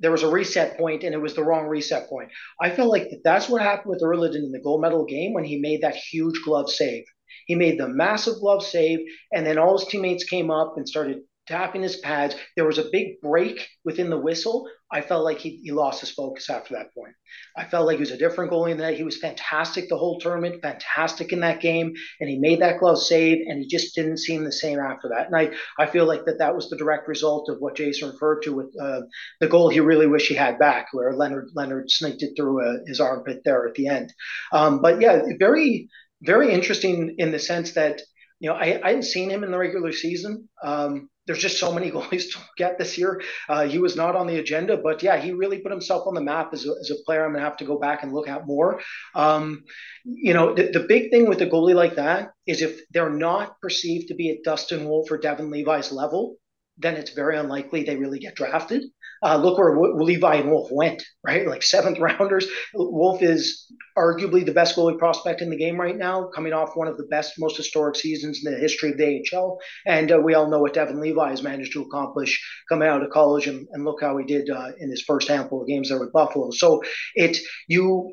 there 0.02 0.10
was 0.10 0.24
a 0.24 0.30
reset 0.30 0.76
point 0.76 1.04
and 1.04 1.14
it 1.14 1.22
was 1.22 1.34
the 1.34 1.44
wrong 1.44 1.66
reset 1.66 2.08
point. 2.08 2.28
I 2.60 2.70
felt 2.70 2.90
like 2.90 3.08
that's 3.24 3.48
what 3.48 3.62
happened 3.62 3.90
with 3.90 4.02
Erliden 4.02 4.44
in 4.44 4.50
the 4.50 4.60
gold 4.60 4.82
medal 4.82 5.04
game 5.06 5.32
when 5.32 5.44
he 5.44 5.60
made 5.60 5.82
that 5.82 5.94
huge 5.94 6.42
glove 6.44 6.68
save. 6.68 7.04
He 7.46 7.54
made 7.54 7.78
the 7.78 7.88
massive 7.88 8.40
glove 8.40 8.62
save, 8.62 9.00
and 9.32 9.46
then 9.46 9.58
all 9.58 9.78
his 9.78 9.88
teammates 9.88 10.24
came 10.24 10.50
up 10.50 10.74
and 10.76 10.88
started 10.88 11.22
tapping 11.48 11.82
his 11.82 11.96
pads. 11.96 12.36
There 12.56 12.66
was 12.66 12.78
a 12.78 12.90
big 12.92 13.20
break 13.20 13.68
within 13.84 14.10
the 14.10 14.18
whistle. 14.18 14.68
I 14.92 15.00
felt 15.00 15.24
like 15.24 15.38
he, 15.38 15.60
he 15.64 15.72
lost 15.72 16.00
his 16.00 16.10
focus 16.10 16.50
after 16.50 16.74
that 16.74 16.94
point. 16.94 17.14
I 17.56 17.64
felt 17.64 17.86
like 17.86 17.96
he 17.96 18.02
was 18.02 18.10
a 18.10 18.18
different 18.18 18.52
goalie 18.52 18.72
in 18.72 18.78
that. 18.78 18.94
He 18.94 19.04
was 19.04 19.18
fantastic 19.18 19.88
the 19.88 19.96
whole 19.96 20.20
tournament, 20.20 20.62
fantastic 20.62 21.32
in 21.32 21.40
that 21.40 21.60
game, 21.60 21.94
and 22.20 22.28
he 22.28 22.38
made 22.38 22.60
that 22.60 22.78
glove 22.78 22.98
save, 22.98 23.38
and 23.48 23.58
he 23.58 23.66
just 23.66 23.94
didn't 23.94 24.18
seem 24.18 24.44
the 24.44 24.52
same 24.52 24.78
after 24.78 25.08
that. 25.08 25.26
And 25.26 25.36
I, 25.36 25.50
I 25.78 25.86
feel 25.86 26.06
like 26.06 26.26
that 26.26 26.38
that 26.38 26.54
was 26.54 26.68
the 26.68 26.76
direct 26.76 27.08
result 27.08 27.48
of 27.48 27.56
what 27.58 27.76
Jason 27.76 28.10
referred 28.10 28.42
to 28.42 28.54
with 28.54 28.72
uh, 28.80 29.00
the 29.40 29.48
goal 29.48 29.70
he 29.70 29.80
really 29.80 30.06
wished 30.06 30.28
he 30.28 30.34
had 30.34 30.58
back, 30.58 30.88
where 30.92 31.14
Leonard 31.14 31.48
Leonard 31.54 31.90
sneaked 31.90 32.22
it 32.22 32.34
through 32.36 32.62
uh, 32.62 32.78
his 32.86 33.00
armpit 33.00 33.40
there 33.44 33.66
at 33.66 33.74
the 33.74 33.88
end. 33.88 34.12
Um, 34.52 34.82
but 34.82 35.00
yeah, 35.00 35.22
very 35.38 35.88
very 36.22 36.52
interesting 36.52 37.16
in 37.18 37.32
the 37.32 37.38
sense 37.38 37.72
that 37.72 38.00
you 38.40 38.48
know 38.48 38.56
I, 38.56 38.80
I 38.82 38.88
hadn't 38.88 39.04
seen 39.04 39.30
him 39.30 39.44
in 39.44 39.50
the 39.50 39.58
regular 39.58 39.92
season. 39.92 40.48
Um, 40.62 41.08
there's 41.26 41.38
just 41.38 41.58
so 41.58 41.72
many 41.72 41.90
goalies 41.92 42.32
to 42.32 42.38
get 42.56 42.78
this 42.78 42.98
year. 42.98 43.22
Uh, 43.48 43.66
he 43.66 43.78
was 43.78 43.96
not 43.96 44.16
on 44.16 44.26
the 44.26 44.38
agenda, 44.38 44.76
but 44.76 45.02
yeah, 45.02 45.16
he 45.18 45.32
really 45.32 45.58
put 45.58 45.70
himself 45.72 46.06
on 46.06 46.14
the 46.14 46.20
map 46.20 46.52
as 46.52 46.66
a, 46.66 46.70
as 46.80 46.90
a 46.90 47.02
player. 47.04 47.24
I'm 47.24 47.32
gonna 47.32 47.44
have 47.44 47.58
to 47.58 47.64
go 47.64 47.78
back 47.78 48.02
and 48.02 48.12
look 48.12 48.28
at 48.28 48.46
more. 48.46 48.80
Um, 49.14 49.64
you 50.04 50.34
know, 50.34 50.54
the, 50.54 50.70
the 50.72 50.80
big 50.80 51.10
thing 51.10 51.28
with 51.28 51.40
a 51.42 51.46
goalie 51.46 51.74
like 51.74 51.96
that 51.96 52.30
is 52.46 52.62
if 52.62 52.80
they're 52.90 53.10
not 53.10 53.60
perceived 53.60 54.08
to 54.08 54.14
be 54.14 54.30
at 54.30 54.44
Dustin 54.44 54.88
Wolf 54.88 55.10
or 55.10 55.18
Devon 55.18 55.50
Levi's 55.50 55.92
level, 55.92 56.36
then 56.82 56.96
it's 56.96 57.12
very 57.12 57.36
unlikely 57.36 57.84
they 57.84 57.96
really 57.96 58.18
get 58.18 58.34
drafted. 58.34 58.82
Uh, 59.24 59.36
look 59.36 59.56
where 59.56 59.78
Levi 59.78 60.34
and 60.34 60.50
Wolf 60.50 60.68
went, 60.72 61.02
right? 61.24 61.46
Like 61.46 61.62
seventh 61.62 61.98
rounders. 62.00 62.46
Wolf 62.74 63.22
is 63.22 63.70
arguably 63.96 64.44
the 64.44 64.52
best 64.52 64.76
goalie 64.76 64.98
prospect 64.98 65.42
in 65.42 65.50
the 65.50 65.56
game 65.56 65.80
right 65.80 65.96
now, 65.96 66.28
coming 66.34 66.52
off 66.52 66.76
one 66.76 66.88
of 66.88 66.96
the 66.96 67.04
best, 67.04 67.34
most 67.38 67.56
historic 67.56 67.94
seasons 67.94 68.42
in 68.44 68.52
the 68.52 68.58
history 68.58 68.90
of 68.90 68.96
the 68.98 69.22
AHL. 69.32 69.58
And 69.86 70.10
uh, 70.10 70.18
we 70.18 70.34
all 70.34 70.50
know 70.50 70.58
what 70.58 70.74
Devon 70.74 71.00
Levi 71.00 71.30
has 71.30 71.42
managed 71.42 71.72
to 71.74 71.82
accomplish 71.82 72.42
coming 72.68 72.88
out 72.88 73.02
of 73.02 73.10
college, 73.10 73.46
and, 73.46 73.68
and 73.72 73.84
look 73.84 74.00
how 74.00 74.16
he 74.16 74.24
did 74.24 74.50
uh, 74.50 74.72
in 74.78 74.90
his 74.90 75.02
first 75.02 75.28
handful 75.28 75.62
of 75.62 75.68
games 75.68 75.90
there 75.90 76.00
with 76.00 76.12
Buffalo. 76.12 76.50
So 76.50 76.82
it 77.14 77.38
you 77.68 78.12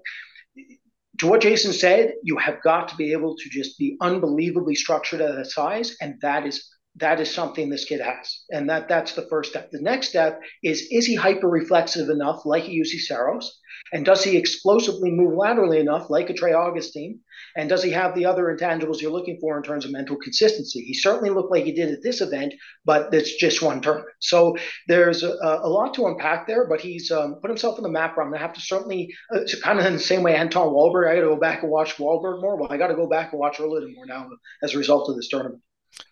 to 1.20 1.28
what 1.28 1.42
Jason 1.42 1.74
said, 1.74 2.14
you 2.24 2.38
have 2.38 2.62
got 2.64 2.88
to 2.90 2.96
be 2.96 3.12
able 3.12 3.36
to 3.36 3.50
just 3.50 3.78
be 3.78 3.98
unbelievably 4.00 4.76
structured 4.76 5.22
at 5.22 5.36
that 5.36 5.48
size, 5.48 5.96
and 6.02 6.16
that 6.22 6.46
is 6.46 6.66
that 6.96 7.20
is 7.20 7.34
something 7.34 7.70
this 7.70 7.86
kid 7.86 8.02
has. 8.02 8.44
And 8.52 8.70
that 8.70 8.88
that's 8.88 9.14
the 9.14 9.28
first 9.30 9.52
step. 9.52 9.72
The 9.72 9.82
next 9.82 10.10
step 10.10 10.42
is 10.64 10.88
is 10.92 11.06
he 11.06 11.16
hyper 11.16 11.48
reflexive 11.48 12.10
enough, 12.10 12.46
like 12.46 12.66
a 12.66 12.70
Juuse 12.70 13.06
Saros? 13.06 13.60
And 13.94 14.06
does 14.06 14.24
he 14.24 14.38
explosively 14.38 15.10
move 15.12 15.36
laterally 15.36 15.80
enough, 15.80 16.10
like 16.10 16.30
a 16.30 16.34
Trey 16.34 16.54
Augustine? 16.54 17.20
And 17.56 17.70
does 17.70 17.82
he 17.82 17.92
have 17.92 18.14
the 18.14 18.26
other 18.26 18.46
intangibles 18.46 19.02
you're 19.02 19.12
looking 19.12 19.40
for 19.40 19.58
in 19.58 19.64
terms 19.64 19.86
of 19.86 19.92
mental 19.92 20.18
consistency? 20.18 20.82
He 20.82 20.94
certainly 20.94 21.30
looked 21.30 21.52
like 21.52 21.64
he 21.64 21.72
did 21.72 21.90
at 21.90 22.04
this 22.04 22.22
event, 22.22 22.54
but 22.86 23.14
it's 23.14 23.36
just 23.38 23.62
one 23.62 23.82
tournament. 23.82 24.10
So 24.20 24.56
there's 24.88 25.24
a, 25.24 25.32
a 25.32 25.70
lot 25.70 25.94
to 25.96 26.08
unpack 26.08 26.46
there, 26.46 26.68
but 26.68 26.82
he's 26.82 27.10
um, 27.12 27.36
put 27.42 27.50
himself 27.50 27.78
in 27.78 27.84
the 27.84 27.90
map 27.90 28.16
where 28.16 28.26
I'm 28.26 28.32
going 28.32 28.40
to 28.40 28.46
have 28.46 28.56
to 28.56 28.62
certainly, 28.62 29.12
uh, 29.34 29.40
kind 29.64 29.80
of 29.80 29.86
in 29.86 29.94
the 29.94 30.00
same 30.00 30.24
way 30.24 30.36
Anton 30.36 30.68
Wahlberg, 30.68 31.10
I 31.10 31.16
got 31.16 31.22
to 31.22 31.28
go 31.28 31.40
back 31.40 31.64
and 31.64 31.72
watch 31.72 31.98
Wahlberg 31.98 32.42
more. 32.42 32.58
Well, 32.58 32.72
I 32.72 32.78
got 32.78 32.88
to 32.88 32.96
go 32.96 33.08
back 33.08 33.32
and 33.32 33.40
watch 33.40 33.58
Erliden 33.58 33.96
more 33.96 34.06
now 34.06 34.30
as 34.62 34.76
a 34.76 34.78
result 34.78 35.10
of 35.10 35.16
this 35.16 35.30
tournament. 35.30 35.62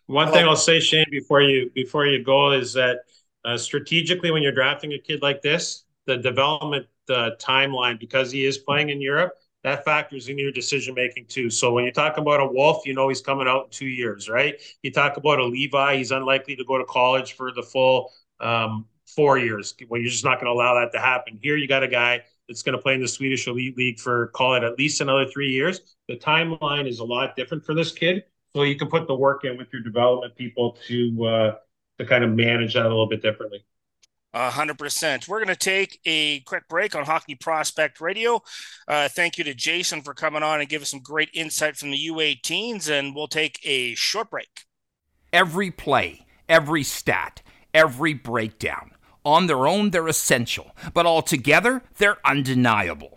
One 0.08 0.32
thing 0.32 0.46
I'll 0.46 0.56
say, 0.56 0.80
Shane, 0.80 1.06
before 1.12 1.42
you 1.42 1.70
before 1.76 2.06
you 2.06 2.24
go, 2.24 2.52
is 2.52 2.74
that 2.74 3.00
uh, 3.44 3.58
strategically, 3.58 4.32
when 4.32 4.42
you're 4.42 4.54
drafting 4.54 4.94
a 4.94 5.00
kid 5.00 5.22
like 5.22 5.42
this, 5.42 5.84
the 6.06 6.18
development 6.18 6.88
uh, 7.10 7.32
timeline, 7.40 8.00
because 8.00 8.32
he 8.32 8.46
is 8.46 8.58
playing 8.58 8.90
in 8.90 9.02
Europe, 9.02 9.34
that 9.64 9.84
factors 9.84 10.30
in 10.30 10.38
your 10.38 10.52
decision 10.52 10.94
making 10.94 11.26
too. 11.28 11.50
So 11.50 11.74
when 11.74 11.84
you 11.84 11.92
talk 11.92 12.18
about 12.18 12.40
a 12.40 12.46
Wolf, 12.46 12.86
you 12.86 12.94
know 12.94 13.10
he's 13.10 13.22
coming 13.22 13.48
out 13.48 13.66
in 13.66 13.72
two 13.72 13.88
years, 13.88 14.30
right? 14.30 14.56
You 14.82 14.92
talk 14.92 15.18
about 15.18 15.40
a 15.40 15.46
Levi, 15.46 15.98
he's 15.98 16.12
unlikely 16.12 16.56
to 16.56 16.64
go 16.64 16.78
to 16.78 16.86
college 16.86 17.34
for 17.34 17.52
the 17.52 17.64
full 17.64 18.12
um, 18.40 18.86
four 19.06 19.38
years. 19.38 19.76
Well, 19.90 20.00
you're 20.00 20.10
just 20.10 20.24
not 20.24 20.40
going 20.40 20.46
to 20.46 20.52
allow 20.52 20.76
that 20.76 20.94
to 20.94 21.00
happen. 21.00 21.38
Here, 21.42 21.58
you 21.58 21.68
got 21.68 21.84
a 21.84 21.88
guy 21.88 22.22
that's 22.48 22.64
going 22.64 22.78
to 22.78 22.82
play 22.82 22.94
in 22.94 23.02
the 23.02 23.08
Swedish 23.08 23.48
Elite 23.48 23.78
League 23.78 24.00
for 24.00 24.28
call 24.28 24.56
it 24.56 24.64
at 24.64 24.78
least 24.78 25.02
another 25.02 25.26
three 25.26 25.50
years. 25.50 25.96
The 26.08 26.16
timeline 26.16 26.88
is 26.88 27.00
a 27.00 27.06
lot 27.06 27.36
different 27.36 27.66
for 27.66 27.74
this 27.74 27.92
kid 27.92 28.24
so 28.56 28.64
you 28.64 28.76
can 28.76 28.88
put 28.88 29.08
the 29.08 29.16
work 29.16 29.46
in 29.46 29.58
with 29.58 29.68
your 29.72 29.82
development 29.82 30.36
people 30.36 30.78
to 30.88 31.26
uh, 31.26 31.56
to 32.00 32.06
kind 32.06 32.24
of 32.24 32.32
manage 32.32 32.74
that 32.74 32.86
a 32.86 32.90
little 32.90 33.08
bit 33.08 33.22
differently. 33.22 33.66
hundred 34.34 34.78
percent. 34.78 35.28
We're 35.28 35.44
going 35.44 35.56
to 35.56 35.56
take 35.56 36.00
a 36.06 36.42
quick 36.42 36.68
break 36.68 36.96
on 36.96 37.06
Hockey 37.06 37.36
Prospect 37.36 38.00
Radio. 38.02 38.42
Uh, 38.88 39.10
thank 39.10 39.38
you 39.38 39.44
to 39.46 39.54
Jason 39.54 40.02
for 40.02 40.14
coming 40.14 40.44
on 40.44 40.60
and 40.60 40.70
give 40.70 40.82
us 40.82 40.90
some 40.90 41.02
great 41.02 41.30
insight 41.34 41.78
from 41.78 41.92
the 41.92 42.08
U18s, 42.08 42.90
and 42.90 43.16
we'll 43.16 43.28
take 43.28 43.60
a 43.64 43.96
short 43.96 44.30
break. 44.30 44.66
Every 45.34 45.72
play, 45.72 46.26
every 46.48 46.84
stat, 46.84 47.42
every 47.74 48.14
breakdown. 48.14 48.92
On 49.26 49.48
their 49.48 49.68
own, 49.68 49.90
they're 49.90 50.08
essential, 50.08 50.74
but 50.94 51.06
all 51.06 51.22
together, 51.22 51.84
they're 51.98 52.18
undeniable. 52.26 53.17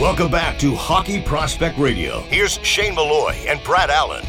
Welcome 0.00 0.30
back 0.30 0.58
to 0.58 0.74
Hockey 0.74 1.22
Prospect 1.22 1.78
Radio. 1.78 2.20
Here's 2.24 2.58
Shane 2.62 2.94
Malloy 2.94 3.32
and 3.48 3.64
Brad 3.64 3.88
Allen. 3.88 4.26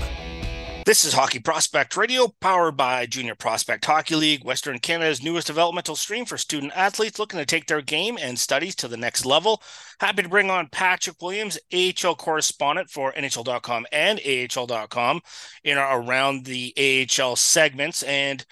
This 0.86 1.04
is 1.04 1.12
Hockey 1.12 1.40
Prospect 1.40 1.98
Radio, 1.98 2.30
powered 2.40 2.78
by 2.78 3.06
Junior 3.06 3.36
Prospect 3.36 3.84
Hockey 3.84 4.16
League, 4.16 4.46
Western 4.46 4.80
Canada's 4.80 5.22
newest 5.22 5.48
developmental 5.48 5.98
stream 5.98 6.24
for 6.24 6.38
student 6.38 6.72
athletes 6.74 7.20
looking 7.20 7.38
to 7.42 7.46
take 7.46 7.68
their 7.68 7.82
game 7.82 8.18
and 8.18 8.40
studies 8.40 8.76
to 8.76 8.88
the 8.88 8.96
next 8.96 9.26
level. 9.26 9.62
Happy 10.00 10.24
to 10.24 10.30
bring 10.30 10.50
on 10.50 10.70
Patrick 10.72 11.22
Williams, 11.22 11.60
AHL 11.74 12.16
correspondent 12.16 12.90
for 12.90 13.12
NHL.com 13.12 13.86
and 13.92 14.22
AHL.com 14.26 15.20
in 15.66 15.78
our 15.78 16.02
Around 16.02 16.46
the 16.46 16.74
AHL 17.20 17.36
segments. 17.36 18.04
And 18.04 18.46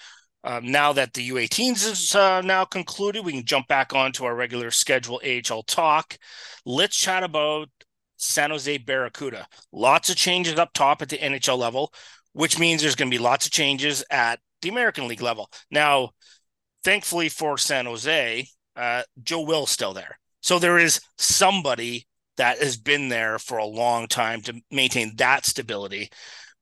um, 0.46 0.70
now 0.70 0.92
that 0.94 1.12
the 1.12 1.28
U18s 1.28 1.86
is 1.90 2.14
uh, 2.14 2.40
now 2.40 2.64
concluded, 2.64 3.24
we 3.24 3.32
can 3.32 3.44
jump 3.44 3.68
back 3.68 3.94
onto 3.94 4.24
our 4.24 4.34
regular 4.34 4.70
schedule 4.70 5.20
AHL 5.24 5.64
talk. 5.64 6.16
Let's 6.64 6.96
chat 6.96 7.22
about 7.22 7.68
San 8.16 8.50
Jose 8.50 8.78
Barracuda. 8.78 9.46
Lots 9.72 10.08
of 10.08 10.16
changes 10.16 10.58
up 10.58 10.72
top 10.72 11.02
at 11.02 11.10
the 11.10 11.18
NHL 11.18 11.58
level 11.58 11.92
which 12.36 12.58
means 12.58 12.82
there's 12.82 12.96
going 12.96 13.10
to 13.10 13.16
be 13.16 13.22
lots 13.22 13.46
of 13.46 13.52
changes 13.52 14.04
at 14.10 14.38
the 14.60 14.68
American 14.68 15.08
League 15.08 15.22
level. 15.22 15.50
Now, 15.70 16.10
thankfully 16.84 17.30
for 17.30 17.56
San 17.56 17.86
Jose, 17.86 18.46
uh, 18.76 19.02
Joe 19.22 19.40
Will's 19.40 19.70
still 19.70 19.94
there. 19.94 20.18
So 20.42 20.58
there 20.58 20.76
is 20.76 21.00
somebody 21.16 22.06
that 22.36 22.58
has 22.58 22.76
been 22.76 23.08
there 23.08 23.38
for 23.38 23.56
a 23.56 23.64
long 23.64 24.06
time 24.06 24.42
to 24.42 24.60
maintain 24.70 25.16
that 25.16 25.46
stability. 25.46 26.10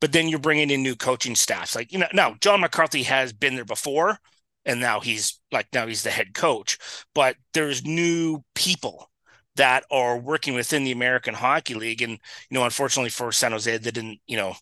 But 0.01 0.12
then 0.12 0.29
you're 0.29 0.39
bringing 0.39 0.71
in 0.71 0.83
new 0.83 0.97
coaching 0.97 1.35
staffs. 1.35 1.75
Like, 1.75 1.93
you 1.93 1.99
know, 1.99 2.09
now 2.12 2.37
John 2.41 2.61
McCarthy 2.61 3.05
has 3.05 3.33
been 3.33 3.55
there 3.55 3.65
before, 3.65 4.19
and 4.65 4.81
now 4.81 5.01
he's 5.01 5.41
like, 5.53 5.69
now 5.73 5.87
he's 5.87 6.03
the 6.03 6.11
head 6.11 6.35
coach. 6.35 6.79
But 7.15 7.37
there's 7.53 7.85
new 7.85 8.45
people 8.55 9.11
that 9.57 9.85
are 9.91 10.19
working 10.19 10.55
within 10.55 10.85
the 10.85 10.93
American 10.93 11.35
Hockey 11.35 11.75
League. 11.75 12.03
And, 12.03 12.12
you 12.12 12.19
know, 12.51 12.65
unfortunately 12.65 13.11
for 13.11 13.31
San 13.33 13.53
Jose, 13.53 13.77
they 13.79 13.91
didn't, 13.91 14.21
you 14.27 14.37
know, 14.37 14.55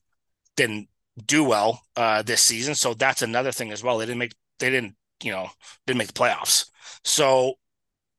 didn't 0.56 0.88
do 1.26 1.44
well 1.44 1.82
uh, 1.96 2.22
this 2.22 2.40
season. 2.40 2.74
So 2.74 2.94
that's 2.94 3.22
another 3.22 3.52
thing 3.52 3.72
as 3.72 3.82
well. 3.82 3.98
They 3.98 4.06
didn't 4.06 4.18
make 4.18 4.34
they 4.58 4.70
didn't 4.70 4.94
you 5.22 5.32
know 5.32 5.48
didn't 5.86 5.98
make 5.98 6.08
the 6.08 6.14
playoffs. 6.14 6.70
So 7.04 7.54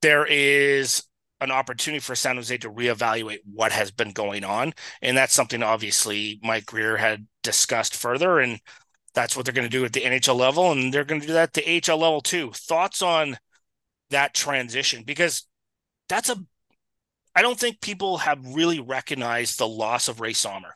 there 0.02 0.26
is 0.26 1.04
an 1.44 1.52
opportunity 1.52 2.00
for 2.00 2.16
San 2.16 2.36
Jose 2.36 2.58
to 2.58 2.70
reevaluate 2.70 3.40
what 3.46 3.72
has 3.72 3.92
been 3.92 4.12
going 4.12 4.44
on, 4.44 4.74
and 5.02 5.18
that's 5.18 5.34
something 5.34 5.64
obviously 5.64 6.40
Mike 6.44 6.66
Grier 6.66 6.98
had 6.98 7.28
discussed 7.44 7.96
further, 7.96 8.40
and 8.40 8.60
that's 9.14 9.36
what 9.36 9.46
they're 9.46 9.54
going 9.54 9.70
to 9.70 9.78
do 9.78 9.86
at 9.86 9.94
the 9.94 10.02
NHL 10.02 10.36
level, 10.36 10.72
and 10.72 10.94
they're 10.94 11.06
going 11.06 11.22
to 11.22 11.28
do 11.28 11.34
that 11.34 11.50
at 11.50 11.54
the 11.54 11.62
HL 11.82 12.00
level 12.00 12.22
too. 12.22 12.52
Thoughts 12.52 13.02
on 13.02 13.38
that 14.10 14.34
transition 14.34 15.04
because 15.04 15.48
that's 16.08 16.30
a 16.30 16.38
I 17.36 17.42
don't 17.42 17.60
think 17.60 17.82
people 17.82 18.20
have 18.20 18.40
really 18.46 18.80
recognized 18.80 19.58
the 19.58 19.68
loss 19.68 20.08
of 20.08 20.22
Roy 20.22 20.34
Sommer 20.34 20.76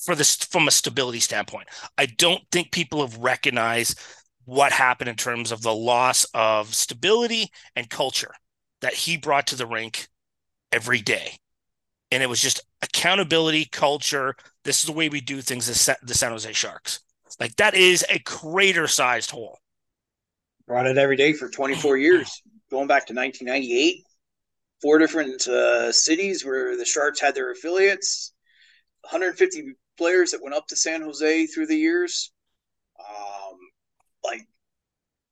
for 0.00 0.14
this 0.14 0.36
from 0.36 0.68
a 0.68 0.70
stability 0.70 1.20
standpoint. 1.20 1.68
I 1.98 2.06
don't 2.06 2.42
think 2.52 2.70
people 2.70 3.00
have 3.00 3.18
recognized 3.18 3.98
what 4.44 4.70
happened 4.70 5.10
in 5.10 5.16
terms 5.16 5.50
of 5.50 5.62
the 5.62 5.74
loss 5.74 6.24
of 6.34 6.72
stability 6.74 7.50
and 7.74 7.90
culture 7.90 8.32
that 8.86 8.94
he 8.94 9.16
brought 9.16 9.48
to 9.48 9.56
the 9.56 9.66
rink 9.66 10.06
every 10.70 11.00
day. 11.00 11.32
And 12.12 12.22
it 12.22 12.28
was 12.28 12.40
just 12.40 12.60
accountability, 12.82 13.64
culture. 13.64 14.36
This 14.62 14.78
is 14.78 14.84
the 14.84 14.92
way 14.92 15.08
we 15.08 15.20
do 15.20 15.40
things 15.40 15.66
the 15.66 16.14
San 16.14 16.30
Jose 16.30 16.52
Sharks. 16.52 17.00
Like 17.40 17.56
that 17.56 17.74
is 17.74 18.06
a 18.08 18.20
crater 18.20 18.86
sized 18.86 19.32
hole. 19.32 19.58
Brought 20.68 20.86
it 20.86 20.98
every 20.98 21.16
day 21.16 21.32
for 21.32 21.48
24 21.48 21.96
years, 21.96 22.42
going 22.70 22.86
back 22.86 23.08
to 23.08 23.12
1998. 23.12 24.04
Four 24.80 24.98
different 24.98 25.48
uh, 25.48 25.90
cities 25.90 26.44
where 26.44 26.76
the 26.76 26.84
Sharks 26.84 27.20
had 27.20 27.34
their 27.34 27.50
affiliates. 27.50 28.32
150 29.00 29.72
players 29.98 30.30
that 30.30 30.42
went 30.44 30.54
up 30.54 30.68
to 30.68 30.76
San 30.76 31.02
Jose 31.02 31.46
through 31.46 31.66
the 31.66 31.76
years. 31.76 32.30
Like 32.98 33.45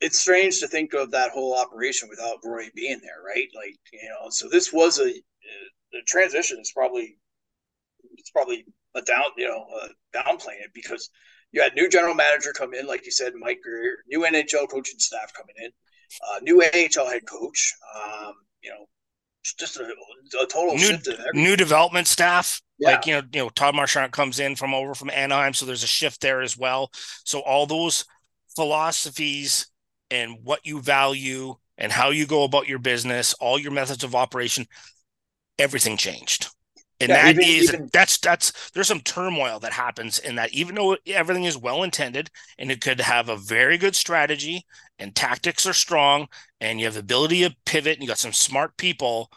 it's 0.01 0.21
strange 0.21 0.61
to 0.61 0.69
think 0.69 0.93
of 0.95 1.11
that 1.13 1.31
whole 1.31 1.57
operation 1.57 2.09
without 2.09 2.39
Roy 2.45 2.69
being 2.75 3.01
there, 3.03 3.23
right? 3.27 3.49
Like 3.55 3.77
you 3.93 4.09
know, 4.09 4.29
so 4.31 4.49
this 4.49 4.73
was 4.73 4.99
a 4.99 5.13
the 5.93 6.03
transition 6.07 6.59
is 6.61 6.73
probably 6.75 7.17
it's 8.17 8.31
probably 8.31 8.65
a 8.95 9.03
down 9.03 9.25
you 9.37 9.47
know 9.47 9.65
downplaying 10.15 10.63
it 10.63 10.73
because 10.75 11.11
you 11.53 11.63
had 11.63 11.75
new 11.75 11.89
general 11.89 12.15
manager 12.15 12.53
come 12.53 12.75
in, 12.75 12.87
like 12.87 13.07
you 13.07 13.13
said, 13.13 13.33
Mike 13.39 13.61
Grier, 13.63 13.99
new 14.09 14.21
NHL 14.21 14.69
coaching 14.69 14.99
staff 14.99 15.33
coming 15.35 15.55
in, 15.59 15.71
uh, 16.29 16.41
new 16.43 16.61
AHL 16.61 17.09
head 17.09 17.23
coach. 17.29 17.75
Um, 17.97 18.35
you 18.61 18.71
know, 18.71 18.87
just 19.59 19.77
a, 19.79 19.85
a 19.85 20.47
total 20.47 20.75
new, 20.75 20.99
new 21.33 21.57
development 21.57 22.09
staff. 22.09 22.61
Yeah. 22.79 22.91
Like 22.91 23.07
you 23.07 23.15
know, 23.15 23.23
you 23.33 23.41
know, 23.41 23.49
Todd 23.51 23.77
Marchant 23.77 24.13
comes 24.13 24.41
in 24.41 24.57
from 24.57 24.75
over 24.75 24.95
from 24.95 25.11
Anaheim, 25.11 25.55
so 25.55 25.65
there's 25.65 25.85
a 25.85 25.89
shift 25.89 26.21
there 26.21 26.43
as 26.43 26.59
well. 26.59 26.91
So 27.25 27.39
all 27.41 27.67
those 27.67 28.05
philosophies 28.57 29.67
and 30.15 30.39
what 30.45 30.65
you 30.65 30.81
value 30.81 31.57
and 31.77 31.91
how 31.91 32.11
you 32.11 32.25
go 32.27 32.45
about 32.45 32.69
your 32.69 32.79
business, 32.79 33.35
all 33.35 33.59
your 33.59 33.73
methods 33.73 34.05
of 34.05 34.15
operation, 34.15 34.67
everything 35.59 35.97
changed. 35.97 36.49
And 37.01 37.09
yeah, 37.09 37.25
that 37.25 37.31
even, 37.31 37.45
is, 37.45 37.75
even, 37.75 37.91
that's 37.93 38.19
that's 38.19 38.71
there's 38.71 38.87
some 38.87 39.01
turmoil 39.01 39.59
that 39.59 39.73
happens 39.73 40.21
in 40.21 40.37
that 40.37 40.53
even 40.53 40.77
though 40.77 40.97
everything 41.09 41.45
is 41.45 41.59
well 41.59 41.83
intended 41.83 42.31
and 42.57 42.71
it 42.71 42.81
could 42.81 43.01
have 43.01 43.29
a 43.29 43.37
very 43.37 43.77
good 43.77 43.97
strategy 43.97 44.65
and 45.01 45.15
tactics 45.15 45.67
are 45.67 45.73
strong 45.73 46.29
and 46.61 46.79
you 46.79 46.87
have 46.87 46.95
the 46.95 47.01
ability 47.01 47.43
to 47.43 47.55
pivot 47.67 47.95
and 47.95 48.03
you 48.03 48.09
got 48.09 48.19
some 48.19 48.33
smart 48.33 48.77
people, 48.77 49.29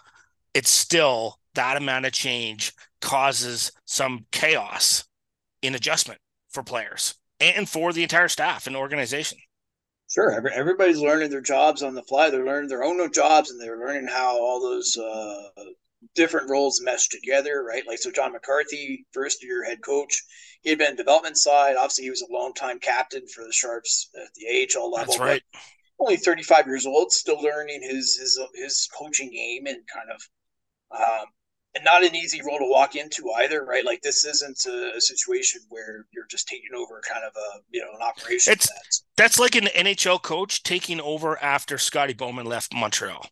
it's 0.53 0.69
still 0.69 1.39
that 1.55 1.77
amount 1.77 2.05
of 2.05 2.11
change 2.11 2.73
causes 3.01 3.71
some 3.85 4.27
chaos 4.31 5.05
in 5.63 5.73
adjustment 5.73 6.21
for 6.49 6.61
players 6.61 7.15
and 7.39 7.67
for 7.67 7.91
the 7.91 8.03
entire 8.03 8.27
staff 8.27 8.67
and 8.67 8.75
organization. 8.75 9.39
Sure, 10.17 10.31
Every, 10.31 10.51
everybody's 10.51 10.99
learning 10.99 11.29
their 11.29 11.41
jobs 11.41 11.83
on 11.83 11.93
the 11.93 12.01
fly. 12.01 12.31
They're 12.31 12.43
learning 12.43 12.69
their 12.69 12.83
own 12.83 13.13
jobs, 13.13 13.51
and 13.51 13.61
they're 13.61 13.77
learning 13.77 14.07
how 14.07 14.35
all 14.41 14.59
those 14.59 14.97
uh, 14.97 15.49
different 16.15 16.49
roles 16.49 16.81
mesh 16.81 17.07
together, 17.09 17.63
right? 17.63 17.85
Like 17.87 17.99
so, 17.99 18.09
John 18.09 18.33
McCarthy, 18.33 19.05
first 19.11 19.43
year 19.43 19.63
head 19.63 19.83
coach, 19.85 20.23
he 20.63 20.71
had 20.71 20.79
been 20.79 20.95
development 20.95 21.37
side. 21.37 21.75
Obviously, 21.75 22.05
he 22.05 22.09
was 22.09 22.23
a 22.23 22.33
long 22.33 22.55
time 22.55 22.79
captain 22.79 23.27
for 23.27 23.43
the 23.43 23.53
Sharks 23.53 24.09
at 24.15 24.33
the 24.33 24.67
AHL 24.75 24.89
level. 24.89 25.05
That's 25.05 25.19
right. 25.19 25.43
Only 25.99 26.17
35 26.17 26.65
years 26.65 26.87
old, 26.87 27.11
still 27.11 27.39
learning 27.39 27.83
his 27.83 28.15
his 28.15 28.39
his 28.55 28.89
coaching 28.97 29.29
game 29.29 29.67
and 29.67 29.83
kind 29.87 30.09
of 30.09 30.99
um, 30.99 31.27
and 31.77 31.85
not 31.85 32.03
an 32.03 32.15
easy 32.15 32.41
role 32.41 32.57
to 32.57 32.67
walk 32.67 32.95
into 32.95 33.31
either, 33.37 33.63
right? 33.63 33.85
Like 33.85 34.01
this 34.01 34.25
isn't 34.25 34.65
a, 34.65 34.99
situation 34.99 35.61
where 35.69 36.05
you're 36.11 36.25
just 36.25 36.47
taking 36.47 36.71
over 36.75 37.01
kind 37.07 37.23
of 37.23 37.31
a 37.35 37.61
you 37.69 37.79
know 37.79 37.91
an 37.95 38.01
operation. 38.01 38.53
It's 38.53 38.67
that's, 38.67 39.03
that's 39.15 39.39
like 39.39 39.55
an 39.55 39.65
NHL 39.65 40.21
coach 40.21 40.63
taking 40.63 40.99
over 40.99 41.41
after 41.41 41.77
Scotty 41.77 42.13
Bowman 42.13 42.47
left 42.47 42.73
Montreal. 42.73 43.29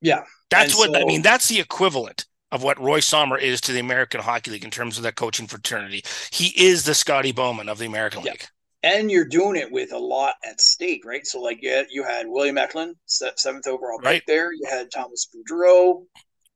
Yeah, 0.00 0.24
that's 0.50 0.72
and 0.72 0.78
what 0.78 0.96
so, 0.96 1.02
I 1.02 1.04
mean. 1.04 1.22
That's 1.22 1.48
the 1.48 1.60
equivalent 1.60 2.26
of 2.52 2.62
what 2.62 2.80
Roy 2.80 3.00
Sommer 3.00 3.36
is 3.36 3.60
to 3.62 3.72
the 3.72 3.80
American 3.80 4.20
Hockey 4.20 4.52
League 4.52 4.64
in 4.64 4.70
terms 4.70 4.96
of 4.96 5.02
that 5.02 5.16
coaching 5.16 5.46
fraternity. 5.46 6.04
He 6.30 6.48
is 6.64 6.84
the 6.84 6.94
Scotty 6.94 7.32
Bowman 7.32 7.68
of 7.68 7.78
the 7.78 7.86
American 7.86 8.22
yeah. 8.24 8.32
League. 8.32 8.44
And 8.82 9.10
you're 9.10 9.26
doing 9.26 9.56
it 9.56 9.70
with 9.70 9.92
a 9.92 9.98
lot 9.98 10.34
at 10.42 10.60
stake, 10.60 11.04
right? 11.04 11.26
So, 11.26 11.40
like, 11.40 11.58
yeah, 11.60 11.82
you 11.90 12.02
had 12.02 12.26
William 12.26 12.56
Eklund, 12.56 12.96
seventh 13.04 13.66
overall 13.66 13.98
pick 13.98 14.06
right. 14.06 14.22
there. 14.26 14.52
You 14.54 14.66
had 14.70 14.90
Thomas 14.90 15.28
Boudreau, 15.28 16.06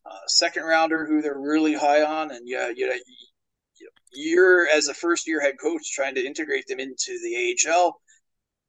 uh, 0.07 0.27
second 0.27 0.65
rounder 0.65 1.07
who 1.07 1.23
they're 1.23 1.39
really 1.39 1.75
high 1.75 2.03
on, 2.03 2.31
and 2.31 2.49
yeah, 2.49 2.71
you 2.75 2.89
know, 2.89 2.95
you're 4.13 4.69
as 4.69 4.89
a 4.89 4.95
first 4.95 5.27
year 5.27 5.41
head 5.41 5.55
coach 5.61 5.93
trying 5.93 6.15
to 6.15 6.25
integrate 6.25 6.67
them 6.69 6.81
into 6.81 7.19
the 7.23 7.57
AHL, 7.69 8.01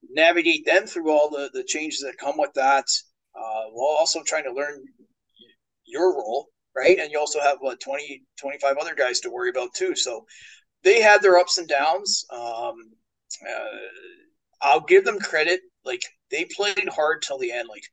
navigate 0.10 0.66
them 0.66 0.86
through 0.88 1.12
all 1.12 1.30
the 1.30 1.49
the 1.53 1.64
changes 1.64 1.99
that 2.02 2.18
come 2.18 2.38
with 2.38 2.53
that, 2.53 2.86
uh, 3.36 3.64
while 3.72 3.98
also 3.98 4.24
trying 4.24 4.45
to 4.45 4.53
learn 4.53 4.84
your 5.86 6.16
role, 6.16 6.48
right? 6.76 6.98
And 6.99 7.12
you 7.12 7.20
also 7.20 7.40
have 7.40 7.57
what 7.60 7.80
20, 7.80 8.24
25 8.40 8.78
other 8.78 8.95
guys 8.95 9.20
to 9.22 9.30
worry 9.30 9.49
about 9.49 9.74
too. 9.74 9.95
So 9.95 10.26
they 10.84 11.02
had 11.02 11.22
their 11.22 11.38
ups 11.38 11.57
and 11.57 11.68
downs. 11.68 12.26
Um, 12.32 12.76
uh, 13.48 13.78
I'll 14.62 14.82
give 14.82 15.06
them 15.06 15.20
credit. 15.20 15.62
Like 15.84 16.02
they 16.32 16.45
played 16.56 16.90
hard 16.90 17.22
till 17.22 17.38
the 17.38 17.52
end. 17.52 17.68
Like 17.70 17.84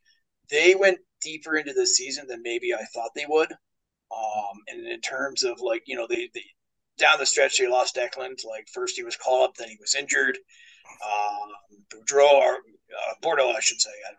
they 0.51 0.74
went 0.74 0.98
deeper 1.23 1.57
into 1.57 1.73
the 1.73 1.86
season 1.86 2.27
than 2.27 2.43
maybe 2.43 2.74
I 2.74 2.85
thought 2.94 3.11
they 3.15 3.27
would. 3.28 3.53
Um, 3.53 4.59
and 4.69 4.86
in 4.86 5.01
terms 5.01 5.43
of 5.43 5.61
like, 5.61 5.82
you 5.86 5.97
know, 5.97 6.07
they, 6.07 6.28
they 6.35 6.44
down 6.99 7.19
the 7.19 7.27
stretch 7.27 7.59
they 7.59 7.69
lost 7.69 7.99
Eklund. 7.99 8.40
Like 8.49 8.69
first 8.73 8.97
he 8.97 9.03
was 9.03 9.16
called 9.16 9.49
up, 9.49 9.57
then 9.57 9.69
he 9.69 9.78
was 9.81 9.94
injured. 9.94 10.39
Um, 11.05 11.49
Boudreau 11.90 12.31
or 12.31 12.57
uh, 12.57 13.49
I 13.49 13.61
should 13.61 13.81
say. 13.81 13.90
I, 13.90 14.12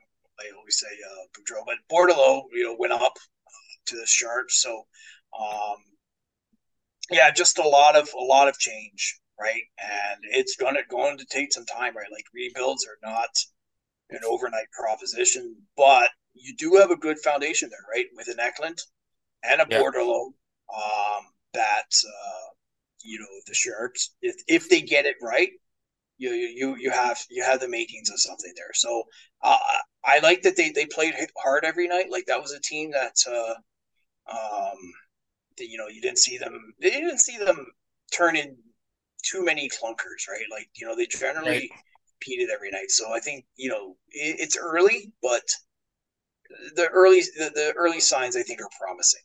I 0.46 0.58
always 0.58 0.80
say 0.80 0.88
uh, 0.88 1.26
Boudreau, 1.34 1.64
but 1.66 1.76
Bordeleau, 1.92 2.44
you 2.54 2.64
know, 2.64 2.76
went 2.78 2.94
up 2.94 3.14
uh, 3.14 3.76
to 3.88 3.96
the 3.96 4.06
Sharks. 4.06 4.62
So, 4.62 4.86
um, 5.40 5.78
yeah, 7.12 7.30
just 7.32 7.60
a 7.60 7.68
lot 7.68 7.96
of 7.96 8.10
a 8.18 8.24
lot 8.24 8.48
of 8.48 8.58
change, 8.58 9.20
right? 9.40 9.62
And 9.80 10.20
it's 10.24 10.56
gonna 10.56 10.82
going 10.90 11.18
to 11.18 11.26
take 11.26 11.54
some 11.54 11.66
time, 11.66 11.96
right? 11.96 12.12
Like 12.12 12.26
rebuilds 12.34 12.86
are 12.88 13.08
not 13.08 13.30
an 14.10 14.22
overnight 14.28 14.72
proposition, 14.72 15.56
but 15.78 16.10
you 16.34 16.56
do 16.56 16.76
have 16.80 16.92
a 16.92 16.96
good 16.96 17.20
foundation 17.20 17.70
there, 17.70 17.86
right? 17.92 18.08
With 18.16 18.28
an 18.28 18.40
Eklund 18.40 18.80
and 19.44 19.62
a 19.62 19.66
yeah. 19.70 19.82
Um, 20.74 21.26
that 21.54 21.92
uh, 22.08 22.54
you 23.04 23.20
know 23.20 23.28
the 23.46 23.54
Sharks 23.54 24.12
if 24.22 24.36
if 24.48 24.70
they 24.70 24.82
get 24.82 25.06
it 25.06 25.16
right, 25.22 25.50
you 26.18 26.32
you 26.32 26.76
you 26.78 26.90
have 26.92 27.20
you 27.30 27.44
have 27.44 27.60
the 27.60 27.68
makings 27.68 28.10
of 28.10 28.20
something 28.20 28.54
there. 28.56 28.74
So 28.74 29.04
uh, 29.44 29.58
I 30.04 30.20
like 30.20 30.42
that 30.44 30.58
they 30.58 30.72
they 30.72 30.86
played 30.86 31.14
hard 31.38 31.66
every 31.66 31.88
night. 31.88 32.10
Like 32.10 32.26
that 32.28 32.42
was 32.42 32.54
a 32.54 32.62
team 32.62 32.92
that 32.92 33.16
uh, 33.30 33.54
um 34.32 34.78
that, 35.58 35.68
you 35.68 35.78
know 35.78 35.88
you 35.88 36.02
didn't 36.02 36.20
see 36.20 36.38
them 36.38 36.74
they 36.82 36.90
didn't 36.90 37.20
see 37.20 37.38
them 37.38 37.68
turn 38.12 38.36
in 38.36 38.56
too 39.24 39.44
many 39.44 39.70
clunkers, 39.70 40.28
right? 40.30 40.46
Like 40.52 40.70
you 40.76 40.88
know 40.88 40.96
they 40.96 41.08
generally 41.08 41.50
right. 41.50 41.70
competed 42.20 42.50
every 42.54 42.72
night. 42.72 42.90
So 42.90 43.14
I 43.14 43.20
think 43.20 43.46
you 43.56 43.70
know 43.70 43.96
it, 44.10 44.38
it's 44.40 44.58
early, 44.58 45.12
but 45.22 45.44
the 46.76 46.88
early 46.90 47.22
the, 47.22 47.52
the 47.54 47.74
early 47.76 48.00
signs 48.00 48.36
I 48.36 48.44
think 48.44 48.62
are 48.62 48.70
promising. 48.80 49.22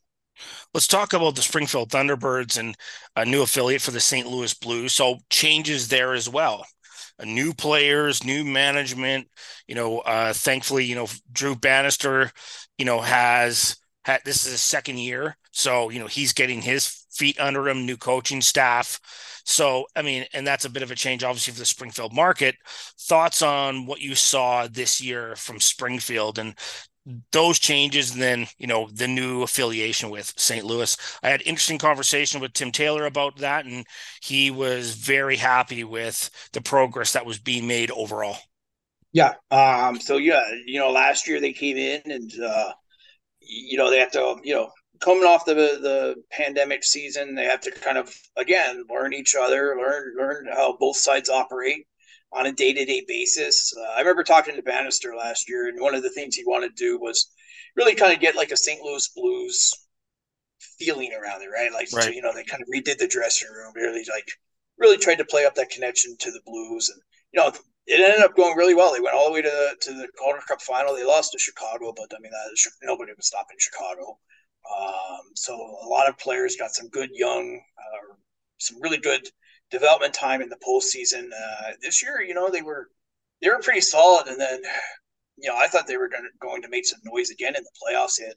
Let's 0.73 0.87
talk 0.87 1.13
about 1.13 1.35
the 1.35 1.43
Springfield 1.43 1.91
Thunderbirds 1.91 2.59
and 2.59 2.77
a 3.17 3.25
new 3.25 3.43
affiliate 3.43 3.83
for 3.83 3.91
the 3.91 4.01
St. 4.01 4.27
Louis 4.27 4.55
Blues. 4.55 4.93
So 4.93 5.19
changes 5.31 5.89
there 5.89 6.15
as 6.15 6.29
well. 6.29 6.65
New 7.25 7.53
players, 7.53 8.23
new 8.23 8.45
management. 8.45 9.29
You 9.67 9.75
know, 9.75 9.99
uh, 10.01 10.33
thankfully, 10.33 10.85
you 10.85 10.95
know 10.95 11.09
Drew 11.33 11.57
Bannister, 11.57 12.31
you 12.77 12.85
know, 12.85 13.01
has 13.01 13.77
had 14.05 14.21
this 14.25 14.47
is 14.47 14.53
his 14.53 14.61
second 14.61 14.99
year, 14.99 15.37
so 15.51 15.91
you 15.91 15.99
know 15.99 16.07
he's 16.07 16.33
getting 16.33 16.63
his 16.63 17.07
feet 17.11 17.39
under 17.41 17.69
him, 17.69 17.85
new 17.85 17.97
coaching 17.97 18.41
staff. 18.41 19.01
So, 19.45 19.87
I 19.97 20.03
mean, 20.03 20.27
and 20.33 20.47
that's 20.47 20.65
a 20.65 20.71
bit 20.71 20.83
of 20.83 20.91
a 20.91 20.95
change, 20.95 21.25
obviously, 21.25 21.55
for 21.55 21.59
the 21.59 21.67
Springfield 21.67 22.13
market. 22.13 22.55
Thoughts 23.01 23.43
on 23.43 23.87
what 23.87 24.01
you 24.01 24.15
saw 24.15 24.69
this 24.69 25.01
year 25.01 25.35
from 25.37 25.59
Springfield 25.59 26.39
and 26.39 26.55
those 27.33 27.59
changes 27.59 28.13
and 28.13 28.23
then 28.23 28.47
you 28.59 28.67
know 28.67 28.89
the 28.93 29.09
new 29.09 29.43
affiliation 29.43 30.11
with 30.11 30.33
st 30.37 30.65
louis. 30.65 30.97
I 31.23 31.31
had 31.31 31.43
interesting 31.43 31.79
conversation 31.79 32.41
with 32.41 32.53
tim 32.53 32.73
taylor 32.73 33.07
about 33.07 33.37
that 33.39 33.65
and 33.65 33.87
he 34.23 34.51
was 34.51 34.95
very 34.95 35.37
happy 35.37 35.85
with 35.85 36.31
the 36.53 36.61
progress 36.61 37.13
that 37.13 37.27
was 37.27 37.39
being 37.39 37.67
made 37.67 37.91
overall. 37.91 38.37
Yeah 39.13 39.35
um 39.51 40.01
so 40.01 40.19
yeah 40.19 40.43
you 40.67 40.79
know 40.79 40.91
last 40.91 41.27
year 41.27 41.41
they 41.41 41.53
came 41.53 41.77
in 41.77 42.03
and 42.05 42.31
uh 42.43 42.73
you 43.41 43.79
know 43.79 43.91
they 43.91 43.99
have 43.99 44.13
to 44.13 44.37
you 44.45 44.55
know 44.55 44.71
coming 45.01 45.25
off 45.25 45.45
the 45.45 45.55
the 45.55 46.15
pandemic 46.31 46.85
season 46.85 47.35
they 47.35 47.45
have 47.45 47.61
to 47.63 47.71
kind 47.71 47.99
of 47.99 48.15
again 48.37 48.85
learn 48.91 49.13
each 49.15 49.35
other 49.35 49.77
learn 49.79 50.15
learn 50.19 50.47
how 50.53 50.77
both 50.79 50.97
sides 50.97 51.29
operate 51.29 51.87
on 52.33 52.47
a 52.47 52.53
day 52.53 52.73
to 52.73 52.85
day 52.85 53.05
basis. 53.07 53.73
Uh, 53.77 53.93
I 53.97 54.01
remember 54.01 54.25
talking 54.25 54.57
to 54.57 54.63
Bannister 54.63 55.15
last 55.15 55.49
year, 55.49 55.69
and 55.69 55.81
one 55.81 55.95
of 55.95 56.03
the 56.03 56.11
things 56.11 56.35
he 56.35 56.45
wanted 56.45 56.77
to 56.77 56.85
do 56.85 56.99
was 56.99 57.31
really 57.77 57.95
kind 57.95 58.13
of 58.13 58.21
get 58.21 58.37
like 58.37 58.51
a 58.51 58.57
St. 58.57 58.81
Louis 58.83 59.09
Blues 59.17 59.73
feeling 60.79 61.13
around 61.13 61.43
it, 61.43 61.49
right? 61.49 61.73
Like, 61.73 61.89
right. 61.93 62.05
So, 62.05 62.11
you 62.11 62.23
know, 62.23 62.33
they 62.35 62.45
kind 62.45 62.63
of 62.63 62.69
redid 62.69 62.99
the 62.99 63.09
dressing 63.09 63.49
room, 63.49 63.73
really 63.75 64.05
like 64.11 64.29
really 64.79 64.97
tried 64.97 65.19
to 65.19 65.25
play 65.25 65.45
up 65.45 65.55
that 65.57 65.71
connection 65.71 66.17
to 66.21 66.31
the 66.31 66.41
Blues, 66.45 66.89
and 66.91 67.01
you 67.33 67.41
know, 67.41 67.53
it 67.87 68.01
ended 68.01 68.21
up 68.21 68.37
going 68.37 68.57
really 68.57 68.75
well. 68.75 68.93
They 68.93 69.01
went 69.01 69.17
all 69.17 69.27
the 69.27 69.33
way 69.33 69.43
to 69.43 69.49
the, 69.49 69.77
to 69.81 69.93
the 69.95 70.09
Calder 70.19 70.41
Cup 70.47 70.61
final. 70.61 70.95
They 70.95 71.05
lost 71.05 71.33
to 71.33 71.39
Chicago, 71.39 71.93
but 71.97 72.15
I 72.15 72.21
mean, 72.21 72.33
that, 72.33 72.71
nobody 72.83 73.13
was 73.17 73.27
stopping 73.27 73.57
Chicago. 73.59 74.19
Um, 74.79 75.21
so 75.35 75.55
a 75.55 75.89
lot 75.89 76.09
of 76.09 76.19
players 76.19 76.57
got 76.57 76.71
some 76.71 76.89
good 76.89 77.09
young, 77.15 77.59
uh, 77.79 78.15
some 78.59 78.81
really 78.83 78.99
good 78.99 79.27
development 79.71 80.15
time 80.15 80.41
in 80.41 80.49
the 80.49 80.59
postseason. 80.67 81.29
Uh, 81.33 81.73
this 81.83 82.03
year, 82.03 82.23
you 82.23 82.35
know, 82.35 82.51
they 82.51 82.63
were 82.63 82.89
they 83.43 83.49
were 83.49 83.61
pretty 83.61 83.81
solid, 83.81 84.27
and 84.29 84.41
then 84.41 84.63
you 85.37 85.49
know 85.49 85.57
I 85.57 85.69
thought 85.69 85.87
they 85.87 85.97
were 85.97 86.09
going 86.09 86.25
to, 86.25 86.31
going 86.41 86.63
to 86.63 86.69
make 86.69 86.87
some 86.87 87.01
noise 87.05 87.31
again 87.31 87.55
in 87.57 87.63
the 87.63 87.71
playoffs. 87.83 88.17
They 88.19 88.27
had 88.27 88.35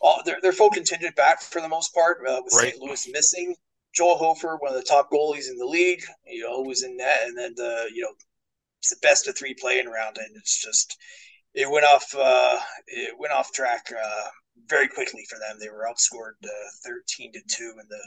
all 0.00 0.20
their, 0.24 0.40
their 0.40 0.52
full 0.52 0.70
contingent 0.70 1.16
back 1.16 1.40
for 1.42 1.60
the 1.60 1.68
most 1.68 1.94
part, 1.94 2.18
uh, 2.28 2.40
with 2.44 2.54
right. 2.54 2.72
St. 2.72 2.82
Louis 2.82 3.08
missing. 3.12 3.54
Joel 3.94 4.16
Hofer, 4.16 4.56
one 4.58 4.72
of 4.72 4.78
the 4.78 4.86
top 4.86 5.10
goalies 5.10 5.48
in 5.48 5.56
the 5.56 5.66
league, 5.66 6.02
you 6.26 6.44
know, 6.44 6.60
was 6.60 6.82
in 6.82 6.96
net, 6.96 7.20
and 7.24 7.36
then 7.36 7.54
the 7.56 7.90
you 7.94 8.02
know 8.02 8.12
it's 8.80 8.90
the 8.90 8.96
best 9.02 9.26
of 9.28 9.36
three 9.36 9.54
playing 9.54 9.88
around, 9.88 10.18
and 10.18 10.36
it's 10.36 10.62
just 10.62 10.96
it 11.54 11.70
went 11.70 11.86
off 11.86 12.14
uh, 12.16 12.58
it 12.86 13.18
went 13.18 13.32
off 13.32 13.52
track 13.52 13.86
uh, 13.90 14.28
very 14.66 14.88
quickly 14.88 15.24
for 15.28 15.38
them. 15.38 15.58
They 15.58 15.70
were 15.70 15.88
outscored 15.88 16.44
uh, 16.44 16.70
thirteen 16.84 17.32
to 17.32 17.40
two 17.48 17.74
in 17.80 17.88
the 17.88 18.02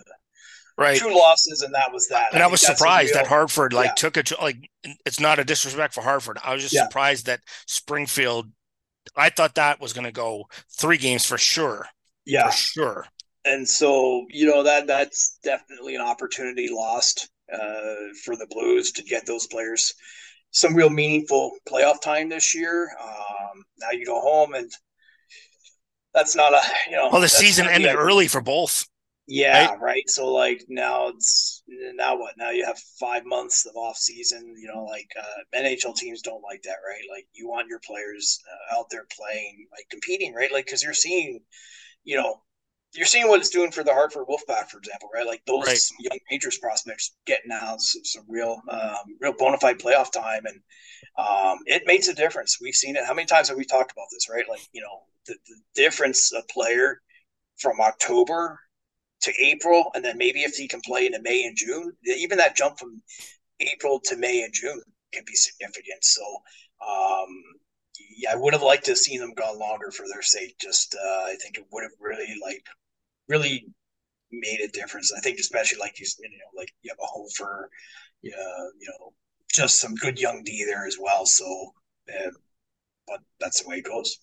right. 0.81 0.97
Two 0.97 1.13
losses 1.13 1.61
and 1.61 1.73
that 1.73 1.91
was 1.91 2.07
that. 2.07 2.33
And 2.33 2.41
i, 2.41 2.45
I 2.45 2.49
was 2.49 2.61
surprised 2.61 3.11
real, 3.11 3.23
that 3.23 3.27
hartford 3.27 3.73
like 3.73 3.89
yeah. 3.89 3.93
took 3.93 4.17
it 4.17 4.27
to, 4.27 4.37
like 4.41 4.57
it's 5.05 5.19
not 5.19 5.39
a 5.39 5.43
disrespect 5.43 5.93
for 5.93 6.01
hartford. 6.01 6.37
I 6.43 6.53
was 6.53 6.61
just 6.61 6.73
yeah. 6.73 6.83
surprised 6.83 7.25
that 7.27 7.41
springfield 7.67 8.51
i 9.15 9.29
thought 9.29 9.55
that 9.55 9.81
was 9.81 9.93
going 9.93 10.05
to 10.05 10.11
go 10.11 10.45
three 10.77 10.97
games 10.97 11.25
for 11.25 11.37
sure. 11.37 11.87
Yeah. 12.25 12.49
For 12.49 12.57
sure. 12.57 13.05
And 13.45 13.67
so 13.67 14.25
you 14.29 14.45
know 14.45 14.63
that 14.63 14.87
that's 14.87 15.39
definitely 15.43 15.95
an 15.95 16.01
opportunity 16.01 16.69
lost 16.71 17.29
uh, 17.51 17.95
for 18.23 18.35
the 18.35 18.47
blues 18.49 18.91
to 18.93 19.03
get 19.03 19.25
those 19.25 19.47
players 19.47 19.93
some 20.51 20.75
real 20.75 20.89
meaningful 20.89 21.51
playoff 21.67 22.01
time 22.01 22.29
this 22.29 22.53
year. 22.53 22.89
Um, 23.01 23.63
now 23.79 23.91
you 23.91 24.05
go 24.05 24.19
home 24.19 24.53
and 24.53 24.69
that's 26.13 26.35
not 26.35 26.53
a 26.53 26.61
you 26.89 26.95
know 26.95 27.09
well 27.09 27.21
the 27.21 27.29
season 27.29 27.67
ended 27.67 27.95
early 27.95 28.27
for 28.27 28.41
both 28.41 28.85
yeah, 29.31 29.67
right? 29.67 29.81
right? 29.81 30.09
So 30.09 30.27
like 30.27 30.65
now 30.67 31.07
it's 31.07 31.63
now 31.95 32.17
what? 32.17 32.33
Now 32.37 32.49
you 32.49 32.65
have 32.65 32.77
five 32.99 33.25
months 33.25 33.65
of 33.65 33.75
off 33.77 33.95
season. 33.95 34.53
You 34.57 34.67
know, 34.67 34.83
like 34.83 35.09
uh, 35.17 35.57
NHL 35.57 35.95
teams 35.95 36.21
don't 36.21 36.43
like 36.43 36.61
that, 36.63 36.77
right? 36.85 37.03
Like 37.09 37.27
you 37.33 37.47
want 37.47 37.69
your 37.69 37.79
players 37.79 38.39
uh, 38.51 38.77
out 38.77 38.87
there 38.91 39.05
playing, 39.17 39.67
like 39.71 39.85
competing, 39.89 40.33
right? 40.33 40.51
Like 40.51 40.65
because 40.65 40.83
you're 40.83 40.93
seeing, 40.93 41.39
you 42.03 42.17
know, 42.17 42.41
you're 42.93 43.05
seeing 43.05 43.29
what 43.29 43.39
it's 43.39 43.49
doing 43.49 43.71
for 43.71 43.85
the 43.85 43.93
Hartford 43.93 44.27
Wolfpack, 44.27 44.67
for 44.67 44.79
example, 44.79 45.09
right? 45.13 45.25
Like 45.25 45.43
those 45.47 45.65
right. 45.65 45.79
young 46.01 46.19
Rangers 46.29 46.57
prospects 46.57 47.15
getting 47.25 47.47
now 47.47 47.77
some, 47.77 48.03
some 48.03 48.23
real, 48.27 48.61
um, 48.69 49.15
real 49.21 49.33
bona 49.37 49.57
fide 49.57 49.79
playoff 49.79 50.11
time, 50.11 50.43
and 50.45 50.59
um, 51.17 51.59
it 51.67 51.83
makes 51.85 52.09
a 52.09 52.13
difference. 52.13 52.57
We've 52.61 52.75
seen 52.75 52.97
it. 52.97 53.05
How 53.05 53.13
many 53.13 53.27
times 53.27 53.47
have 53.47 53.57
we 53.57 53.63
talked 53.63 53.93
about 53.93 54.07
this, 54.11 54.27
right? 54.29 54.43
Like 54.49 54.67
you 54.73 54.81
know, 54.81 55.03
the, 55.25 55.35
the 55.47 55.55
difference 55.81 56.33
a 56.33 56.41
player 56.51 56.99
from 57.57 57.79
October 57.79 58.59
to 59.21 59.33
April, 59.39 59.91
and 59.93 60.03
then 60.03 60.17
maybe 60.17 60.43
if 60.43 60.55
he 60.55 60.67
can 60.67 60.81
play 60.81 61.05
into 61.05 61.21
May 61.21 61.43
and 61.43 61.55
June, 61.55 61.93
even 62.05 62.37
that 62.37 62.55
jump 62.55 62.79
from 62.79 63.01
April 63.59 63.99
to 64.05 64.17
May 64.17 64.43
and 64.43 64.53
June 64.53 64.81
can 65.13 65.23
be 65.25 65.35
significant. 65.35 66.03
So, 66.03 66.21
um, 66.87 67.43
yeah, 68.17 68.31
I 68.33 68.35
would 68.35 68.53
have 68.53 68.63
liked 68.63 68.85
to 68.85 68.91
have 68.91 68.97
seen 68.97 69.19
them 69.19 69.33
go 69.33 69.53
longer 69.57 69.91
for 69.91 70.05
their 70.11 70.21
sake. 70.21 70.55
Just, 70.59 70.95
uh, 70.95 71.23
I 71.25 71.35
think 71.41 71.57
it 71.57 71.65
would 71.71 71.83
have 71.83 71.91
really 71.99 72.35
like 72.41 72.65
really 73.27 73.67
made 74.31 74.61
a 74.61 74.67
difference. 74.69 75.11
I 75.15 75.19
think 75.19 75.39
especially 75.39 75.79
like 75.79 75.99
you, 75.99 76.07
you 76.19 76.29
know, 76.29 76.59
like 76.59 76.73
you 76.81 76.91
have 76.91 76.99
a 77.01 77.05
Hofer, 77.05 77.69
yeah, 78.21 78.31
you 78.79 78.89
know, 78.89 79.13
just 79.51 79.79
some 79.79 79.95
good 79.95 80.19
young 80.19 80.43
D 80.43 80.63
there 80.65 80.85
as 80.87 80.97
well. 80.99 81.25
So, 81.25 81.73
uh, 82.09 82.31
but 83.07 83.19
that's 83.39 83.61
the 83.61 83.69
way 83.69 83.77
it 83.77 83.85
goes. 83.85 84.17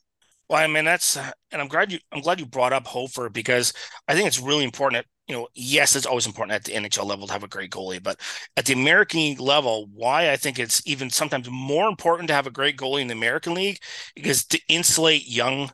Well, 0.48 0.62
I 0.62 0.66
mean 0.66 0.84
that's, 0.84 1.16
and 1.16 1.60
I'm 1.60 1.68
glad 1.68 1.92
you, 1.92 1.98
I'm 2.10 2.22
glad 2.22 2.40
you 2.40 2.46
brought 2.46 2.72
up 2.72 2.86
Hofer 2.86 3.28
because 3.28 3.72
I 4.06 4.14
think 4.14 4.26
it's 4.26 4.40
really 4.40 4.64
important. 4.64 5.04
That, 5.04 5.32
you 5.32 5.38
know, 5.38 5.48
yes, 5.54 5.94
it's 5.94 6.06
always 6.06 6.26
important 6.26 6.54
at 6.54 6.64
the 6.64 6.72
NHL 6.72 7.04
level 7.04 7.26
to 7.26 7.32
have 7.34 7.44
a 7.44 7.48
great 7.48 7.70
goalie, 7.70 8.02
but 8.02 8.18
at 8.56 8.64
the 8.64 8.72
American 8.72 9.20
League 9.20 9.40
level, 9.40 9.88
why 9.92 10.30
I 10.30 10.36
think 10.36 10.58
it's 10.58 10.82
even 10.86 11.10
sometimes 11.10 11.50
more 11.50 11.86
important 11.86 12.28
to 12.28 12.34
have 12.34 12.46
a 12.46 12.50
great 12.50 12.78
goalie 12.78 13.02
in 13.02 13.08
the 13.08 13.14
American 13.14 13.52
League 13.54 13.78
is 14.16 14.44
to 14.46 14.60
insulate 14.68 15.28
young 15.28 15.70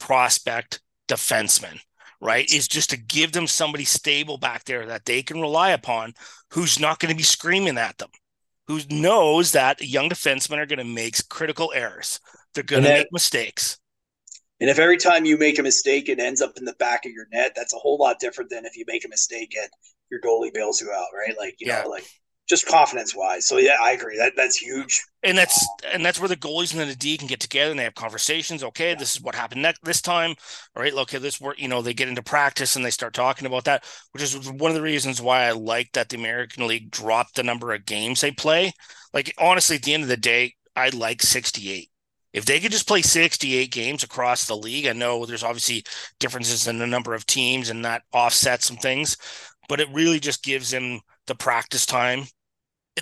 prospect 0.00 0.80
defensemen. 1.08 1.80
Right, 2.18 2.50
is 2.50 2.66
just 2.66 2.88
to 2.90 2.96
give 2.96 3.32
them 3.32 3.46
somebody 3.46 3.84
stable 3.84 4.38
back 4.38 4.64
there 4.64 4.86
that 4.86 5.04
they 5.04 5.22
can 5.22 5.38
rely 5.38 5.70
upon, 5.70 6.14
who's 6.50 6.80
not 6.80 6.98
going 6.98 7.10
to 7.10 7.16
be 7.16 7.22
screaming 7.22 7.76
at 7.76 7.98
them, 7.98 8.08
who 8.66 8.80
knows 8.90 9.52
that 9.52 9.82
young 9.82 10.08
defensemen 10.08 10.56
are 10.56 10.64
going 10.64 10.78
to 10.78 10.84
make 10.84 11.14
critical 11.28 11.72
errors. 11.74 12.18
They're 12.54 12.64
going 12.64 12.84
to 12.84 12.88
make 12.88 13.08
mistakes 13.12 13.78
and 14.60 14.70
if 14.70 14.78
every 14.78 14.96
time 14.96 15.24
you 15.24 15.36
make 15.36 15.58
a 15.58 15.62
mistake, 15.62 16.08
it 16.08 16.18
ends 16.18 16.40
up 16.40 16.56
in 16.56 16.64
the 16.64 16.74
back 16.74 17.04
of 17.04 17.12
your 17.12 17.26
net, 17.32 17.52
that's 17.54 17.74
a 17.74 17.78
whole 17.78 17.98
lot 17.98 18.18
different 18.20 18.50
than 18.50 18.64
if 18.64 18.76
you 18.76 18.84
make 18.86 19.04
a 19.04 19.08
mistake 19.08 19.54
and 19.60 19.68
your 20.10 20.20
goalie 20.20 20.52
bails 20.52 20.80
you 20.80 20.90
out, 20.90 21.08
right? 21.14 21.36
Like, 21.36 21.56
you 21.58 21.68
yeah. 21.68 21.82
know, 21.82 21.88
like 21.88 22.04
just 22.48 22.66
confidence 22.66 23.14
wise. 23.14 23.46
So 23.46 23.58
yeah, 23.58 23.76
I 23.80 23.92
agree. 23.92 24.16
That 24.16 24.34
that's 24.36 24.56
huge. 24.56 25.04
And 25.22 25.36
that's 25.36 25.66
and 25.92 26.04
that's 26.04 26.20
where 26.20 26.28
the 26.28 26.36
goalies 26.36 26.78
and 26.78 26.88
the 26.88 26.94
D 26.94 27.16
can 27.16 27.26
get 27.26 27.40
together 27.40 27.70
and 27.70 27.78
they 27.78 27.84
have 27.84 27.94
conversations. 27.94 28.62
Okay, 28.62 28.90
yeah. 28.90 28.94
this 28.94 29.16
is 29.16 29.20
what 29.20 29.34
happened 29.34 29.62
next 29.62 29.80
this 29.82 30.00
time. 30.00 30.34
All 30.74 30.82
right, 30.82 30.94
okay, 30.94 31.18
this 31.18 31.40
work. 31.40 31.60
You 31.60 31.68
know, 31.68 31.82
they 31.82 31.94
get 31.94 32.08
into 32.08 32.22
practice 32.22 32.76
and 32.76 32.84
they 32.84 32.90
start 32.90 33.14
talking 33.14 33.46
about 33.46 33.64
that, 33.64 33.84
which 34.12 34.22
is 34.22 34.50
one 34.50 34.70
of 34.70 34.76
the 34.76 34.82
reasons 34.82 35.20
why 35.20 35.44
I 35.44 35.52
like 35.52 35.92
that 35.92 36.08
the 36.08 36.16
American 36.16 36.66
League 36.66 36.90
dropped 36.90 37.34
the 37.34 37.42
number 37.42 37.74
of 37.74 37.84
games 37.84 38.20
they 38.20 38.30
play. 38.30 38.72
Like 39.12 39.34
honestly, 39.38 39.76
at 39.76 39.82
the 39.82 39.94
end 39.94 40.04
of 40.04 40.08
the 40.08 40.16
day, 40.16 40.54
I 40.76 40.90
like 40.90 41.22
sixty 41.22 41.72
eight 41.72 41.90
if 42.36 42.44
they 42.44 42.60
could 42.60 42.70
just 42.70 42.86
play 42.86 43.00
68 43.00 43.72
games 43.72 44.02
across 44.04 44.44
the 44.44 44.54
league, 44.54 44.86
I 44.86 44.92
know 44.92 45.24
there's 45.24 45.42
obviously 45.42 45.84
differences 46.20 46.68
in 46.68 46.78
the 46.78 46.86
number 46.86 47.14
of 47.14 47.24
teams 47.24 47.70
and 47.70 47.82
that 47.86 48.02
offsets 48.12 48.66
some 48.66 48.76
things, 48.76 49.16
but 49.70 49.80
it 49.80 49.88
really 49.90 50.20
just 50.20 50.44
gives 50.44 50.70
them 50.70 51.00
the 51.26 51.34
practice 51.34 51.86
time 51.86 52.24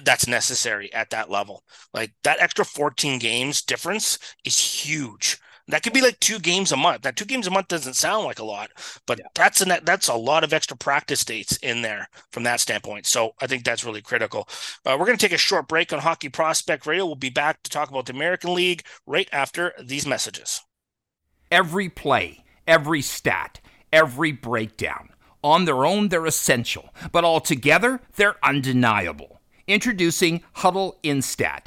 that's 0.05 0.29
necessary 0.29 0.93
at 0.93 1.11
that 1.11 1.31
level. 1.31 1.65
Like 1.93 2.13
that 2.23 2.41
extra 2.41 2.65
14 2.65 3.19
games 3.19 3.61
difference 3.61 4.21
is 4.45 4.57
huge. 4.57 5.41
That 5.69 5.83
could 5.83 5.95
be 5.95 6.03
like 6.03 6.21
two 6.21 6.39
games 6.39 6.73
a 6.73 6.77
month. 6.77 7.03
That 7.03 7.17
two 7.17 7.25
games 7.25 7.47
a 7.47 7.51
month 7.51 7.69
doesn't 7.69 7.95
sound 7.95 8.27
like 8.27 8.39
a 8.39 8.45
lot, 8.45 8.71
but 9.07 9.19
yeah. 9.19 9.27
that's 9.35 9.63
a 9.63 9.81
that's 9.83 10.09
a 10.09 10.15
lot 10.15 10.45
of 10.45 10.53
extra 10.53 10.77
practice 10.77 11.25
dates 11.25 11.57
in 11.59 11.81
there 11.81 12.09
from 12.33 12.43
that 12.43 12.61
standpoint. 12.61 13.07
So 13.07 13.35
I 13.41 13.47
think 13.47 13.65
that's 13.65 13.85
really 13.85 14.03
critical. 14.03 14.47
Uh, 14.85 14.97
we're 14.99 15.07
going 15.07 15.17
to 15.17 15.27
take 15.27 15.35
a 15.35 15.39
short 15.39 15.67
break 15.67 15.93
on 15.93 16.01
Hockey 16.01 16.29
Prospect 16.29 16.87
Radio. 16.87 17.07
We'll 17.07 17.15
be 17.15 17.31
back 17.31 17.63
to 17.63 17.71
talk 17.71 17.89
about 17.89 18.07
the 18.07 18.13
American 18.13 18.53
League 18.53 18.85
right 19.07 19.29
after 19.33 19.73
these 19.83 20.07
messages. 20.07 20.61
Every 21.51 21.89
play, 21.89 22.45
every 22.67 23.01
stat, 23.01 23.61
every 23.93 24.33
breakdown. 24.33 25.11
On 25.43 25.65
their 25.65 25.85
own, 25.87 26.09
they're 26.09 26.27
essential, 26.27 26.91
but 27.13 27.25
altogether, 27.25 28.01
they're 28.17 28.37
undeniable. 28.43 29.41
Introducing 29.67 30.43
Hudl 30.57 30.95
Instat 31.03 31.67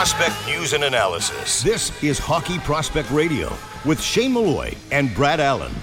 Prospect 0.00 0.46
News 0.46 0.72
and 0.72 0.84
Analysis. 0.84 1.62
This 1.62 2.02
is 2.02 2.18
Hockey 2.18 2.58
Prospect 2.60 3.10
Radio 3.10 3.54
with 3.84 4.00
Shane 4.00 4.32
Malloy 4.32 4.74
and 4.90 5.14
Brad 5.14 5.40
Allen. 5.40 5.74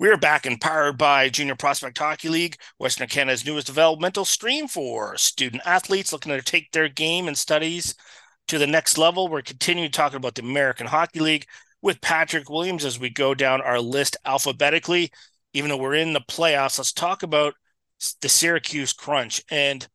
We're 0.00 0.16
back 0.16 0.44
and 0.44 0.60
powered 0.60 0.98
by 0.98 1.28
Junior 1.28 1.54
Prospect 1.54 1.96
Hockey 1.96 2.28
League, 2.28 2.56
Western 2.78 3.06
Canada's 3.06 3.46
newest 3.46 3.68
developmental 3.68 4.24
stream 4.24 4.66
for 4.66 5.16
student 5.18 5.62
athletes 5.64 6.12
looking 6.12 6.32
to 6.32 6.42
take 6.42 6.72
their 6.72 6.88
game 6.88 7.28
and 7.28 7.38
studies 7.38 7.94
to 8.48 8.58
the 8.58 8.66
next 8.66 8.98
level. 8.98 9.28
We're 9.28 9.42
continuing 9.42 9.92
talking 9.92 10.16
about 10.16 10.34
the 10.34 10.42
American 10.42 10.88
Hockey 10.88 11.20
League 11.20 11.46
with 11.82 12.00
Patrick 12.00 12.50
Williams 12.50 12.84
as 12.84 12.98
we 12.98 13.08
go 13.08 13.34
down 13.34 13.60
our 13.60 13.78
list 13.78 14.16
alphabetically. 14.24 15.12
Even 15.52 15.70
though 15.70 15.76
we're 15.76 15.94
in 15.94 16.12
the 16.12 16.20
playoffs, 16.22 16.78
let's 16.78 16.92
talk 16.92 17.22
about 17.22 17.54
the 18.20 18.28
Syracuse 18.28 18.92
Crunch. 18.92 19.40
And 19.48 19.86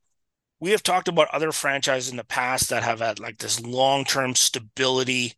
we 0.61 0.71
have 0.71 0.83
talked 0.83 1.07
about 1.07 1.27
other 1.33 1.51
franchises 1.51 2.11
in 2.11 2.17
the 2.17 2.23
past 2.23 2.69
that 2.69 2.83
have 2.83 2.99
had 2.99 3.19
like 3.19 3.39
this 3.39 3.59
long-term 3.59 4.35
stability, 4.35 5.33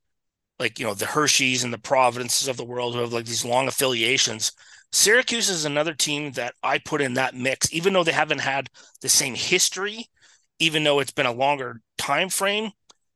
like 0.59 0.77
you 0.77 0.85
know 0.85 0.93
the 0.93 1.05
Hershey's 1.05 1.63
and 1.63 1.73
the 1.73 1.79
Providences 1.79 2.49
of 2.49 2.57
the 2.57 2.65
world 2.65 2.93
who 2.93 2.99
have 2.99 3.13
like 3.13 3.25
these 3.25 3.45
long 3.45 3.67
affiliations. 3.67 4.51
Syracuse 4.91 5.49
is 5.49 5.65
another 5.65 5.93
team 5.93 6.33
that 6.33 6.53
I 6.61 6.77
put 6.77 7.01
in 7.01 7.15
that 7.15 7.35
mix, 7.35 7.73
even 7.73 7.93
though 7.93 8.03
they 8.03 8.11
haven't 8.11 8.41
had 8.41 8.69
the 9.01 9.09
same 9.09 9.33
history, 9.33 10.07
even 10.59 10.83
though 10.83 10.99
it's 10.99 11.11
been 11.11 11.25
a 11.25 11.31
longer 11.31 11.81
time 11.97 12.29
frame. 12.29 12.71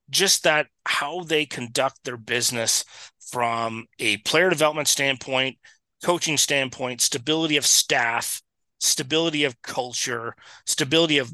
Just 0.09 0.43
that 0.43 0.67
how 0.85 1.23
they 1.23 1.45
conduct 1.45 2.05
their 2.05 2.15
business 2.15 2.85
from 3.19 3.85
a 3.99 4.15
player 4.19 4.49
development 4.49 4.87
standpoint, 4.87 5.57
coaching 6.05 6.37
standpoint, 6.37 7.01
stability 7.01 7.57
of 7.57 7.65
staff, 7.65 8.41
stability 8.79 9.43
of 9.43 9.61
culture, 9.61 10.33
stability 10.65 11.17
of 11.17 11.33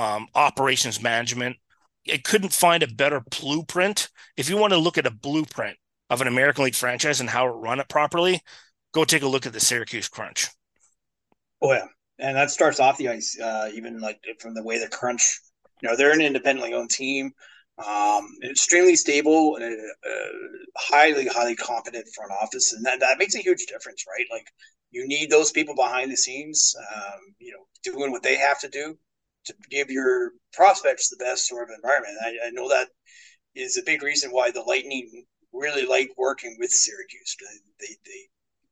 um, 0.00 0.28
operations 0.34 1.02
management. 1.02 1.56
I 2.10 2.16
couldn't 2.16 2.54
find 2.54 2.82
a 2.82 2.88
better 2.88 3.20
blueprint. 3.20 4.08
If 4.36 4.48
you 4.48 4.56
want 4.56 4.72
to 4.72 4.78
look 4.78 4.96
at 4.96 5.06
a 5.06 5.10
blueprint 5.10 5.76
of 6.08 6.22
an 6.22 6.26
American 6.26 6.64
League 6.64 6.74
franchise 6.74 7.20
and 7.20 7.28
how 7.28 7.44
to 7.44 7.50
run 7.50 7.80
it 7.80 7.88
properly, 7.88 8.40
go 8.92 9.04
take 9.04 9.22
a 9.22 9.28
look 9.28 9.44
at 9.44 9.52
the 9.52 9.60
Syracuse 9.60 10.08
Crunch. 10.08 10.48
Oh 11.60 11.72
yeah, 11.72 11.86
and 12.18 12.34
that 12.34 12.50
starts 12.50 12.80
off 12.80 12.96
the 12.96 13.08
ice. 13.08 13.38
Uh, 13.38 13.68
even 13.74 14.00
like 14.00 14.18
from 14.40 14.54
the 14.54 14.62
way 14.62 14.78
the 14.78 14.88
Crunch, 14.88 15.38
you 15.82 15.90
know, 15.90 15.96
they're 15.96 16.12
an 16.12 16.22
independently 16.22 16.72
owned 16.72 16.88
team, 16.88 17.32
um, 17.86 18.26
extremely 18.42 18.96
stable, 18.96 19.56
and 19.56 19.64
uh, 19.64 20.28
highly, 20.78 21.26
highly 21.26 21.54
competent 21.54 22.06
front 22.14 22.32
office, 22.32 22.72
and 22.72 22.86
that 22.86 23.00
that 23.00 23.18
makes 23.18 23.34
a 23.34 23.40
huge 23.40 23.66
difference, 23.66 24.06
right? 24.08 24.26
Like 24.32 24.46
you 24.90 25.06
need 25.06 25.28
those 25.28 25.52
people 25.52 25.74
behind 25.74 26.10
the 26.10 26.16
scenes, 26.16 26.74
um, 26.96 27.20
you 27.38 27.52
know, 27.52 27.92
doing 27.92 28.10
what 28.10 28.22
they 28.22 28.36
have 28.36 28.58
to 28.60 28.68
do 28.68 28.96
to 29.46 29.54
give 29.70 29.90
your 29.90 30.32
prospects 30.52 31.08
the 31.08 31.22
best 31.22 31.46
sort 31.48 31.68
of 31.70 31.74
environment. 31.74 32.16
I, 32.22 32.48
I 32.48 32.50
know 32.50 32.68
that 32.68 32.88
is 33.54 33.76
a 33.76 33.82
big 33.82 34.02
reason 34.02 34.30
why 34.30 34.50
the 34.50 34.62
Lightning 34.62 35.24
really 35.52 35.86
like 35.86 36.10
working 36.16 36.56
with 36.58 36.70
Syracuse. 36.70 37.36
They, 37.40 37.86
they, 37.86 37.94
they 38.04 38.28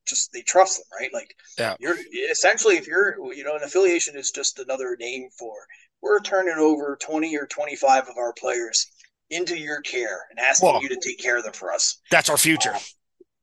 just 0.06 0.32
they 0.32 0.42
trust 0.42 0.78
them, 0.78 0.86
right? 1.00 1.12
Like 1.12 1.34
yeah. 1.58 1.74
you're 1.80 1.96
essentially 2.30 2.76
if 2.76 2.86
you're 2.86 3.16
you 3.32 3.44
know 3.44 3.56
an 3.56 3.62
affiliation 3.62 4.16
is 4.16 4.30
just 4.30 4.58
another 4.58 4.96
name 4.98 5.28
for 5.38 5.52
we're 6.00 6.20
turning 6.20 6.54
over 6.54 6.96
20 7.00 7.36
or 7.36 7.46
25 7.46 8.08
of 8.08 8.16
our 8.16 8.32
players 8.32 8.86
into 9.30 9.58
your 9.58 9.80
care 9.82 10.20
and 10.30 10.38
asking 10.38 10.78
you 10.80 10.88
to 10.88 11.00
take 11.00 11.18
care 11.18 11.36
of 11.36 11.44
them 11.44 11.52
for 11.52 11.72
us. 11.72 12.00
That's 12.10 12.30
our 12.30 12.36
future. 12.36 12.74
Um, 12.74 12.80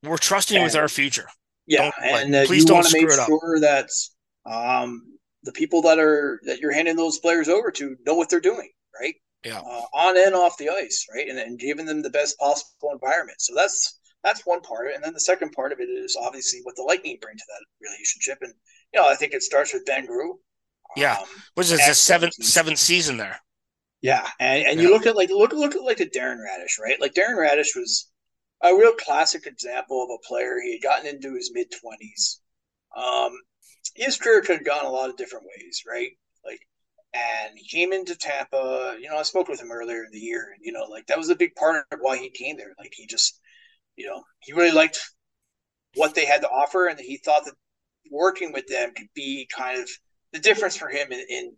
we're 0.03 0.17
trusting 0.17 0.57
and, 0.57 0.63
with 0.63 0.75
our 0.75 0.87
future. 0.87 1.27
Yeah, 1.67 1.91
don't, 1.99 2.23
and 2.23 2.35
uh, 2.35 2.45
please 2.45 2.67
you 2.67 2.73
want 2.73 2.87
to 2.87 3.01
make 3.01 3.11
sure 3.11 3.59
that 3.59 3.89
um, 4.45 5.14
the 5.45 5.51
people 5.51 5.81
that 5.83 5.99
are 5.99 6.39
that 6.43 6.59
you're 6.59 6.73
handing 6.73 6.95
those 6.95 7.19
players 7.19 7.47
over 7.47 7.71
to 7.71 7.95
know 8.05 8.15
what 8.15 8.29
they're 8.29 8.39
doing, 8.41 8.69
right? 8.99 9.15
Yeah. 9.43 9.59
Uh, 9.59 9.85
on 9.93 10.17
and 10.17 10.33
off 10.33 10.57
the 10.57 10.69
ice, 10.69 11.05
right? 11.13 11.29
And, 11.29 11.37
and 11.37 11.59
giving 11.59 11.85
them 11.85 12.01
the 12.01 12.09
best 12.09 12.37
possible 12.39 12.91
environment. 12.91 13.39
So 13.39 13.53
that's 13.55 13.99
that's 14.23 14.45
one 14.45 14.61
part 14.61 14.87
of 14.87 14.91
it. 14.91 14.95
And 14.95 15.03
then 15.03 15.13
the 15.13 15.19
second 15.19 15.51
part 15.51 15.71
of 15.71 15.79
it 15.79 15.83
is 15.83 16.17
obviously 16.19 16.61
what 16.63 16.75
the 16.75 16.81
Lightning 16.81 17.17
bring 17.21 17.37
to 17.37 17.43
that 17.47 17.87
relationship. 17.87 18.39
And 18.41 18.53
you 18.93 19.01
know, 19.01 19.07
I 19.07 19.15
think 19.15 19.33
it 19.33 19.43
starts 19.43 19.73
with 19.73 19.85
Ben 19.85 20.07
Groulx. 20.07 20.39
Yeah, 20.95 21.17
um, 21.17 21.27
which 21.53 21.71
is 21.71 21.85
the 21.85 21.93
seventh 21.93 22.33
seventh 22.33 22.79
season 22.79 23.17
there. 23.17 23.39
Yeah, 24.01 24.27
and, 24.39 24.65
and 24.65 24.79
yeah. 24.79 24.87
you 24.87 24.93
look 24.93 25.05
at 25.05 25.15
like 25.15 25.29
look 25.29 25.53
look 25.53 25.75
at 25.75 25.83
like 25.83 25.97
the 25.97 26.09
Darren 26.09 26.37
Raddysh, 26.37 26.79
right? 26.81 26.99
Like 26.99 27.13
Darren 27.13 27.37
Raddysh 27.37 27.75
was 27.75 28.09
a 28.61 28.73
real 28.73 28.93
classic 28.93 29.45
example 29.45 30.03
of 30.03 30.09
a 30.09 30.27
player. 30.27 30.57
He 30.63 30.73
had 30.73 30.81
gotten 30.81 31.07
into 31.07 31.35
his 31.35 31.51
mid 31.53 31.67
twenties. 31.81 32.39
Um, 32.95 33.31
his 33.95 34.17
career 34.17 34.41
could 34.41 34.57
have 34.57 34.65
gone 34.65 34.85
a 34.85 34.91
lot 34.91 35.09
of 35.09 35.17
different 35.17 35.45
ways, 35.45 35.83
right? 35.87 36.11
Like, 36.45 36.59
and 37.13 37.57
he 37.57 37.67
came 37.67 37.93
into 37.93 38.15
Tampa. 38.15 38.97
You 38.99 39.09
know, 39.09 39.17
I 39.17 39.23
spoke 39.23 39.47
with 39.47 39.61
him 39.61 39.71
earlier 39.71 40.03
in 40.03 40.11
the 40.11 40.19
year, 40.19 40.51
and 40.53 40.63
you 40.63 40.73
know, 40.73 40.83
like 40.89 41.07
that 41.07 41.17
was 41.17 41.29
a 41.29 41.35
big 41.35 41.55
part 41.55 41.85
of 41.91 41.99
why 42.01 42.17
he 42.17 42.29
came 42.29 42.57
there. 42.57 42.73
Like, 42.77 42.91
he 42.93 43.07
just, 43.07 43.39
you 43.95 44.05
know, 44.05 44.23
he 44.41 44.53
really 44.53 44.71
liked 44.71 44.99
what 45.95 46.13
they 46.13 46.25
had 46.25 46.41
to 46.41 46.49
offer, 46.49 46.87
and 46.87 46.99
he 46.99 47.17
thought 47.17 47.45
that 47.45 47.53
working 48.11 48.51
with 48.51 48.67
them 48.67 48.91
could 48.95 49.07
be 49.15 49.47
kind 49.55 49.81
of 49.81 49.89
the 50.33 50.39
difference 50.39 50.75
for 50.75 50.89
him. 50.89 51.11
In, 51.11 51.25
in 51.29 51.53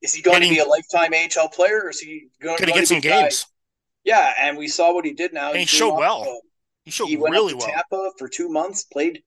is 0.00 0.14
he 0.14 0.22
going 0.22 0.42
to 0.42 0.48
be 0.48 0.58
a 0.58 0.64
lifetime 0.64 1.12
AHL 1.14 1.48
player, 1.48 1.82
or 1.84 1.90
is 1.90 2.00
he 2.00 2.28
going, 2.42 2.56
to 2.58 2.66
get 2.66 2.88
some 2.88 3.00
games? 3.00 3.44
Guy? 3.44 3.48
Yeah, 4.04 4.32
and 4.40 4.56
we 4.56 4.66
saw 4.66 4.92
what 4.92 5.04
he 5.04 5.12
did 5.12 5.32
now. 5.32 5.48
And 5.48 5.58
he, 5.58 5.62
he 5.62 5.66
showed 5.66 5.96
well. 5.96 6.40
He 6.84 6.90
showed 6.90 7.06
he 7.06 7.16
went 7.16 7.32
really 7.32 7.52
to 7.52 7.58
well. 7.58 7.68
Tampa 7.68 8.10
for 8.18 8.28
two 8.28 8.48
months, 8.48 8.82
played 8.84 9.22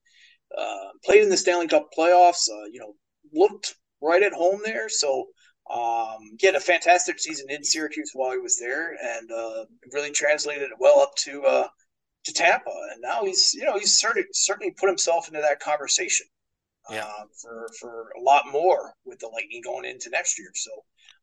uh, 0.56 0.88
played 1.04 1.22
in 1.22 1.30
the 1.30 1.36
Stanley 1.36 1.68
Cup 1.68 1.88
playoffs. 1.96 2.48
Uh, 2.50 2.66
you 2.70 2.80
know, 2.80 2.94
looked 3.32 3.74
right 4.02 4.22
at 4.22 4.32
home 4.32 4.60
there. 4.64 4.88
So 4.88 5.26
um, 5.72 6.36
he 6.38 6.46
had 6.46 6.54
a 6.54 6.60
fantastic 6.60 7.18
season 7.18 7.46
in 7.50 7.64
Syracuse 7.64 8.10
while 8.14 8.32
he 8.32 8.38
was 8.38 8.58
there, 8.58 8.96
and 9.02 9.30
uh, 9.32 9.64
really 9.92 10.12
translated 10.12 10.64
it 10.64 10.78
well 10.78 11.00
up 11.00 11.14
to 11.24 11.42
uh, 11.42 11.68
to 12.24 12.32
Tampa. 12.32 12.70
And 12.92 13.02
now 13.02 13.24
he's 13.24 13.52
you 13.54 13.64
know 13.64 13.78
he's 13.78 13.98
certainly 13.98 14.26
certainly 14.32 14.74
put 14.78 14.88
himself 14.88 15.28
into 15.28 15.40
that 15.40 15.60
conversation 15.60 16.26
yeah. 16.90 17.04
uh, 17.04 17.24
for 17.40 17.68
for 17.80 18.10
a 18.18 18.22
lot 18.22 18.44
more 18.50 18.94
with 19.04 19.18
the 19.18 19.28
Lightning 19.28 19.62
going 19.64 19.84
into 19.84 20.10
next 20.10 20.38
year. 20.38 20.50
So 20.54 20.70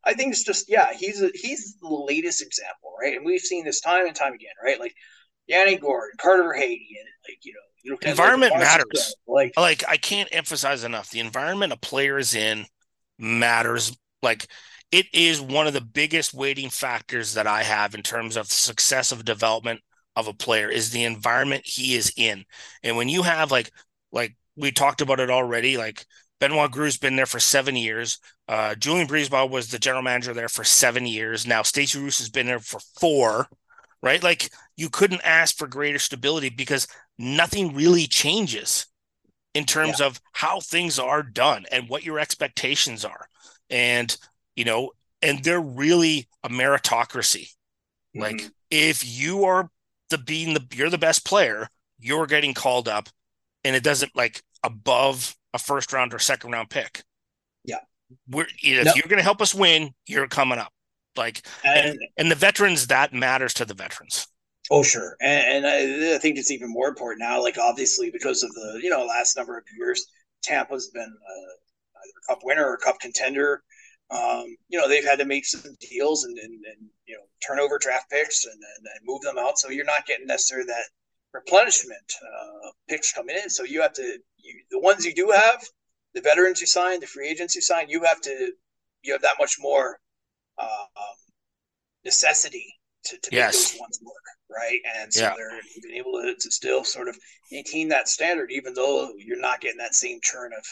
I 0.04 0.14
think 0.14 0.32
it's 0.32 0.44
just 0.44 0.70
yeah 0.70 0.92
he's 0.94 1.22
a, 1.22 1.32
he's 1.34 1.78
the 1.82 1.88
latest 1.88 2.42
example, 2.42 2.94
right? 3.00 3.16
And 3.16 3.26
we've 3.26 3.42
seen 3.42 3.64
this 3.64 3.82
time 3.82 4.08
and 4.08 4.16
time 4.16 4.34
again, 4.34 4.56
right? 4.64 4.80
Like 4.80 4.94
Yanni 5.48 5.78
Gourde, 5.78 6.18
Carter 6.18 6.44
Verhaeghe, 6.44 7.00
and 7.00 7.10
like 7.28 7.40
you 7.44 7.54
know 7.54 7.73
environment 8.02 8.52
like 8.54 8.62
matters. 8.62 9.16
Like, 9.28 9.54
like 9.58 9.84
I 9.88 9.98
can't 9.98 10.30
emphasize 10.32 10.84
enough 10.84 11.10
the 11.10 11.20
environment 11.20 11.74
a 11.74 11.78
player 11.78 12.18
is 12.18 12.36
in 12.36 12.66
matters 13.20 13.96
like 14.22 14.48
it 14.92 15.08
is 15.12 15.42
one 15.42 15.66
of 15.66 15.74
the 15.74 15.82
biggest 15.82 16.34
weighting 16.34 16.70
factors 16.70 17.34
that 17.34 17.48
I 17.48 17.64
have 17.64 17.96
in 17.96 18.04
terms 18.04 18.38
of 18.38 18.48
success 18.48 19.12
of 19.12 19.26
development 19.26 19.82
of 20.16 20.28
a 20.28 20.34
player 20.34 20.70
is 20.70 20.92
the 20.92 21.04
environment 21.04 21.64
he 21.66 21.96
is 21.96 22.14
in. 22.16 22.46
And 22.84 22.96
when 22.96 23.10
you 23.10 23.24
have 23.24 23.52
like 23.52 23.72
like 24.12 24.36
we 24.56 24.72
talked 24.72 25.02
about 25.02 25.20
it 25.20 25.32
already, 25.32 25.78
like 25.78 26.06
Benoit 26.40 26.72
Groulx's 26.72 26.98
been 26.98 27.16
there 27.16 27.26
for 27.26 27.40
seven 27.40 27.76
years. 27.76 28.20
Uh, 28.48 28.76
Julien 28.76 29.08
BriseBois 29.08 29.50
was 29.50 29.70
the 29.70 29.80
general 29.80 30.04
manager 30.04 30.34
there 30.34 30.50
for 30.50 30.64
seven 30.64 31.06
years. 31.06 31.48
Now 31.48 31.64
Stacy 31.64 32.00
Roest 32.00 32.20
has 32.20 32.30
been 32.30 32.46
there 32.46 32.60
for 32.60 32.80
four, 33.00 33.48
right? 34.02 34.22
Like 34.22 34.52
you 34.76 34.90
couldn't 34.90 35.22
ask 35.24 35.58
for 35.58 35.68
greater 35.68 36.00
stability 36.00 36.50
because 36.50 36.88
nothing 37.18 37.76
really 37.76 38.08
changes 38.08 38.88
in 39.54 39.66
terms 39.66 40.00
yeah. 40.00 40.08
of 40.08 40.20
how 40.32 40.60
things 40.60 40.98
are 40.98 41.22
done 41.22 41.66
and 41.72 41.88
what 41.90 42.04
your 42.04 42.20
expectations 42.20 43.06
are. 43.06 43.28
And 43.70 44.16
you 44.56 44.66
know 44.66 44.92
and 45.22 45.44
they're 45.44 45.62
really 45.62 46.28
a 46.44 46.50
meritocracy. 46.50 47.50
Mm-hmm. 48.16 48.22
like 48.22 48.52
if 48.70 49.04
you 49.04 49.46
are 49.46 49.72
the 50.12 50.20
being 50.20 50.54
the 50.54 50.64
you're 50.72 50.92
the 50.92 51.00
best 51.00 51.26
player 51.26 51.68
you're 51.98 52.28
getting 52.28 52.54
called 52.54 52.88
up 52.88 53.10
and 53.64 53.76
it 53.76 53.84
doesn't 53.84 54.16
like 54.16 54.44
above 54.64 55.36
a 55.54 55.58
first 55.58 55.94
round 55.94 56.14
or 56.14 56.20
second 56.20 56.52
round 56.52 56.70
pick. 56.70 57.02
Yeah. 57.64 57.80
We're 58.30 58.46
if 58.62 58.96
you're 58.96 59.08
going 59.08 59.18
to 59.18 59.24
help 59.24 59.42
us 59.42 59.56
win 59.56 59.92
you're 60.08 60.28
coming 60.28 60.60
up. 60.60 60.72
Like 61.16 61.46
and, 61.64 61.90
and, 61.90 62.00
and 62.18 62.32
the 62.32 62.36
veterans 62.36 62.88
that 62.88 63.14
matters 63.14 63.54
to 63.56 63.66
the 63.66 63.74
veterans 63.74 64.28
Oh, 64.72 64.84
sure, 64.84 65.18
and, 65.22 65.66
and 65.66 65.68
I, 65.68 66.16
I, 66.16 66.18
think 66.20 66.38
it's 66.38 66.52
even 66.52 66.72
more 66.72 66.88
important 66.88 67.20
now. 67.20 67.42
Like 67.42 67.58
obviously, 67.58 68.10
because 68.12 68.44
of 68.44 68.52
the 68.54 68.80
you 68.82 68.90
know 68.90 69.06
last 69.06 69.36
number 69.36 69.58
of 69.58 69.64
years, 69.78 70.06
Tampa's 70.42 70.90
been 70.90 71.02
uh, 71.04 71.54
either 72.04 72.14
a 72.24 72.34
cup 72.34 72.40
winner 72.44 72.66
or 72.66 72.76
a 72.76 72.80
cup 72.80 73.00
contender. 73.00 73.64
Um, 74.12 74.56
you 74.70 74.80
know, 74.80 74.88
they've 74.88 75.06
had 75.06 75.20
to 75.20 75.26
make 75.26 75.46
some 75.46 75.76
deals 75.80 76.26
and, 76.26 76.38
and, 76.38 76.54
and 76.54 76.90
you 77.08 77.16
know, 77.16 77.24
turn 77.46 77.60
over 77.60 77.80
draft 77.80 78.12
picks 78.12 78.46
and, 78.46 78.54
and, 78.54 78.86
and, 78.86 79.06
move 79.06 79.22
them 79.22 79.38
out. 79.40 79.58
So 79.58 79.70
you're 79.70 79.86
not 79.86 80.06
getting 80.06 80.28
necessarily 80.28 80.68
that 80.68 80.86
replenishment 81.34 82.14
uh, 82.22 82.70
picks 82.88 83.12
coming 83.12 83.38
in. 83.42 83.50
So 83.50 83.64
you 83.64 83.82
have 83.82 83.94
to, 83.94 84.18
you, 84.38 84.64
the 84.70 84.80
ones 84.80 85.06
you 85.06 85.16
do 85.16 85.32
have, 85.34 85.64
the 86.14 86.22
veterans 86.22 86.62
you 86.62 86.68
sign, 86.68 87.00
the 87.00 87.08
free 87.08 87.28
agents 87.28 87.56
you 87.56 87.62
sign, 87.62 87.90
you 87.90 88.04
have 88.04 88.22
to, 88.22 88.52
you 89.02 89.14
have 89.14 89.22
that 89.24 89.38
much 89.40 89.56
more 89.60 89.98
uh, 90.60 90.86
um, 90.96 91.16
necessity 92.06 92.76
to, 93.06 93.18
to 93.18 93.30
yes. 93.32 93.54
make 93.54 93.72
those 93.72 93.80
ones 93.80 94.00
work. 94.04 94.24
Right. 94.56 94.80
And 95.00 95.14
so 95.14 95.22
yeah. 95.22 95.34
they're 95.36 95.60
being 95.82 95.98
able 95.98 96.22
to, 96.22 96.36
to 96.36 96.52
still 96.52 96.84
sort 96.84 97.08
of 97.08 97.18
maintain 97.52 97.90
that 97.90 98.08
standard, 98.08 98.52
even 98.52 98.74
though 98.74 99.12
you're 99.18 99.40
not 99.40 99.62
getting 99.62 99.80
that 99.80 99.96
same 99.96 100.20
churn 100.22 100.52
of, 100.54 100.66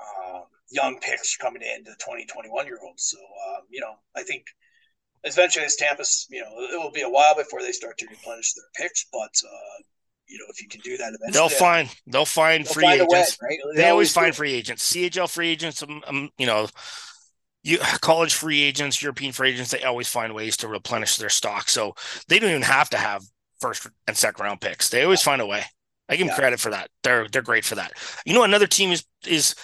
um, 0.00 0.42
young 0.70 0.98
picks 1.00 1.36
coming 1.36 1.62
into 1.62 1.90
the 1.90 1.96
20, 1.96 2.26
21 2.26 2.66
year 2.66 2.78
olds. 2.82 3.04
So, 3.04 3.18
um, 3.18 3.62
you 3.70 3.80
know, 3.80 3.94
I 4.16 4.22
think 4.22 4.44
eventually 5.24 5.64
as 5.64 5.76
Tampa's, 5.76 6.26
you 6.30 6.40
know, 6.40 6.50
it 6.72 6.78
will 6.78 6.92
be 6.92 7.02
a 7.02 7.08
while 7.08 7.34
before 7.34 7.62
they 7.62 7.72
start 7.72 7.98
to 7.98 8.06
replenish 8.08 8.52
their 8.52 8.64
picks, 8.76 9.06
but, 9.12 9.32
uh, 9.44 9.82
you 10.28 10.38
know, 10.38 10.44
if 10.50 10.60
you 10.60 10.68
can 10.68 10.80
do 10.82 10.96
that 10.98 11.14
eventually, 11.14 11.32
they'll 11.32 11.48
find 11.48 11.88
they'll 12.06 12.26
find 12.26 12.66
they'll 12.66 12.74
free 12.74 12.84
find 12.84 13.00
agents. 13.00 13.38
Way, 13.40 13.48
right? 13.48 13.58
They, 13.74 13.82
they, 13.82 13.88
always, 13.88 14.12
find 14.12 14.36
free 14.36 14.52
agents. 14.52 14.92
CHL 14.92 15.30
free 15.30 15.48
agents, 15.48 15.82
um, 15.82 16.02
um, 16.06 16.30
you 16.36 16.46
know, 16.46 16.68
you 17.62 17.78
college 18.00 18.34
free 18.34 18.62
agents, 18.62 19.02
European 19.02 19.32
free 19.32 19.50
agents. 19.50 19.70
They 19.70 19.82
always 19.82 20.08
find 20.08 20.34
ways 20.34 20.56
to 20.58 20.68
replenish 20.68 21.16
their 21.16 21.28
stock, 21.28 21.68
so 21.68 21.94
they 22.28 22.38
don't 22.38 22.50
even 22.50 22.62
have 22.62 22.90
to 22.90 22.98
have 22.98 23.24
first 23.60 23.88
and 24.06 24.16
second 24.16 24.42
round 24.42 24.60
picks. 24.60 24.88
They 24.88 25.02
always 25.02 25.22
find 25.22 25.42
a 25.42 25.46
way. 25.46 25.64
I 26.08 26.16
give 26.16 26.26
them 26.26 26.32
yeah. 26.32 26.38
credit 26.38 26.60
for 26.60 26.70
that. 26.70 26.88
They're 27.02 27.28
they're 27.28 27.42
great 27.42 27.64
for 27.64 27.74
that. 27.74 27.92
You 28.24 28.34
know, 28.34 28.44
another 28.44 28.66
team 28.66 28.90
is 28.90 29.04
is 29.26 29.54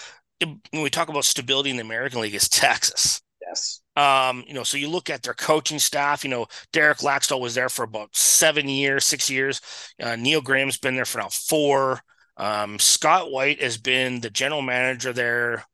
when 0.41 0.83
we 0.83 0.91
talk 0.91 1.09
about 1.09 1.25
stability 1.25 1.71
in 1.71 1.77
the 1.77 1.83
American 1.83 2.21
League 2.21 2.35
is 2.35 2.49
Texas. 2.49 3.23
Yes. 3.47 3.81
Um, 3.97 4.45
you 4.47 4.55
know, 4.55 4.65
so 4.65 4.77
you 4.77 4.89
look 4.89 5.11
at 5.11 5.23
their 5.23 5.35
coaching 5.35 5.79
staff, 5.79 6.25
you 6.25 6.31
know, 6.31 6.47
Derek 6.73 6.99
Laxdal 6.99 7.41
was 7.41 7.55
there 7.55 7.69
for 7.69 7.85
about 7.85 8.15
seven 8.17 8.69
years, 8.69 9.05
six 9.05 9.31
years. 9.31 9.61
Uh, 10.03 10.17
Neil 10.17 10.41
Graham's 10.41 10.79
been 10.79 10.97
there 10.97 11.05
for 11.05 11.19
now 11.19 11.29
four. 11.29 12.01
Um, 12.37 12.79
Scott 12.79 13.31
White 13.31 13.63
has 13.63 13.79
been 13.79 14.21
the 14.21 14.31
general 14.31 14.63
manager 14.63 15.13
there, 15.13 15.65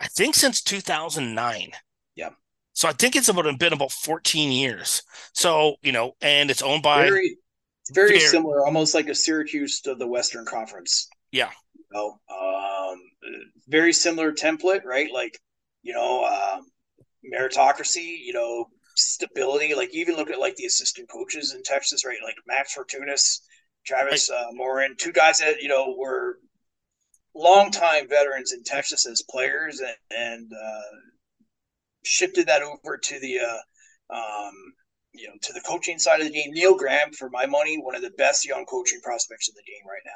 I 0.00 0.08
think 0.08 0.34
since 0.34 0.62
2009. 0.62 1.70
Yeah. 2.14 2.30
So 2.72 2.88
I 2.88 2.92
think 2.92 3.16
it's 3.16 3.28
about 3.28 3.58
been 3.58 3.72
about 3.72 3.92
14 3.92 4.52
years. 4.52 5.02
So, 5.32 5.76
you 5.82 5.92
know, 5.92 6.12
and 6.20 6.50
it's 6.50 6.62
owned 6.62 6.82
by 6.82 7.08
very, 7.08 7.38
very, 7.90 8.08
very 8.10 8.20
similar, 8.20 8.64
almost 8.64 8.94
like 8.94 9.08
a 9.08 9.14
Syracuse 9.14 9.80
to 9.82 9.94
the 9.94 10.06
Western 10.06 10.44
Conference. 10.44 11.08
Yeah. 11.32 11.50
You 11.74 11.84
know, 11.92 12.20
um, 12.30 13.00
very 13.68 13.92
similar 13.92 14.32
template, 14.32 14.84
right? 14.84 15.10
Like, 15.12 15.38
you 15.82 15.94
know, 15.94 16.24
um, 16.24 16.66
meritocracy, 17.32 18.18
you 18.22 18.32
know, 18.32 18.66
stability. 18.96 19.74
Like, 19.74 19.94
you 19.94 20.00
even 20.02 20.16
look 20.16 20.30
at 20.30 20.38
like 20.38 20.56
the 20.56 20.66
assistant 20.66 21.08
coaches 21.08 21.54
in 21.54 21.62
Texas, 21.62 22.04
right? 22.04 22.18
Like 22.22 22.36
Max 22.46 22.76
Fortunus, 22.76 23.40
Travis 23.86 24.30
uh, 24.30 24.48
Morin, 24.52 24.96
two 24.98 25.12
guys 25.12 25.38
that 25.38 25.62
you 25.62 25.68
know 25.68 25.94
were 25.96 26.38
longtime 27.36 28.08
veterans 28.08 28.52
in 28.52 28.62
Texas 28.64 29.06
as 29.06 29.22
players, 29.28 29.80
and, 29.80 29.96
and 30.10 30.52
uh, 30.52 30.96
shifted 32.04 32.46
that 32.46 32.62
over 32.62 32.96
to 32.96 33.20
the. 33.20 33.40
Uh, 33.40 33.58
um, 34.08 34.54
you 35.12 35.26
know, 35.26 35.34
to 35.40 35.54
the 35.54 35.62
coaching 35.62 35.98
side 35.98 36.20
of 36.20 36.26
the 36.26 36.32
game, 36.32 36.52
Neil 36.52 36.76
Graham, 36.76 37.10
for 37.10 37.30
my 37.30 37.46
money, 37.46 37.78
one 37.78 37.94
of 37.94 38.02
the 38.02 38.12
best 38.18 38.44
young 38.44 38.66
coaching 38.66 39.00
prospects 39.00 39.48
in 39.48 39.54
the 39.56 39.62
game 39.62 39.88
right 39.88 40.02
now 40.04 40.12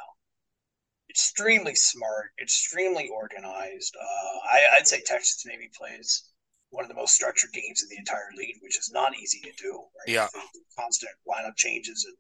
extremely 1.11 1.75
smart, 1.75 2.31
extremely 2.41 3.09
organized. 3.09 3.95
Uh, 4.01 4.39
I, 4.53 4.79
would 4.79 4.87
say 4.87 5.03
Texas 5.05 5.43
maybe 5.45 5.69
plays 5.77 6.31
one 6.71 6.85
of 6.85 6.89
the 6.89 6.95
most 6.95 7.15
structured 7.15 7.53
games 7.53 7.83
in 7.83 7.89
the 7.91 7.99
entire 7.99 8.31
league, 8.39 8.57
which 8.63 8.79
is 8.79 8.91
not 8.93 9.17
easy 9.17 9.41
to 9.41 9.53
do. 9.61 9.73
Right? 9.73 10.15
Yeah, 10.15 10.29
constant 10.79 11.11
lineup 11.29 11.57
changes, 11.57 12.07
and 12.07 12.17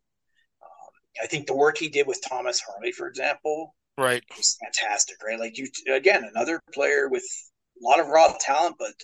um, 0.62 1.22
I 1.22 1.27
think 1.28 1.47
the 1.47 1.56
work 1.56 1.78
he 1.78 1.89
did 1.89 2.06
with 2.06 2.20
Thomas 2.28 2.60
Harley, 2.60 2.93
for 2.93 3.06
example, 3.06 3.74
right, 3.98 4.22
was 4.36 4.56
fantastic. 4.62 5.16
Right, 5.24 5.38
like 5.38 5.58
you 5.58 5.68
again, 5.92 6.24
another 6.24 6.60
player 6.72 7.08
with 7.08 7.24
a 7.80 7.84
lot 7.86 8.00
of 8.00 8.08
raw 8.08 8.32
talent, 8.40 8.76
but 8.78 8.94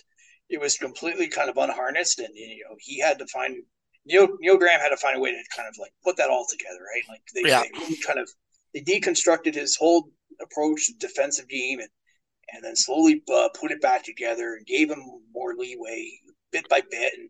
it 0.49 0.59
was 0.59 0.77
completely 0.77 1.27
kind 1.27 1.49
of 1.49 1.57
unharnessed, 1.57 2.19
and 2.19 2.29
you 2.35 2.63
know 2.69 2.75
he 2.79 2.99
had 2.99 3.19
to 3.19 3.27
find. 3.27 3.57
Neil, 4.05 4.29
Neil 4.39 4.57
Graham 4.57 4.79
had 4.79 4.89
to 4.89 4.97
find 4.97 5.17
a 5.17 5.19
way 5.19 5.31
to 5.31 5.43
kind 5.53 5.67
of 5.67 5.75
like 5.77 5.91
put 6.01 6.15
that 6.15 6.29
all 6.29 6.45
together, 6.49 6.79
right? 6.79 7.03
Like 7.09 7.21
they, 7.35 7.49
yeah. 7.49 7.61
they 7.61 7.77
really 7.77 7.97
kind 8.07 8.19
of 8.19 8.29
they 8.73 8.79
deconstructed 8.79 9.53
his 9.53 9.75
whole 9.75 10.09
approach 10.41 10.87
to 10.87 10.93
defensive 10.93 11.49
game 11.49 11.79
and 11.79 11.89
and 12.53 12.63
then 12.63 12.75
slowly 12.75 13.21
uh, 13.33 13.49
put 13.59 13.71
it 13.71 13.81
back 13.81 14.03
together 14.03 14.55
and 14.55 14.65
gave 14.65 14.89
him 14.89 15.03
more 15.33 15.53
leeway 15.55 16.09
bit 16.51 16.67
by 16.69 16.81
bit. 16.89 17.13
And 17.17 17.29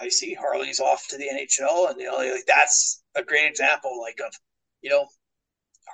I 0.00 0.08
see 0.08 0.34
Harley's 0.34 0.80
off 0.80 1.06
to 1.08 1.16
the 1.16 1.28
NHL, 1.28 1.90
and 1.90 2.00
you 2.00 2.06
know 2.06 2.16
like, 2.16 2.46
that's 2.46 3.02
a 3.14 3.22
great 3.22 3.46
example, 3.46 4.00
like 4.00 4.18
of 4.24 4.34
you 4.82 4.90
know 4.90 5.06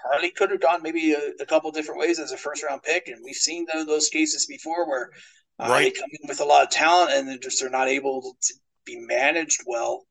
Harley 0.05 0.31
could 0.31 0.51
have 0.51 0.60
gone 0.60 0.82
maybe 0.82 1.12
a, 1.12 1.32
a 1.40 1.47
couple 1.47 1.70
different 1.70 2.01
ways 2.01 2.19
as 2.19 2.32
a 2.32 2.36
first 2.36 2.62
round 2.62 2.82
pick, 2.82 3.09
and 3.09 3.23
we've 3.24 3.35
seen 3.35 3.66
the, 3.73 3.85
those 3.85 4.09
cases 4.09 4.47
before 4.47 4.89
where 4.89 5.10
uh, 5.59 5.69
right. 5.69 5.94
they 5.94 6.01
come 6.01 6.10
in 6.10 6.28
with 6.28 6.40
a 6.40 6.44
lot 6.44 6.62
of 6.62 6.70
talent 6.70 7.12
and 7.12 7.28
they 7.28 7.39
just 7.39 7.62
are 7.62 7.70
not 7.70 7.89
able 7.89 8.36
to 8.40 8.55
be 8.85 8.97
managed 8.97 9.62
well, 9.66 10.06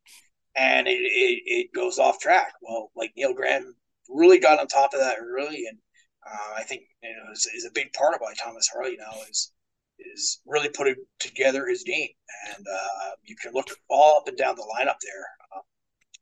and 0.55 0.87
it, 0.87 0.91
it, 0.91 1.41
it 1.45 1.73
goes 1.73 1.99
off 1.99 2.19
track. 2.19 2.53
Well, 2.61 2.91
like 2.95 3.11
Neil 3.15 3.33
Graham 3.33 3.75
really 4.09 4.39
got 4.39 4.59
on 4.59 4.67
top 4.67 4.93
of 4.93 4.99
that 4.99 5.17
early, 5.19 5.65
and 5.67 5.77
uh, 6.25 6.53
I 6.57 6.63
think 6.63 6.83
you 7.03 7.09
know 7.09 7.31
is, 7.31 7.47
is, 7.55 7.65
a 7.65 7.73
big 7.73 7.91
part 7.93 8.13
of 8.13 8.21
why 8.21 8.33
Thomas 8.33 8.69
Harley 8.71 8.97
now 8.97 9.11
is 9.29 9.51
is 9.99 10.41
really 10.45 10.69
putting 10.69 10.95
together 11.19 11.67
his 11.67 11.83
game, 11.83 12.09
and 12.55 12.65
uh, 12.65 13.11
you 13.23 13.35
can 13.41 13.53
look 13.53 13.67
all 13.89 14.17
up 14.17 14.27
and 14.27 14.37
down 14.37 14.55
the 14.55 14.67
lineup 14.77 14.97
there 15.01 15.27
uh, 15.55 15.61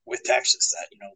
with 0.06 0.24
Texas 0.24 0.74
that 0.78 0.88
you 0.92 1.00
know 1.00 1.12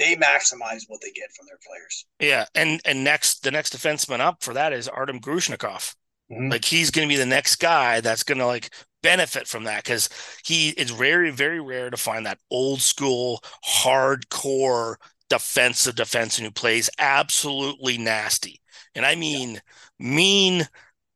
they 0.00 0.16
maximize 0.16 0.84
what 0.88 1.02
they 1.02 1.10
get 1.10 1.30
from 1.36 1.46
their 1.46 1.58
players. 1.64 2.06
Yeah, 2.18 2.46
and 2.54 2.80
and 2.86 3.04
next 3.04 3.44
the 3.44 3.50
next 3.50 3.76
defenseman 3.76 4.20
up 4.20 4.42
for 4.42 4.54
that 4.54 4.72
is 4.72 4.88
Artem 4.88 5.20
Grushnikov. 5.20 5.94
Mm-hmm. 6.32 6.48
Like 6.48 6.64
he's 6.64 6.90
going 6.90 7.06
to 7.06 7.12
be 7.12 7.18
the 7.18 7.26
next 7.26 7.56
guy 7.56 8.00
that's 8.00 8.22
going 8.22 8.38
to 8.38 8.46
like 8.46 8.70
benefit 9.02 9.46
from 9.46 9.64
that 9.64 9.84
because 9.84 10.08
he 10.42 10.70
it's 10.70 10.90
very 10.90 11.30
very 11.30 11.60
rare 11.60 11.90
to 11.90 11.96
find 11.96 12.24
that 12.24 12.38
old 12.50 12.80
school 12.80 13.42
hardcore 13.64 14.96
defensive 15.28 15.94
defenseman 15.94 16.44
who 16.44 16.50
plays 16.50 16.88
absolutely 16.98 17.98
nasty. 17.98 18.60
And 18.94 19.04
I 19.04 19.14
mean 19.16 19.54
yeah. 19.54 19.60
mean 19.98 20.68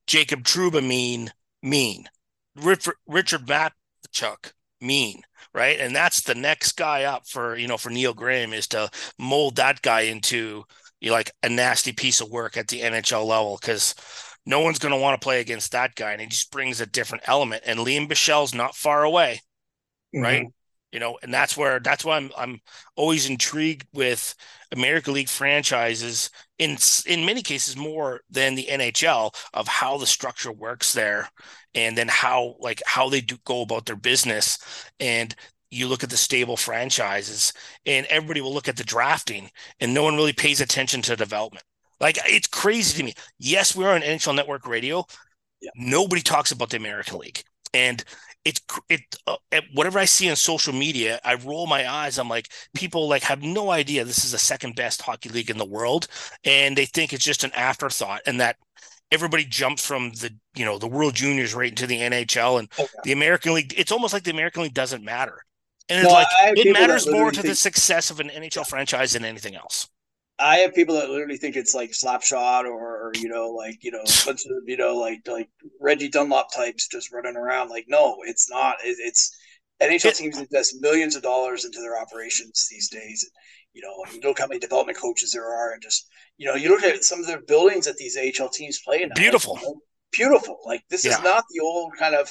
Jacob 0.06 0.42
Trouba 0.42 0.86
mean 0.86 1.32
mean. 1.62 2.08
Richard, 2.56 2.96
Richard 3.06 3.46
Matvichuk 3.46 4.52
mean 4.80 5.22
right? 5.54 5.78
And 5.78 5.94
that's 5.94 6.22
the 6.22 6.34
next 6.34 6.72
guy 6.72 7.04
up 7.04 7.28
for 7.28 7.56
you 7.56 7.68
know 7.68 7.78
for 7.78 7.90
Neil 7.90 8.14
Graham 8.14 8.52
is 8.52 8.66
to 8.68 8.90
mold 9.18 9.56
that 9.56 9.80
guy 9.82 10.02
into 10.02 10.64
you 11.00 11.10
know, 11.10 11.14
like 11.14 11.30
a 11.42 11.48
nasty 11.48 11.92
piece 11.92 12.20
of 12.20 12.30
work 12.30 12.56
at 12.56 12.68
the 12.68 12.80
NHL 12.80 13.26
level 13.26 13.58
because 13.60 13.94
no 14.46 14.60
one's 14.60 14.78
going 14.78 14.94
to 14.94 15.00
want 15.00 15.20
to 15.20 15.24
play 15.24 15.40
against 15.40 15.72
that 15.72 15.94
guy, 15.94 16.12
and 16.12 16.20
he 16.20 16.26
just 16.26 16.50
brings 16.50 16.80
a 16.80 16.86
different 16.86 17.24
element. 17.26 17.62
And 17.66 17.80
Lian 17.80 18.08
Bichsel's 18.08 18.54
not 18.54 18.74
far 18.74 19.04
away, 19.04 19.40
mm-hmm. 20.14 20.22
right? 20.22 20.46
You 20.94 21.00
know, 21.00 21.18
and 21.24 21.34
that's 21.34 21.56
where 21.56 21.80
that's 21.80 22.04
why 22.04 22.16
I'm 22.16 22.30
I'm 22.38 22.60
always 22.94 23.28
intrigued 23.28 23.86
with 23.92 24.32
American 24.72 25.14
League 25.14 25.28
franchises 25.28 26.30
in 26.58 26.78
in 27.06 27.26
many 27.26 27.42
cases 27.42 27.76
more 27.76 28.20
than 28.30 28.54
the 28.54 28.68
NHL 28.70 29.34
of 29.54 29.66
how 29.66 29.98
the 29.98 30.06
structure 30.06 30.52
works 30.52 30.92
there 30.92 31.28
and 31.74 31.98
then 31.98 32.06
how 32.08 32.54
like 32.60 32.80
how 32.86 33.08
they 33.08 33.20
do 33.20 33.36
go 33.44 33.62
about 33.62 33.86
their 33.86 33.96
business. 33.96 34.58
And 35.00 35.34
you 35.70 35.88
look 35.88 36.04
at 36.04 36.10
the 36.10 36.16
stable 36.16 36.56
franchises 36.56 37.52
and 37.86 38.06
everybody 38.06 38.40
will 38.40 38.54
look 38.54 38.68
at 38.68 38.76
the 38.76 38.84
drafting 38.84 39.50
and 39.80 39.92
no 39.92 40.04
one 40.04 40.14
really 40.16 40.32
pays 40.32 40.60
attention 40.60 41.02
to 41.02 41.16
development. 41.16 41.64
Like 42.00 42.18
it's 42.26 42.46
crazy 42.46 42.96
to 42.98 43.04
me. 43.04 43.14
Yes 43.38 43.74
we're 43.74 43.92
on 43.92 44.02
nhl 44.02 44.34
network 44.36 44.66
radio. 44.66 45.04
Yeah. 45.60 45.70
nobody 45.76 46.22
talks 46.22 46.52
about 46.52 46.70
the 46.70 46.76
american 46.76 47.18
league. 47.18 47.42
And 47.72 48.04
it's 48.44 48.60
it 48.88 49.00
uh, 49.26 49.36
whatever 49.72 49.98
i 49.98 50.04
see 50.04 50.28
on 50.28 50.36
social 50.36 50.72
media 50.72 51.18
i 51.24 51.34
roll 51.34 51.66
my 51.66 51.90
eyes 51.90 52.18
i'm 52.18 52.28
like 52.28 52.50
people 52.74 53.08
like 53.08 53.22
have 53.22 53.42
no 53.42 53.70
idea 53.70 54.04
this 54.04 54.24
is 54.24 54.32
the 54.32 54.38
second 54.38 54.74
best 54.74 55.00
hockey 55.00 55.28
league 55.30 55.50
in 55.50 55.58
the 55.58 55.64
world 55.64 56.08
and 56.44 56.76
they 56.76 56.84
think 56.84 57.12
it's 57.12 57.24
just 57.24 57.44
an 57.44 57.52
afterthought 57.54 58.20
and 58.26 58.40
that 58.40 58.56
everybody 59.14 59.44
jumps 59.44 59.86
from 59.86 60.10
the 60.12 60.30
you 60.54 60.64
know 60.64 60.78
the 60.78 60.86
World 60.86 61.14
Juniors 61.14 61.54
right 61.54 61.70
into 61.70 61.86
the 61.86 62.00
NHL 62.00 62.58
and 62.58 62.68
okay. 62.78 62.88
the 63.04 63.12
American 63.12 63.54
League. 63.54 63.72
It's 63.76 63.92
almost 63.92 64.12
like 64.12 64.24
the 64.24 64.32
American 64.32 64.62
League 64.62 64.74
doesn't 64.74 65.04
matter, 65.04 65.44
and 65.88 66.00
it's 66.00 66.08
no, 66.08 66.14
like 66.14 66.26
it 66.40 66.72
matters 66.72 67.08
more 67.08 67.30
to 67.30 67.40
think... 67.40 67.52
the 67.52 67.54
success 67.54 68.10
of 68.10 68.20
an 68.20 68.28
NHL 68.28 68.66
franchise 68.66 69.12
than 69.12 69.24
anything 69.24 69.54
else. 69.54 69.88
I 70.38 70.56
have 70.58 70.74
people 70.74 70.96
that 70.96 71.10
literally 71.10 71.36
think 71.36 71.56
it's 71.56 71.74
like 71.74 71.90
slapshot 71.90 72.64
or, 72.64 73.06
or 73.06 73.12
you 73.14 73.28
know 73.28 73.50
like 73.50 73.78
you 73.82 73.92
know 73.92 74.02
bunch 74.26 74.44
of 74.46 74.52
you 74.66 74.76
know 74.76 74.96
like 74.96 75.20
like 75.26 75.48
Reggie 75.80 76.08
Dunlop 76.08 76.52
types 76.52 76.88
just 76.88 77.12
running 77.12 77.36
around. 77.36 77.68
Like 77.68 77.86
no, 77.88 78.16
it's 78.26 78.50
not. 78.50 78.76
It, 78.84 78.96
it's 78.98 79.36
NHL 79.82 80.16
teams 80.16 80.38
invest 80.38 80.76
millions 80.80 81.14
of 81.16 81.22
dollars 81.22 81.64
into 81.64 81.80
their 81.80 82.00
operations 82.00 82.68
these 82.70 82.88
days. 82.88 83.28
You 83.74 83.82
know, 83.82 84.12
you 84.12 84.20
look 84.22 84.38
how 84.38 84.46
many 84.46 84.60
development 84.60 84.98
coaches 84.98 85.32
there 85.32 85.46
are, 85.46 85.72
and 85.72 85.82
just 85.82 86.08
you 86.36 86.46
know, 86.46 86.54
you 86.54 86.68
look 86.68 86.82
at 86.82 87.04
some 87.04 87.20
of 87.20 87.26
the 87.26 87.40
buildings 87.46 87.86
that 87.86 87.96
these 87.96 88.16
AHL 88.16 88.48
teams 88.48 88.80
play 88.84 89.02
in. 89.02 89.10
Beautiful, 89.14 89.58
beautiful. 90.12 90.58
Like 90.64 90.82
this 90.90 91.04
yeah. 91.04 91.12
is 91.12 91.22
not 91.22 91.44
the 91.50 91.60
old 91.60 91.92
kind 91.98 92.14
of 92.14 92.28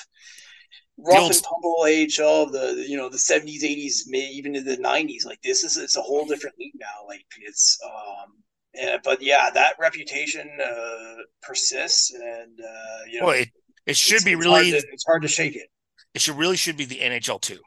rough 0.98 1.20
old... 1.20 1.32
and 1.32 1.44
tumble 1.44 1.76
AHL 1.82 2.44
of 2.44 2.52
the 2.52 2.86
you 2.88 2.98
know 2.98 3.10
the 3.10 3.20
seventies, 3.20 3.64
eighties, 3.64 4.06
maybe 4.08 4.36
even 4.36 4.56
in 4.56 4.66
the 4.66 4.78
nineties. 4.78 5.26
Like 5.26 5.42
this 5.42 5.64
is 5.64 5.78
it's 5.78 5.98
a 5.98 6.02
whole 6.02 6.26
different 6.26 6.58
league 6.60 6.76
now. 6.76 7.08
Like 7.08 7.26
it's 7.42 7.80
um. 7.86 8.34
And, 8.76 9.00
but 9.04 9.22
yeah, 9.22 9.52
that 9.54 9.76
reputation 9.80 10.50
uh, 10.60 11.14
persists, 11.44 12.12
and 12.12 12.60
uh, 12.60 13.06
you 13.08 13.20
know, 13.20 13.28
well, 13.28 13.40
it, 13.40 13.50
it 13.86 13.96
should 13.96 14.26
be 14.26 14.34
really. 14.34 14.72
Hard 14.72 14.82
to, 14.82 14.88
it's 14.92 15.06
hard 15.06 15.22
to 15.22 15.28
shake 15.28 15.56
it. 15.56 15.68
It 16.16 16.22
should 16.22 16.38
really 16.38 16.58
should 16.58 16.76
be 16.76 16.86
the 16.86 16.98
NHL 16.98 17.40
too. 17.40 17.60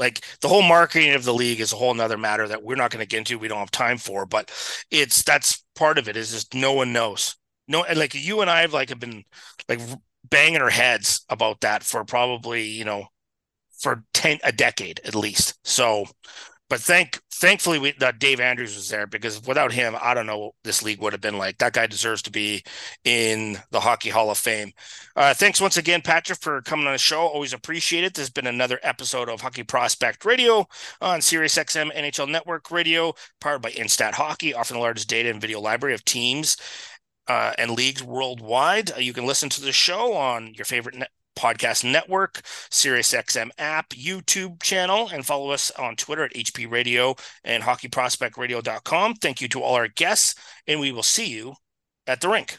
Like 0.00 0.24
the 0.40 0.48
whole 0.48 0.62
marketing 0.62 1.12
of 1.12 1.24
the 1.24 1.34
league 1.34 1.60
is 1.60 1.74
a 1.74 1.76
whole 1.76 1.92
nother 1.92 2.16
matter 2.16 2.48
that 2.48 2.62
we're 2.62 2.74
not 2.74 2.90
going 2.90 3.04
to 3.04 3.06
get 3.06 3.18
into. 3.18 3.38
We 3.38 3.48
don't 3.48 3.58
have 3.58 3.70
time 3.70 3.98
for, 3.98 4.24
but 4.24 4.50
it's 4.90 5.22
that's 5.22 5.62
part 5.74 5.98
of 5.98 6.08
it. 6.08 6.16
Is 6.16 6.32
just 6.32 6.54
no 6.54 6.72
one 6.72 6.94
knows. 6.94 7.36
No, 7.68 7.84
and 7.84 7.98
like 7.98 8.14
you 8.14 8.40
and 8.40 8.50
I 8.50 8.62
have 8.62 8.72
like 8.72 8.88
have 8.88 8.98
been 8.98 9.24
like 9.68 9.80
banging 10.30 10.60
our 10.60 10.70
heads 10.70 11.24
about 11.28 11.60
that 11.60 11.82
for 11.82 12.04
probably 12.04 12.64
you 12.64 12.84
know 12.84 13.06
for 13.78 14.04
ten 14.12 14.38
a 14.44 14.52
decade 14.52 15.00
at 15.04 15.14
least. 15.14 15.58
So 15.64 16.06
but 16.70 16.80
thank 16.80 17.20
thankfully 17.32 17.80
we, 17.80 17.92
that 17.98 18.20
Dave 18.20 18.38
Andrews 18.38 18.76
was 18.76 18.88
there 18.88 19.08
because 19.08 19.44
without 19.44 19.72
him, 19.72 19.96
I 20.00 20.14
don't 20.14 20.26
know 20.26 20.38
what 20.38 20.52
this 20.62 20.84
league 20.84 21.00
would 21.00 21.12
have 21.12 21.20
been 21.20 21.36
like. 21.36 21.58
That 21.58 21.72
guy 21.72 21.88
deserves 21.88 22.22
to 22.22 22.30
be 22.30 22.62
in 23.04 23.58
the 23.72 23.80
Hockey 23.80 24.08
Hall 24.08 24.30
of 24.30 24.38
Fame. 24.38 24.72
Uh, 25.16 25.34
thanks 25.34 25.60
once 25.60 25.76
again, 25.76 26.00
Patrick, 26.00 26.38
for 26.38 26.62
coming 26.62 26.86
on 26.86 26.92
the 26.92 26.98
show. 26.98 27.22
Always 27.22 27.52
appreciate 27.52 28.04
it. 28.04 28.14
This 28.14 28.26
has 28.26 28.30
been 28.30 28.46
another 28.46 28.78
episode 28.84 29.28
of 29.28 29.40
Hockey 29.40 29.64
Prospect 29.64 30.24
Radio 30.24 30.64
on 31.00 31.20
Sirius 31.20 31.56
XM 31.56 31.92
NHL 31.92 32.30
Network 32.30 32.70
Radio, 32.70 33.14
powered 33.40 33.62
by 33.62 33.72
Instat 33.72 34.12
Hockey, 34.12 34.54
offering 34.54 34.78
the 34.78 34.84
largest 34.84 35.08
data 35.08 35.28
and 35.28 35.40
video 35.40 35.60
library 35.60 35.94
of 35.94 36.04
teams. 36.04 36.56
Uh, 37.30 37.52
and 37.58 37.70
leagues 37.70 38.02
worldwide. 38.02 38.90
Uh, 38.90 38.96
you 38.96 39.12
can 39.12 39.24
listen 39.24 39.48
to 39.48 39.60
the 39.60 39.70
show 39.70 40.14
on 40.14 40.52
your 40.54 40.64
favorite 40.64 40.96
net- 40.96 41.12
Podcast 41.36 41.84
Network, 41.84 42.40
SiriusXM 42.70 43.50
app, 43.56 43.90
YouTube 43.90 44.60
channel, 44.60 45.08
and 45.08 45.24
follow 45.24 45.50
us 45.50 45.70
on 45.78 45.94
Twitter 45.94 46.24
at 46.24 46.34
HP 46.34 46.68
Radio 46.68 47.14
and 47.44 47.62
HockeyProspectRadio.com. 47.62 49.14
Thank 49.14 49.40
you 49.40 49.46
to 49.46 49.62
all 49.62 49.76
our 49.76 49.86
guests, 49.86 50.34
and 50.66 50.80
we 50.80 50.90
will 50.90 51.04
see 51.04 51.30
you 51.30 51.54
at 52.04 52.20
the 52.20 52.28
rink. 52.28 52.58